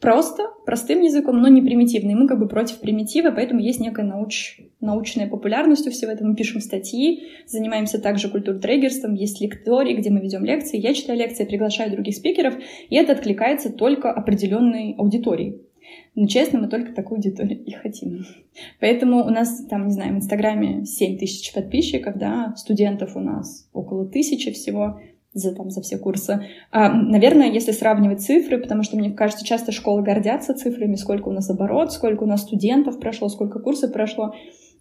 просто, 0.03 0.49
простым 0.65 0.99
языком, 0.99 1.41
но 1.41 1.47
не 1.47 1.61
примитивный. 1.61 2.13
Мы 2.13 2.27
как 2.27 2.37
бы 2.37 2.49
против 2.49 2.81
примитива, 2.81 3.31
поэтому 3.31 3.61
есть 3.61 3.79
некая 3.79 4.05
науч... 4.05 4.59
научная 4.81 5.29
популярность 5.29 5.87
у 5.87 5.91
всего 5.91 6.11
этого. 6.11 6.27
Мы 6.27 6.35
пишем 6.35 6.59
статьи, 6.59 7.29
занимаемся 7.47 8.01
также 8.01 8.29
культуртрегерством, 8.29 9.13
есть 9.13 9.39
лектории, 9.39 9.95
где 9.95 10.09
мы 10.09 10.19
ведем 10.19 10.43
лекции. 10.43 10.77
Я 10.77 10.93
читаю 10.93 11.17
лекции, 11.17 11.45
приглашаю 11.45 11.89
других 11.91 12.15
спикеров, 12.17 12.53
и 12.89 12.95
это 12.97 13.13
откликается 13.13 13.71
только 13.71 14.11
определенной 14.11 14.93
аудитории. 14.97 15.61
Но, 16.15 16.27
честно, 16.27 16.59
мы 16.59 16.67
только 16.67 16.91
такую 16.91 17.19
аудиторию 17.19 17.63
и 17.65 17.71
хотим. 17.71 18.25
Поэтому 18.81 19.23
у 19.25 19.29
нас, 19.29 19.65
там, 19.69 19.87
не 19.87 19.93
знаю, 19.93 20.15
в 20.15 20.17
Инстаграме 20.17 20.83
7 20.83 21.17
тысяч 21.17 21.53
подписчиков, 21.53 22.17
да, 22.17 22.53
студентов 22.57 23.15
у 23.15 23.21
нас 23.21 23.69
около 23.71 24.05
тысячи 24.05 24.51
всего 24.51 24.99
за, 25.34 25.53
там, 25.53 25.69
за 25.69 25.81
все 25.81 25.97
курсы. 25.97 26.45
А, 26.71 26.93
наверное, 26.93 27.51
если 27.51 27.71
сравнивать 27.71 28.21
цифры, 28.21 28.57
потому 28.57 28.84
что 28.84 28.97
мне 28.97 29.11
кажется, 29.11 29.45
часто 29.45 29.71
школы 29.71 30.03
гордятся 30.03 30.53
цифрами, 30.53 30.95
сколько 30.95 31.29
у 31.29 31.31
нас 31.31 31.49
оборот, 31.49 31.91
сколько 31.91 32.23
у 32.23 32.27
нас 32.27 32.41
студентов 32.41 32.99
прошло, 32.99 33.29
сколько 33.29 33.59
курсов 33.59 33.91
прошло. 33.91 34.34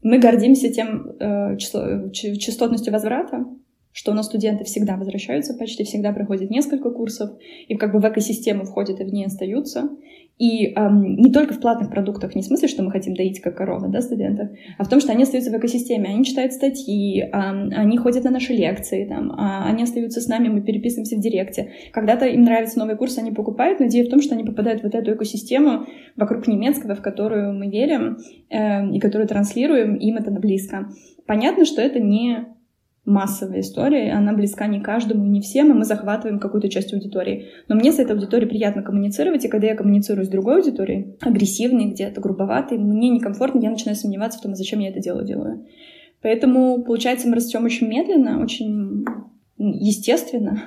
Мы 0.03 0.19
гордимся 0.19 0.73
тем 0.73 1.13
э, 1.19 1.57
число, 1.59 2.11
частотностью 2.11 2.93
возврата, 2.93 3.45
что 3.93 4.13
у 4.13 4.15
нас 4.15 4.27
студенты 4.27 4.65
всегда 4.65 4.97
возвращаются, 4.97 5.55
почти 5.55 5.85
всегда 5.85 6.13
проходят 6.13 6.51
несколько 6.51 6.91
курсов, 6.91 7.31
и 7.69 7.77
как 7.77 7.93
бы 7.93 8.01
в 8.01 8.09
экосистему 8.09 8.65
входят 8.65 9.01
и 9.01 9.05
в 9.05 9.13
ней 9.13 9.27
остаются. 9.27 9.91
И 10.39 10.73
эм, 10.75 11.17
не 11.17 11.31
только 11.31 11.55
в 11.55 11.61
платных 11.61 11.91
продуктах, 11.91 12.35
не 12.35 12.43
в 12.43 12.45
смысле, 12.47 12.67
что 12.67 12.83
мы 12.83 12.91
хотим 12.91 13.15
доить 13.15 13.41
как 13.41 13.57
корова, 13.57 13.89
да, 13.89 14.01
студентов, 14.01 14.49
а 14.77 14.85
в 14.85 14.89
том, 14.89 14.99
что 14.99 15.13
они 15.13 15.23
остаются 15.23 15.53
в 15.53 15.57
экосистеме, 15.57 16.09
они 16.09 16.25
читают 16.25 16.53
статьи, 16.53 17.21
эм, 17.21 17.71
они 17.77 17.97
ходят 17.99 18.25
на 18.25 18.31
наши 18.31 18.53
лекции, 18.53 19.05
там, 19.05 19.31
э, 19.31 19.35
они 19.37 19.85
остаются 19.85 20.21
с 20.21 20.27
нами, 20.27 20.49
мы 20.49 20.63
переписываемся 20.63 21.17
в 21.17 21.21
директе. 21.21 21.71
Когда-то 21.93 22.27
им 22.27 22.43
нравится 22.43 22.79
новый 22.79 22.97
курс, 22.97 23.19
они 23.19 23.31
покупают, 23.31 23.79
но 23.79 23.87
идея 23.87 24.05
в 24.05 24.09
том, 24.09 24.21
что 24.21 24.35
они 24.35 24.43
попадают 24.43 24.81
в 24.81 24.85
вот 24.85 24.95
эту 24.95 25.15
экосистему 25.15 25.87
вокруг 26.17 26.49
немецкого, 26.49 26.95
в 26.97 27.03
которую 27.03 27.53
мы 27.53 27.69
верим 27.69 28.17
э, 28.51 28.91
и 28.91 28.99
которую 28.99 29.29
транслируем, 29.29 29.97
им 29.97 30.17
это 30.17 30.31
близко. 30.31 30.89
Понятно, 31.27 31.65
что 31.65 31.81
это 31.83 32.01
не 32.01 32.47
массовая 33.05 33.61
история, 33.61 34.13
она 34.13 34.33
близка 34.33 34.67
не 34.67 34.81
каждому 34.81 35.25
и 35.25 35.29
не 35.29 35.41
всем, 35.41 35.71
и 35.71 35.75
мы 35.75 35.85
захватываем 35.85 36.39
какую-то 36.39 36.69
часть 36.69 36.95
аудитории. 36.95 37.49
Но 37.69 37.75
мне 37.75 37.93
с 37.93 37.99
этой 37.99 38.13
аудиторией 38.13 38.49
приятно 38.49 38.83
коммуницировать, 38.83 39.45
и 39.45 39.49
когда 39.49 39.67
я 39.67 39.75
коммуницирую 39.75 40.25
с 40.25 40.29
другой 40.29 40.57
аудиторией, 40.57 41.17
агрессивной, 41.21 41.87
где-то 41.87 42.21
грубоватой, 42.21 42.79
мне 42.79 43.09
некомфортно, 43.09 43.61
я 43.61 43.71
начинаю 43.71 43.97
сомневаться 43.97 44.39
в 44.39 44.43
том, 44.43 44.55
зачем 44.55 44.79
я 44.79 44.91
это 44.91 45.01
дело 45.01 45.25
делаю. 45.25 45.67
Поэтому, 46.23 46.83
получается, 46.85 47.29
мы 47.29 47.35
растем 47.35 47.65
очень 47.65 47.89
медленно, 47.89 48.41
очень 48.41 49.05
естественно. 49.59 50.63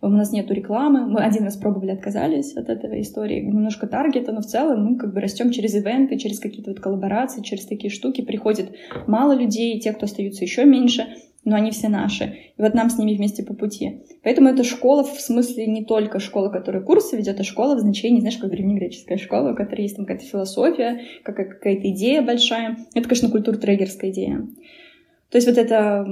У 0.00 0.08
нас 0.08 0.32
нету 0.32 0.54
рекламы. 0.54 1.06
Мы 1.06 1.20
один 1.20 1.44
раз 1.44 1.56
пробовали, 1.56 1.92
отказались 1.92 2.56
от 2.56 2.68
этой 2.68 3.02
истории. 3.02 3.40
Немножко 3.40 3.86
таргета, 3.86 4.32
но 4.32 4.40
в 4.40 4.46
целом 4.46 4.84
мы 4.84 4.96
как 4.96 5.12
бы 5.12 5.20
растем 5.20 5.50
через 5.50 5.74
ивенты, 5.74 6.18
через 6.18 6.40
какие-то 6.40 6.70
вот 6.70 6.80
коллаборации, 6.80 7.42
через 7.42 7.66
такие 7.66 7.90
штуки. 7.90 8.22
Приходит 8.22 8.70
мало 9.06 9.34
людей, 9.34 9.78
те, 9.78 9.92
кто 9.92 10.06
остаются 10.06 10.42
еще 10.42 10.64
меньше 10.64 11.06
но 11.48 11.56
они 11.56 11.70
все 11.70 11.88
наши. 11.88 12.24
И 12.56 12.62
вот 12.62 12.74
нам 12.74 12.90
с 12.90 12.98
ними 12.98 13.16
вместе 13.16 13.42
по 13.42 13.54
пути. 13.54 14.02
Поэтому 14.22 14.48
это 14.48 14.64
школа 14.64 15.02
в 15.02 15.20
смысле 15.20 15.66
не 15.66 15.84
только 15.84 16.20
школа, 16.20 16.50
которая 16.50 16.82
курсы 16.82 17.16
ведет, 17.16 17.40
а 17.40 17.44
школа 17.44 17.74
в 17.74 17.80
значении, 17.80 18.20
знаешь, 18.20 18.36
как 18.36 18.50
древнегреческая 18.50 19.16
школа, 19.16 19.52
у 19.52 19.56
которой 19.56 19.82
есть 19.82 19.96
там 19.96 20.04
какая-то 20.04 20.26
философия, 20.26 21.00
какая-то 21.22 21.90
идея 21.90 22.22
большая. 22.22 22.76
Это, 22.94 23.08
конечно, 23.08 23.30
культур-трегерская 23.30 24.10
идея. 24.10 24.46
То 25.30 25.36
есть 25.36 25.46
вот 25.46 25.58
эта 25.58 26.06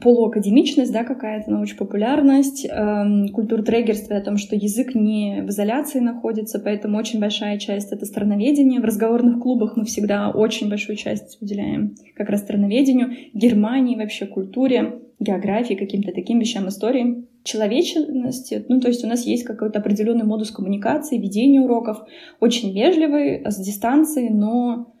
полуакадемичность, 0.00 0.92
да, 0.92 1.04
какая-то 1.04 1.50
научная 1.50 1.78
популярность, 1.78 2.66
эм, 2.66 3.28
культуртрегерство 3.28 4.16
о 4.16 4.22
том, 4.22 4.38
что 4.38 4.56
язык 4.56 4.94
не 4.94 5.42
в 5.42 5.50
изоляции 5.50 6.00
находится, 6.00 6.58
поэтому 6.58 6.96
очень 6.96 7.20
большая 7.20 7.58
часть— 7.58 7.92
это 7.92 8.06
страноведение. 8.06 8.80
В 8.80 8.84
разговорных 8.84 9.40
клубах 9.40 9.76
мы 9.76 9.84
всегда 9.84 10.30
очень 10.30 10.70
большую 10.70 10.96
часть 10.96 11.36
уделяем 11.42 11.96
как 12.16 12.30
раз 12.30 12.40
страноведению, 12.40 13.10
Германии 13.34 13.96
вообще, 13.96 14.24
культуре, 14.24 15.00
географии, 15.20 15.74
каким-то 15.74 16.12
таким 16.12 16.38
вещам 16.38 16.68
истории 16.68 17.26
человечности. 17.44 18.64
Ну, 18.68 18.80
то 18.80 18.88
есть 18.88 19.04
у 19.04 19.06
нас 19.06 19.26
есть 19.26 19.44
какой-то 19.44 19.80
определенный 19.80 20.24
модус 20.24 20.50
коммуникации, 20.50 21.18
ведения 21.18 21.60
уроков, 21.60 21.98
очень 22.40 22.72
вежливый, 22.72 23.42
с 23.44 23.56
дистанцией, 23.58 24.30
но 24.30 24.94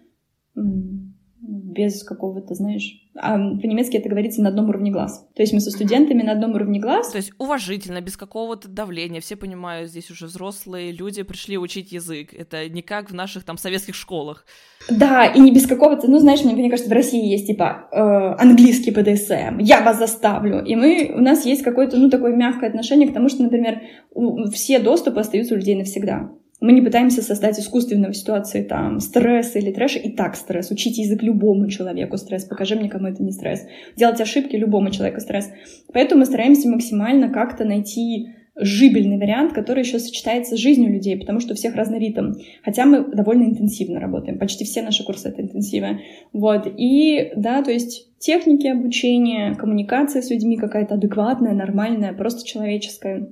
без 1.72 2.02
какого-то, 2.04 2.54
знаешь, 2.54 3.02
а 3.14 3.36
по-немецки 3.36 3.96
это 3.96 4.08
говорится 4.08 4.42
на 4.42 4.48
одном 4.48 4.70
уровне 4.70 4.90
глаз. 4.90 5.26
То 5.34 5.42
есть 5.42 5.52
мы 5.52 5.60
со 5.60 5.70
студентами 5.70 6.22
на 6.22 6.32
одном 6.32 6.54
уровне 6.54 6.80
глаз. 6.80 7.10
То 7.10 7.18
есть 7.18 7.32
уважительно, 7.38 8.00
без 8.00 8.16
какого-то 8.16 8.68
давления. 8.68 9.20
Все 9.20 9.36
понимают, 9.36 9.90
здесь 9.90 10.10
уже 10.10 10.26
взрослые 10.26 10.92
люди 10.92 11.22
пришли 11.22 11.58
учить 11.58 11.92
язык. 11.92 12.32
Это 12.32 12.68
не 12.70 12.80
как 12.80 13.10
в 13.10 13.14
наших 13.14 13.44
там 13.44 13.58
советских 13.58 13.94
школах. 13.94 14.46
Да, 14.88 15.26
и 15.26 15.38
не 15.40 15.52
без 15.52 15.66
какого-то, 15.66 16.10
ну, 16.10 16.18
знаешь, 16.20 16.42
мне, 16.42 16.54
мне 16.54 16.70
кажется, 16.70 16.90
в 16.90 16.94
России 16.94 17.26
есть 17.26 17.46
типа 17.46 17.88
э, 17.92 18.42
английский 18.42 18.92
ПДСМ, 18.92 19.58
я 19.58 19.82
вас 19.82 19.98
заставлю. 19.98 20.64
И 20.64 20.74
мы, 20.74 21.12
у 21.14 21.20
нас 21.20 21.44
есть 21.44 21.62
какое-то, 21.62 21.98
ну, 21.98 22.08
такое 22.08 22.34
мягкое 22.34 22.68
отношение 22.68 23.08
к 23.08 23.14
тому, 23.14 23.28
что, 23.28 23.42
например, 23.42 23.82
у, 24.10 24.48
все 24.50 24.78
доступы 24.78 25.20
остаются 25.20 25.54
у 25.54 25.58
людей 25.58 25.76
навсегда. 25.76 26.30
Мы 26.62 26.72
не 26.72 26.80
пытаемся 26.80 27.22
создать 27.22 27.58
искусственную 27.58 28.14
ситуацию 28.14 28.64
там 28.64 29.00
стресса 29.00 29.58
или 29.58 29.72
трэша. 29.72 29.98
И 29.98 30.10
так 30.10 30.36
стресс. 30.36 30.70
Учить 30.70 30.96
язык 30.96 31.20
любому 31.22 31.68
человеку 31.68 32.16
стресс. 32.16 32.44
Покажи 32.44 32.76
мне, 32.76 32.88
кому 32.88 33.08
это 33.08 33.22
не 33.22 33.32
стресс. 33.32 33.66
Делать 33.96 34.20
ошибки 34.20 34.54
любому 34.54 34.90
человеку 34.90 35.20
стресс. 35.20 35.50
Поэтому 35.92 36.20
мы 36.20 36.26
стараемся 36.26 36.70
максимально 36.70 37.30
как-то 37.30 37.64
найти 37.64 38.28
жибельный 38.54 39.16
вариант, 39.16 39.54
который 39.54 39.82
еще 39.82 39.98
сочетается 39.98 40.56
с 40.56 40.60
жизнью 40.60 40.92
людей, 40.92 41.18
потому 41.18 41.40
что 41.40 41.54
у 41.54 41.56
всех 41.56 41.74
разный 41.74 41.98
ритм. 41.98 42.34
Хотя 42.62 42.84
мы 42.84 43.04
довольно 43.12 43.44
интенсивно 43.44 43.98
работаем. 43.98 44.38
Почти 44.38 44.64
все 44.64 44.82
наши 44.82 45.04
курсы— 45.04 45.28
это 45.30 45.42
интенсивы. 45.42 46.00
Вот. 46.32 46.72
И, 46.76 47.32
да, 47.34 47.62
то 47.62 47.72
есть 47.72 48.16
техники 48.18 48.68
обучения, 48.68 49.54
коммуникация 49.54 50.22
с 50.22 50.30
людьми 50.30 50.56
какая-то 50.56 50.94
адекватная, 50.94 51.54
нормальная, 51.54 52.12
просто 52.12 52.46
человеческая. 52.46 53.28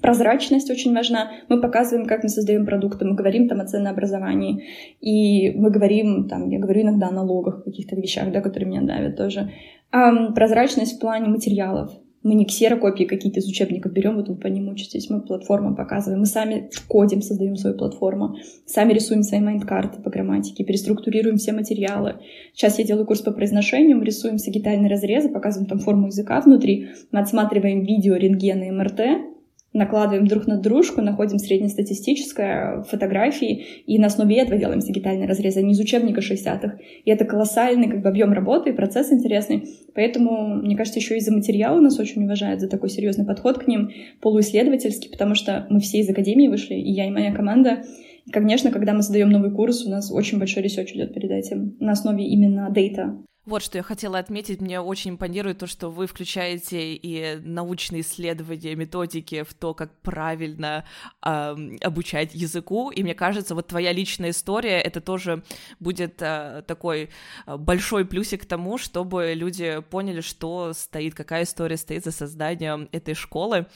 Прозрачность 0.00 0.70
очень 0.70 0.94
важна. 0.94 1.32
Мы 1.48 1.60
показываем, 1.60 2.06
как 2.06 2.22
мы 2.22 2.28
создаем 2.30 2.64
продукты, 2.64 3.04
мы 3.04 3.14
говорим 3.14 3.48
там 3.48 3.60
о 3.60 3.66
ценообразовании, 3.66 4.64
и 5.00 5.50
мы 5.50 5.70
говорим, 5.70 6.28
там, 6.28 6.48
я 6.48 6.58
говорю 6.58 6.82
иногда 6.82 7.08
о 7.08 7.12
налогах, 7.12 7.64
каких-то 7.64 7.96
вещах, 7.96 8.32
да, 8.32 8.40
которые 8.40 8.70
меня 8.70 8.82
давят 8.82 9.16
тоже. 9.16 9.50
А, 9.90 10.32
прозрачность 10.32 10.96
в 10.96 10.98
плане 10.98 11.28
материалов. 11.28 11.92
Мы 12.22 12.34
не 12.34 12.46
ксерокопии 12.46 13.04
какие-то 13.04 13.40
из 13.40 13.48
учебников 13.48 13.92
берем, 13.92 14.14
вот 14.14 14.28
вы 14.28 14.36
по 14.36 14.46
ним 14.46 14.68
учитесь, 14.68 15.10
мы 15.10 15.20
платформу 15.20 15.74
показываем, 15.74 16.20
мы 16.20 16.26
сами 16.26 16.70
кодим, 16.86 17.20
создаем 17.20 17.56
свою 17.56 17.76
платформу, 17.76 18.36
сами 18.64 18.92
рисуем 18.92 19.24
свои 19.24 19.40
майнд-карты 19.40 20.00
по 20.00 20.08
грамматике, 20.08 20.64
переструктурируем 20.64 21.36
все 21.36 21.52
материалы. 21.52 22.20
Сейчас 22.54 22.78
я 22.78 22.84
делаю 22.84 23.06
курс 23.06 23.22
по 23.22 23.32
произношению, 23.32 23.98
мы 23.98 24.04
рисуем 24.04 24.38
сагитальные 24.38 24.88
разрезы, 24.88 25.30
показываем 25.30 25.68
там 25.68 25.80
форму 25.80 26.06
языка 26.06 26.40
внутри, 26.40 26.90
мы 27.10 27.18
отсматриваем 27.18 27.82
видео, 27.82 28.14
рентген 28.14 28.62
и 28.62 28.70
МРТ, 28.70 29.31
накладываем 29.72 30.26
друг 30.26 30.46
на 30.46 30.58
дружку, 30.58 31.00
находим 31.00 31.38
среднестатистическое, 31.38 32.82
фотографии, 32.82 33.64
и 33.86 33.98
на 33.98 34.06
основе 34.06 34.36
этого 34.36 34.58
делаем 34.58 34.80
дигитальные 34.80 35.28
разрезы, 35.28 35.62
не 35.62 35.72
из 35.72 35.80
учебника 35.80 36.20
60-х. 36.20 36.78
И 37.04 37.10
это 37.10 37.24
колоссальный 37.24 37.88
как 37.88 38.02
бы, 38.02 38.08
объем 38.08 38.32
работы 38.32 38.70
и 38.70 38.74
процесс 38.74 39.12
интересный. 39.12 39.64
Поэтому, 39.94 40.56
мне 40.56 40.76
кажется, 40.76 41.00
еще 41.00 41.16
и 41.16 41.20
за 41.20 41.32
материалы 41.32 41.80
нас 41.80 41.98
очень 41.98 42.24
уважают, 42.24 42.60
за 42.60 42.68
такой 42.68 42.90
серьезный 42.90 43.24
подход 43.24 43.58
к 43.58 43.66
ним, 43.66 43.90
полуисследовательский, 44.20 45.10
потому 45.10 45.34
что 45.34 45.66
мы 45.70 45.80
все 45.80 45.98
из 45.98 46.08
академии 46.08 46.48
вышли, 46.48 46.74
и 46.74 46.90
я, 46.90 47.06
и 47.06 47.10
моя 47.10 47.32
команда. 47.32 47.82
И, 48.26 48.30
конечно, 48.30 48.70
когда 48.70 48.92
мы 48.92 49.02
создаем 49.02 49.30
новый 49.30 49.50
курс, 49.50 49.84
у 49.86 49.90
нас 49.90 50.12
очень 50.12 50.38
большой 50.38 50.62
research 50.62 50.92
идет 50.92 51.14
перед 51.14 51.30
этим 51.30 51.76
на 51.80 51.92
основе 51.92 52.24
именно 52.24 52.70
data. 52.70 53.16
Вот 53.44 53.60
что 53.64 53.76
я 53.76 53.82
хотела 53.82 54.20
отметить, 54.20 54.60
мне 54.60 54.80
очень 54.80 55.10
импонирует 55.10 55.58
то, 55.58 55.66
что 55.66 55.90
вы 55.90 56.06
включаете 56.06 56.94
и 56.94 57.40
научные 57.40 58.02
исследования, 58.02 58.76
методики 58.76 59.42
в 59.42 59.52
то, 59.52 59.74
как 59.74 59.92
правильно 60.00 60.84
э, 61.26 61.56
обучать 61.80 62.36
языку, 62.36 62.92
и 62.92 63.02
мне 63.02 63.16
кажется, 63.16 63.56
вот 63.56 63.66
твоя 63.66 63.90
личная 63.90 64.30
история, 64.30 64.80
это 64.80 65.00
тоже 65.00 65.42
будет 65.80 66.22
э, 66.22 66.62
такой 66.68 67.10
а, 67.44 67.56
большой 67.58 68.04
плюсик 68.04 68.42
к 68.42 68.46
тому, 68.46 68.78
чтобы 68.78 69.32
люди 69.34 69.82
поняли, 69.90 70.20
что 70.20 70.72
стоит, 70.72 71.16
какая 71.16 71.42
история 71.42 71.76
стоит 71.76 72.04
за 72.04 72.12
созданием 72.12 72.88
этой 72.92 73.14
школы. 73.14 73.66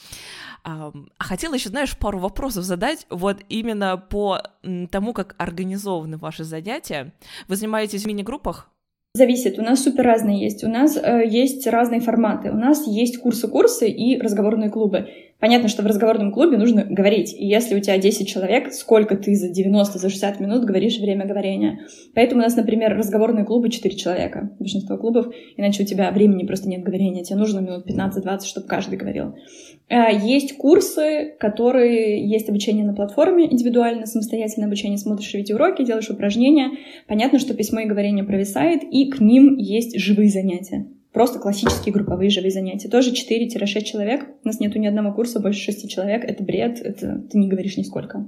Э, 0.64 0.92
хотела 1.18 1.54
еще, 1.54 1.70
знаешь, 1.70 1.98
пару 1.98 2.20
вопросов 2.20 2.62
задать, 2.62 3.04
вот 3.10 3.38
именно 3.48 3.96
по 3.96 4.40
тому, 4.92 5.12
как 5.12 5.34
организованы 5.38 6.18
ваши 6.18 6.44
занятия. 6.44 7.12
Вы 7.48 7.56
занимаетесь 7.56 8.04
в 8.04 8.06
мини-группах? 8.06 8.70
Зависит. 9.16 9.58
У 9.58 9.62
нас 9.62 9.82
супер 9.82 10.04
разные 10.04 10.42
есть. 10.42 10.62
У 10.62 10.68
нас 10.68 10.98
э, 11.02 11.22
есть 11.26 11.66
разные 11.66 12.00
форматы. 12.00 12.50
У 12.50 12.54
нас 12.54 12.86
есть 12.86 13.16
курсы-курсы 13.16 13.88
и 13.88 14.20
разговорные 14.20 14.68
клубы. 14.68 15.08
Понятно, 15.40 15.68
что 15.68 15.82
в 15.82 15.86
разговорном 15.86 16.32
клубе 16.32 16.58
нужно 16.58 16.84
говорить. 16.84 17.34
И 17.34 17.46
если 17.46 17.74
у 17.74 17.80
тебя 17.80 17.96
10 17.96 18.28
человек, 18.28 18.74
сколько 18.74 19.16
ты 19.16 19.34
за 19.34 19.48
90, 19.48 19.98
за 19.98 20.10
60 20.10 20.40
минут 20.40 20.66
говоришь 20.66 20.98
время 20.98 21.24
говорения? 21.24 21.80
Поэтому 22.14 22.42
у 22.42 22.44
нас, 22.44 22.56
например, 22.56 22.94
разговорные 22.94 23.46
клубы 23.46 23.70
4 23.70 23.96
человека. 23.96 24.50
Большинство 24.58 24.98
клубов. 24.98 25.28
Иначе 25.56 25.84
у 25.84 25.86
тебя 25.86 26.10
времени 26.10 26.46
просто 26.46 26.68
нет 26.68 26.82
говорения. 26.82 27.24
Тебе 27.24 27.38
нужно 27.38 27.60
минут 27.60 27.86
15-20, 27.86 28.44
чтобы 28.44 28.66
каждый 28.66 28.98
говорил. 28.98 29.34
Э, 29.88 30.08
есть 30.12 30.56
курсы, 30.56 31.34
которые 31.38 32.28
есть 32.28 32.48
обучение 32.48 32.84
на 32.84 32.94
платформе, 32.94 33.50
индивидуально, 33.50 34.06
самостоятельное 34.06 34.66
обучение. 34.66 34.98
Смотришь 34.98 35.32
видеоуроки, 35.34 35.84
делаешь 35.84 36.10
упражнения. 36.10 36.70
Понятно, 37.06 37.38
что 37.38 37.54
письмо 37.54 37.80
и 37.80 37.86
говорение 37.86 38.24
провисает, 38.24 38.82
и 38.82 39.10
к 39.10 39.20
ним 39.20 39.56
есть 39.56 39.98
живые 39.98 40.30
занятия. 40.30 40.86
Просто 41.12 41.38
классические 41.38 41.94
групповые 41.94 42.28
живые 42.30 42.50
занятия. 42.50 42.88
Тоже 42.88 43.12
4-6 43.12 43.84
человек. 43.84 44.26
У 44.44 44.48
нас 44.48 44.60
нету 44.60 44.78
ни 44.78 44.86
одного 44.86 45.14
курса 45.14 45.40
больше 45.40 45.60
6 45.60 45.88
человек. 45.90 46.24
Это 46.24 46.42
бред, 46.42 46.80
это 46.82 47.22
ты 47.30 47.38
не 47.38 47.48
говоришь 47.48 47.78
нисколько. 47.78 48.26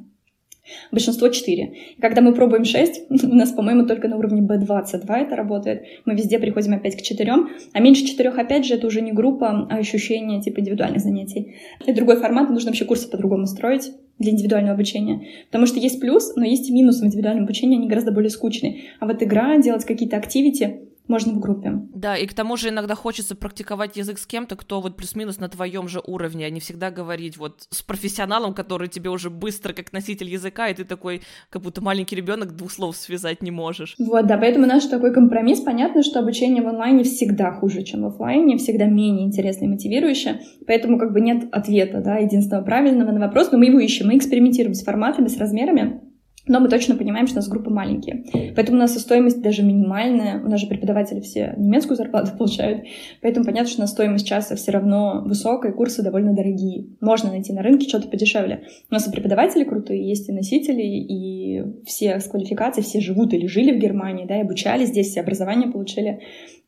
Большинство 0.91 1.29
4. 1.29 1.73
И 1.97 2.01
когда 2.01 2.21
мы 2.21 2.35
пробуем 2.35 2.65
6, 2.65 3.11
у 3.25 3.35
нас, 3.35 3.53
по-моему, 3.53 3.87
только 3.87 4.09
на 4.09 4.17
уровне 4.17 4.41
B22 4.41 5.07
это 5.09 5.37
работает. 5.37 5.85
Мы 6.05 6.15
везде 6.15 6.39
приходим 6.39 6.75
опять 6.75 6.97
к 6.97 7.03
4. 7.03 7.33
А 7.73 7.81
меньше 7.81 8.07
4, 8.07 8.31
опять 8.31 8.67
же, 8.67 8.75
это 8.75 8.87
уже 8.87 9.01
не 9.01 9.13
группа, 9.13 9.67
а 9.71 9.77
ощущение 9.77 10.41
типа 10.41 10.61
индивидуальных 10.61 11.01
занятий. 11.01 11.55
И 11.87 11.93
другой 11.93 12.17
формат, 12.17 12.51
нужно 12.51 12.71
вообще 12.71 12.85
курсы 12.85 13.09
по-другому 13.09 13.47
строить 13.47 13.93
для 14.19 14.33
индивидуального 14.33 14.75
обучения. 14.75 15.27
Потому 15.47 15.67
что 15.67 15.79
есть 15.79 16.01
плюс, 16.01 16.35
но 16.37 16.45
есть 16.45 16.69
и 16.69 16.73
минус 16.73 17.01
в 17.01 17.05
индивидуальном 17.05 17.45
обучении, 17.45 17.77
они 17.77 17.89
гораздо 17.89 18.13
более 18.13 18.31
скучные. 18.31 18.83
А 19.01 19.07
вот 19.07 19.23
игра, 19.23 19.57
делать 19.59 19.85
какие-то 19.85 20.17
активити, 20.17 20.88
можно 21.09 21.33
в 21.33 21.41
группе. 21.41 21.73
Да, 21.95 22.17
и 22.17 22.27
к 22.27 22.35
тому 22.35 22.57
же 22.57 22.69
иногда 22.69 22.95
хочется 22.95 23.35
практиковать 23.35 23.97
язык 23.97 24.19
с 24.19 24.27
кем-то, 24.27 24.57
кто 24.57 24.81
вот 24.81 24.97
плюс-минус 24.97 25.39
на 25.39 25.49
твоем 25.49 25.89
же 25.89 26.01
уровне, 26.07 26.47
а 26.47 26.51
не 26.51 26.61
всегда 26.61 26.91
говорить 26.91 27.37
вот 27.37 27.67
с 27.71 27.83
профессионалом, 27.83 28.55
который 28.55 28.89
тебе 28.89 29.11
уже 29.11 29.31
быстро 29.31 29.73
как 29.73 29.93
носитель 29.93 30.29
языка, 30.29 30.69
и 30.69 30.75
ты 30.75 30.85
такой, 30.85 31.23
как 31.51 31.63
будто 31.63 31.81
маленький 31.81 32.17
ребенок 32.17 32.55
двух 32.57 32.71
слов 32.71 32.97
связать 32.97 33.43
не 33.43 33.51
можешь. 33.51 33.95
Вот, 33.99 34.27
да, 34.27 34.39
поэтому 34.39 34.67
наш 34.67 34.85
такой 34.87 35.13
компромисс. 35.13 35.61
Понятно, 35.61 36.03
что 36.03 36.21
обучение 36.21 36.63
в 36.63 36.69
онлайне 36.69 37.05
всегда 37.05 37.53
хуже, 37.53 37.83
чем 37.83 38.03
в 38.03 38.07
офлайне, 38.07 38.59
всегда 38.59 38.87
менее 38.87 39.27
интересно 39.27 39.65
и 39.65 39.69
мотивирующе, 39.69 40.41
поэтому 40.67 40.99
как 40.99 41.13
бы 41.13 41.21
нет 41.21 41.49
ответа, 41.53 42.01
да, 42.01 42.17
единственного 42.17 42.65
правильного 42.65 43.13
на 43.13 43.21
вопрос, 43.21 43.51
но 43.53 43.59
мы 43.59 43.67
его 43.67 43.79
ищем, 43.79 44.09
мы 44.09 44.17
экспериментируем 44.17 44.75
с 44.75 44.83
форматами, 44.83 45.29
с 45.29 45.39
размерами, 45.39 46.01
но 46.49 46.61
мы 46.61 46.69
точно 46.69 46.97
понимаем, 46.97 47.27
что 47.27 47.37
у 47.37 47.41
нас 47.41 47.49
группы 47.49 47.71
маленькие. 47.71 48.25
Поэтому 48.55 48.79
у 48.79 48.81
нас 48.81 48.97
и 48.97 48.99
стоимость 48.99 49.41
даже 49.43 49.63
минимальная. 49.63 50.43
У 50.43 50.49
нас 50.49 50.61
же 50.61 50.67
преподаватели 50.67 51.21
все 51.21 51.55
немецкую 51.57 51.97
зарплату 51.97 52.33
получают. 52.39 52.85
Поэтому 53.23 53.45
понятно, 53.45 53.69
что 53.69 53.81
у 53.81 53.83
нас 53.83 53.91
стоимость 53.91 54.27
часа 54.27 54.57
все 54.57 54.73
равно 54.73 55.23
высокая, 55.25 55.73
курсы 55.73 56.03
довольно 56.03 56.35
дорогие. 56.35 56.87
Можно 57.01 57.31
найти 57.31 57.53
на 57.53 57.63
рынке 57.63 57.89
что-то 57.89 58.09
подешевле. 58.09 58.63
У 58.91 58.95
нас 58.95 59.07
и 59.07 59.11
преподаватели 59.11 59.65
крутые, 59.65 60.09
есть 60.09 60.29
и 60.29 60.33
носители, 60.33 60.83
и 60.83 61.63
все 61.87 62.21
с 62.21 62.29
квалификацией, 62.29 62.85
все 62.85 63.01
живут 63.01 63.33
или 63.35 63.47
жили 63.47 63.73
в 63.73 63.79
Германии, 63.79 64.27
да, 64.27 64.39
и 64.39 64.43
обучались 64.43 64.89
здесь, 64.89 65.09
все 65.09 65.21
образование 65.21 65.71
получили. 65.71 66.21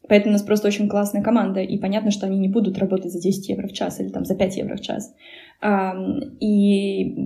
Поэтому 0.09 0.31
у 0.31 0.33
нас 0.33 0.43
просто 0.43 0.67
очень 0.67 0.89
классная 0.89 1.23
команда, 1.23 1.61
и 1.61 1.79
понятно, 1.79 2.11
что 2.11 2.27
они 2.27 2.39
не 2.39 2.49
будут 2.49 2.79
работать 2.79 3.13
за 3.13 3.21
10 3.21 3.49
евро 3.49 3.69
в 3.69 3.73
час 3.73 4.01
или 4.01 4.09
там 4.09 4.25
за 4.25 4.35
5 4.35 4.57
евро 4.57 4.77
в 4.77 4.81
час. 4.81 5.15
И 6.41 7.17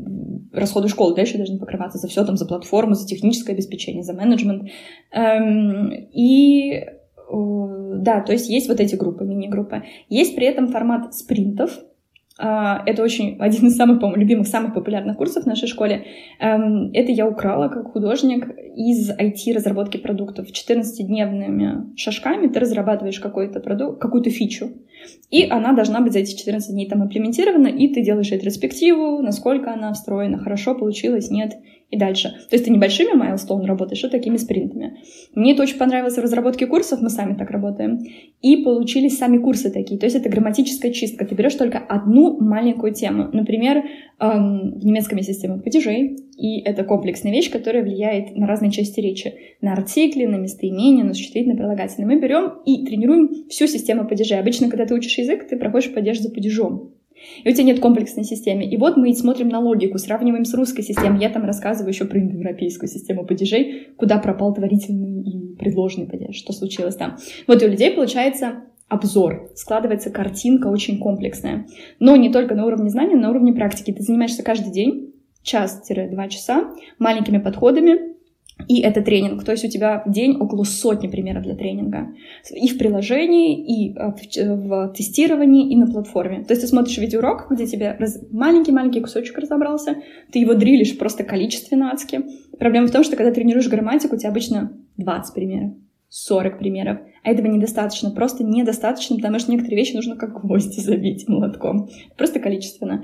расходы 0.53 0.89
школы 0.89 1.15
дальше 1.15 1.39
должны 1.39 1.59
покрываться 1.59 1.99
за 1.99 2.09
все, 2.09 2.25
там, 2.25 2.37
за 2.37 2.47
платформу, 2.47 2.95
за 2.95 3.07
техническое 3.07 3.53
обеспечение, 3.53 4.03
за 4.03 4.13
менеджмент. 4.13 4.69
И 6.13 6.85
да, 7.31 8.21
то 8.21 8.33
есть 8.33 8.51
есть 8.51 8.69
вот 8.69 8.81
эти 8.81 8.97
группы, 8.97 9.25
мини-группы. 9.25 9.85
Есть 10.09 10.35
при 10.37 10.47
этом 10.47 10.69
формат 10.69 11.15
спринтов, 11.15 11.81
это 12.37 13.03
очень 13.03 13.37
один 13.41 13.69
из 13.69 13.77
самых, 13.77 14.01
по-моему, 14.01 14.21
любимых, 14.21 14.47
самых 14.49 14.75
популярных 14.75 15.17
курсов 15.17 15.45
в 15.45 15.47
нашей 15.47 15.69
школе. 15.69 16.07
Эм, 16.41 16.91
это 16.93 17.13
я 17.13 17.29
украла 17.29 17.69
как 17.69 17.93
художник 17.93 18.49
из 18.77 19.11
IT-разработки 19.11 19.97
продуктов. 19.97 20.49
14-дневными 20.51 21.97
шажками 21.97 22.49
ты 22.49 22.61
разрабатываешь 22.61 23.21
какой-то 23.21 23.61
продукт, 23.61 24.01
какую-то 24.01 24.31
фичу. 24.31 24.73
И 25.31 25.49
она 25.49 25.73
должна 25.73 26.01
быть 26.01 26.13
за 26.13 26.21
эти 26.21 26.37
14 26.37 26.73
дней 26.73 26.89
там 26.89 27.05
имплементирована, 27.05 27.69
и 27.69 27.93
ты 27.93 28.03
делаешь 28.03 28.31
ретроспективу, 28.31 29.21
насколько 29.23 29.73
она 29.73 29.93
встроена, 29.93 30.39
хорошо 30.39 30.75
получилось, 30.75 31.31
нет 31.31 31.55
и 31.95 31.97
дальше. 31.97 32.31
То 32.51 32.57
есть 32.57 32.65
ты 32.65 32.71
небольшими 32.71 33.13
майлстоун 33.13 33.65
работаешь, 33.65 34.03
а 34.05 34.09
такими 34.09 34.37
спринтами. 34.37 34.99
Мне 35.35 35.53
это 35.53 35.63
очень 35.63 35.79
понравилось 35.79 36.17
в 36.17 36.21
разработке 36.21 36.67
курсов, 36.67 37.01
мы 37.01 37.09
сами 37.09 37.35
так 37.35 37.51
работаем. 37.51 38.01
И 38.43 38.57
получились 38.59 39.17
сами 39.17 39.39
курсы 39.39 39.71
такие. 39.71 39.99
То 39.99 40.07
есть 40.07 40.17
это 40.17 40.29
грамматическая 40.29 40.93
чистка. 40.93 41.25
Ты 41.25 41.37
берешь 41.37 41.55
только 41.55 41.79
одну 41.79 42.37
маленькую 42.41 42.93
тему. 42.93 43.29
Например, 43.33 43.85
эм, 44.19 44.73
в 44.73 44.85
немецком 44.85 45.19
есть 45.19 45.31
система 45.31 45.61
падежей, 45.61 46.17
и 46.37 46.61
это 46.63 46.83
комплексная 46.83 47.33
вещь, 47.33 47.51
которая 47.51 47.85
влияет 47.85 48.37
на 48.37 48.49
разные 48.49 48.73
части 48.73 48.99
речи. 48.99 49.35
На 49.61 49.73
артикли, 49.73 50.27
на 50.27 50.37
местоимения, 50.37 51.05
на 51.05 51.15
существительные, 51.15 51.57
прилагательные. 51.57 52.09
Мы 52.09 52.21
берем 52.21 52.55
и 52.67 52.85
тренируем 52.85 53.49
всю 53.49 53.69
систему 53.69 54.09
падежей. 54.09 54.41
Обычно, 54.41 54.69
когда 54.69 54.85
ты 54.85 54.95
учишь 54.95 55.17
язык, 55.17 55.47
ты 55.47 55.57
проходишь 55.57 55.95
падеж 55.95 56.19
за 56.19 56.31
падежом 56.31 56.91
и 57.43 57.49
у 57.49 57.53
тебя 57.53 57.65
нет 57.65 57.81
комплексной 57.81 58.25
системы. 58.25 58.65
И 58.65 58.77
вот 58.77 58.97
мы 58.97 59.15
смотрим 59.15 59.49
на 59.49 59.61
логику, 59.61 59.99
сравниваем 59.99 60.45
с 60.45 60.55
русской 60.55 60.83
системой. 60.83 61.21
Я 61.21 61.31
там 61.31 61.45
рассказываю 61.45 61.93
еще 61.93 62.05
про 62.05 62.19
индоевропейскую 62.19 62.89
систему 62.89 63.25
падежей, 63.27 63.89
куда 63.97 64.19
пропал 64.19 64.55
творительный 64.55 65.23
и 65.23 65.57
предложенный 65.57 66.07
падеж, 66.07 66.37
что 66.37 66.53
случилось 66.53 66.97
там. 66.97 67.17
Вот 67.47 67.63
у 67.63 67.67
людей 67.67 67.91
получается 67.91 68.65
обзор, 68.89 69.51
складывается 69.55 70.11
картинка 70.11 70.69
очень 70.69 70.99
комплексная. 70.99 71.67
Но 71.99 72.17
не 72.17 72.31
только 72.31 72.55
на 72.55 72.67
уровне 72.67 72.91
знания, 72.91 73.17
на 73.17 73.31
уровне 73.31 73.53
практики. 73.53 73.93
Ты 73.93 74.03
занимаешься 74.03 74.43
каждый 74.43 74.73
день, 74.73 75.13
час-два 75.43 76.29
часа, 76.29 76.73
маленькими 76.99 77.39
подходами, 77.39 78.14
и 78.69 78.81
это 78.81 79.03
тренинг. 79.03 79.45
То 79.45 79.53
есть 79.53 79.65
у 79.65 79.69
тебя 79.69 80.03
в 80.07 80.11
день 80.11 80.37
около 80.37 80.65
сотни 80.65 81.09
примеров 81.09 81.43
для 81.43 81.55
тренинга. 81.55 82.09
И 82.51 82.69
в 82.69 82.79
приложении, 82.79 83.59
и 83.61 83.95
э, 83.95 84.11
в, 84.11 84.69
в 84.69 84.93
тестировании, 84.95 85.71
и 85.71 85.77
на 85.77 85.87
платформе. 85.87 86.45
То 86.45 86.53
есть 86.53 86.63
ты 86.63 86.69
смотришь 86.69 86.99
видеоурок, 86.99 87.49
где 87.51 87.67
тебе 87.67 87.97
раз... 87.99 88.21
маленький-маленький 88.31 89.01
кусочек 89.01 89.37
разобрался, 89.39 89.97
ты 90.33 90.39
его 90.39 90.55
дрилишь 90.55 90.97
просто 90.97 91.25
количественно 91.25 91.91
адски. 91.91 92.23
Проблема 92.59 92.87
в 92.87 92.91
том, 92.91 93.05
что 93.05 93.17
когда 93.17 93.33
тренируешь 93.33 93.69
грамматику, 93.69 94.15
у 94.17 94.19
тебя 94.19 94.31
обычно 94.31 94.73
20 94.97 95.35
примеров. 95.35 95.73
40 96.09 96.59
примеров. 96.59 96.99
А 97.25 97.31
этого 97.31 97.47
недостаточно, 97.47 98.11
просто 98.11 98.45
недостаточно, 98.45 99.17
потому 99.17 99.39
что 99.39 99.51
некоторые 99.51 99.79
вещи 99.79 99.95
нужно 99.95 100.15
как 100.15 100.41
гвозди 100.41 100.81
забить 100.81 101.27
молотком. 101.27 101.89
Просто 102.19 102.39
количественно. 102.39 103.03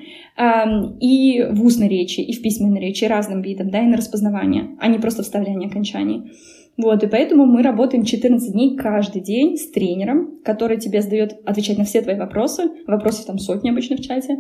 И 1.01 1.43
в 1.51 1.65
устной 1.65 1.89
речи, 1.89 2.21
и 2.21 2.33
в 2.35 2.43
письменной 2.43 2.81
речи, 2.81 3.07
разным 3.07 3.41
видом, 3.41 3.71
да, 3.71 3.83
и 3.83 3.87
на 3.87 3.97
распознавание, 3.97 4.77
а 4.79 4.89
не 4.89 4.99
просто 4.99 5.23
вставляние 5.23 5.69
окончаний. 5.69 6.33
Вот, 6.77 7.03
и 7.03 7.07
поэтому 7.09 7.47
мы 7.47 7.63
работаем 7.63 8.05
14 8.05 8.53
дней 8.53 8.77
каждый 8.77 9.21
день 9.21 9.57
с 9.57 9.71
тренером, 9.71 10.39
который 10.45 10.79
тебе 10.79 11.03
сдает 11.03 11.37
отвечать 11.45 11.77
на 11.77 11.85
все 11.85 12.01
твои 12.01 12.17
вопросы. 12.17 12.71
Вопросы 12.87 13.27
там 13.27 13.39
сотни 13.39 13.71
обычно 13.71 13.97
в 13.97 14.01
чате. 14.01 14.39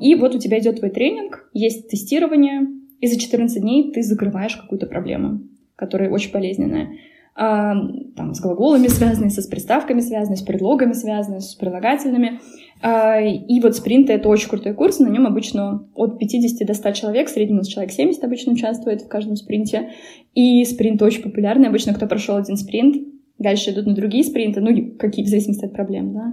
И 0.00 0.14
вот 0.14 0.34
у 0.34 0.38
тебя 0.38 0.58
идет 0.58 0.78
твой 0.78 0.90
тренинг, 0.90 1.50
есть 1.52 1.88
тестирование, 1.88 2.66
и 3.00 3.06
за 3.06 3.18
14 3.18 3.60
дней 3.60 3.92
ты 3.92 4.02
закрываешь 4.02 4.56
какую-то 4.56 4.86
проблему, 4.86 5.40
которая 5.76 6.10
очень 6.10 6.32
болезненная. 6.32 6.90
Там, 7.36 8.32
с 8.32 8.40
глаголами 8.40 8.86
связанные, 8.86 9.30
со 9.30 9.42
с 9.42 9.46
приставками 9.48 10.00
связанные, 10.00 10.36
с 10.36 10.42
предлогами 10.42 10.92
связанные, 10.92 11.40
с 11.40 11.54
прилагательными. 11.56 12.40
А, 12.80 13.20
и 13.20 13.60
вот 13.60 13.74
спринт— 13.74 14.08
это 14.10 14.28
очень 14.28 14.48
крутой 14.48 14.74
курс, 14.74 15.00
на 15.00 15.08
нем 15.08 15.26
обычно 15.26 15.88
от 15.94 16.18
50 16.18 16.64
до 16.64 16.74
100 16.74 16.92
человек, 16.92 17.28
в 17.28 17.32
среднем 17.32 17.56
у 17.56 17.58
нас 17.58 17.66
человек 17.66 17.92
70 17.92 18.22
обычно 18.22 18.52
участвует 18.52 19.02
в 19.02 19.08
каждом 19.08 19.34
спринте. 19.34 19.90
И 20.34 20.64
спринт 20.64 21.02
очень 21.02 21.22
популярный, 21.22 21.68
обычно 21.68 21.92
кто 21.92 22.06
прошел 22.06 22.36
один 22.36 22.56
спринт, 22.56 22.96
дальше 23.38 23.70
идут 23.70 23.86
на 23.86 23.94
другие 23.94 24.22
спринты, 24.22 24.60
ну, 24.60 24.92
какие, 24.96 25.24
в 25.24 25.28
зависимости 25.28 25.64
от 25.64 25.72
проблем, 25.72 26.12
да. 26.12 26.32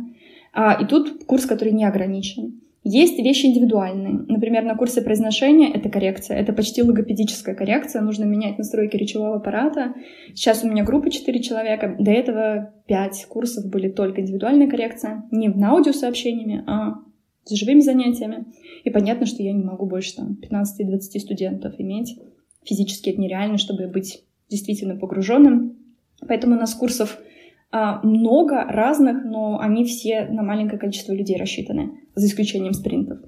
А, 0.54 0.74
и 0.74 0.86
тут 0.86 1.26
курс, 1.26 1.46
который 1.46 1.74
не 1.74 1.86
ограничен. 1.86 2.62
Есть 2.84 3.20
вещи 3.20 3.46
индивидуальные. 3.46 4.26
Например, 4.28 4.64
на 4.64 4.76
курсе 4.76 5.02
произношения 5.02 5.72
это 5.72 5.90
коррекция. 5.90 6.38
Это 6.38 6.52
почти 6.52 6.82
логопедическая 6.82 7.54
коррекция. 7.54 8.02
Нужно 8.02 8.24
менять 8.24 8.58
настройки 8.58 8.98
речевого 8.98 9.36
аппарата. 9.36 9.94
Сейчас 10.34 10.64
у 10.64 10.68
меня 10.68 10.84
группа 10.84 11.12
4 11.12 11.42
человека. 11.42 11.96
До 12.00 12.10
этого 12.10 12.74
5 12.88 13.26
курсов 13.30 13.70
были 13.70 13.88
только 13.90 14.22
индивидуальная 14.22 14.68
коррекция. 14.68 15.24
Не 15.30 15.50
на 15.50 15.74
аудиосообщениями, 15.74 16.64
а 16.66 16.96
с 17.44 17.54
живыми 17.54 17.82
занятиями. 17.82 18.46
И 18.84 18.90
понятно, 18.90 19.28
что 19.28 19.44
я 19.44 19.54
не 19.54 19.64
могу 19.64 19.86
больше 19.86 20.16
там 20.16 20.38
15-20 20.42 21.20
студентов 21.20 21.76
иметь. 21.78 22.18
Физически 22.64 23.12
это 23.12 23.22
нереально, 23.22 23.58
чтобы 23.60 23.88
быть 23.88 24.24
действительно 24.50 24.96
погруженным. 24.96 25.78
Поэтому 26.28 26.56
у 26.56 26.60
нас 26.60 26.74
курсов 26.74 27.20
много 27.72 28.64
разных, 28.66 29.24
но 29.24 29.60
они 29.60 29.86
все 29.86 30.26
на 30.26 30.44
маленькое 30.44 30.80
количество 30.80 31.14
людей 31.14 31.38
рассчитаны, 31.38 31.92
за 32.16 32.28
исключением 32.28 32.74
спринтов. 32.74 33.20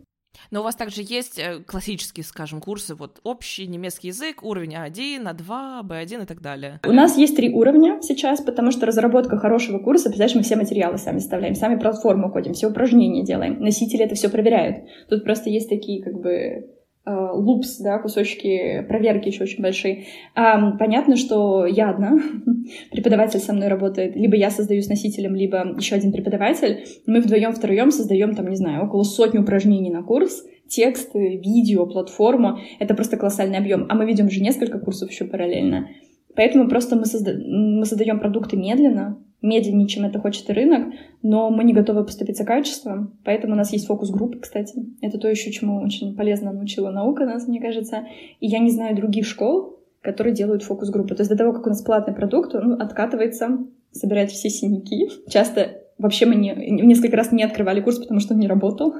Но 0.51 0.61
у 0.61 0.63
вас 0.63 0.75
также 0.75 1.01
есть 1.01 1.39
э, 1.39 1.59
классические, 1.65 2.23
скажем, 2.23 2.61
курсы, 2.61 2.95
вот 2.95 3.19
общий 3.23 3.67
немецкий 3.67 4.09
язык, 4.09 4.43
уровень 4.43 4.75
А1, 4.75 5.23
А2, 5.23 5.81
Б1 5.83 6.23
и 6.23 6.25
так 6.25 6.41
далее. 6.41 6.79
У 6.85 6.91
нас 6.91 7.17
есть 7.17 7.35
три 7.35 7.51
уровня 7.51 7.99
сейчас, 8.01 8.41
потому 8.41 8.71
что 8.71 8.85
разработка 8.85 9.37
хорошего 9.37 9.79
курса, 9.79 10.09
представляешь, 10.09 10.35
мы 10.35 10.43
все 10.43 10.55
материалы 10.55 10.97
сами 10.97 11.19
составляем, 11.19 11.55
сами 11.55 11.79
платформу 11.79 12.29
ходим, 12.29 12.53
все 12.53 12.67
упражнения 12.67 13.23
делаем, 13.23 13.59
носители 13.61 14.03
это 14.03 14.15
все 14.15 14.29
проверяют. 14.29 14.85
Тут 15.09 15.23
просто 15.23 15.49
есть 15.49 15.69
такие 15.69 16.03
как 16.03 16.19
бы 16.19 16.69
лупс, 17.05 17.79
да, 17.79 17.99
кусочки 17.99 18.85
проверки 18.87 19.27
еще 19.27 19.43
очень 19.43 19.61
большие. 19.61 20.05
А, 20.35 20.71
понятно, 20.77 21.17
что 21.17 21.65
я 21.65 21.89
одна, 21.89 22.17
преподаватель 22.91 23.39
со 23.39 23.53
мной 23.53 23.67
работает, 23.67 24.15
либо 24.15 24.35
я 24.35 24.49
создаю 24.49 24.81
с 24.81 24.87
носителем, 24.87 25.35
либо 25.35 25.75
еще 25.77 25.95
один 25.95 26.13
преподаватель. 26.13 26.85
Мы 27.05 27.19
вдвоем 27.19 27.51
втроем 27.51 27.91
создаем, 27.91 28.35
там, 28.35 28.47
не 28.49 28.55
знаю, 28.55 28.85
около 28.85 29.03
сотни 29.03 29.37
упражнений 29.37 29.91
на 29.91 30.03
курс, 30.03 30.43
тексты, 30.67 31.37
видео, 31.37 31.85
платформа. 31.85 32.59
Это 32.79 32.93
просто 32.93 33.17
колоссальный 33.17 33.57
объем. 33.57 33.85
А 33.89 33.95
мы 33.95 34.05
ведем 34.05 34.29
же 34.29 34.41
несколько 34.41 34.79
курсов 34.79 35.11
еще 35.11 35.25
параллельно. 35.25 35.89
Поэтому 36.35 36.67
просто 36.67 36.95
мы, 36.95 37.05
созда... 37.05 37.33
мы 37.33 37.85
создаем 37.85 38.19
продукты 38.19 38.57
медленно, 38.57 39.17
медленнее, 39.41 39.87
чем 39.87 40.05
это 40.05 40.19
хочет 40.19 40.49
рынок, 40.49 40.93
но 41.21 41.49
мы 41.49 41.63
не 41.63 41.73
готовы 41.73 42.05
поступиться 42.05 42.45
качеством, 42.45 43.19
поэтому 43.23 43.53
у 43.53 43.57
нас 43.57 43.71
есть 43.73 43.87
фокус-группы, 43.87 44.39
кстати. 44.39 44.85
Это 45.01 45.17
то 45.19 45.27
еще, 45.27 45.51
чему 45.51 45.81
очень 45.81 46.15
полезно 46.15 46.53
научила 46.53 46.91
наука 46.91 47.25
нас, 47.25 47.47
мне 47.47 47.61
кажется. 47.61 48.07
И 48.39 48.47
я 48.47 48.59
не 48.59 48.71
знаю 48.71 48.95
других 48.95 49.25
школ, 49.25 49.79
которые 50.01 50.33
делают 50.33 50.63
фокус-группы. 50.63 51.15
То 51.15 51.21
есть 51.21 51.29
до 51.29 51.37
того, 51.37 51.53
как 51.53 51.65
у 51.65 51.69
нас 51.69 51.81
платный 51.81 52.13
продукт, 52.13 52.55
он 52.55 52.81
откатывается, 52.81 53.59
собирает 53.91 54.31
все 54.31 54.49
синяки. 54.49 55.09
Часто 55.29 55.81
вообще 55.97 56.25
мы 56.25 56.35
не, 56.35 56.53
несколько 56.55 57.17
раз 57.17 57.31
не 57.31 57.43
открывали 57.43 57.81
курс, 57.81 57.99
потому 57.99 58.19
что 58.19 58.33
он 58.33 58.39
не 58.39 58.47
работал. 58.47 58.93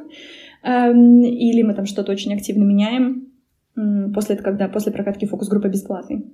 Эм, 0.63 1.21
или 1.21 1.61
мы 1.61 1.73
там 1.73 1.86
что-то 1.86 2.11
очень 2.11 2.34
активно 2.34 2.63
меняем 2.63 3.27
после, 4.13 4.36
когда, 4.36 4.67
после 4.67 4.91
прокатки 4.91 5.25
фокус-группы 5.25 5.67
бесплатный. 5.67 6.25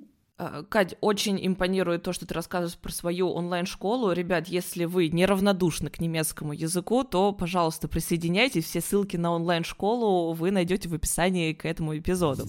А, 0.42 0.62
Кать, 0.62 0.94
очень 1.02 1.38
импонирует 1.46 2.02
то, 2.02 2.14
что 2.14 2.24
ты 2.24 2.32
рассказываешь 2.32 2.78
про 2.78 2.90
свою 2.90 3.30
онлайн-школу. 3.30 4.12
Ребят, 4.12 4.48
если 4.48 4.86
вы 4.86 5.08
неравнодушны 5.08 5.90
к 5.90 6.00
немецкому 6.00 6.54
языку, 6.54 7.04
то, 7.04 7.32
пожалуйста, 7.32 7.88
присоединяйтесь. 7.88 8.64
Все 8.64 8.80
ссылки 8.80 9.18
на 9.18 9.32
онлайн-школу 9.32 10.32
вы 10.32 10.50
найдете 10.50 10.88
в 10.88 10.94
описании 10.94 11.52
к 11.52 11.66
этому 11.66 11.98
эпизоду. 11.98 12.46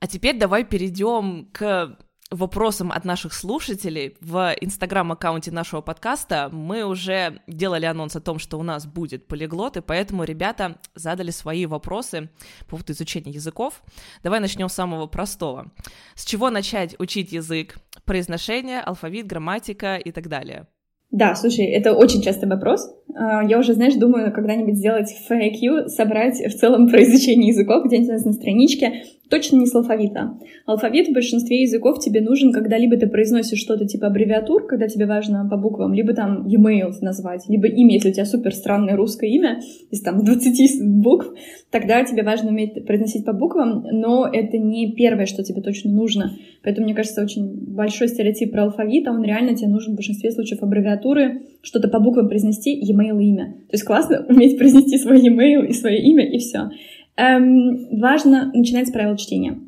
А 0.00 0.06
теперь 0.08 0.36
давай 0.36 0.64
перейдем 0.64 1.48
к 1.52 1.96
вопросам 2.30 2.92
от 2.92 3.04
наших 3.04 3.32
слушателей 3.32 4.16
в 4.20 4.54
инстаграм-аккаунте 4.60 5.50
нашего 5.50 5.80
подкаста 5.80 6.48
мы 6.52 6.84
уже 6.84 7.40
делали 7.46 7.86
анонс 7.86 8.14
о 8.16 8.20
том, 8.20 8.38
что 8.38 8.58
у 8.58 8.62
нас 8.62 8.86
будет 8.86 9.26
полиглот, 9.26 9.76
и 9.76 9.80
поэтому 9.80 10.24
ребята 10.24 10.76
задали 10.94 11.30
свои 11.30 11.66
вопросы 11.66 12.30
по 12.60 12.70
поводу 12.70 12.92
изучения 12.92 13.32
языков. 13.32 13.82
Давай 14.22 14.40
начнем 14.40 14.68
с 14.68 14.74
самого 14.74 15.06
простого. 15.06 15.72
С 16.14 16.24
чего 16.24 16.50
начать 16.50 16.94
учить 16.98 17.32
язык? 17.32 17.76
Произношение, 18.04 18.80
алфавит, 18.80 19.26
грамматика 19.26 19.96
и 19.96 20.12
так 20.12 20.28
далее. 20.28 20.66
Да, 21.10 21.34
слушай, 21.34 21.64
это 21.64 21.92
очень 21.92 22.22
частый 22.22 22.48
вопрос. 22.48 22.88
А, 23.16 23.42
я 23.42 23.58
уже, 23.58 23.74
знаешь, 23.74 23.94
думаю 23.94 24.32
когда-нибудь 24.32 24.76
сделать 24.76 25.12
FAQ, 25.28 25.88
собрать 25.88 26.38
в 26.38 26.56
целом 26.56 26.88
про 26.88 27.02
изучение 27.02 27.48
языков 27.48 27.84
где-нибудь 27.86 28.24
на 28.24 28.32
страничке. 28.32 29.02
Точно 29.30 29.56
не 29.56 29.66
с 29.66 29.74
алфавита. 29.76 30.36
Алфавит 30.66 31.08
в 31.08 31.12
большинстве 31.12 31.62
языков 31.62 32.00
тебе 32.00 32.20
нужен, 32.20 32.52
когда 32.52 32.76
либо 32.76 32.96
ты 32.96 33.06
произносишь 33.06 33.60
что-то 33.60 33.86
типа 33.86 34.08
аббревиатур, 34.08 34.66
когда 34.66 34.88
тебе 34.88 35.06
важно 35.06 35.46
по 35.48 35.56
буквам, 35.56 35.94
либо 35.94 36.14
там 36.14 36.48
e-mail 36.48 36.92
назвать, 37.00 37.48
либо 37.48 37.68
имя, 37.68 37.94
если 37.94 38.10
у 38.10 38.12
тебя 38.12 38.24
супер 38.24 38.52
странное 38.52 38.96
русское 38.96 39.30
имя, 39.30 39.60
из 39.90 40.00
там 40.00 40.24
20 40.24 40.84
букв, 40.84 41.28
тогда 41.70 42.04
тебе 42.04 42.24
важно 42.24 42.50
уметь 42.50 42.84
произносить 42.84 43.24
по 43.24 43.32
буквам, 43.32 43.84
но 43.92 44.28
это 44.30 44.58
не 44.58 44.92
первое, 44.94 45.26
что 45.26 45.44
тебе 45.44 45.62
точно 45.62 45.92
нужно. 45.92 46.32
Поэтому, 46.64 46.86
мне 46.86 46.94
кажется, 46.94 47.22
очень 47.22 47.72
большой 47.72 48.08
стереотип 48.08 48.50
про 48.50 48.64
алфавит, 48.64 49.06
а 49.06 49.12
он 49.12 49.22
реально 49.22 49.54
тебе 49.54 49.68
нужен 49.68 49.92
в 49.92 49.96
большинстве 49.96 50.32
случаев 50.32 50.62
аббревиатуры, 50.62 51.42
что-то 51.62 51.88
по 51.88 52.00
буквам 52.00 52.28
произнести, 52.28 52.72
e-mail 52.72 53.22
и 53.22 53.28
имя. 53.28 53.54
То 53.68 53.74
есть 53.74 53.84
классно 53.84 54.26
уметь 54.28 54.58
произнести 54.58 54.98
свой 54.98 55.20
e-mail 55.20 55.66
и 55.66 55.72
свое 55.72 56.02
имя, 56.02 56.28
и 56.28 56.38
все. 56.38 56.70
Эм, 57.16 57.98
важно 58.00 58.50
начинать 58.54 58.88
с 58.88 58.92
правил 58.92 59.16
чтения. 59.16 59.58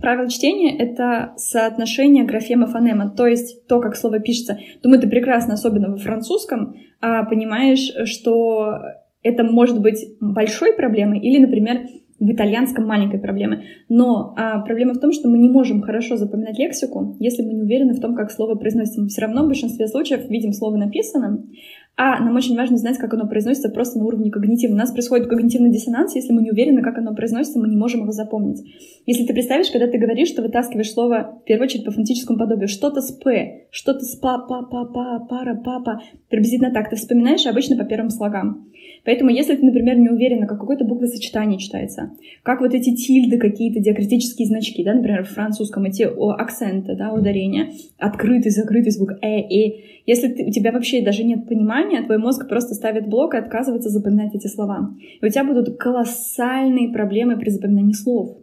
Правило 0.00 0.28
чтения— 0.28 0.76
это 0.78 1.32
соотношение 1.36 2.24
графема 2.24 2.66
фонема, 2.66 3.10
то 3.10 3.26
есть 3.26 3.66
то, 3.66 3.80
как 3.80 3.96
слово 3.96 4.20
пишется. 4.20 4.58
Думаю, 4.82 5.00
ты 5.00 5.08
прекрасно, 5.08 5.54
особенно 5.54 5.90
во 5.90 5.96
французском, 5.96 6.76
а, 7.00 7.24
понимаешь, 7.24 7.92
что 8.04 8.78
это 9.22 9.44
может 9.44 9.80
быть 9.80 10.16
большой 10.20 10.74
проблемой 10.74 11.20
или, 11.20 11.38
например, 11.38 11.86
в 12.20 12.30
итальянском 12.30 12.86
маленькой 12.86 13.18
проблемы. 13.18 13.64
Но 13.88 14.34
а, 14.36 14.60
проблема 14.60 14.92
в 14.92 15.00
том, 15.00 15.10
что 15.10 15.28
мы 15.28 15.38
не 15.38 15.48
можем 15.48 15.80
хорошо 15.80 16.16
запоминать 16.16 16.58
лексику, 16.58 17.16
если 17.18 17.42
мы 17.42 17.54
не 17.54 17.62
уверены 17.62 17.94
в 17.94 18.00
том, 18.00 18.14
как 18.14 18.30
слово 18.30 18.56
произносится. 18.56 19.00
Мы 19.00 19.08
все 19.08 19.22
равно 19.22 19.44
в 19.44 19.48
большинстве 19.48 19.88
случаев 19.88 20.28
видим 20.28 20.52
слово 20.52 20.76
написанным, 20.76 21.50
а 21.96 22.18
нам 22.18 22.34
очень 22.34 22.56
важно 22.56 22.78
знать, 22.78 22.96
как 22.98 23.12
оно 23.12 23.26
произносится 23.28 23.68
просто 23.68 23.98
на 23.98 24.06
уровне 24.06 24.30
когнитивного. 24.30 24.78
У 24.78 24.80
нас 24.80 24.90
происходит 24.90 25.28
когнитивный 25.28 25.70
диссонанс, 25.70 26.14
если 26.14 26.32
мы 26.32 26.42
не 26.42 26.50
уверены, 26.50 26.82
как 26.82 26.96
оно 26.96 27.14
произносится, 27.14 27.58
мы 27.58 27.68
не 27.68 27.76
можем 27.76 28.02
его 28.02 28.12
запомнить. 28.12 28.62
Если 29.04 29.26
ты 29.26 29.34
представишь, 29.34 29.70
когда 29.70 29.86
ты 29.86 29.98
говоришь, 29.98 30.28
что 30.28 30.42
вытаскиваешь 30.42 30.92
слово, 30.92 31.40
в 31.42 31.44
первую 31.44 31.66
очередь, 31.66 31.84
по 31.84 31.90
фонетическому 31.90 32.38
подобию, 32.38 32.68
что-то 32.68 33.02
с 33.02 33.12
«п», 33.12 33.66
что-то 33.70 34.00
с 34.00 34.16
«па», 34.16 34.38
«па», 34.38 34.62
«па», 34.62 34.86
«па», 34.86 35.20
«пара», 35.28 35.60
«папа», 35.62 36.00
приблизительно 36.30 36.72
так, 36.72 36.88
ты 36.88 36.96
вспоминаешь 36.96 37.46
обычно 37.46 37.76
по 37.76 37.84
первым 37.84 38.08
слогам. 38.08 38.69
Поэтому, 39.04 39.30
если 39.30 39.54
ты, 39.56 39.64
например, 39.64 39.98
не 39.98 40.08
уверена, 40.08 40.46
как 40.46 40.60
какое-то 40.60 40.84
буквосочетание 40.84 41.58
читается, 41.58 42.12
как 42.42 42.60
вот 42.60 42.74
эти 42.74 42.94
тильды, 42.94 43.38
какие-то 43.38 43.80
диакритические 43.80 44.46
значки, 44.46 44.84
да, 44.84 44.94
например, 44.94 45.24
в 45.24 45.28
французском 45.28 45.84
эти 45.84 46.02
акценты, 46.02 46.96
да, 46.96 47.12
ударения, 47.12 47.72
открытый, 47.98 48.50
закрытый 48.50 48.92
звук 48.92 49.12
«э», 49.22 49.40
«э», 49.40 49.72
если 50.06 50.28
ты, 50.28 50.44
у 50.44 50.50
тебя 50.50 50.72
вообще 50.72 51.02
даже 51.02 51.24
нет 51.24 51.46
понимания, 51.46 52.02
твой 52.02 52.18
мозг 52.18 52.48
просто 52.48 52.74
ставит 52.74 53.08
блок 53.08 53.34
и 53.34 53.38
отказывается 53.38 53.90
запоминать 53.90 54.34
эти 54.34 54.46
слова. 54.46 54.90
И 55.20 55.24
у 55.24 55.28
тебя 55.28 55.44
будут 55.44 55.76
колоссальные 55.76 56.90
проблемы 56.90 57.38
при 57.38 57.50
запоминании 57.50 57.92
слов. 57.92 58.36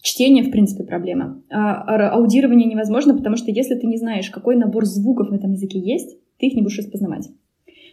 Чтение, 0.00 0.44
в 0.44 0.50
принципе, 0.50 0.84
проблема. 0.84 1.42
А 1.50 2.10
аудирование 2.10 2.68
невозможно, 2.68 3.16
потому 3.16 3.36
что 3.36 3.50
если 3.50 3.74
ты 3.74 3.86
не 3.86 3.96
знаешь, 3.96 4.30
какой 4.30 4.56
набор 4.56 4.84
звуков 4.84 5.28
в 5.28 5.32
этом 5.32 5.52
языке 5.52 5.78
есть, 5.78 6.18
ты 6.38 6.46
их 6.46 6.54
не 6.54 6.62
будешь 6.62 6.78
распознавать. 6.78 7.28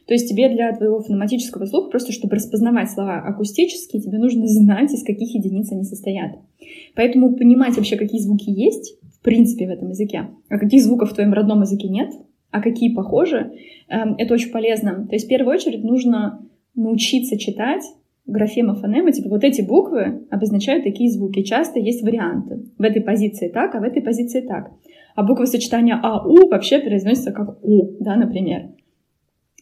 То 0.08 0.14
есть 0.14 0.30
тебе 0.30 0.50
для 0.50 0.72
твоего 0.76 1.00
фонематического 1.00 1.66
слуха, 1.66 1.90
просто 1.90 2.12
чтобы 2.12 2.36
распознавать 2.36 2.92
слова 2.92 3.18
акустические, 3.20 4.02
тебе 4.02 4.18
нужно 4.18 4.48
знать, 4.48 4.94
из 4.94 5.04
каких 5.04 5.34
единиц 5.34 5.72
они 5.72 5.84
состоят. 5.84 6.34
Поэтому 6.96 7.36
понимать 7.36 7.76
вообще, 7.76 7.98
какие 7.98 8.22
звуки 8.22 8.50
есть, 8.50 8.98
в 9.20 9.24
принципе, 9.24 9.68
в 9.68 9.72
этом 9.72 9.90
языке, 9.90 10.28
а 10.50 10.60
каких 10.60 10.84
звуков 10.84 11.12
в 11.12 11.14
твоем 11.14 11.34
родном 11.34 11.62
языке 11.62 11.88
нет, 11.88 12.12
а 12.52 12.62
какие 12.62 12.94
похожи, 12.94 13.52
эм, 13.90 14.16
это 14.18 14.34
очень 14.34 14.52
полезно. 14.52 15.08
То 15.08 15.16
есть 15.16 15.26
в 15.26 15.30
первую 15.30 15.56
очередь 15.56 15.84
нужно 15.84 16.48
научиться 16.76 17.38
читать 17.38 17.84
графема 18.28 18.76
фонема, 18.76 19.12
типа 19.12 19.30
вот 19.30 19.44
эти 19.44 19.62
буквы 19.62 20.26
обозначают 20.30 20.84
такие 20.84 21.12
звуки. 21.12 21.44
Часто 21.44 21.80
есть 21.80 22.02
варианты. 22.02 22.64
В 22.78 22.82
этой 22.82 23.02
позиции 23.02 23.50
так, 23.50 23.76
а 23.76 23.80
в 23.80 23.84
этой 23.84 24.02
позиции 24.02 24.42
так. 24.42 24.72
А 25.16 25.24
буква 25.24 25.46
сочетания 25.46 26.00
АУ 26.02 26.48
вообще 26.50 26.80
произносится 26.80 27.32
как 27.32 27.64
У, 27.64 27.98
да, 28.00 28.16
например. 28.16 28.70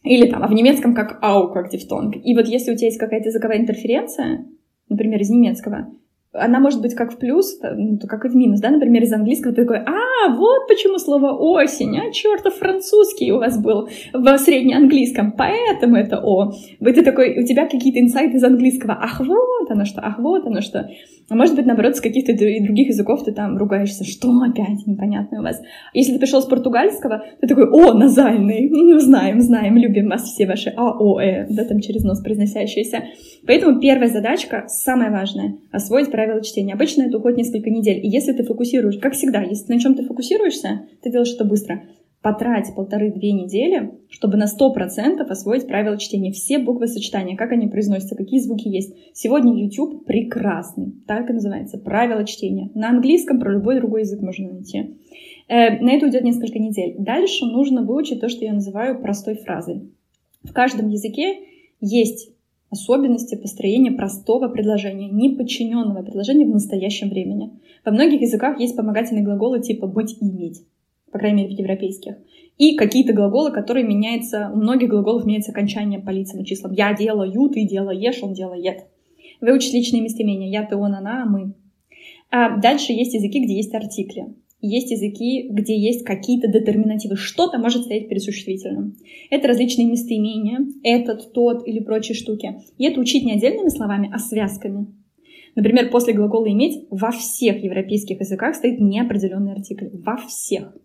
Или 0.04 0.30
там, 0.30 0.44
а 0.44 0.48
в 0.48 0.54
немецком 0.54 0.94
как 0.94 1.18
ау, 1.22 1.52
как 1.52 1.70
дифтонг. 1.70 2.16
И 2.16 2.36
вот 2.36 2.48
если 2.48 2.72
у 2.72 2.76
тебя 2.76 2.88
есть 2.88 3.00
какая-то 3.00 3.30
языковая 3.30 3.58
интерференция, 3.58 4.46
например, 4.90 5.22
из 5.22 5.30
немецкого, 5.30 5.92
она 6.34 6.60
может 6.60 6.82
быть 6.82 6.96
как 6.96 7.14
в 7.14 7.18
плюс, 7.18 7.60
ну, 7.62 8.00
как 8.08 8.26
и 8.26 8.30
в 8.30 8.36
минус, 8.36 8.60
да, 8.60 8.72
например, 8.72 9.04
из 9.04 9.14
английского 9.14 9.54
ты 9.54 9.64
такой, 9.64 9.78
а, 9.78 10.36
вот 10.36 10.68
почему 10.68 10.98
слово 10.98 11.32
осень, 11.32 11.98
а, 11.98 12.12
чертов 12.12 12.56
французский 12.56 13.32
у 13.32 13.38
вас 13.38 13.62
был 13.62 13.88
в 14.14 14.38
среднеанглийском, 14.38 15.34
поэтому 15.34 15.96
это 15.96 16.20
о. 16.24 16.52
Вы 16.80 16.94
ты 16.94 17.04
такой, 17.04 17.40
у 17.40 17.46
тебя 17.46 17.68
какие-то 17.68 18.00
инсайты 18.00 18.38
из 18.38 18.44
английского, 18.44 18.98
ах, 19.00 19.20
вот 19.20 19.70
оно 19.70 19.86
что, 19.86 20.02
ах, 20.02 20.18
вот 20.20 20.46
оно 20.48 20.62
что. 20.62 20.90
А 21.30 21.36
может 21.36 21.56
быть, 21.56 21.66
наоборот, 21.66 21.96
с 21.96 22.02
каких-то 22.02 22.34
других 22.34 22.90
языков 22.90 23.24
ты 23.24 23.32
там 23.32 23.58
ругаешься, 23.58 24.04
что 24.04 24.30
опять 24.42 24.86
непонятно 24.86 25.40
у 25.40 25.44
вас. 25.44 25.62
Если 25.94 26.14
ты 26.14 26.20
пришел 26.20 26.42
с 26.42 26.46
португальского, 26.46 27.24
ты 27.40 27.48
такой, 27.48 27.70
о, 27.70 27.94
назальный, 27.94 28.70
ну, 28.70 29.00
знаем, 29.00 29.40
знаем, 29.42 29.78
любим 29.78 30.10
вас 30.10 30.24
все 30.24 30.46
ваши 30.46 30.74
а, 30.76 30.92
о, 30.92 31.20
э, 31.22 31.48
да, 31.50 31.64
там 31.64 31.80
через 31.80 32.04
нос 32.04 32.22
произносящиеся. 32.22 33.04
Поэтому 33.48 33.80
первая 33.80 34.10
задачка, 34.10 34.66
самая 34.68 35.12
важная, 35.12 35.58
освоить 35.72 36.12
правила 36.24 36.42
чтения. 36.42 36.74
Обычно 36.74 37.04
это 37.04 37.18
уходит 37.18 37.38
несколько 37.38 37.70
недель. 37.70 38.00
И 38.04 38.10
если 38.10 38.32
ты 38.34 38.44
фокусируешь, 38.44 38.98
как 38.98 39.14
всегда, 39.14 39.42
если 39.42 39.74
на 39.74 39.80
чем 39.80 39.96
ты 39.96 40.04
фокусируешься, 40.04 40.88
ты 41.02 41.12
делаешь 41.12 41.34
это 41.34 41.44
быстро. 41.44 41.84
Потрать 42.22 42.74
полторы-две 42.74 43.34
недели, 43.34 44.00
чтобы 44.10 44.38
на 44.38 44.48
сто 44.48 44.72
процентов 44.72 45.30
освоить 45.30 45.68
правила 45.68 45.98
чтения. 45.98 46.32
Все 46.32 46.58
буквы 46.58 46.88
сочетания, 46.88 47.36
как 47.36 47.52
они 47.52 47.68
произносятся, 47.68 48.16
какие 48.16 48.40
звуки 48.40 48.70
есть. 48.70 48.96
Сегодня 49.14 49.62
YouTube 49.62 50.06
прекрасный. 50.06 50.94
Так 51.06 51.30
и 51.30 51.34
называется. 51.34 51.78
Правила 51.78 52.24
чтения. 52.26 52.72
На 52.76 52.90
английском 52.92 53.42
про 53.42 53.52
любой 53.52 53.76
другой 53.76 54.02
язык 54.02 54.22
можно 54.22 54.50
найти. 54.54 54.96
Э, 55.50 55.78
на 55.82 55.92
это 55.92 56.06
уйдет 56.06 56.24
несколько 56.24 56.60
недель. 56.60 56.96
Дальше 56.98 57.46
нужно 57.46 57.84
выучить 57.84 58.22
то, 58.22 58.30
что 58.30 58.46
я 58.46 58.54
называю 58.54 59.02
простой 59.02 59.36
фразой. 59.36 59.92
В 60.44 60.54
каждом 60.54 60.88
языке 60.88 61.40
есть 61.82 62.30
особенности 62.74 63.36
построения 63.36 63.92
простого 63.92 64.50
предложения, 64.50 65.10
неподчиненного 65.10 66.04
предложения 66.04 66.46
в 66.46 66.50
настоящем 66.50 67.10
времени. 67.10 67.52
Во 67.86 67.92
многих 67.92 68.22
языках 68.22 68.60
есть 68.60 68.76
помогательные 68.76 69.24
глаголы 69.24 69.62
типа 69.62 69.88
«быть» 69.88 70.18
и 70.20 70.26
«иметь», 70.26 70.62
по 71.12 71.20
крайней 71.20 71.44
мере, 71.44 71.56
в 71.56 71.60
европейских. 71.60 72.18
И 72.58 72.76
какие-то 72.76 73.14
глаголы, 73.14 73.52
которые 73.52 73.86
меняются, 73.86 74.52
у 74.54 74.58
многих 74.58 74.90
глаголов 74.90 75.26
меняется 75.26 75.52
окончание 75.52 76.00
по 76.00 76.10
лицам 76.10 76.42
и 76.42 76.46
числам. 76.46 76.74
«Я 76.74 76.94
делаю», 76.94 77.50
«ты 77.50 77.66
делаешь», 77.66 78.22
«он 78.22 78.34
делает». 78.34 78.86
Выучить 79.40 79.74
личные 79.74 80.02
местоимения 80.02 80.50
«я», 80.50 80.66
«ты», 80.66 80.76
«он», 80.76 80.94
«она», 80.94 81.26
«мы». 81.26 81.54
А 82.30 82.58
дальше 82.58 82.94
есть 82.94 83.14
языки, 83.14 83.44
где 83.44 83.56
есть 83.56 83.74
артикли 83.74 84.34
есть 84.68 84.92
языки, 84.92 85.48
где 85.50 85.78
есть 85.78 86.06
какие-то 86.06 86.48
детерминативы. 86.48 87.16
Что-то 87.16 87.60
может 87.60 87.84
стоять 87.84 88.08
перед 88.08 88.24
существительным. 88.24 88.96
Это 89.30 89.48
различные 89.48 89.88
местоимения, 89.88 90.60
этот, 90.84 91.34
тот 91.34 91.68
или 91.68 91.80
прочие 91.80 92.16
штуки. 92.16 92.62
И 92.78 92.86
это 92.86 93.00
учить 93.00 93.26
не 93.26 93.34
отдельными 93.34 93.70
словами, 93.70 94.10
а 94.12 94.20
связками. 94.20 94.88
Например, 95.56 95.90
после 95.92 96.14
глагола 96.14 96.50
«иметь» 96.52 96.88
во 96.90 97.12
всех 97.12 97.64
европейских 97.64 98.20
языках 98.20 98.56
стоит 98.56 98.80
неопределенный 98.80 99.54
артикль. 99.54 99.90
Во 99.92 100.18
всех. 100.18 100.76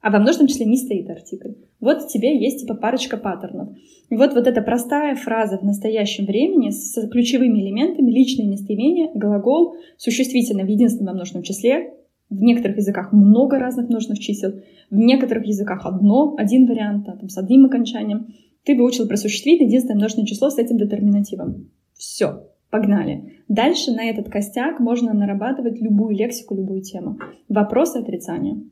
А 0.00 0.10
во 0.10 0.18
множественном 0.18 0.48
числе 0.48 0.66
не 0.66 0.76
стоит 0.76 1.08
артикль. 1.08 1.52
Вот 1.80 2.08
тебе 2.08 2.36
есть 2.36 2.60
типа 2.60 2.74
парочка 2.74 3.16
паттернов. 3.16 3.68
И 4.08 4.16
вот, 4.16 4.34
вот 4.34 4.46
эта 4.46 4.60
простая 4.62 5.14
фраза 5.14 5.58
в 5.58 5.62
настоящем 5.62 6.26
времени 6.26 6.70
с 6.70 7.08
ключевыми 7.08 7.60
элементами 7.60 8.10
личное 8.10 8.46
местоимение, 8.46 9.10
глагол, 9.14 9.76
существительное 9.96 10.64
в 10.64 10.68
единственном 10.68 11.14
множественном 11.14 11.44
числе, 11.44 11.94
в 12.32 12.42
некоторых 12.42 12.78
языках 12.78 13.12
много 13.12 13.58
разных 13.58 13.88
множественных 13.88 14.20
чисел, 14.20 14.52
в 14.90 14.96
некоторых 14.96 15.46
языках 15.46 15.84
одно, 15.84 16.34
один 16.38 16.66
вариант, 16.66 17.06
там, 17.06 17.28
с 17.28 17.36
одним 17.36 17.66
окончанием. 17.66 18.28
Ты 18.64 18.76
выучил 18.76 19.06
про 19.06 19.16
существительное 19.16 19.68
единственное 19.68 19.96
множественное 19.96 20.26
число 20.26 20.50
с 20.50 20.58
этим 20.58 20.78
детерминативом. 20.78 21.70
Все, 21.94 22.48
погнали. 22.70 23.42
Дальше 23.48 23.92
на 23.92 24.04
этот 24.04 24.30
костяк 24.30 24.80
можно 24.80 25.12
нарабатывать 25.12 25.80
любую 25.80 26.16
лексику, 26.16 26.54
любую 26.54 26.82
тему. 26.82 27.18
Вопросы, 27.48 27.98
отрицания. 27.98 28.62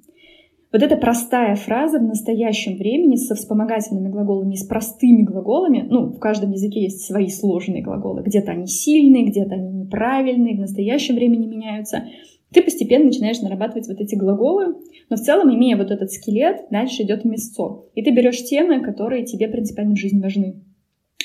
Вот 0.73 0.83
эта 0.83 0.97
простая 0.97 1.57
фраза 1.57 1.99
в 1.99 2.05
настоящем 2.05 2.77
времени 2.77 3.17
со 3.17 3.35
вспомогательными 3.35 4.09
глаголами 4.09 4.55
и 4.55 4.57
с 4.57 4.65
простыми 4.65 5.23
глаголами, 5.23 5.85
ну, 5.91 6.13
в 6.13 6.21
каждом 6.21 6.53
языке 6.53 6.83
есть 6.83 7.05
свои 7.05 7.27
сложные 7.29 7.83
глаголы, 7.83 8.23
где-то 8.23 8.53
они 8.53 8.69
сильные, 8.69 9.27
где-то 9.27 9.57
они 9.57 9.73
неправильные, 9.73 10.57
в 10.57 10.61
настоящем 10.61 11.17
времени 11.17 11.47
меняются— 11.47 12.05
ты 12.53 12.63
постепенно 12.63 13.07
начинаешь 13.07 13.41
нарабатывать 13.41 13.89
вот 13.89 14.01
эти 14.01 14.15
глаголы, 14.15 14.77
но 15.09 15.17
в 15.17 15.21
целом, 15.21 15.55
имея 15.55 15.77
вот 15.77 15.91
этот 15.91 16.11
скелет, 16.11 16.67
дальше 16.71 17.03
идет 17.03 17.25
мясцо. 17.25 17.87
И 17.95 18.03
ты 18.03 18.11
берешь 18.11 18.45
темы, 18.45 18.81
которые 18.81 19.25
тебе 19.25 19.49
принципиально 19.49 19.95
в 19.95 19.99
жизни 19.99 20.21
важны. 20.21 20.63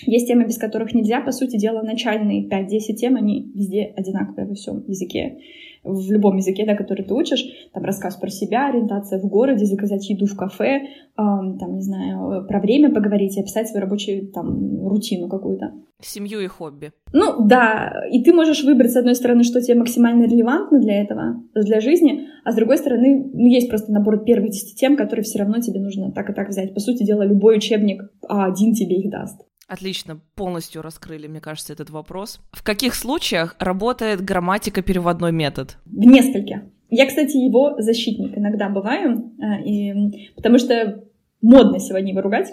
Есть 0.06 0.28
темы, 0.28 0.46
без 0.46 0.58
которых 0.58 0.94
нельзя. 0.94 1.22
По 1.22 1.32
сути 1.32 1.58
дела, 1.58 1.82
начальные 1.82 2.48
5-10 2.48 2.94
тем, 2.96 3.16
они 3.16 3.52
везде 3.56 3.94
одинаковые 3.96 4.48
во 4.48 4.54
всем 4.54 4.84
языке 4.88 5.40
в 5.86 6.12
любом 6.12 6.38
языке, 6.38 6.66
да, 6.66 6.76
который 6.76 7.06
ты 7.06 7.14
учишь, 7.14 7.46
там 7.74 7.84
рассказ 7.84 8.16
про 8.16 8.30
себя, 8.30 8.70
ориентация 8.70 9.20
в 9.20 9.28
городе, 9.28 9.66
заказать 9.66 10.10
еду 10.10 10.26
в 10.26 10.36
кафе, 10.36 10.82
там, 11.16 11.76
не 11.76 11.82
знаю, 11.82 12.46
про 12.48 12.60
время 12.60 12.94
поговорить 12.94 13.38
и 13.38 13.42
описать 13.42 13.68
свою 13.70 13.86
рабочую 13.86 14.28
там 14.32 14.88
рутину 14.88 15.30
какую-то. 15.30 15.74
Семью 16.02 16.42
и 16.42 16.48
хобби. 16.48 16.92
Ну, 17.14 17.46
да, 17.46 18.04
и 18.12 18.22
ты 18.22 18.34
можешь 18.34 18.64
выбрать, 18.64 18.92
с 18.92 18.98
одной 18.98 19.16
стороны, 19.16 19.44
что 19.44 19.62
тебе 19.62 19.76
максимально 19.76 20.26
релевантно 20.26 20.80
для 20.80 21.02
этого, 21.02 21.42
для 21.56 21.80
жизни, 21.80 22.28
а 22.44 22.52
с 22.52 22.56
другой 22.56 22.78
стороны, 22.78 23.30
ну, 23.34 23.48
есть 23.48 23.70
просто 23.70 23.94
набор 23.94 24.24
первых 24.26 24.52
10 24.52 24.78
тем, 24.78 24.98
которые 24.98 25.24
все 25.24 25.40
равно 25.40 25.60
тебе 25.60 25.80
нужно 25.80 26.12
так 26.12 26.30
и 26.30 26.34
так 26.34 26.50
взять. 26.50 26.74
По 26.74 26.80
сути 26.82 27.04
дела, 27.04 27.24
любой 27.24 27.58
учебник 27.58 28.04
А1 28.30 28.74
тебе 28.74 28.98
их 28.98 29.10
даст. 29.10 29.42
Отлично, 29.68 30.20
полностью 30.36 30.82
раскрыли, 30.84 31.28
мне 31.28 31.42
кажется, 31.42 31.74
этот 31.74 31.90
вопрос. 31.90 32.40
В 32.52 32.64
каких 32.64 32.94
случаях 32.94 33.56
работает 33.60 34.22
грамматика-переводной 34.22 35.32
метод? 35.32 35.78
В 35.86 36.06
нескольких. 36.06 36.58
Я, 36.90 37.08
кстати, 37.08 37.36
его 37.38 37.76
защитник 37.80 38.38
иногда 38.38 38.70
бываю, 38.70 39.34
э, 39.42 39.64
и, 39.64 40.32
потому 40.36 40.60
что 40.60 41.04
модно 41.42 41.80
сегодня 41.80 42.12
его 42.12 42.22
ругать 42.22 42.52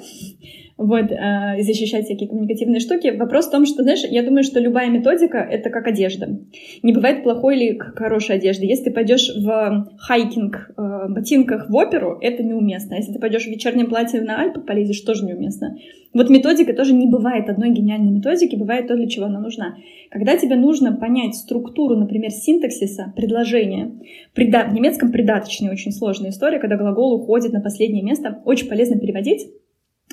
вот, 0.76 1.10
э, 1.10 1.62
защищать 1.62 2.04
всякие 2.04 2.28
коммуникативные 2.28 2.80
штуки. 2.80 3.14
Вопрос 3.16 3.46
в 3.46 3.50
том, 3.50 3.66
что, 3.66 3.82
знаешь, 3.82 4.04
я 4.08 4.22
думаю, 4.22 4.42
что 4.42 4.60
любая 4.60 4.90
методика— 4.90 5.38
это 5.50 5.70
как 5.70 5.86
одежда. 5.86 6.38
Не 6.82 6.92
бывает 6.92 7.22
плохой 7.22 7.56
или 7.56 7.78
хорошей 7.78 8.36
одежды. 8.36 8.66
Если 8.66 8.84
ты 8.84 8.90
пойдешь 8.90 9.30
в 9.36 9.88
хайкинг 9.98 10.70
э, 10.76 11.08
ботинках 11.08 11.68
в 11.68 11.76
оперу, 11.76 12.18
это 12.20 12.42
неуместно. 12.42 12.94
Если 12.94 13.12
ты 13.12 13.18
пойдешь 13.18 13.44
в 13.44 13.48
вечернем 13.48 13.88
платье 13.88 14.20
на 14.20 14.40
Альпы 14.40 14.60
полезешь, 14.60 15.00
тоже 15.00 15.24
неуместно. 15.24 15.76
Вот 16.14 16.28
методика 16.28 16.74
тоже 16.74 16.92
не 16.92 17.06
бывает 17.06 17.48
одной 17.48 17.70
гениальной 17.70 18.10
методики, 18.10 18.54
бывает 18.56 18.86
то, 18.86 18.96
для 18.96 19.06
чего 19.06 19.26
она 19.26 19.40
нужна. 19.40 19.76
Когда 20.10 20.36
тебе 20.36 20.56
нужно 20.56 20.92
понять 20.92 21.34
структуру, 21.34 21.96
например, 21.96 22.30
синтаксиса, 22.30 23.12
предложения, 23.16 23.92
прида... 24.34 24.64
в 24.64 24.74
немецком 24.74 25.10
придаточная 25.10 25.72
очень 25.72 25.92
сложная 25.92 26.30
история, 26.30 26.58
когда 26.58 26.76
глагол 26.76 27.14
уходит 27.14 27.52
на 27.52 27.60
последнее 27.60 28.02
место, 28.02 28.42
очень 28.44 28.68
полезно 28.68 28.98
переводить, 28.98 29.48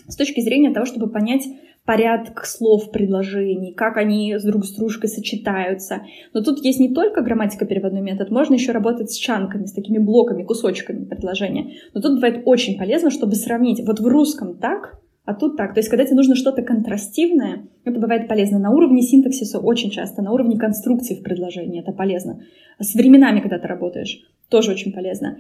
с 0.09 0.15
точки 0.15 0.41
зрения 0.41 0.73
того, 0.73 0.85
чтобы 0.85 1.09
понять 1.09 1.43
порядок 1.85 2.45
слов 2.45 2.91
предложений, 2.91 3.73
как 3.73 3.97
они 3.97 4.37
с 4.37 4.43
друг 4.43 4.65
с 4.65 4.75
дружкой 4.75 5.09
сочетаются. 5.09 6.01
Но 6.33 6.43
тут 6.43 6.63
есть 6.63 6.79
не 6.79 6.93
только 6.93 7.21
грамматико-переводной 7.21 8.01
метод, 8.01 8.29
можно 8.29 8.53
еще 8.55 8.73
работать 8.73 9.11
с 9.11 9.15
чанками, 9.15 9.65
с 9.65 9.73
такими 9.73 9.97
блоками, 9.97 10.43
кусочками 10.43 11.05
предложения. 11.05 11.71
Но 11.93 12.01
тут 12.01 12.15
бывает 12.15 12.43
очень 12.45 12.77
полезно, 12.77 13.09
чтобы 13.09 13.35
сравнить. 13.35 13.81
Вот 13.85 13.99
в 13.99 14.05
русском 14.05 14.57
так, 14.57 14.99
а 15.25 15.33
тут 15.33 15.57
так. 15.57 15.73
То 15.73 15.79
есть, 15.79 15.89
когда 15.89 16.05
тебе 16.05 16.15
нужно 16.15 16.35
что-то 16.35 16.61
контрастивное, 16.61 17.67
это 17.85 17.99
бывает 17.99 18.27
полезно. 18.27 18.59
На 18.59 18.71
уровне 18.71 19.01
синтаксиса 19.01 19.59
очень 19.59 19.89
часто, 19.89 20.21
на 20.21 20.31
уровне 20.31 20.57
конструкции 20.57 21.15
в 21.15 21.23
предложении 21.23 21.81
это 21.81 21.91
полезно. 21.91 22.41
С 22.79 22.93
временами, 22.95 23.39
когда 23.39 23.59
ты 23.59 23.67
работаешь, 23.67 24.23
тоже 24.49 24.71
очень 24.71 24.91
полезно. 24.91 25.37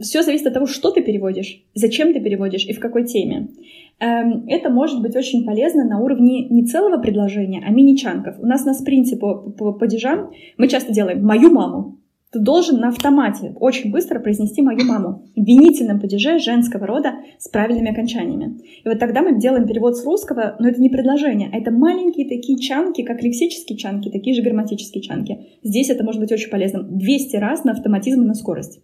Все 0.00 0.22
зависит 0.22 0.46
от 0.46 0.54
того, 0.54 0.66
что 0.66 0.90
ты 0.90 1.02
переводишь, 1.02 1.62
зачем 1.74 2.12
ты 2.12 2.20
переводишь 2.20 2.66
и 2.66 2.72
в 2.72 2.80
какой 2.80 3.04
теме. 3.04 3.48
Это 3.98 4.70
может 4.70 5.02
быть 5.02 5.16
очень 5.16 5.44
полезно 5.44 5.84
на 5.84 6.00
уровне 6.00 6.46
не 6.48 6.64
целого 6.64 7.00
предложения, 7.00 7.62
а 7.66 7.70
мини-чанков. 7.70 8.38
У 8.38 8.46
нас 8.46 8.64
на 8.64 8.74
спринте 8.74 9.16
по, 9.16 9.34
по 9.34 9.72
падежам 9.72 10.30
мы 10.56 10.68
часто 10.68 10.92
делаем 10.92 11.24
«мою 11.24 11.50
маму», 11.50 11.98
ты 12.32 12.38
должен 12.38 12.78
на 12.78 12.88
автомате 12.88 13.52
очень 13.56 13.90
быстро 13.90 14.20
произнести 14.20 14.62
мою 14.62 14.84
маму 14.84 15.24
в 15.34 15.40
винительном 15.40 16.00
падеже 16.00 16.38
женского 16.38 16.86
рода 16.86 17.14
с 17.38 17.48
правильными 17.48 17.90
окончаниями. 17.90 18.60
И 18.84 18.88
вот 18.88 18.98
тогда 18.98 19.22
мы 19.22 19.40
делаем 19.40 19.66
перевод 19.66 19.96
с 19.96 20.04
русского, 20.04 20.56
но 20.60 20.68
это 20.68 20.80
не 20.80 20.90
предложение, 20.90 21.50
а 21.52 21.58
это 21.58 21.70
маленькие 21.72 22.28
такие 22.28 22.58
чанки, 22.58 23.02
как 23.02 23.22
лексические 23.22 23.76
чанки, 23.76 24.10
такие 24.10 24.36
же 24.36 24.42
грамматические 24.42 25.02
чанки. 25.02 25.38
Здесь 25.62 25.90
это 25.90 26.04
может 26.04 26.20
быть 26.20 26.32
очень 26.32 26.50
полезным. 26.50 26.96
200 26.96 27.36
раз 27.36 27.64
на 27.64 27.72
автоматизм 27.72 28.22
и 28.22 28.26
на 28.26 28.34
скорость. 28.34 28.80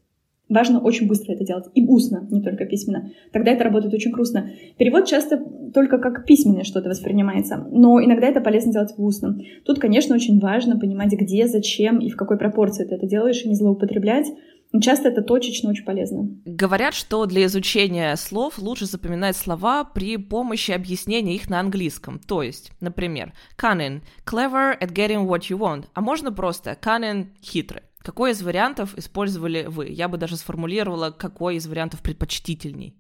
Важно 0.49 0.79
очень 0.81 1.09
быстро 1.09 1.33
это 1.33 1.45
делать. 1.45 1.67
И 1.75 1.85
устно, 1.85 2.27
не 2.31 2.41
только 2.41 2.67
письменно. 2.67 3.11
Тогда 3.33 3.51
это 3.51 3.65
работает 3.65 3.93
очень 3.95 4.13
грустно. 4.13 4.51
Перевод 4.79 5.07
часто 5.07 5.43
только 5.75 5.99
как 5.99 6.25
письменное 6.25 6.63
что-то 6.63 6.89
воспринимается, 6.89 7.67
но 7.71 8.03
иногда 8.03 8.29
это 8.29 8.41
полезно 8.41 8.73
делать 8.73 8.95
в 8.97 9.05
устном. 9.05 9.41
Тут, 9.65 9.81
конечно, 9.81 10.15
очень 10.15 10.39
важно 10.39 10.79
понимать, 10.79 11.13
где, 11.13 11.49
зачем 11.49 11.99
и 11.99 12.11
в 12.11 12.17
какой 12.17 12.39
пропорции 12.39 12.85
ты 12.85 12.95
это 12.95 13.07
делаешь, 13.07 13.43
и 13.43 13.49
не 13.49 13.55
злоупотреблять. 13.57 14.27
Часто 14.81 15.09
это 15.09 15.23
точечно 15.23 15.71
очень 15.71 15.85
полезно. 15.85 16.29
Говорят, 16.45 16.95
что 16.95 17.25
для 17.27 17.47
изучения 17.47 18.15
слов 18.17 18.59
лучше 18.59 18.87
запоминать 18.87 19.37
слова 19.37 19.85
при 19.85 20.17
помощи 20.17 20.71
объяснения 20.71 21.35
их 21.35 21.49
на 21.49 21.61
английском. 21.61 22.19
То 22.19 22.43
есть, 22.43 22.73
например, 22.81 23.33
cunning– 23.59 24.03
clever 24.27 24.79
at 24.79 24.93
getting 24.93 25.27
what 25.27 25.49
you 25.51 25.59
want, 25.59 25.85
а 25.95 26.01
можно 26.01 26.31
просто 26.31 26.77
cunning– 26.81 27.27
хитрый. 27.43 27.83
Какой 28.07 28.31
из 28.31 28.41
вариантов 28.41 28.97
использовали 28.97 29.67
вы? 29.69 29.89
Я 29.89 30.07
бы 30.07 30.17
даже 30.17 30.37
сформулировала, 30.37 31.11
какой 31.11 31.57
из 31.57 31.67
вариантов 31.67 32.03
предпочтительней. 32.03 32.95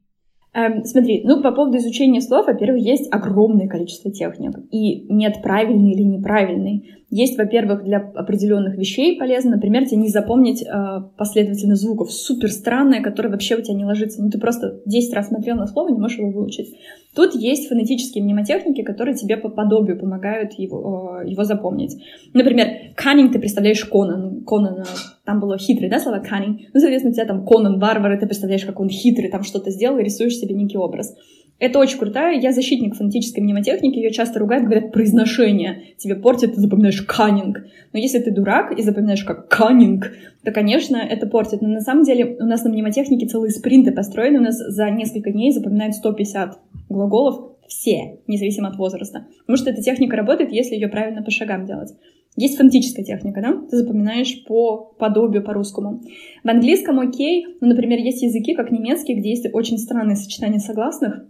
Эм, 0.52 0.84
смотри, 0.84 1.22
ну 1.24 1.44
по 1.44 1.52
поводу 1.52 1.76
изучения 1.76 2.20
слов, 2.20 2.46
во-первых, 2.48 2.82
есть 2.82 3.06
огромное 3.12 3.68
количество 3.68 4.10
техник, 4.10 4.58
и 4.72 5.06
нет 5.12 5.42
правильный 5.44 5.92
или 5.92 6.02
неправильный. 6.02 6.90
Есть, 7.08 7.38
во-первых, 7.38 7.84
для 7.84 7.98
определенных 7.98 8.76
вещей 8.76 9.16
полезно, 9.16 9.52
например, 9.52 9.86
тебе 9.86 9.98
не 9.98 10.08
запомнить 10.08 10.62
э, 10.62 11.02
последовательность 11.16 11.82
звуков, 11.82 12.10
супер 12.10 12.50
странное, 12.50 13.00
которое 13.00 13.28
вообще 13.28 13.54
у 13.54 13.62
тебя 13.62 13.74
не 13.74 13.84
ложится. 13.84 14.20
Ну 14.20 14.28
ты 14.28 14.40
просто 14.40 14.80
10 14.86 15.14
раз 15.14 15.28
смотрел 15.28 15.54
на 15.54 15.68
слово, 15.68 15.90
не 15.90 16.00
можешь 16.00 16.18
его 16.18 16.30
выучить. 16.30 16.74
Тут 17.14 17.36
есть 17.36 17.68
фонетические 17.68 18.24
мнемотехники, 18.24 18.82
которые 18.82 19.14
тебе 19.14 19.36
по 19.36 19.48
подобию 19.48 19.98
помогают 19.98 20.54
его, 20.54 21.20
его 21.24 21.44
запомнить. 21.44 21.96
Например, 22.34 22.66
cunning 22.96 23.32
ты 23.32 23.38
представляешь 23.38 23.84
Конан. 23.84 24.42
Конан, 24.44 24.84
там 25.24 25.38
было 25.38 25.58
хитрый, 25.58 25.88
да, 25.88 26.00
слово 26.00 26.18
cunning? 26.18 26.58
Ну, 26.74 26.80
соответственно, 26.80 27.12
у 27.12 27.14
тебя 27.14 27.26
там 27.26 27.46
Конан, 27.46 27.78
варвар, 27.78 28.14
и 28.14 28.18
ты 28.18 28.26
представляешь, 28.26 28.64
как 28.64 28.80
он 28.80 28.88
хитрый, 28.88 29.30
там 29.30 29.44
что-то 29.44 29.70
сделал, 29.70 29.98
и 29.98 30.02
рисуешь 30.02 30.36
себе 30.36 30.56
некий 30.56 30.76
образ. 30.76 31.14
Это 31.58 31.78
очень 31.78 31.98
крутая. 31.98 32.38
Я 32.38 32.52
защитник 32.52 32.96
фонетической 32.96 33.40
мнемотехники, 33.40 33.96
ее 33.96 34.10
часто 34.10 34.38
ругают, 34.38 34.64
говорят, 34.64 34.92
произношение 34.92 35.94
тебе 35.96 36.14
портит, 36.14 36.54
ты 36.54 36.60
запоминаешь 36.60 37.00
каннинг. 37.02 37.64
Но 37.92 37.98
если 37.98 38.18
ты 38.18 38.30
дурак 38.30 38.78
и 38.78 38.82
запоминаешь 38.82 39.24
как 39.24 39.48
каннинг, 39.48 40.12
то, 40.44 40.52
конечно, 40.52 40.96
это 40.96 41.26
портит. 41.26 41.62
Но 41.62 41.68
на 41.68 41.80
самом 41.80 42.04
деле 42.04 42.36
у 42.38 42.44
нас 42.44 42.62
на 42.64 42.70
мнемотехнике 42.70 43.26
целые 43.26 43.50
спринты 43.50 43.92
построены. 43.92 44.38
У 44.38 44.42
нас 44.42 44.56
за 44.58 44.90
несколько 44.90 45.30
дней 45.30 45.50
запоминают 45.52 45.94
150 45.94 46.58
глаголов 46.90 47.52
все, 47.68 48.20
независимо 48.26 48.68
от 48.68 48.76
возраста. 48.76 49.26
Потому 49.40 49.56
что 49.56 49.70
эта 49.70 49.82
техника 49.82 50.16
работает, 50.16 50.52
если 50.52 50.74
ее 50.74 50.88
правильно 50.88 51.22
по 51.22 51.30
шагам 51.30 51.64
делать. 51.64 51.92
Есть 52.36 52.58
фонетическая 52.58 53.04
техника, 53.04 53.40
да? 53.40 53.54
Ты 53.70 53.78
запоминаешь 53.78 54.44
по 54.44 54.94
подобию, 54.98 55.42
по-русскому. 55.42 56.02
В 56.44 56.48
английском 56.48 57.00
окей, 57.00 57.46
ну, 57.62 57.68
например, 57.68 57.98
есть 57.98 58.22
языки, 58.22 58.54
как 58.54 58.70
немецкий, 58.70 59.14
где 59.14 59.30
есть 59.30 59.46
очень 59.52 59.78
странные 59.78 60.16
сочетания 60.16 60.58
согласных, 60.58 61.24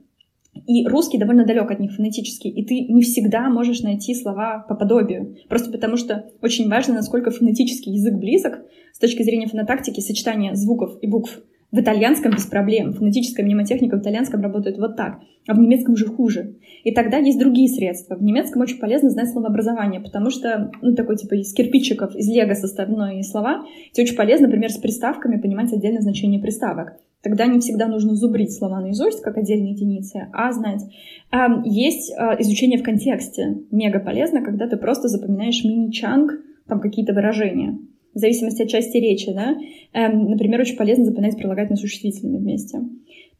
и 0.66 0.86
русский 0.86 1.18
довольно 1.18 1.44
далек 1.44 1.70
от 1.70 1.80
них 1.80 1.92
фонетически, 1.92 2.48
и 2.48 2.64
ты 2.64 2.80
не 2.80 3.02
всегда 3.02 3.48
можешь 3.48 3.82
найти 3.82 4.14
слова 4.14 4.64
по 4.68 4.74
подобию. 4.74 5.36
Просто 5.48 5.70
потому 5.70 5.96
что 5.96 6.30
очень 6.42 6.68
важно, 6.68 6.94
насколько 6.94 7.30
фонетический 7.30 7.92
язык 7.92 8.14
близок 8.14 8.60
с 8.92 8.98
точки 8.98 9.22
зрения 9.22 9.46
фонотактики, 9.46 10.00
сочетания 10.00 10.54
звуков 10.54 10.98
и 11.02 11.06
букв. 11.06 11.40
В 11.72 11.80
итальянском 11.80 12.32
без 12.32 12.46
проблем. 12.46 12.92
Фонетическая 12.92 13.44
мнемотехника 13.44 13.96
в 13.96 14.00
итальянском 14.00 14.40
работает 14.40 14.78
вот 14.78 14.96
так, 14.96 15.18
а 15.48 15.54
в 15.54 15.58
немецком 15.58 15.94
уже 15.94 16.06
хуже. 16.06 16.54
И 16.84 16.92
тогда 16.92 17.18
есть 17.18 17.38
другие 17.38 17.68
средства. 17.68 18.14
В 18.14 18.22
немецком 18.22 18.62
очень 18.62 18.78
полезно 18.78 19.10
знать 19.10 19.30
словообразование, 19.30 20.00
потому 20.00 20.30
что, 20.30 20.70
ну, 20.80 20.94
такой 20.94 21.16
типа 21.16 21.34
из 21.34 21.52
кирпичиков, 21.52 22.14
из 22.14 22.28
лего 22.28 22.54
составные 22.54 23.22
слова, 23.24 23.66
тебе 23.92 24.04
очень 24.04 24.16
полезно, 24.16 24.46
например, 24.46 24.70
с 24.70 24.78
приставками 24.78 25.40
понимать 25.40 25.72
отдельное 25.72 26.02
значение 26.02 26.40
приставок. 26.40 26.94
Тогда 27.26 27.46
не 27.46 27.58
всегда 27.58 27.88
нужно 27.88 28.14
зубрить 28.14 28.52
слова 28.52 28.80
наизусть, 28.80 29.20
как 29.20 29.36
отдельные 29.36 29.72
единицы, 29.72 30.28
а 30.32 30.52
знать. 30.52 30.84
Есть 31.64 32.14
а, 32.16 32.40
изучение 32.40 32.78
в 32.78 32.84
контексте. 32.84 33.62
Мега 33.72 33.98
полезно, 33.98 34.44
когда 34.44 34.68
ты 34.68 34.76
просто 34.76 35.08
запоминаешь 35.08 35.64
мини-чанг, 35.64 36.34
там 36.68 36.78
какие-то 36.78 37.14
выражения 37.14 37.80
в 38.14 38.18
зависимости 38.20 38.62
от 38.62 38.68
части 38.68 38.98
речи, 38.98 39.32
да. 39.32 39.56
Эм, 39.92 40.30
например, 40.30 40.60
очень 40.60 40.76
полезно 40.76 41.04
запоминать 41.04 41.36
прилагательные 41.36 41.78
существительные 41.78 42.38
вместе. 42.38 42.78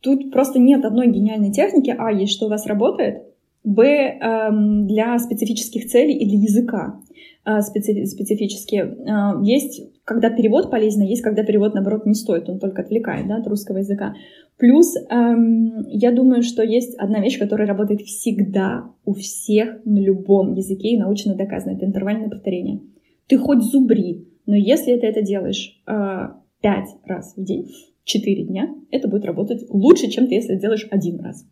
Тут 0.01 0.33
просто 0.33 0.59
нет 0.59 0.85
одной 0.85 1.07
гениальной 1.07 1.53
техники. 1.53 1.95
А, 1.97 2.11
есть 2.11 2.33
что 2.33 2.47
у 2.47 2.49
вас 2.49 2.67
работает. 2.67 3.23
Б, 3.63 3.85
эм, 3.85 4.89
для 4.89 5.17
специфических 5.21 5.87
целей 5.87 6.15
и 6.15 6.29
для 6.29 6.39
языка 6.41 7.01
э, 7.45 7.61
специ- 7.61 8.05
специфически. 8.07 8.77
Э, 8.79 9.45
есть, 9.45 9.81
когда 10.07 10.31
перевод 10.31 10.71
полезен, 10.71 11.03
есть, 11.03 11.21
когда 11.21 11.43
перевод, 11.43 11.75
наоборот, 11.75 12.07
не 12.07 12.15
стоит, 12.15 12.49
он 12.49 12.61
только 12.61 12.83
отвлекает 12.83 13.27
да, 13.27 13.39
от 13.39 13.47
русского 13.49 13.79
языка. 13.79 14.15
Плюс, 14.57 14.95
эм, 15.11 15.85
я 15.89 16.13
думаю, 16.13 16.45
что 16.45 16.63
есть 16.63 16.95
одна 16.97 17.19
вещь, 17.19 17.41
которая 17.41 17.67
работает 17.67 18.03
всегда 18.03 18.85
у 19.05 19.15
всех 19.15 19.85
на 19.85 19.99
любом 19.99 20.55
языке 20.55 20.91
и 20.91 20.97
научно 20.97 21.35
доказана. 21.35 21.75
Это 21.75 21.87
интервальное 21.87 22.31
повторение. 22.31 22.83
Ты 23.27 23.37
хоть 23.37 23.63
зубри, 23.63 24.29
но 24.47 24.55
если 24.55 24.97
ты 24.97 25.09
это 25.09 25.23
делаешь 25.23 25.83
э, 25.89 26.29
раз 26.63 27.35
в 27.37 27.43
день, 27.43 27.67
4 28.05 28.45
дня, 28.45 28.73
это 28.93 29.09
будет 29.09 29.25
работать 29.25 29.67
лучше, 29.71 30.09
чем 30.09 30.29
ты, 30.29 30.37
если 30.37 30.55
делаешь 30.55 30.87
один 30.89 31.19
раз. 31.19 31.45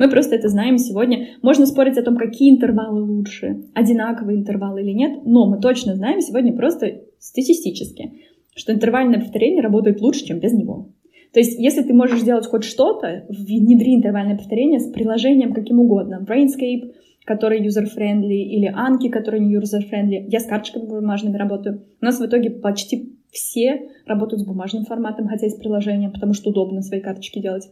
Мы 0.00 0.10
просто 0.10 0.34
это 0.34 0.48
знаем 0.48 0.78
сегодня. 0.78 1.28
Можно 1.42 1.64
спорить 1.64 1.96
о 1.96 2.02
том, 2.02 2.16
какие 2.16 2.52
интервалы 2.52 3.02
лучше, 3.02 3.66
одинаковые 3.72 4.36
интервалы 4.36 4.82
или 4.82 4.90
нет, 4.90 5.20
но 5.24 5.48
мы 5.48 5.60
точно 5.60 5.94
знаем 5.94 6.20
сегодня 6.20 6.52
просто 6.52 7.02
статистически, 7.20 8.12
что 8.56 8.72
интервальное 8.72 9.20
повторение 9.20 9.62
работает 9.62 10.00
лучше, 10.00 10.24
чем 10.24 10.40
без 10.40 10.52
него. 10.52 10.88
То 11.32 11.38
есть, 11.38 11.58
если 11.60 11.82
ты 11.82 11.94
можешь 11.94 12.20
сделать 12.20 12.46
хоть 12.46 12.64
что-то, 12.64 13.24
внедри 13.28 13.94
интервальное 13.94 14.36
повторение 14.36 14.80
с 14.80 14.90
приложением 14.90 15.52
каким 15.52 15.78
угодно. 15.78 16.24
Brainscape, 16.28 16.92
который 17.24 17.64
user-friendly, 17.64 18.42
или 18.42 18.68
Anki, 18.68 19.10
который 19.10 19.38
не 19.38 19.54
user-friendly. 19.54 20.26
Я 20.28 20.40
с 20.40 20.46
карточками 20.46 20.86
бумажными 20.86 21.36
работаю. 21.36 21.84
У 22.00 22.04
нас 22.04 22.18
в 22.18 22.26
итоге 22.26 22.50
почти 22.50 23.14
все 23.30 23.90
работают 24.06 24.42
с 24.42 24.44
бумажным 24.44 24.84
форматом, 24.84 25.28
хотя 25.28 25.46
есть 25.46 25.60
приложение, 25.60 26.10
потому 26.10 26.34
что 26.34 26.50
удобно 26.50 26.82
свои 26.82 27.00
карточки 27.00 27.38
делать. 27.38 27.70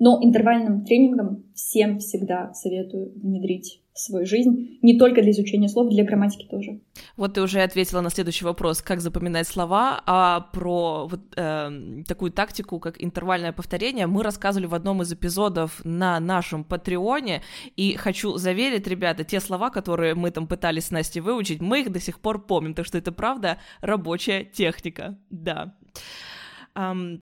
Но 0.00 0.18
интервальным 0.20 0.84
тренингом 0.84 1.44
всем 1.54 1.98
всегда 1.98 2.52
советую 2.54 3.12
внедрить 3.14 3.80
в 3.98 4.00
свою 4.00 4.26
жизнь, 4.26 4.78
не 4.80 4.96
только 4.96 5.22
для 5.22 5.32
изучения 5.32 5.68
слов, 5.68 5.90
для 5.90 6.04
грамматики 6.04 6.46
тоже. 6.46 6.80
Вот 7.16 7.34
ты 7.34 7.42
уже 7.42 7.60
ответила 7.60 8.00
на 8.00 8.10
следующий 8.10 8.44
вопрос, 8.44 8.80
как 8.80 9.00
запоминать 9.00 9.48
слова, 9.48 10.00
а 10.06 10.40
про 10.52 11.08
вот, 11.10 11.20
э, 11.36 12.02
такую 12.06 12.30
тактику, 12.30 12.78
как 12.78 13.02
интервальное 13.02 13.52
повторение, 13.52 14.06
мы 14.06 14.22
рассказывали 14.22 14.66
в 14.66 14.74
одном 14.74 15.02
из 15.02 15.12
эпизодов 15.12 15.84
на 15.84 16.20
нашем 16.20 16.62
Патреоне, 16.62 17.42
и 17.76 17.96
хочу 17.96 18.36
заверить, 18.36 18.86
ребята, 18.86 19.24
те 19.24 19.40
слова, 19.40 19.70
которые 19.70 20.14
мы 20.14 20.30
там 20.30 20.46
пытались 20.46 20.86
с 20.86 20.90
Настей 20.92 21.20
выучить, 21.20 21.60
мы 21.60 21.80
их 21.80 21.90
до 21.90 21.98
сих 21.98 22.20
пор 22.20 22.46
помним, 22.46 22.74
так 22.74 22.86
что 22.86 22.98
это 22.98 23.10
правда 23.10 23.58
рабочая 23.80 24.44
техника, 24.44 25.18
да. 25.30 25.74
Um, 26.76 27.20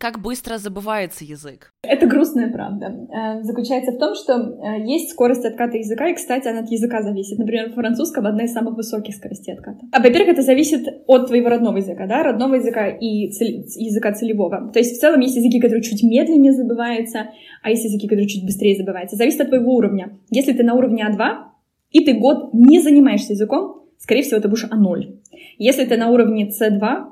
как 0.00 0.22
быстро 0.22 0.56
забывается 0.56 1.24
язык? 1.24 1.74
Это 1.82 2.06
грустная 2.06 2.50
правда. 2.50 2.86
Э, 2.86 3.42
заключается 3.42 3.92
в 3.92 3.98
том, 3.98 4.14
что 4.14 4.32
э, 4.32 4.82
есть 4.86 5.10
скорость 5.10 5.44
отката 5.44 5.76
языка, 5.76 6.08
и, 6.08 6.14
кстати, 6.14 6.48
она 6.48 6.60
от 6.60 6.70
языка 6.70 7.02
зависит. 7.02 7.38
Например, 7.38 7.70
французского 7.72 8.30
одна 8.30 8.44
из 8.44 8.52
самых 8.52 8.76
высоких 8.76 9.14
скоростей 9.14 9.52
отката. 9.52 9.80
А, 9.92 10.00
во-первых, 10.00 10.30
это 10.30 10.42
зависит 10.42 10.88
от 11.06 11.26
твоего 11.26 11.50
родного 11.50 11.76
языка, 11.76 12.06
да, 12.06 12.22
родного 12.22 12.54
языка 12.54 12.88
и 12.88 13.30
цель... 13.30 13.66
языка 13.76 14.12
целевого. 14.14 14.70
То 14.72 14.78
есть, 14.78 14.96
в 14.96 15.00
целом, 15.00 15.20
есть 15.20 15.36
языки, 15.36 15.60
которые 15.60 15.82
чуть 15.82 16.02
медленнее 16.02 16.54
забываются, 16.54 17.28
а 17.62 17.68
есть 17.68 17.84
языки, 17.84 18.08
которые 18.08 18.26
чуть 18.26 18.46
быстрее 18.46 18.76
забываются. 18.76 19.16
Зависит 19.16 19.42
от 19.42 19.48
твоего 19.48 19.74
уровня. 19.74 20.18
Если 20.30 20.54
ты 20.54 20.62
на 20.62 20.74
уровне 20.76 21.06
А2, 21.06 21.50
и 21.90 22.06
ты 22.06 22.14
год 22.14 22.54
не 22.54 22.80
занимаешься 22.80 23.34
языком, 23.34 23.82
скорее 23.98 24.22
всего, 24.22 24.40
ты 24.40 24.48
будешь 24.48 24.64
А0. 24.64 25.18
Если 25.58 25.84
ты 25.84 25.98
на 25.98 26.08
уровне 26.08 26.48
С2, 26.48 27.04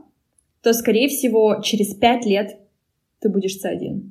то, 0.63 0.73
скорее 0.73 1.09
всего, 1.09 1.61
через 1.63 1.95
5 1.95 2.25
лет 2.25 2.59
ты 3.21 3.29
будешь 3.29 3.57
C1. 3.57 4.03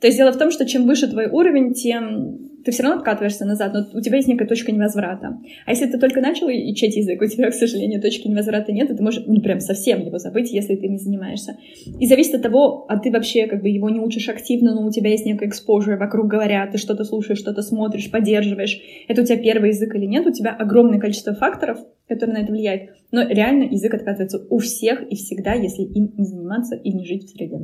То 0.00 0.06
есть 0.06 0.18
дело 0.18 0.32
в 0.32 0.38
том, 0.38 0.50
что 0.50 0.66
чем 0.66 0.86
выше 0.86 1.08
твой 1.08 1.26
уровень, 1.28 1.74
тем 1.74 2.50
ты 2.64 2.70
все 2.70 2.84
равно 2.84 2.98
откатываешься 2.98 3.44
назад, 3.44 3.72
но 3.74 3.98
у 3.98 4.00
тебя 4.00 4.16
есть 4.16 4.28
некая 4.28 4.46
точка 4.46 4.72
невозврата. 4.72 5.38
А 5.66 5.70
если 5.70 5.86
ты 5.86 5.98
только 5.98 6.20
начал 6.20 6.46
учить 6.46 6.96
язык, 6.96 7.20
у 7.20 7.26
тебя, 7.26 7.50
к 7.50 7.54
сожалению, 7.54 8.00
точки 8.00 8.28
невозврата 8.28 8.72
нет, 8.72 8.90
и 8.90 8.94
ты 8.94 9.02
можешь 9.02 9.24
ну, 9.26 9.40
прям 9.40 9.60
совсем 9.60 10.00
его 10.04 10.18
забыть, 10.18 10.52
если 10.52 10.76
ты 10.76 10.88
не 10.88 10.98
занимаешься. 10.98 11.56
И 11.98 12.06
зависит 12.06 12.34
от 12.34 12.42
того, 12.42 12.86
а 12.88 12.98
ты 12.98 13.10
вообще 13.10 13.46
как 13.46 13.62
бы 13.62 13.68
его 13.68 13.90
не 13.90 13.98
учишь 13.98 14.28
активно, 14.28 14.74
но 14.74 14.86
у 14.86 14.90
тебя 14.90 15.10
есть 15.10 15.26
некая 15.26 15.48
exposure, 15.48 15.96
вокруг 15.96 16.28
говорят, 16.28 16.72
ты 16.72 16.78
что-то 16.78 17.04
слушаешь, 17.04 17.38
что-то 17.38 17.62
смотришь, 17.62 18.10
поддерживаешь. 18.10 18.80
Это 19.08 19.22
у 19.22 19.24
тебя 19.24 19.38
первый 19.38 19.70
язык 19.70 19.94
или 19.94 20.06
нет, 20.06 20.26
у 20.26 20.32
тебя 20.32 20.50
огромное 20.50 21.00
количество 21.00 21.34
факторов, 21.34 21.78
которые 22.08 22.38
на 22.38 22.42
это 22.42 22.52
влияют. 22.52 22.90
Но 23.10 23.26
реально 23.26 23.64
язык 23.64 23.92
откатывается 23.94 24.46
у 24.48 24.58
всех 24.58 25.02
и 25.10 25.16
всегда, 25.16 25.54
если 25.54 25.82
им 25.82 26.14
не 26.16 26.24
заниматься 26.24 26.76
и 26.76 26.92
не 26.92 27.04
жить 27.04 27.24
в 27.24 27.30
среде 27.30 27.58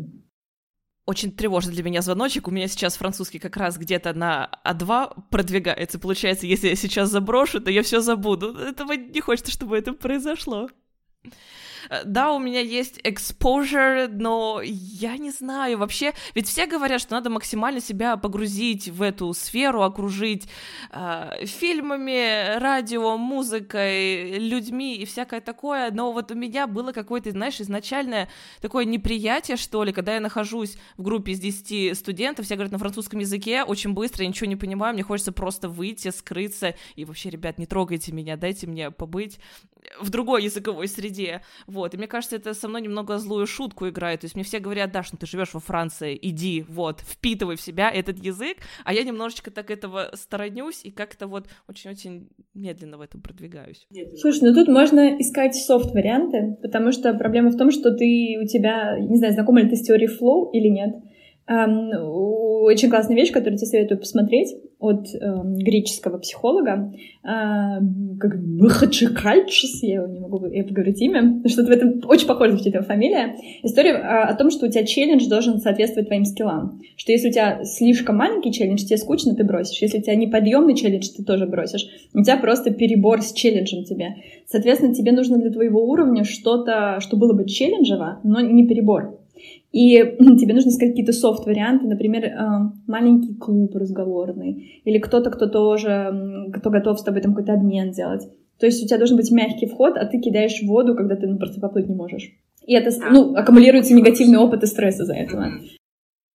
очень 1.08 1.32
тревожный 1.32 1.72
для 1.72 1.82
меня 1.82 2.02
звоночек. 2.02 2.48
У 2.48 2.50
меня 2.50 2.68
сейчас 2.68 2.98
французский 2.98 3.38
как 3.38 3.56
раз 3.56 3.78
где-то 3.78 4.12
на 4.12 4.50
А2 4.62 5.24
продвигается. 5.30 5.98
Получается, 5.98 6.46
если 6.46 6.68
я 6.68 6.76
сейчас 6.76 7.08
заброшу, 7.08 7.60
то 7.60 7.70
я 7.70 7.82
все 7.82 8.02
забуду. 8.02 8.54
Этого 8.54 8.92
не 8.92 9.22
хочется, 9.22 9.50
чтобы 9.50 9.78
это 9.78 9.94
произошло. 9.94 10.68
Э, 11.90 12.04
да, 12.04 12.32
у 12.32 12.38
меня 12.38 12.60
есть 12.60 12.98
exposure, 13.00 14.08
но 14.08 14.60
я 14.62 15.16
не 15.16 15.30
знаю, 15.30 15.78
вообще, 15.78 16.12
ведь 16.34 16.48
все 16.48 16.66
говорят, 16.66 17.00
что 17.00 17.14
надо 17.14 17.30
максимально 17.30 17.80
себя 17.80 18.16
погрузить 18.16 18.88
в 18.88 19.02
эту 19.02 19.32
сферу, 19.34 19.82
окружить 19.82 20.48
э, 20.90 21.46
фильмами, 21.46 22.58
радио, 22.58 23.16
музыкой, 23.16 24.38
людьми 24.38 24.96
и 24.96 25.04
всякое 25.04 25.40
такое, 25.40 25.90
но 25.90 26.12
вот 26.12 26.30
у 26.30 26.34
меня 26.34 26.66
было 26.66 26.92
какое-то, 26.92 27.30
знаешь, 27.30 27.60
изначальное 27.60 28.28
такое 28.60 28.84
неприятие, 28.84 29.56
что 29.56 29.84
ли, 29.84 29.92
когда 29.92 30.14
я 30.14 30.20
нахожусь 30.20 30.76
в 30.96 31.02
группе 31.02 31.32
из 31.32 31.40
10 31.40 31.96
студентов, 31.96 32.46
все 32.46 32.54
говорят 32.54 32.72
на 32.72 32.78
французском 32.78 33.20
языке, 33.20 33.62
очень 33.64 33.92
быстро, 33.92 34.22
я 34.22 34.28
ничего 34.28 34.48
не 34.48 34.56
понимаю, 34.56 34.94
мне 34.94 35.02
хочется 35.02 35.32
просто 35.32 35.68
выйти, 35.68 36.10
скрыться, 36.10 36.74
и 36.96 37.04
вообще, 37.04 37.30
ребят, 37.30 37.58
не 37.58 37.66
трогайте 37.66 38.12
меня, 38.12 38.36
дайте 38.36 38.66
мне 38.66 38.90
побыть 38.90 39.38
в 40.00 40.10
другой 40.10 40.44
языковой 40.44 40.88
среде, 40.88 41.42
вот, 41.68 41.94
и 41.94 41.96
мне 41.96 42.08
кажется, 42.08 42.34
это 42.36 42.54
со 42.54 42.66
мной 42.66 42.82
немного 42.82 43.18
злую 43.18 43.46
шутку 43.46 43.88
играет, 43.88 44.20
то 44.20 44.24
есть 44.24 44.34
мне 44.34 44.42
все 44.42 44.58
говорят, 44.58 44.90
Даш, 44.90 45.12
ну 45.12 45.18
ты 45.18 45.26
живешь 45.26 45.54
во 45.54 45.60
Франции, 45.60 46.18
иди, 46.20 46.64
вот, 46.68 47.00
впитывай 47.00 47.56
в 47.56 47.60
себя 47.60 47.90
этот 47.90 48.18
язык, 48.18 48.56
а 48.84 48.92
я 48.92 49.04
немножечко 49.04 49.50
так 49.50 49.70
этого 49.70 50.10
сторонюсь 50.14 50.84
и 50.84 50.90
как-то 50.90 51.26
вот 51.26 51.46
очень-очень 51.68 52.28
медленно 52.54 52.98
в 52.98 53.02
этом 53.02 53.20
продвигаюсь. 53.20 53.86
Слушай, 54.16 54.48
ну 54.48 54.54
тут 54.54 54.68
можно 54.68 55.20
искать 55.20 55.54
софт-варианты, 55.54 56.56
потому 56.62 56.90
что 56.90 57.14
проблема 57.14 57.50
в 57.50 57.56
том, 57.56 57.70
что 57.70 57.90
ты, 57.92 58.38
у 58.42 58.46
тебя, 58.46 58.98
не 58.98 59.18
знаю, 59.18 59.34
знакома 59.34 59.60
ли 59.60 59.68
ты 59.68 59.76
с 59.76 59.82
теорией 59.82 60.08
flow 60.10 60.50
или 60.52 60.68
нет, 60.68 60.96
очень 61.46 62.90
классная 62.90 63.16
вещь, 63.16 63.30
которую 63.32 63.56
тебе 63.58 63.66
советую 63.66 63.98
посмотреть 63.98 64.54
от 64.78 65.08
э, 65.12 65.18
греческого 65.44 66.18
психолога, 66.18 66.92
э, 67.24 67.26
как 67.26 68.36
Махачикальчис, 68.36 69.82
я 69.82 69.96
его 69.96 70.06
не 70.06 70.20
могу 70.20 70.46
я 70.46 70.62
поговорить 70.62 71.02
имя, 71.02 71.42
что-то 71.46 71.68
в 71.68 71.74
этом 71.74 72.00
очень 72.08 72.28
похоже 72.28 72.52
звучит 72.52 72.74
его 72.74 72.84
фамилия. 72.84 73.34
История 73.64 73.94
э, 73.94 73.96
о 73.96 74.34
том, 74.34 74.50
что 74.50 74.66
у 74.66 74.70
тебя 74.70 74.84
челлендж 74.84 75.28
должен 75.28 75.58
соответствовать 75.58 76.06
твоим 76.06 76.24
скиллам. 76.24 76.80
Что 76.96 77.10
если 77.10 77.28
у 77.28 77.32
тебя 77.32 77.64
слишком 77.64 78.16
маленький 78.16 78.52
челлендж, 78.52 78.84
тебе 78.84 78.98
скучно, 78.98 79.34
ты 79.34 79.42
бросишь. 79.42 79.82
Если 79.82 79.98
у 79.98 80.02
тебя 80.02 80.14
неподъемный 80.14 80.76
челлендж, 80.76 81.08
ты 81.08 81.24
тоже 81.24 81.46
бросишь. 81.46 81.86
У 82.14 82.22
тебя 82.22 82.36
просто 82.36 82.70
перебор 82.70 83.20
с 83.20 83.32
челленджем 83.32 83.82
тебе. 83.82 84.16
Соответственно, 84.46 84.94
тебе 84.94 85.10
нужно 85.10 85.38
для 85.38 85.50
твоего 85.50 85.84
уровня 85.84 86.22
что-то, 86.22 86.98
что 87.00 87.16
было 87.16 87.32
бы 87.32 87.46
челленджево, 87.46 88.20
но 88.22 88.40
не 88.40 88.66
перебор. 88.66 89.17
И 89.72 89.96
тебе 90.38 90.54
нужно 90.54 90.70
искать 90.70 90.90
какие-то 90.90 91.12
софт-варианты, 91.12 91.86
например, 91.86 92.24
э, 92.24 92.36
маленький 92.86 93.34
клуб 93.34 93.74
разговорный, 93.74 94.82
или 94.84 94.98
кто-то, 94.98 95.30
кто 95.30 95.46
тоже, 95.46 96.50
кто 96.54 96.70
готов 96.70 96.98
с 96.98 97.02
тобой 97.02 97.20
там 97.20 97.32
какой-то 97.32 97.54
обмен 97.54 97.90
делать. 97.90 98.28
То 98.58 98.66
есть 98.66 98.82
у 98.82 98.86
тебя 98.86 98.98
должен 98.98 99.16
быть 99.16 99.30
мягкий 99.30 99.66
вход, 99.66 99.96
а 99.96 100.04
ты 100.06 100.18
кидаешь 100.18 100.60
в 100.60 100.66
воду, 100.66 100.96
когда 100.96 101.16
ты 101.16 101.26
ну, 101.26 101.38
просто 101.38 101.60
поплыть 101.60 101.88
не 101.88 101.94
можешь. 101.94 102.32
И 102.66 102.74
это, 102.74 102.90
ну, 103.10 103.34
аккумулируется 103.34 103.94
негативный 103.94 104.38
опыт 104.38 104.62
и 104.62 104.66
стресс 104.66 105.00
из-за 105.00 105.14
этого. 105.14 105.52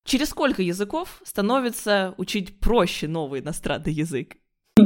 Через 0.05 0.29
сколько 0.29 0.61
языков 0.61 1.21
становится 1.23 2.13
учить 2.17 2.59
проще 2.59 3.07
новый 3.07 3.41
иностранный 3.41 3.93
язык? 3.93 4.37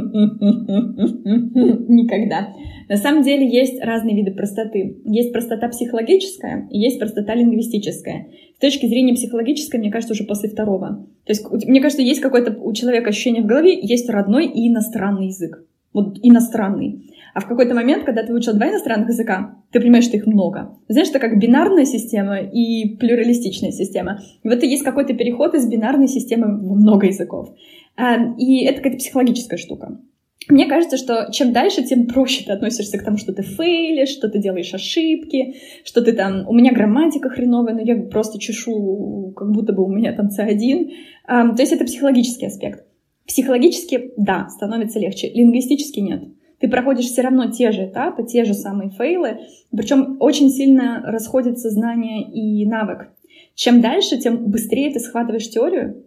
Никогда. 1.88 2.54
На 2.90 2.96
самом 2.98 3.22
деле 3.22 3.48
есть 3.48 3.82
разные 3.82 4.14
виды 4.16 4.32
простоты. 4.32 4.98
Есть 5.04 5.32
простота 5.32 5.68
психологическая 5.68 6.68
и 6.70 6.78
есть 6.78 6.98
простота 6.98 7.34
лингвистическая. 7.34 8.26
С 8.56 8.60
точки 8.60 8.86
зрения 8.86 9.14
психологической, 9.14 9.80
мне 9.80 9.90
кажется, 9.90 10.12
уже 10.12 10.24
после 10.24 10.50
второго. 10.50 11.06
То 11.24 11.32
есть, 11.32 11.46
мне 11.66 11.80
кажется, 11.80 12.02
есть 12.02 12.20
какое-то 12.20 12.52
у 12.60 12.72
человека 12.74 13.08
ощущение 13.10 13.42
в 13.42 13.46
голове, 13.46 13.78
есть 13.80 14.10
родной 14.10 14.46
и 14.46 14.68
иностранный 14.68 15.28
язык. 15.28 15.64
Вот 15.94 16.18
иностранный. 16.22 17.10
А 17.38 17.40
в 17.40 17.46
какой-то 17.46 17.72
момент, 17.72 18.02
когда 18.02 18.24
ты 18.24 18.32
выучил 18.32 18.54
два 18.54 18.68
иностранных 18.68 19.10
языка, 19.10 19.62
ты 19.70 19.78
понимаешь, 19.78 20.06
что 20.06 20.16
их 20.16 20.26
много. 20.26 20.76
Знаешь, 20.88 21.08
это 21.08 21.20
как 21.20 21.38
бинарная 21.38 21.84
система 21.84 22.40
и 22.40 22.96
плюралистичная 22.96 23.70
система. 23.70 24.18
И 24.42 24.48
вот 24.48 24.60
есть 24.64 24.82
какой-то 24.82 25.14
переход 25.14 25.54
из 25.54 25.64
бинарной 25.68 26.08
системы 26.08 26.48
в 26.58 26.74
много 26.74 27.06
языков. 27.06 27.50
Эм, 27.96 28.34
и 28.38 28.64
это 28.64 28.78
какая-то 28.78 28.98
психологическая 28.98 29.56
штука. 29.56 30.00
Мне 30.48 30.66
кажется, 30.66 30.96
что 30.96 31.28
чем 31.30 31.52
дальше, 31.52 31.84
тем 31.84 32.08
проще 32.08 32.42
ты 32.44 32.50
относишься 32.50 32.98
к 32.98 33.04
тому, 33.04 33.18
что 33.18 33.32
ты 33.32 33.42
фейлишь, 33.42 34.08
что 34.08 34.28
ты 34.28 34.40
делаешь 34.40 34.74
ошибки, 34.74 35.54
что 35.84 36.02
ты 36.02 36.14
там... 36.14 36.44
У 36.48 36.52
меня 36.52 36.72
грамматика 36.72 37.30
хреновая, 37.30 37.74
но 37.74 37.82
я 37.82 38.02
просто 38.02 38.40
чешу, 38.40 39.32
как 39.36 39.52
будто 39.52 39.72
бы 39.72 39.84
у 39.84 39.88
меня 39.88 40.12
там 40.12 40.26
C1. 40.26 40.90
Um, 41.30 41.54
то 41.54 41.62
есть 41.62 41.72
это 41.72 41.84
психологический 41.84 42.46
аспект. 42.46 42.84
Психологически, 43.28 44.10
да, 44.16 44.48
становится 44.48 44.98
легче. 44.98 45.30
Лингвистически 45.32 46.00
нет. 46.00 46.24
Ты 46.60 46.68
проходишь 46.68 47.06
все 47.06 47.22
равно 47.22 47.50
те 47.50 47.70
же 47.70 47.86
этапы, 47.86 48.24
те 48.24 48.44
же 48.44 48.54
самые 48.54 48.90
фейлы, 48.90 49.38
причем 49.70 50.16
очень 50.20 50.50
сильно 50.50 51.02
расходятся 51.04 51.70
знания 51.70 52.22
и 52.22 52.66
навык. 52.66 53.10
Чем 53.54 53.80
дальше, 53.80 54.18
тем 54.18 54.50
быстрее 54.50 54.92
ты 54.92 54.98
схватываешь 54.98 55.48
теорию, 55.48 56.04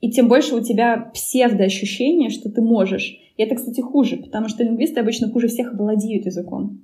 и 0.00 0.10
тем 0.10 0.28
больше 0.28 0.54
у 0.54 0.60
тебя 0.60 1.10
псевдоощущение, 1.14 2.30
что 2.30 2.50
ты 2.50 2.60
можешь. 2.60 3.18
И 3.36 3.42
это, 3.42 3.54
кстати, 3.54 3.80
хуже, 3.80 4.18
потому 4.18 4.48
что 4.48 4.64
лингвисты 4.64 5.00
обычно 5.00 5.30
хуже 5.30 5.48
всех 5.48 5.74
владеют 5.74 6.26
языком. 6.26 6.82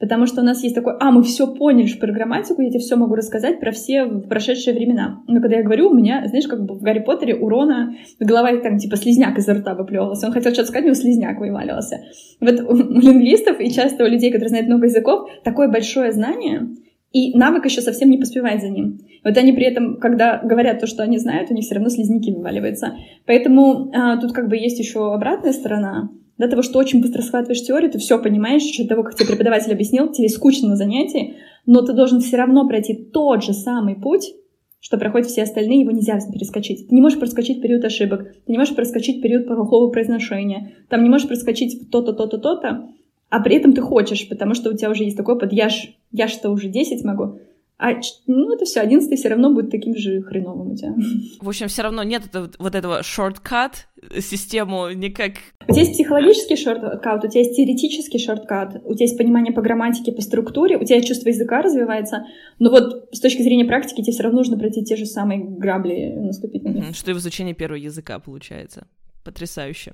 Потому 0.00 0.26
что 0.26 0.42
у 0.42 0.44
нас 0.44 0.62
есть 0.62 0.76
такой, 0.76 0.94
а, 1.00 1.10
мы 1.10 1.24
все 1.24 1.52
поняли 1.52 1.92
про 1.98 2.12
грамматику, 2.12 2.62
я 2.62 2.70
тебе 2.70 2.78
все 2.78 2.94
могу 2.94 3.16
рассказать 3.16 3.58
про 3.58 3.72
все 3.72 4.06
прошедшие 4.06 4.74
времена. 4.74 5.22
Но 5.26 5.40
когда 5.40 5.56
я 5.56 5.64
говорю, 5.64 5.90
у 5.90 5.94
меня, 5.94 6.24
знаешь, 6.28 6.46
как 6.46 6.64
бы 6.64 6.74
в 6.74 6.82
Гарри 6.82 7.00
Поттере 7.00 7.34
у 7.34 7.48
Рона 7.48 7.94
голова 8.20 8.56
там 8.58 8.78
типа 8.78 8.96
слизняк 8.96 9.36
изо 9.38 9.54
рта 9.54 9.74
выплевывался. 9.74 10.26
Он 10.26 10.32
хотел 10.32 10.52
что-то 10.52 10.68
сказать, 10.68 10.84
него 10.84 10.94
слизняк 10.94 11.40
вываливался. 11.40 11.98
Вот 12.40 12.60
у 12.60 12.76
лингвистов 12.76 13.60
и 13.60 13.70
часто 13.70 14.04
у 14.04 14.08
людей, 14.08 14.30
которые 14.30 14.50
знают 14.50 14.68
много 14.68 14.86
языков, 14.86 15.28
такое 15.42 15.68
большое 15.68 16.12
знание, 16.12 16.68
и 17.12 17.36
навык 17.36 17.64
еще 17.64 17.80
совсем 17.80 18.10
не 18.10 18.18
поспевает 18.18 18.60
за 18.60 18.68
ним. 18.68 19.00
Вот 19.24 19.36
они 19.36 19.52
при 19.52 19.64
этом, 19.64 19.98
когда 19.98 20.40
говорят 20.44 20.80
то, 20.80 20.86
что 20.86 21.02
они 21.02 21.18
знают, 21.18 21.50
у 21.50 21.54
них 21.54 21.64
все 21.64 21.74
равно 21.74 21.88
слизняки 21.88 22.32
вываливаются. 22.32 22.94
Поэтому 23.26 23.90
а, 23.92 24.18
тут 24.18 24.32
как 24.32 24.48
бы 24.48 24.56
есть 24.56 24.78
еще 24.78 25.12
обратная 25.12 25.52
сторона, 25.52 26.10
до 26.38 26.48
того, 26.48 26.62
что 26.62 26.78
очень 26.78 27.00
быстро 27.00 27.22
схватываешь 27.22 27.62
теорию, 27.62 27.90
ты 27.90 27.98
все 27.98 28.20
понимаешь, 28.22 28.62
еще 28.62 28.84
до 28.84 28.90
того, 28.90 29.02
как 29.02 29.16
тебе 29.16 29.26
преподаватель 29.28 29.72
объяснил, 29.72 30.10
тебе 30.10 30.28
скучно 30.28 30.68
на 30.68 30.76
занятии, 30.76 31.36
но 31.66 31.82
ты 31.82 31.92
должен 31.92 32.20
все 32.20 32.36
равно 32.36 32.66
пройти 32.66 32.94
тот 32.94 33.42
же 33.42 33.52
самый 33.52 33.96
путь, 33.96 34.32
что 34.80 34.96
проходят 34.96 35.26
все 35.26 35.42
остальные, 35.42 35.80
его 35.80 35.90
нельзя 35.90 36.18
перескочить. 36.32 36.88
Ты 36.88 36.94
не 36.94 37.00
можешь 37.00 37.18
проскочить 37.18 37.60
период 37.60 37.84
ошибок, 37.84 38.32
ты 38.46 38.52
не 38.52 38.58
можешь 38.58 38.74
проскочить 38.74 39.20
период 39.20 39.46
плохого 39.46 39.90
произношения, 39.90 40.72
там 40.88 41.02
не 41.02 41.10
можешь 41.10 41.26
проскочить 41.26 41.90
то-то, 41.90 42.12
то-то, 42.12 42.38
то-то, 42.38 42.88
а 43.28 43.40
при 43.40 43.56
этом 43.56 43.72
ты 43.72 43.82
хочешь, 43.82 44.28
потому 44.28 44.54
что 44.54 44.70
у 44.70 44.76
тебя 44.76 44.90
уже 44.90 45.04
есть 45.04 45.16
такой 45.16 45.34
опыт, 45.34 45.52
я 45.52 45.68
ж, 45.68 45.90
я 46.12 46.28
что 46.28 46.50
уже 46.50 46.68
10 46.68 47.04
могу, 47.04 47.40
а 47.80 47.92
ну 48.26 48.52
это 48.52 48.64
все, 48.64 48.80
одиннадцатый 48.80 49.16
все 49.16 49.28
равно 49.28 49.54
будет 49.54 49.70
таким 49.70 49.96
же 49.96 50.20
хреновым 50.22 50.72
у 50.72 50.76
тебя. 50.76 50.94
В 51.40 51.48
общем, 51.48 51.68
все 51.68 51.82
равно 51.82 52.02
нет 52.02 52.26
этого, 52.26 52.50
вот 52.58 52.74
этого 52.74 53.04
шорткат 53.04 53.88
систему 54.20 54.90
никак. 54.90 55.34
У 55.68 55.72
тебя 55.72 55.82
есть 55.82 55.92
психологический 55.92 56.56
шорткат, 56.56 57.24
у 57.24 57.28
тебя 57.28 57.40
есть 57.40 57.56
теоретический 57.56 58.18
шорткат, 58.18 58.80
у 58.84 58.94
тебя 58.94 59.04
есть 59.04 59.16
понимание 59.16 59.52
по 59.52 59.62
грамматике, 59.62 60.10
по 60.10 60.22
структуре, 60.22 60.76
у 60.76 60.84
тебя 60.84 61.00
чувство 61.02 61.28
языка 61.28 61.62
развивается, 61.62 62.26
но 62.58 62.70
вот 62.70 63.10
с 63.12 63.20
точки 63.20 63.42
зрения 63.42 63.64
практики 63.64 64.02
тебе 64.02 64.12
все 64.12 64.24
равно 64.24 64.38
нужно 64.38 64.58
пройти 64.58 64.84
те 64.84 64.96
же 64.96 65.06
самые 65.06 65.44
грабли 65.44 66.14
наступить. 66.16 66.62
Что 66.96 67.12
и 67.12 67.14
в 67.14 67.18
изучении 67.18 67.52
первого 67.52 67.78
языка 67.78 68.18
получается. 68.18 68.88
Потрясающе. 69.22 69.92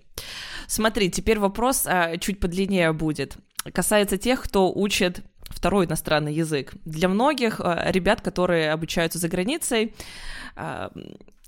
Смотри, 0.68 1.10
теперь 1.10 1.38
вопрос 1.38 1.86
а, 1.86 2.16
чуть 2.16 2.40
подлиннее 2.40 2.92
будет. 2.92 3.36
Касается 3.72 4.18
тех, 4.18 4.42
кто 4.42 4.72
учит 4.72 5.22
второй 5.48 5.86
иностранный 5.86 6.34
язык. 6.34 6.74
Для 6.84 7.08
многих 7.08 7.60
э, 7.60 7.90
ребят, 7.90 8.20
которые 8.20 8.72
обучаются 8.72 9.18
за 9.18 9.28
границей, 9.28 9.94
э, 10.56 10.88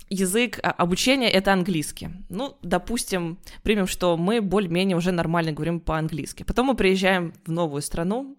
язык 0.09 0.59
а, 0.63 0.71
обучения— 0.71 1.29
это 1.31 1.53
английский. 1.53 2.09
Ну, 2.29 2.57
допустим, 2.61 3.37
примем, 3.63 3.87
что 3.87 4.17
мы 4.17 4.41
более-менее 4.41 4.97
уже 4.97 5.11
нормально 5.11 5.51
говорим 5.51 5.79
по-английски. 5.79 6.43
Потом 6.43 6.67
мы 6.67 6.75
приезжаем 6.75 7.33
в 7.45 7.51
новую 7.51 7.81
страну, 7.81 8.37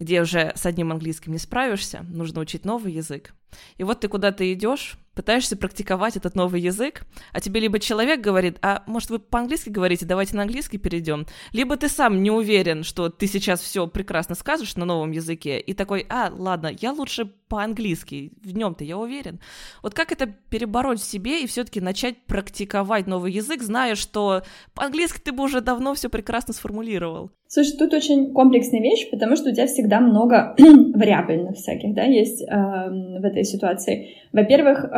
где 0.00 0.20
уже 0.20 0.52
с 0.54 0.66
одним 0.66 0.92
английским 0.92 1.32
не 1.32 1.38
справишься, 1.38 2.04
нужно 2.08 2.40
учить 2.40 2.64
новый 2.64 2.92
язык. 2.92 3.34
И 3.76 3.84
вот 3.84 4.00
ты 4.00 4.08
куда-то 4.08 4.50
идешь, 4.52 4.98
пытаешься 5.18 5.56
практиковать 5.56 6.16
этот 6.16 6.36
новый 6.36 6.60
язык, 6.60 7.02
а 7.32 7.40
тебе 7.40 7.58
либо 7.58 7.80
человек 7.80 8.20
говорит, 8.20 8.56
а 8.62 8.84
может 8.86 9.10
вы 9.10 9.18
по-английски 9.18 9.68
говорите, 9.68 10.06
давайте 10.06 10.36
на 10.36 10.42
английский 10.42 10.78
перейдем, 10.78 11.26
либо 11.52 11.76
ты 11.76 11.88
сам 11.88 12.22
не 12.22 12.30
уверен, 12.30 12.84
что 12.84 13.08
ты 13.08 13.26
сейчас 13.26 13.60
все 13.60 13.88
прекрасно 13.88 14.36
скажешь 14.36 14.76
на 14.76 14.84
новом 14.84 15.10
языке, 15.10 15.58
и 15.58 15.74
такой, 15.74 16.06
а, 16.08 16.30
ладно, 16.32 16.70
я 16.80 16.92
лучше 16.92 17.24
по-английски, 17.48 18.30
в 18.44 18.54
нем-то 18.54 18.84
я 18.84 18.96
уверен. 18.96 19.40
Вот 19.82 19.92
как 19.92 20.12
это 20.12 20.26
перебороть 20.26 21.00
в 21.00 21.04
себе 21.04 21.42
и 21.42 21.48
все-таки 21.48 21.80
начать 21.80 22.24
практиковать 22.26 23.08
новый 23.08 23.32
язык, 23.32 23.62
зная, 23.62 23.96
что 23.96 24.42
по-английски 24.74 25.18
ты 25.24 25.32
бы 25.32 25.42
уже 25.42 25.60
давно 25.60 25.94
все 25.94 26.08
прекрасно 26.08 26.54
сформулировал? 26.54 27.32
Слушай, 27.50 27.78
тут 27.78 27.94
очень 27.94 28.34
комплексная 28.34 28.82
вещь, 28.82 29.08
потому 29.10 29.34
что 29.34 29.48
у 29.48 29.54
тебя 29.54 29.66
всегда 29.66 30.00
много 30.00 30.54
вариабельных 30.58 31.56
всяких, 31.56 31.94
да, 31.94 32.02
есть 32.02 32.42
э, 32.42 32.46
в 32.46 33.24
этой 33.24 33.42
ситуации. 33.44 34.16
Во-первых, 34.34 34.84
э, 34.84 34.88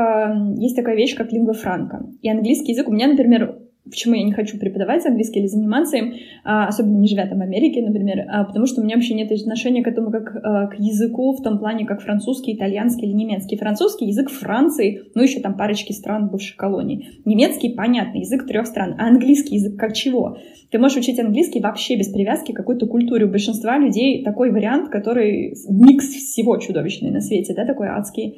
есть 0.57 0.77
такая 0.77 0.97
вещь, 0.97 1.17
как 1.17 1.33
лингва 1.33 1.55
франка. 1.55 2.05
И 2.23 2.31
английский 2.31 2.73
язык 2.73 2.89
у 2.89 2.93
меня, 2.93 3.09
например, 3.09 3.59
почему 3.85 4.15
я 4.15 4.23
не 4.23 4.33
хочу 4.33 4.59
преподавать 4.59 5.05
английский 5.07 5.41
или 5.41 5.47
заниматься 5.47 5.97
им, 5.97 6.15
а, 6.45 6.67
особенно 6.67 6.99
не 6.99 7.09
живя 7.09 7.27
там 7.27 7.39
в 7.39 7.43
Америке, 7.43 7.83
например, 7.83 8.25
а, 8.29 8.45
потому 8.45 8.67
что 8.67 8.81
у 8.81 8.85
меня 8.85 8.97
вообще 8.97 9.15
нет 9.15 9.31
отношения 9.33 9.83
к 9.83 9.89
этому 9.89 10.11
как 10.11 10.37
а, 10.43 10.67
к 10.69 10.79
языку 10.79 11.33
в 11.33 11.43
том 11.43 11.59
плане, 11.59 11.87
как 11.87 12.03
французский, 12.03 12.55
итальянский 12.55 13.09
или 13.09 13.15
немецкий. 13.15 13.57
Французский 13.57 14.07
язык 14.07 14.31
Франции, 14.31 15.03
ну 15.15 15.23
еще 15.23 15.41
там 15.41 15.57
парочки 15.57 15.93
стран 15.93 16.29
бывших 16.29 16.57
колоний. 16.57 17.21
Немецкий, 17.25 17.71
понятно, 17.71 18.19
язык 18.19 18.47
трех 18.47 18.67
стран. 18.67 18.97
А 18.99 19.09
английский 19.09 19.57
язык 19.57 19.79
как 19.79 19.95
чего? 19.95 20.39
Ты 20.71 20.79
можешь 20.79 20.99
учить 20.99 21.19
английский 21.19 21.61
вообще 21.61 21.97
без 21.97 22.09
привязки 22.09 22.53
к 22.53 22.57
какой-то 22.57 22.87
культуре. 22.87 23.27
У 23.27 23.31
большинства 23.31 23.79
людей 23.79 24.23
такой 24.23 24.53
вариант, 24.53 24.89
который 24.89 25.55
микс 25.69 26.07
всего 26.07 26.59
чудовищный 26.59 27.11
на 27.11 27.21
свете, 27.21 27.55
да, 27.55 27.65
такой 27.65 27.89
адский. 27.89 28.31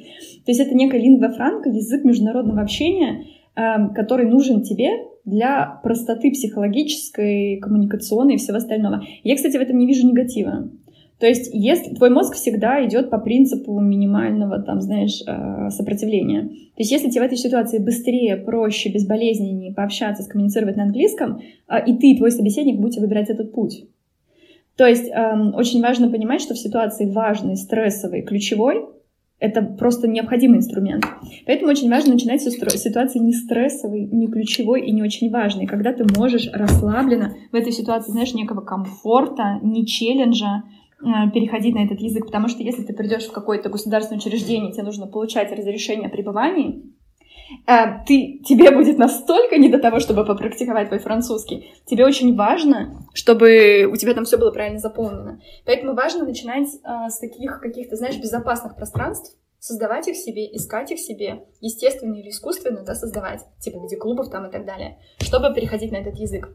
То 0.45 0.51
есть 0.51 0.59
это 0.59 0.73
некая 0.73 0.99
лингва 0.99 1.29
франка, 1.29 1.69
язык 1.69 2.03
международного 2.03 2.61
общения, 2.61 3.25
который 3.55 4.25
нужен 4.25 4.61
тебе 4.61 4.89
для 5.25 5.79
простоты 5.83 6.31
психологической, 6.31 7.57
коммуникационной 7.57 8.35
и 8.35 8.37
всего 8.37 8.57
остального. 8.57 9.03
Я, 9.23 9.35
кстати, 9.35 9.57
в 9.57 9.61
этом 9.61 9.77
не 9.77 9.87
вижу 9.87 10.05
негатива. 10.07 10.69
То 11.19 11.27
есть, 11.27 11.49
если 11.53 11.93
твой 11.95 12.09
мозг 12.09 12.35
всегда 12.35 12.85
идет 12.85 13.09
по 13.09 13.17
принципу 13.17 13.79
минимального, 13.79 14.61
там, 14.61 14.81
знаешь, 14.81 15.21
э, 15.25 15.69
сопротивления. 15.69 16.49
То 16.49 16.79
есть, 16.79 16.91
если 16.91 17.09
тебе 17.09 17.21
в 17.21 17.25
этой 17.25 17.37
ситуации 17.37 17.77
быстрее, 17.77 18.35
проще, 18.35 18.89
безболезненнее 18.89 19.73
пообщаться, 19.73 20.23
скоммуницировать 20.23 20.75
на 20.75 20.83
английском, 20.83 21.39
э, 21.69 21.85
и 21.85 21.95
ты, 21.95 22.11
и 22.11 22.17
твой 22.17 22.31
собеседник 22.31 22.77
будете 22.77 22.99
выбирать 22.99 23.29
этот 23.29 23.53
путь. 23.53 23.85
То 24.75 24.85
есть, 24.85 25.07
эм, 25.09 25.53
очень 25.55 25.81
важно 25.81 26.09
понимать, 26.09 26.41
что 26.41 26.55
в 26.55 26.59
ситуации 26.59 27.05
важной, 27.05 27.55
стрессовой, 27.55 28.23
ключевой 28.23 28.85
это 29.43 29.61
просто 29.61 30.07
необходимый 30.07 30.59
инструмент. 30.59 31.05
Поэтому 31.45 31.69
очень 31.69 31.89
важно 31.89 32.13
начинать 32.13 32.41
с 32.41 32.49
ситуации 32.49 33.19
не 33.19 33.33
стрессовой, 33.33 34.05
не 34.05 34.27
ключевой 34.27 34.85
и 34.85 34.91
не 34.93 35.03
очень 35.03 35.29
важной, 35.29 35.65
когда 35.67 35.91
ты 35.91 36.05
можешь 36.17 36.49
расслабленно 36.53 37.35
в 37.51 37.55
этой 37.55 37.73
ситуации, 37.73 38.13
знаешь, 38.13 38.33
некого 38.33 38.61
комфорта, 38.61 39.59
не 39.61 39.85
челленджа, 39.85 40.63
э, 41.01 41.29
переходить 41.33 41.75
на 41.75 41.83
этот 41.83 41.99
язык, 41.99 42.25
потому 42.25 42.47
что 42.47 42.63
если 42.63 42.83
ты 42.83 42.93
придешь 42.93 43.25
в 43.25 43.33
какое-то 43.33 43.67
государственное 43.67 44.19
учреждение, 44.19 44.71
тебе 44.71 44.83
нужно 44.83 45.07
получать 45.07 45.51
разрешение 45.51 46.07
о 46.07 46.11
пребывании, 46.11 46.81
ты, 48.07 48.41
тебе 48.45 48.71
будет 48.71 48.97
настолько 48.97 49.57
не 49.57 49.69
до 49.69 49.79
того, 49.79 49.99
чтобы 49.99 50.25
попрактиковать 50.25 50.87
твой 50.87 50.99
французский. 50.99 51.73
Тебе 51.85 52.05
очень 52.05 52.35
важно, 52.35 53.07
чтобы 53.13 53.85
у 53.91 53.95
тебя 53.95 54.13
там 54.13 54.25
все 54.25 54.37
было 54.37 54.51
правильно 54.51 54.79
заполнено. 54.79 55.41
Поэтому 55.65 55.93
важно 55.93 56.25
начинать 56.25 56.67
э, 56.67 57.09
с 57.09 57.19
таких 57.19 57.59
каких-то, 57.59 57.95
знаешь, 57.95 58.17
безопасных 58.17 58.75
пространств, 58.75 59.37
создавать 59.59 60.09
их 60.09 60.17
себе, 60.17 60.45
искать 60.53 60.91
их 60.91 60.99
себе, 60.99 61.45
естественно 61.61 62.15
или 62.15 62.29
искусственно, 62.29 62.83
да, 62.83 62.95
создавать, 62.95 63.45
типа 63.59 63.81
виде 63.81 63.95
клубов 63.95 64.29
там 64.29 64.45
и 64.47 64.51
так 64.51 64.65
далее, 64.65 64.99
чтобы 65.19 65.53
переходить 65.53 65.91
на 65.91 65.97
этот 65.97 66.15
язык. 66.15 66.49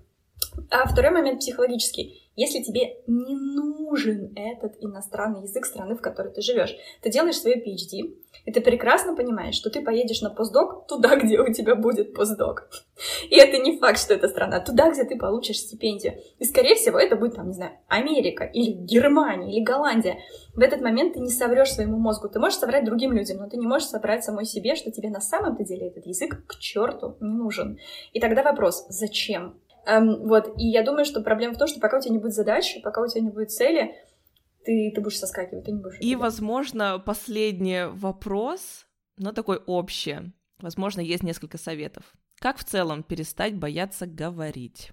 А 0.71 0.87
второй 0.87 1.11
момент 1.13 1.41
психологический. 1.41 2.29
Если 2.37 2.63
тебе 2.63 2.99
не 3.09 3.35
нужен 3.35 4.33
этот 4.37 4.77
иностранный 4.81 5.43
язык 5.43 5.67
страны, 5.67 5.97
в 5.97 6.01
которой 6.01 6.33
ты 6.33 6.41
живешь, 6.41 6.77
ты 7.03 7.11
делаешь 7.11 7.41
свою 7.41 7.57
PhD, 7.57 8.15
и 8.45 8.53
ты 8.53 8.61
прекрасно 8.61 9.17
понимаешь, 9.17 9.57
что 9.57 9.71
ты 9.71 9.83
поедешь 9.83 10.21
на 10.21 10.31
постдок 10.31 10.87
туда, 10.87 11.17
где 11.17 11.41
у 11.41 11.53
тебя 11.53 11.75
будет 11.75 12.15
постдок. 12.15 12.71
И 13.29 13.35
это 13.35 13.59
не 13.59 13.79
факт, 13.79 13.99
что 13.99 14.15
это 14.15 14.29
страна, 14.29 14.61
туда, 14.61 14.93
где 14.93 15.03
ты 15.03 15.17
получишь 15.17 15.59
стипендию. 15.59 16.15
И, 16.39 16.45
скорее 16.45 16.77
всего, 16.77 16.99
это 16.99 17.17
будет, 17.17 17.35
там, 17.35 17.49
не 17.49 17.55
знаю, 17.55 17.73
Америка, 17.89 18.45
или 18.45 18.71
Германия, 18.71 19.51
или 19.53 19.65
Голландия. 19.65 20.19
В 20.55 20.61
этот 20.61 20.81
момент 20.81 21.15
ты 21.15 21.21
не 21.21 21.31
соврешь 21.31 21.73
своему 21.73 21.99
мозгу. 21.99 22.29
Ты 22.29 22.39
можешь 22.39 22.59
соврать 22.59 22.85
другим 22.85 23.13
людям, 23.13 23.39
но 23.39 23.49
ты 23.49 23.57
не 23.57 23.67
можешь 23.67 23.89
соврать 23.89 24.23
самой 24.23 24.45
себе, 24.45 24.77
что 24.77 24.93
тебе 24.93 25.11
на 25.11 25.21
самом-то 25.21 25.65
деле 25.65 25.89
этот 25.89 26.07
язык 26.07 26.47
к 26.47 26.59
черту 26.59 27.17
не 27.21 27.33
нужен. 27.33 27.79
И 28.13 28.21
тогда 28.21 28.45
вопрос, 28.45 28.87
зачем? 28.89 29.59
Эм, 29.89 30.29
вот, 30.29 30.53
и 30.59 30.67
я 30.67 30.83
думаю, 30.83 31.07
что 31.07 31.23
проблема 31.23 31.55
в 31.55 31.59
том, 31.59 31.67
что 31.67 31.81
пока 31.81 31.97
у 31.97 32.01
тебя 32.01 32.13
не 32.13 32.19
будет 32.19 32.35
задачи, 32.35 32.81
пока 32.83 33.01
у 33.01 33.09
тебя 33.09 33.23
не 33.23 33.31
будет 33.31 33.51
цели, 33.51 33.95
ты, 34.63 34.93
ты 34.95 35.01
будешь 35.01 35.19
соскакивать, 35.19 35.65
ты 35.65 35.73
не 35.73 35.81
будешь. 35.81 35.97
И, 36.01 36.15
возможно, 36.15 37.03
последний 37.05 37.87
вопрос, 37.89 38.87
но 39.17 39.33
такой 39.33 39.57
общий. 39.67 40.33
Возможно, 40.61 41.01
есть 41.01 41.23
несколько 41.23 41.57
советов. 41.57 42.05
Как 42.39 42.59
в 42.59 42.65
целом 42.65 43.03
перестать 43.03 43.57
бояться 43.57 44.07
говорить? 44.07 44.91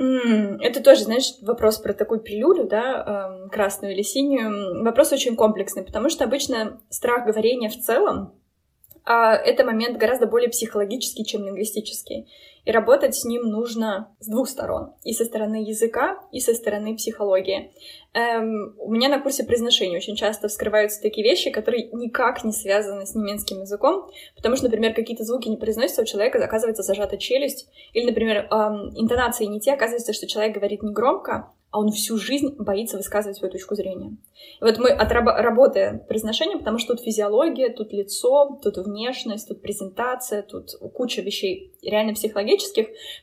Mm, 0.00 0.58
это 0.60 0.82
тоже, 0.82 1.04
знаешь, 1.04 1.34
вопрос 1.42 1.78
про 1.78 1.92
такую 1.92 2.18
пилюлю, 2.18 2.66
да, 2.66 3.38
эм, 3.44 3.50
красную 3.50 3.92
или 3.92 4.02
синюю. 4.02 4.82
Вопрос 4.82 5.12
очень 5.12 5.36
комплексный, 5.36 5.84
потому 5.84 6.08
что 6.08 6.24
обычно 6.24 6.80
страх 6.90 7.24
говорения 7.24 7.68
в 7.68 7.78
целом 7.78 8.34
а 9.04 9.34
это 9.34 9.64
момент 9.64 9.98
гораздо 9.98 10.26
более 10.26 10.48
психологический, 10.48 11.24
чем 11.24 11.44
лингвистический. 11.44 12.26
И 12.64 12.72
работать 12.72 13.14
с 13.14 13.24
ним 13.24 13.42
нужно 13.42 14.14
с 14.20 14.28
двух 14.28 14.48
сторон. 14.48 14.94
И 15.02 15.12
со 15.12 15.24
стороны 15.24 15.62
языка, 15.62 16.18
и 16.32 16.40
со 16.40 16.54
стороны 16.54 16.96
психологии. 16.96 17.72
Эм, 18.14 18.74
у 18.78 18.90
меня 18.90 19.08
на 19.08 19.20
курсе 19.20 19.44
произношения 19.44 19.98
очень 19.98 20.16
часто 20.16 20.48
вскрываются 20.48 21.02
такие 21.02 21.28
вещи, 21.28 21.50
которые 21.50 21.88
никак 21.92 22.44
не 22.44 22.52
связаны 22.52 23.06
с 23.06 23.14
немецким 23.14 23.60
языком, 23.60 24.08
потому 24.36 24.56
что, 24.56 24.66
например, 24.66 24.94
какие-то 24.94 25.24
звуки 25.24 25.48
не 25.48 25.56
произносятся, 25.56 26.02
у 26.02 26.06
человека 26.06 26.42
оказывается 26.42 26.82
зажата 26.82 27.18
челюсть, 27.18 27.68
или, 27.92 28.06
например, 28.06 28.48
эм, 28.50 28.92
интонации 28.96 29.44
не 29.44 29.60
те, 29.60 29.72
оказывается, 29.72 30.12
что 30.12 30.26
человек 30.26 30.54
говорит 30.54 30.82
не 30.82 30.92
громко, 30.92 31.52
а 31.74 31.80
он 31.80 31.90
всю 31.90 32.16
жизнь 32.18 32.54
боится 32.56 32.96
высказывать 32.96 33.36
свою 33.36 33.50
точку 33.50 33.74
зрения. 33.74 34.16
И 34.60 34.64
вот 34.64 34.78
мы 34.78 34.90
отраб- 34.90 35.34
работаем 35.36 35.98
произношением, 35.98 36.60
потому 36.60 36.78
что 36.78 36.94
тут 36.94 37.04
физиология, 37.04 37.68
тут 37.68 37.92
лицо, 37.92 38.60
тут 38.62 38.76
внешность, 38.76 39.48
тут 39.48 39.60
презентация, 39.60 40.42
тут 40.42 40.70
куча 40.94 41.20
вещей 41.20 41.72
реально 41.82 42.14
психологических, 42.14 42.53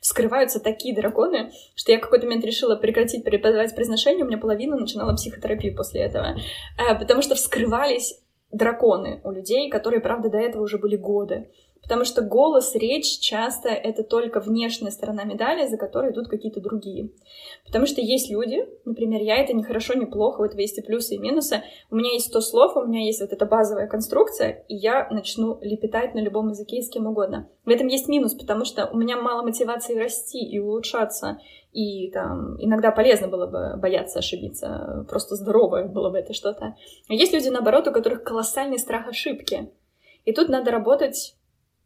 вскрываются 0.02 0.60
такие 0.60 0.96
драконы, 0.96 1.52
что 1.76 1.92
я 1.92 2.00
какой-то 2.00 2.26
момент 2.26 2.46
решила 2.46 2.76
прекратить 2.76 3.24
преподавать 3.24 3.74
произношение, 3.76 4.24
у 4.24 4.28
меня 4.28 4.38
половина 4.38 4.78
начинала 4.78 5.14
психотерапию 5.16 5.76
после 5.76 6.02
этого, 6.02 6.36
э, 6.78 6.96
потому 6.98 7.22
что 7.22 7.36
вскрывались 7.36 8.20
драконы 8.52 9.22
у 9.24 9.32
людей, 9.32 9.70
которые, 9.70 10.02
правда, 10.02 10.30
до 10.30 10.38
этого 10.38 10.64
уже 10.64 10.78
были 10.78 10.96
годы. 10.96 11.50
Потому 11.82 12.06
что 12.06 12.22
голос, 12.22 12.76
речь 12.76 13.20
часто 13.20 13.70
это 13.70 14.04
только 14.04 14.40
внешняя 14.40 14.92
сторона 14.92 15.24
медали, 15.24 15.68
за 15.68 15.78
которой 15.78 16.12
идут 16.12 16.28
какие-то 16.28 16.62
другие. 16.62 17.10
Потому 17.66 17.86
что 17.86 18.02
есть 18.02 18.30
люди, 18.30 18.68
например, 18.86 19.22
я 19.22 19.38
это 19.38 19.54
не 19.54 19.64
хорошо, 19.64 19.96
не 19.96 20.06
плохо, 20.06 20.42
у 20.42 20.46
этого 20.46 20.62
есть 20.62 20.78
и 20.78 20.82
плюсы, 20.82 21.16
и 21.16 21.18
минусы. 21.18 21.64
У 21.90 21.96
меня 21.96 22.14
есть 22.14 22.28
100 22.28 22.42
слов, 22.42 22.78
у 22.78 22.86
меня 22.86 23.06
есть 23.06 23.22
вот 23.22 23.34
эта 23.34 23.46
базовая 23.46 23.88
конструкция, 23.88 24.64
и 24.68 24.76
я 24.76 25.08
начну 25.10 25.58
лепетать 25.62 26.14
на 26.14 26.20
любом 26.20 26.50
языке 26.50 26.78
и 26.78 26.82
с 26.82 26.90
кем 26.90 27.08
угодно. 27.08 27.50
В 27.66 27.70
этом 27.70 27.88
есть 27.88 28.08
минус, 28.08 28.34
потому 28.36 28.64
что 28.66 28.88
у 28.88 28.98
меня 28.98 29.18
мало 29.18 29.42
мотивации 29.44 29.98
расти 29.98 30.40
и 30.40 30.60
улучшаться. 30.60 31.40
И 31.74 32.12
там 32.12 32.58
иногда 32.62 32.92
полезно 32.92 33.28
было 33.28 33.48
бы 33.48 33.78
бояться 33.78 34.20
ошибиться, 34.20 35.06
просто 35.10 35.36
здоровое 35.36 35.86
было 35.86 36.10
бы 36.10 36.18
это 36.18 36.34
что-то. 36.34 36.76
А 37.08 37.14
есть 37.14 37.34
люди, 37.34 37.48
наоборот, 37.48 37.88
у 37.88 37.92
которых 37.92 38.24
колоссальный 38.24 38.78
страх 38.78 39.08
ошибки. 39.08 39.72
И 40.26 40.34
тут 40.34 40.50
надо 40.50 40.72
работать 40.72 41.36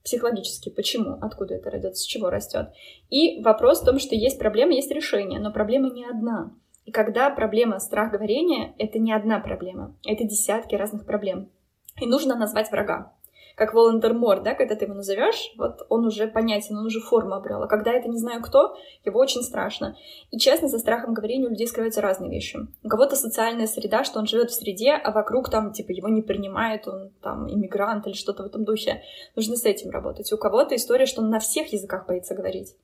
психологически, 0.06 0.70
почему, 0.70 1.18
откуда 1.20 1.56
это 1.56 1.72
растет, 1.72 1.98
с 1.98 2.06
чего 2.06 2.30
растет. 2.30 2.70
И 3.10 3.42
вопрос 3.42 3.82
в 3.82 3.86
том, 3.86 4.00
что 4.00 4.16
есть 4.16 4.40
проблема, 4.40 4.74
есть 4.74 4.92
решение, 4.92 5.40
но 5.40 5.52
проблема 5.52 5.90
не 5.90 6.06
одна. 6.06 6.54
И 6.86 6.92
когда 6.92 7.32
проблема 7.32 7.80
страх 7.80 8.12
говорения, 8.12 8.76
это 8.78 9.00
не 9.00 9.12
одна 9.12 9.40
проблема, 9.40 9.98
это 10.06 10.24
десятки 10.24 10.76
разных 10.76 11.06
проблем. 11.06 11.50
И 12.00 12.06
нужно 12.06 12.36
назвать 12.36 12.72
врага 12.72 13.16
как 13.56 13.74
Волан-де-Мор, 13.74 14.42
да, 14.42 14.54
когда 14.54 14.76
ты 14.76 14.86
его 14.86 14.94
назовешь, 14.94 15.54
вот 15.58 15.86
он 15.90 16.06
уже 16.06 16.28
понятен, 16.28 16.78
он 16.78 16.86
уже 16.86 17.00
форму 17.00 17.36
обрел. 17.36 17.64
А 17.64 17.68
когда 17.68 17.92
это 17.92 18.10
не 18.10 18.18
знаю 18.18 18.42
кто, 18.42 18.76
его 19.04 19.20
очень 19.20 19.42
страшно. 19.42 19.96
И 20.32 20.38
честно, 20.38 20.68
за 20.68 20.78
страхом 20.80 21.14
говорения 21.14 21.48
у 21.48 21.50
людей 21.50 21.68
скрываются 21.68 22.02
разные 22.02 22.30
вещи. 22.30 22.60
У 22.84 22.90
кого-то 22.90 23.16
социальная 23.16 23.68
среда, 23.68 24.04
что 24.04 24.20
он 24.20 24.28
живет 24.28 24.52
в 24.52 24.56
среде, 24.56 24.92
а 24.92 25.12
вокруг 25.12 25.50
там, 25.50 25.72
типа, 25.72 25.92
его 25.92 26.10
не 26.10 26.22
принимает, 26.22 26.88
он 26.88 27.12
там 27.22 27.50
иммигрант 27.50 28.06
или 28.08 28.14
что-то 28.14 28.44
в 28.44 28.48
этом 28.48 28.66
духе. 28.66 29.02
Нужно 29.36 29.56
с 29.56 29.66
этим 29.66 29.90
работать. 29.90 30.32
У 30.32 30.38
кого-то 30.38 30.76
история, 30.76 31.06
что 31.06 31.22
он 31.22 31.30
на 31.30 31.40
всех 31.40 31.72
языках 31.72 32.08
боится 32.08 32.36
говорить. 32.36 32.76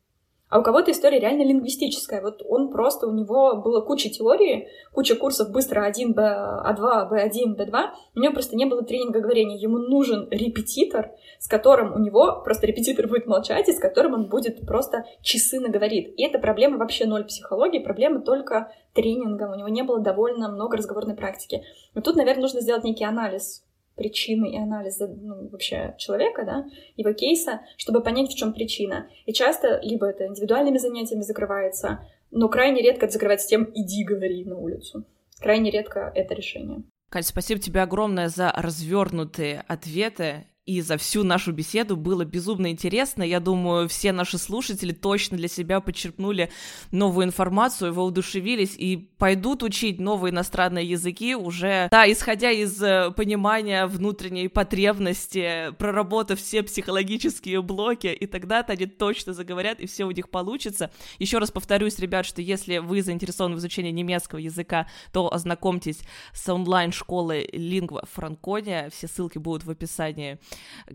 А 0.51 0.59
у 0.59 0.63
кого-то 0.63 0.91
история 0.91 1.19
реально 1.19 1.43
лингвистическая. 1.43 2.21
Вот 2.21 2.43
он 2.45 2.71
просто, 2.71 3.07
у 3.07 3.11
него 3.11 3.55
было 3.55 3.79
куча 3.79 4.09
теории, 4.09 4.67
куча 4.91 5.15
курсов 5.15 5.49
быстро 5.49 5.85
1, 5.85 6.13
Б, 6.13 6.21
А2, 6.21 7.09
Б1, 7.09 7.55
Б2. 7.55 7.83
У 8.15 8.19
него 8.19 8.33
просто 8.33 8.57
не 8.57 8.65
было 8.65 8.83
тренинга 8.83 9.21
говорения. 9.21 9.55
Ему 9.55 9.77
нужен 9.77 10.27
репетитор, 10.29 11.11
с 11.39 11.47
которым 11.47 11.93
у 11.93 11.99
него 11.99 12.41
просто 12.43 12.67
репетитор 12.67 13.07
будет 13.07 13.27
молчать, 13.27 13.69
и 13.69 13.71
с 13.71 13.79
которым 13.79 14.13
он 14.13 14.27
будет 14.27 14.67
просто 14.67 15.05
часы 15.21 15.61
наговорит. 15.61 16.13
И 16.17 16.23
это 16.23 16.37
проблема 16.37 16.77
вообще 16.77 17.05
ноль 17.05 17.23
психологии, 17.23 17.79
проблема 17.79 18.19
только 18.19 18.73
тренинга. 18.93 19.49
У 19.49 19.55
него 19.55 19.69
не 19.69 19.83
было 19.83 20.01
довольно 20.01 20.49
много 20.49 20.75
разговорной 20.75 21.15
практики. 21.15 21.63
Но 21.95 22.01
тут, 22.01 22.17
наверное, 22.17 22.41
нужно 22.41 22.59
сделать 22.59 22.83
некий 22.83 23.05
анализ 23.05 23.63
причины 24.01 24.51
и 24.51 24.57
анализа 24.57 25.07
ну, 25.07 25.47
вообще 25.49 25.93
человека, 25.99 26.43
да, 26.43 26.65
его 26.97 27.13
кейса, 27.13 27.61
чтобы 27.77 28.01
понять, 28.01 28.31
в 28.31 28.35
чем 28.35 28.51
причина. 28.51 29.07
И 29.27 29.33
часто 29.33 29.79
либо 29.83 30.07
это 30.07 30.25
индивидуальными 30.25 30.79
занятиями 30.79 31.21
закрывается, 31.21 31.99
но 32.31 32.49
крайне 32.49 32.81
редко 32.81 33.05
это 33.05 33.13
закрывается 33.13 33.47
тем 33.47 33.69
«иди 33.75 34.03
говори 34.03 34.43
на 34.43 34.57
улицу». 34.57 35.05
Крайне 35.39 35.69
редко 35.69 36.11
это 36.15 36.33
решение. 36.33 36.83
Катя, 37.09 37.27
спасибо 37.27 37.59
тебе 37.59 37.81
огромное 37.81 38.29
за 38.29 38.51
развернутые 38.55 39.63
ответы 39.67 40.45
и 40.65 40.81
за 40.81 40.97
всю 40.97 41.23
нашу 41.23 41.51
беседу 41.51 41.97
было 41.97 42.23
безумно 42.23 42.69
интересно. 42.69 43.23
Я 43.23 43.39
думаю, 43.39 43.89
все 43.89 44.11
наши 44.11 44.37
слушатели 44.37 44.91
точно 44.91 45.37
для 45.37 45.47
себя 45.47 45.79
подчеркнули 45.79 46.51
новую 46.91 47.25
информацию, 47.25 47.93
воодушевились 47.93 48.75
и 48.77 48.97
пойдут 49.17 49.63
учить 49.63 49.99
новые 49.99 50.31
иностранные 50.31 50.85
языки 50.85 51.35
уже, 51.35 51.87
да, 51.89 52.09
исходя 52.11 52.51
из 52.51 52.81
э, 52.81 53.11
понимания 53.15 53.87
внутренней 53.87 54.49
потребности, 54.49 55.71
проработав 55.79 56.39
все 56.39 56.61
психологические 56.61 57.63
блоки, 57.63 58.07
и 58.07 58.27
тогда-то 58.27 58.73
они 58.73 58.85
точно 58.85 59.33
заговорят, 59.33 59.79
и 59.79 59.87
все 59.87 60.05
у 60.05 60.11
них 60.11 60.29
получится. 60.29 60.91
Еще 61.17 61.39
раз 61.39 61.49
повторюсь, 61.49 61.97
ребят, 61.97 62.25
что 62.25 62.41
если 62.41 62.77
вы 62.77 63.01
заинтересованы 63.01 63.55
в 63.55 63.59
изучении 63.59 63.91
немецкого 63.91 64.39
языка, 64.39 64.87
то 65.11 65.33
ознакомьтесь 65.33 66.01
с 66.33 66.47
онлайн-школой 66.47 67.49
Lingua 67.51 68.07
Franconia, 68.15 68.91
все 68.91 69.07
ссылки 69.07 69.39
будут 69.39 69.63
в 69.63 69.71
описании 69.71 70.39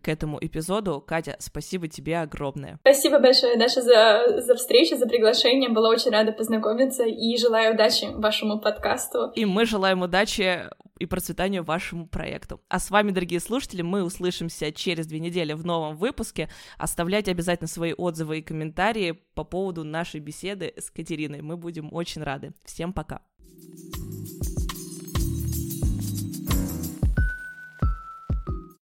к 0.03 0.09
этому 0.09 0.39
эпизоду. 0.41 1.03
Катя, 1.07 1.37
спасибо 1.39 1.89
тебе 1.89 2.20
огромное. 2.20 2.78
Спасибо 2.81 3.19
большое, 3.19 3.57
Даша, 3.57 3.83
за, 3.83 4.41
за 4.41 4.55
встречу, 4.55 4.97
за 4.97 5.07
приглашение. 5.07 5.69
Была 5.69 5.91
очень 5.91 6.11
рада 6.11 6.33
познакомиться 6.33 7.05
и 7.05 7.37
желаю 7.37 7.74
удачи 7.74 8.07
вашему 8.15 8.61
подкасту. 8.61 9.33
И 9.35 9.45
мы 9.45 9.66
желаем 9.66 10.03
удачи 10.03 10.69
и 10.99 11.07
процветанию 11.07 11.62
вашему 11.62 12.07
проекту. 12.09 12.61
А 12.69 12.78
с 12.78 12.91
вами, 12.91 13.11
дорогие 13.11 13.41
слушатели, 13.41 13.83
мы 13.83 14.03
услышимся 14.03 14.73
через 14.73 15.07
две 15.07 15.20
недели 15.20 15.53
в 15.53 15.65
новом 15.65 15.97
выпуске. 15.97 16.49
Оставляйте 16.78 17.31
обязательно 17.31 17.69
свои 17.69 17.93
отзывы 17.93 18.39
и 18.39 18.43
комментарии 18.43 19.19
по 19.35 19.45
поводу 19.45 19.85
нашей 19.85 20.20
беседы 20.20 20.73
с 20.77 20.91
Катериной. 20.91 21.43
Мы 21.43 21.57
будем 21.57 21.93
очень 21.93 22.23
рады. 22.23 22.53
Всем 22.65 22.93
пока. 22.93 23.20
thank 23.59 24.45
you 24.45 24.45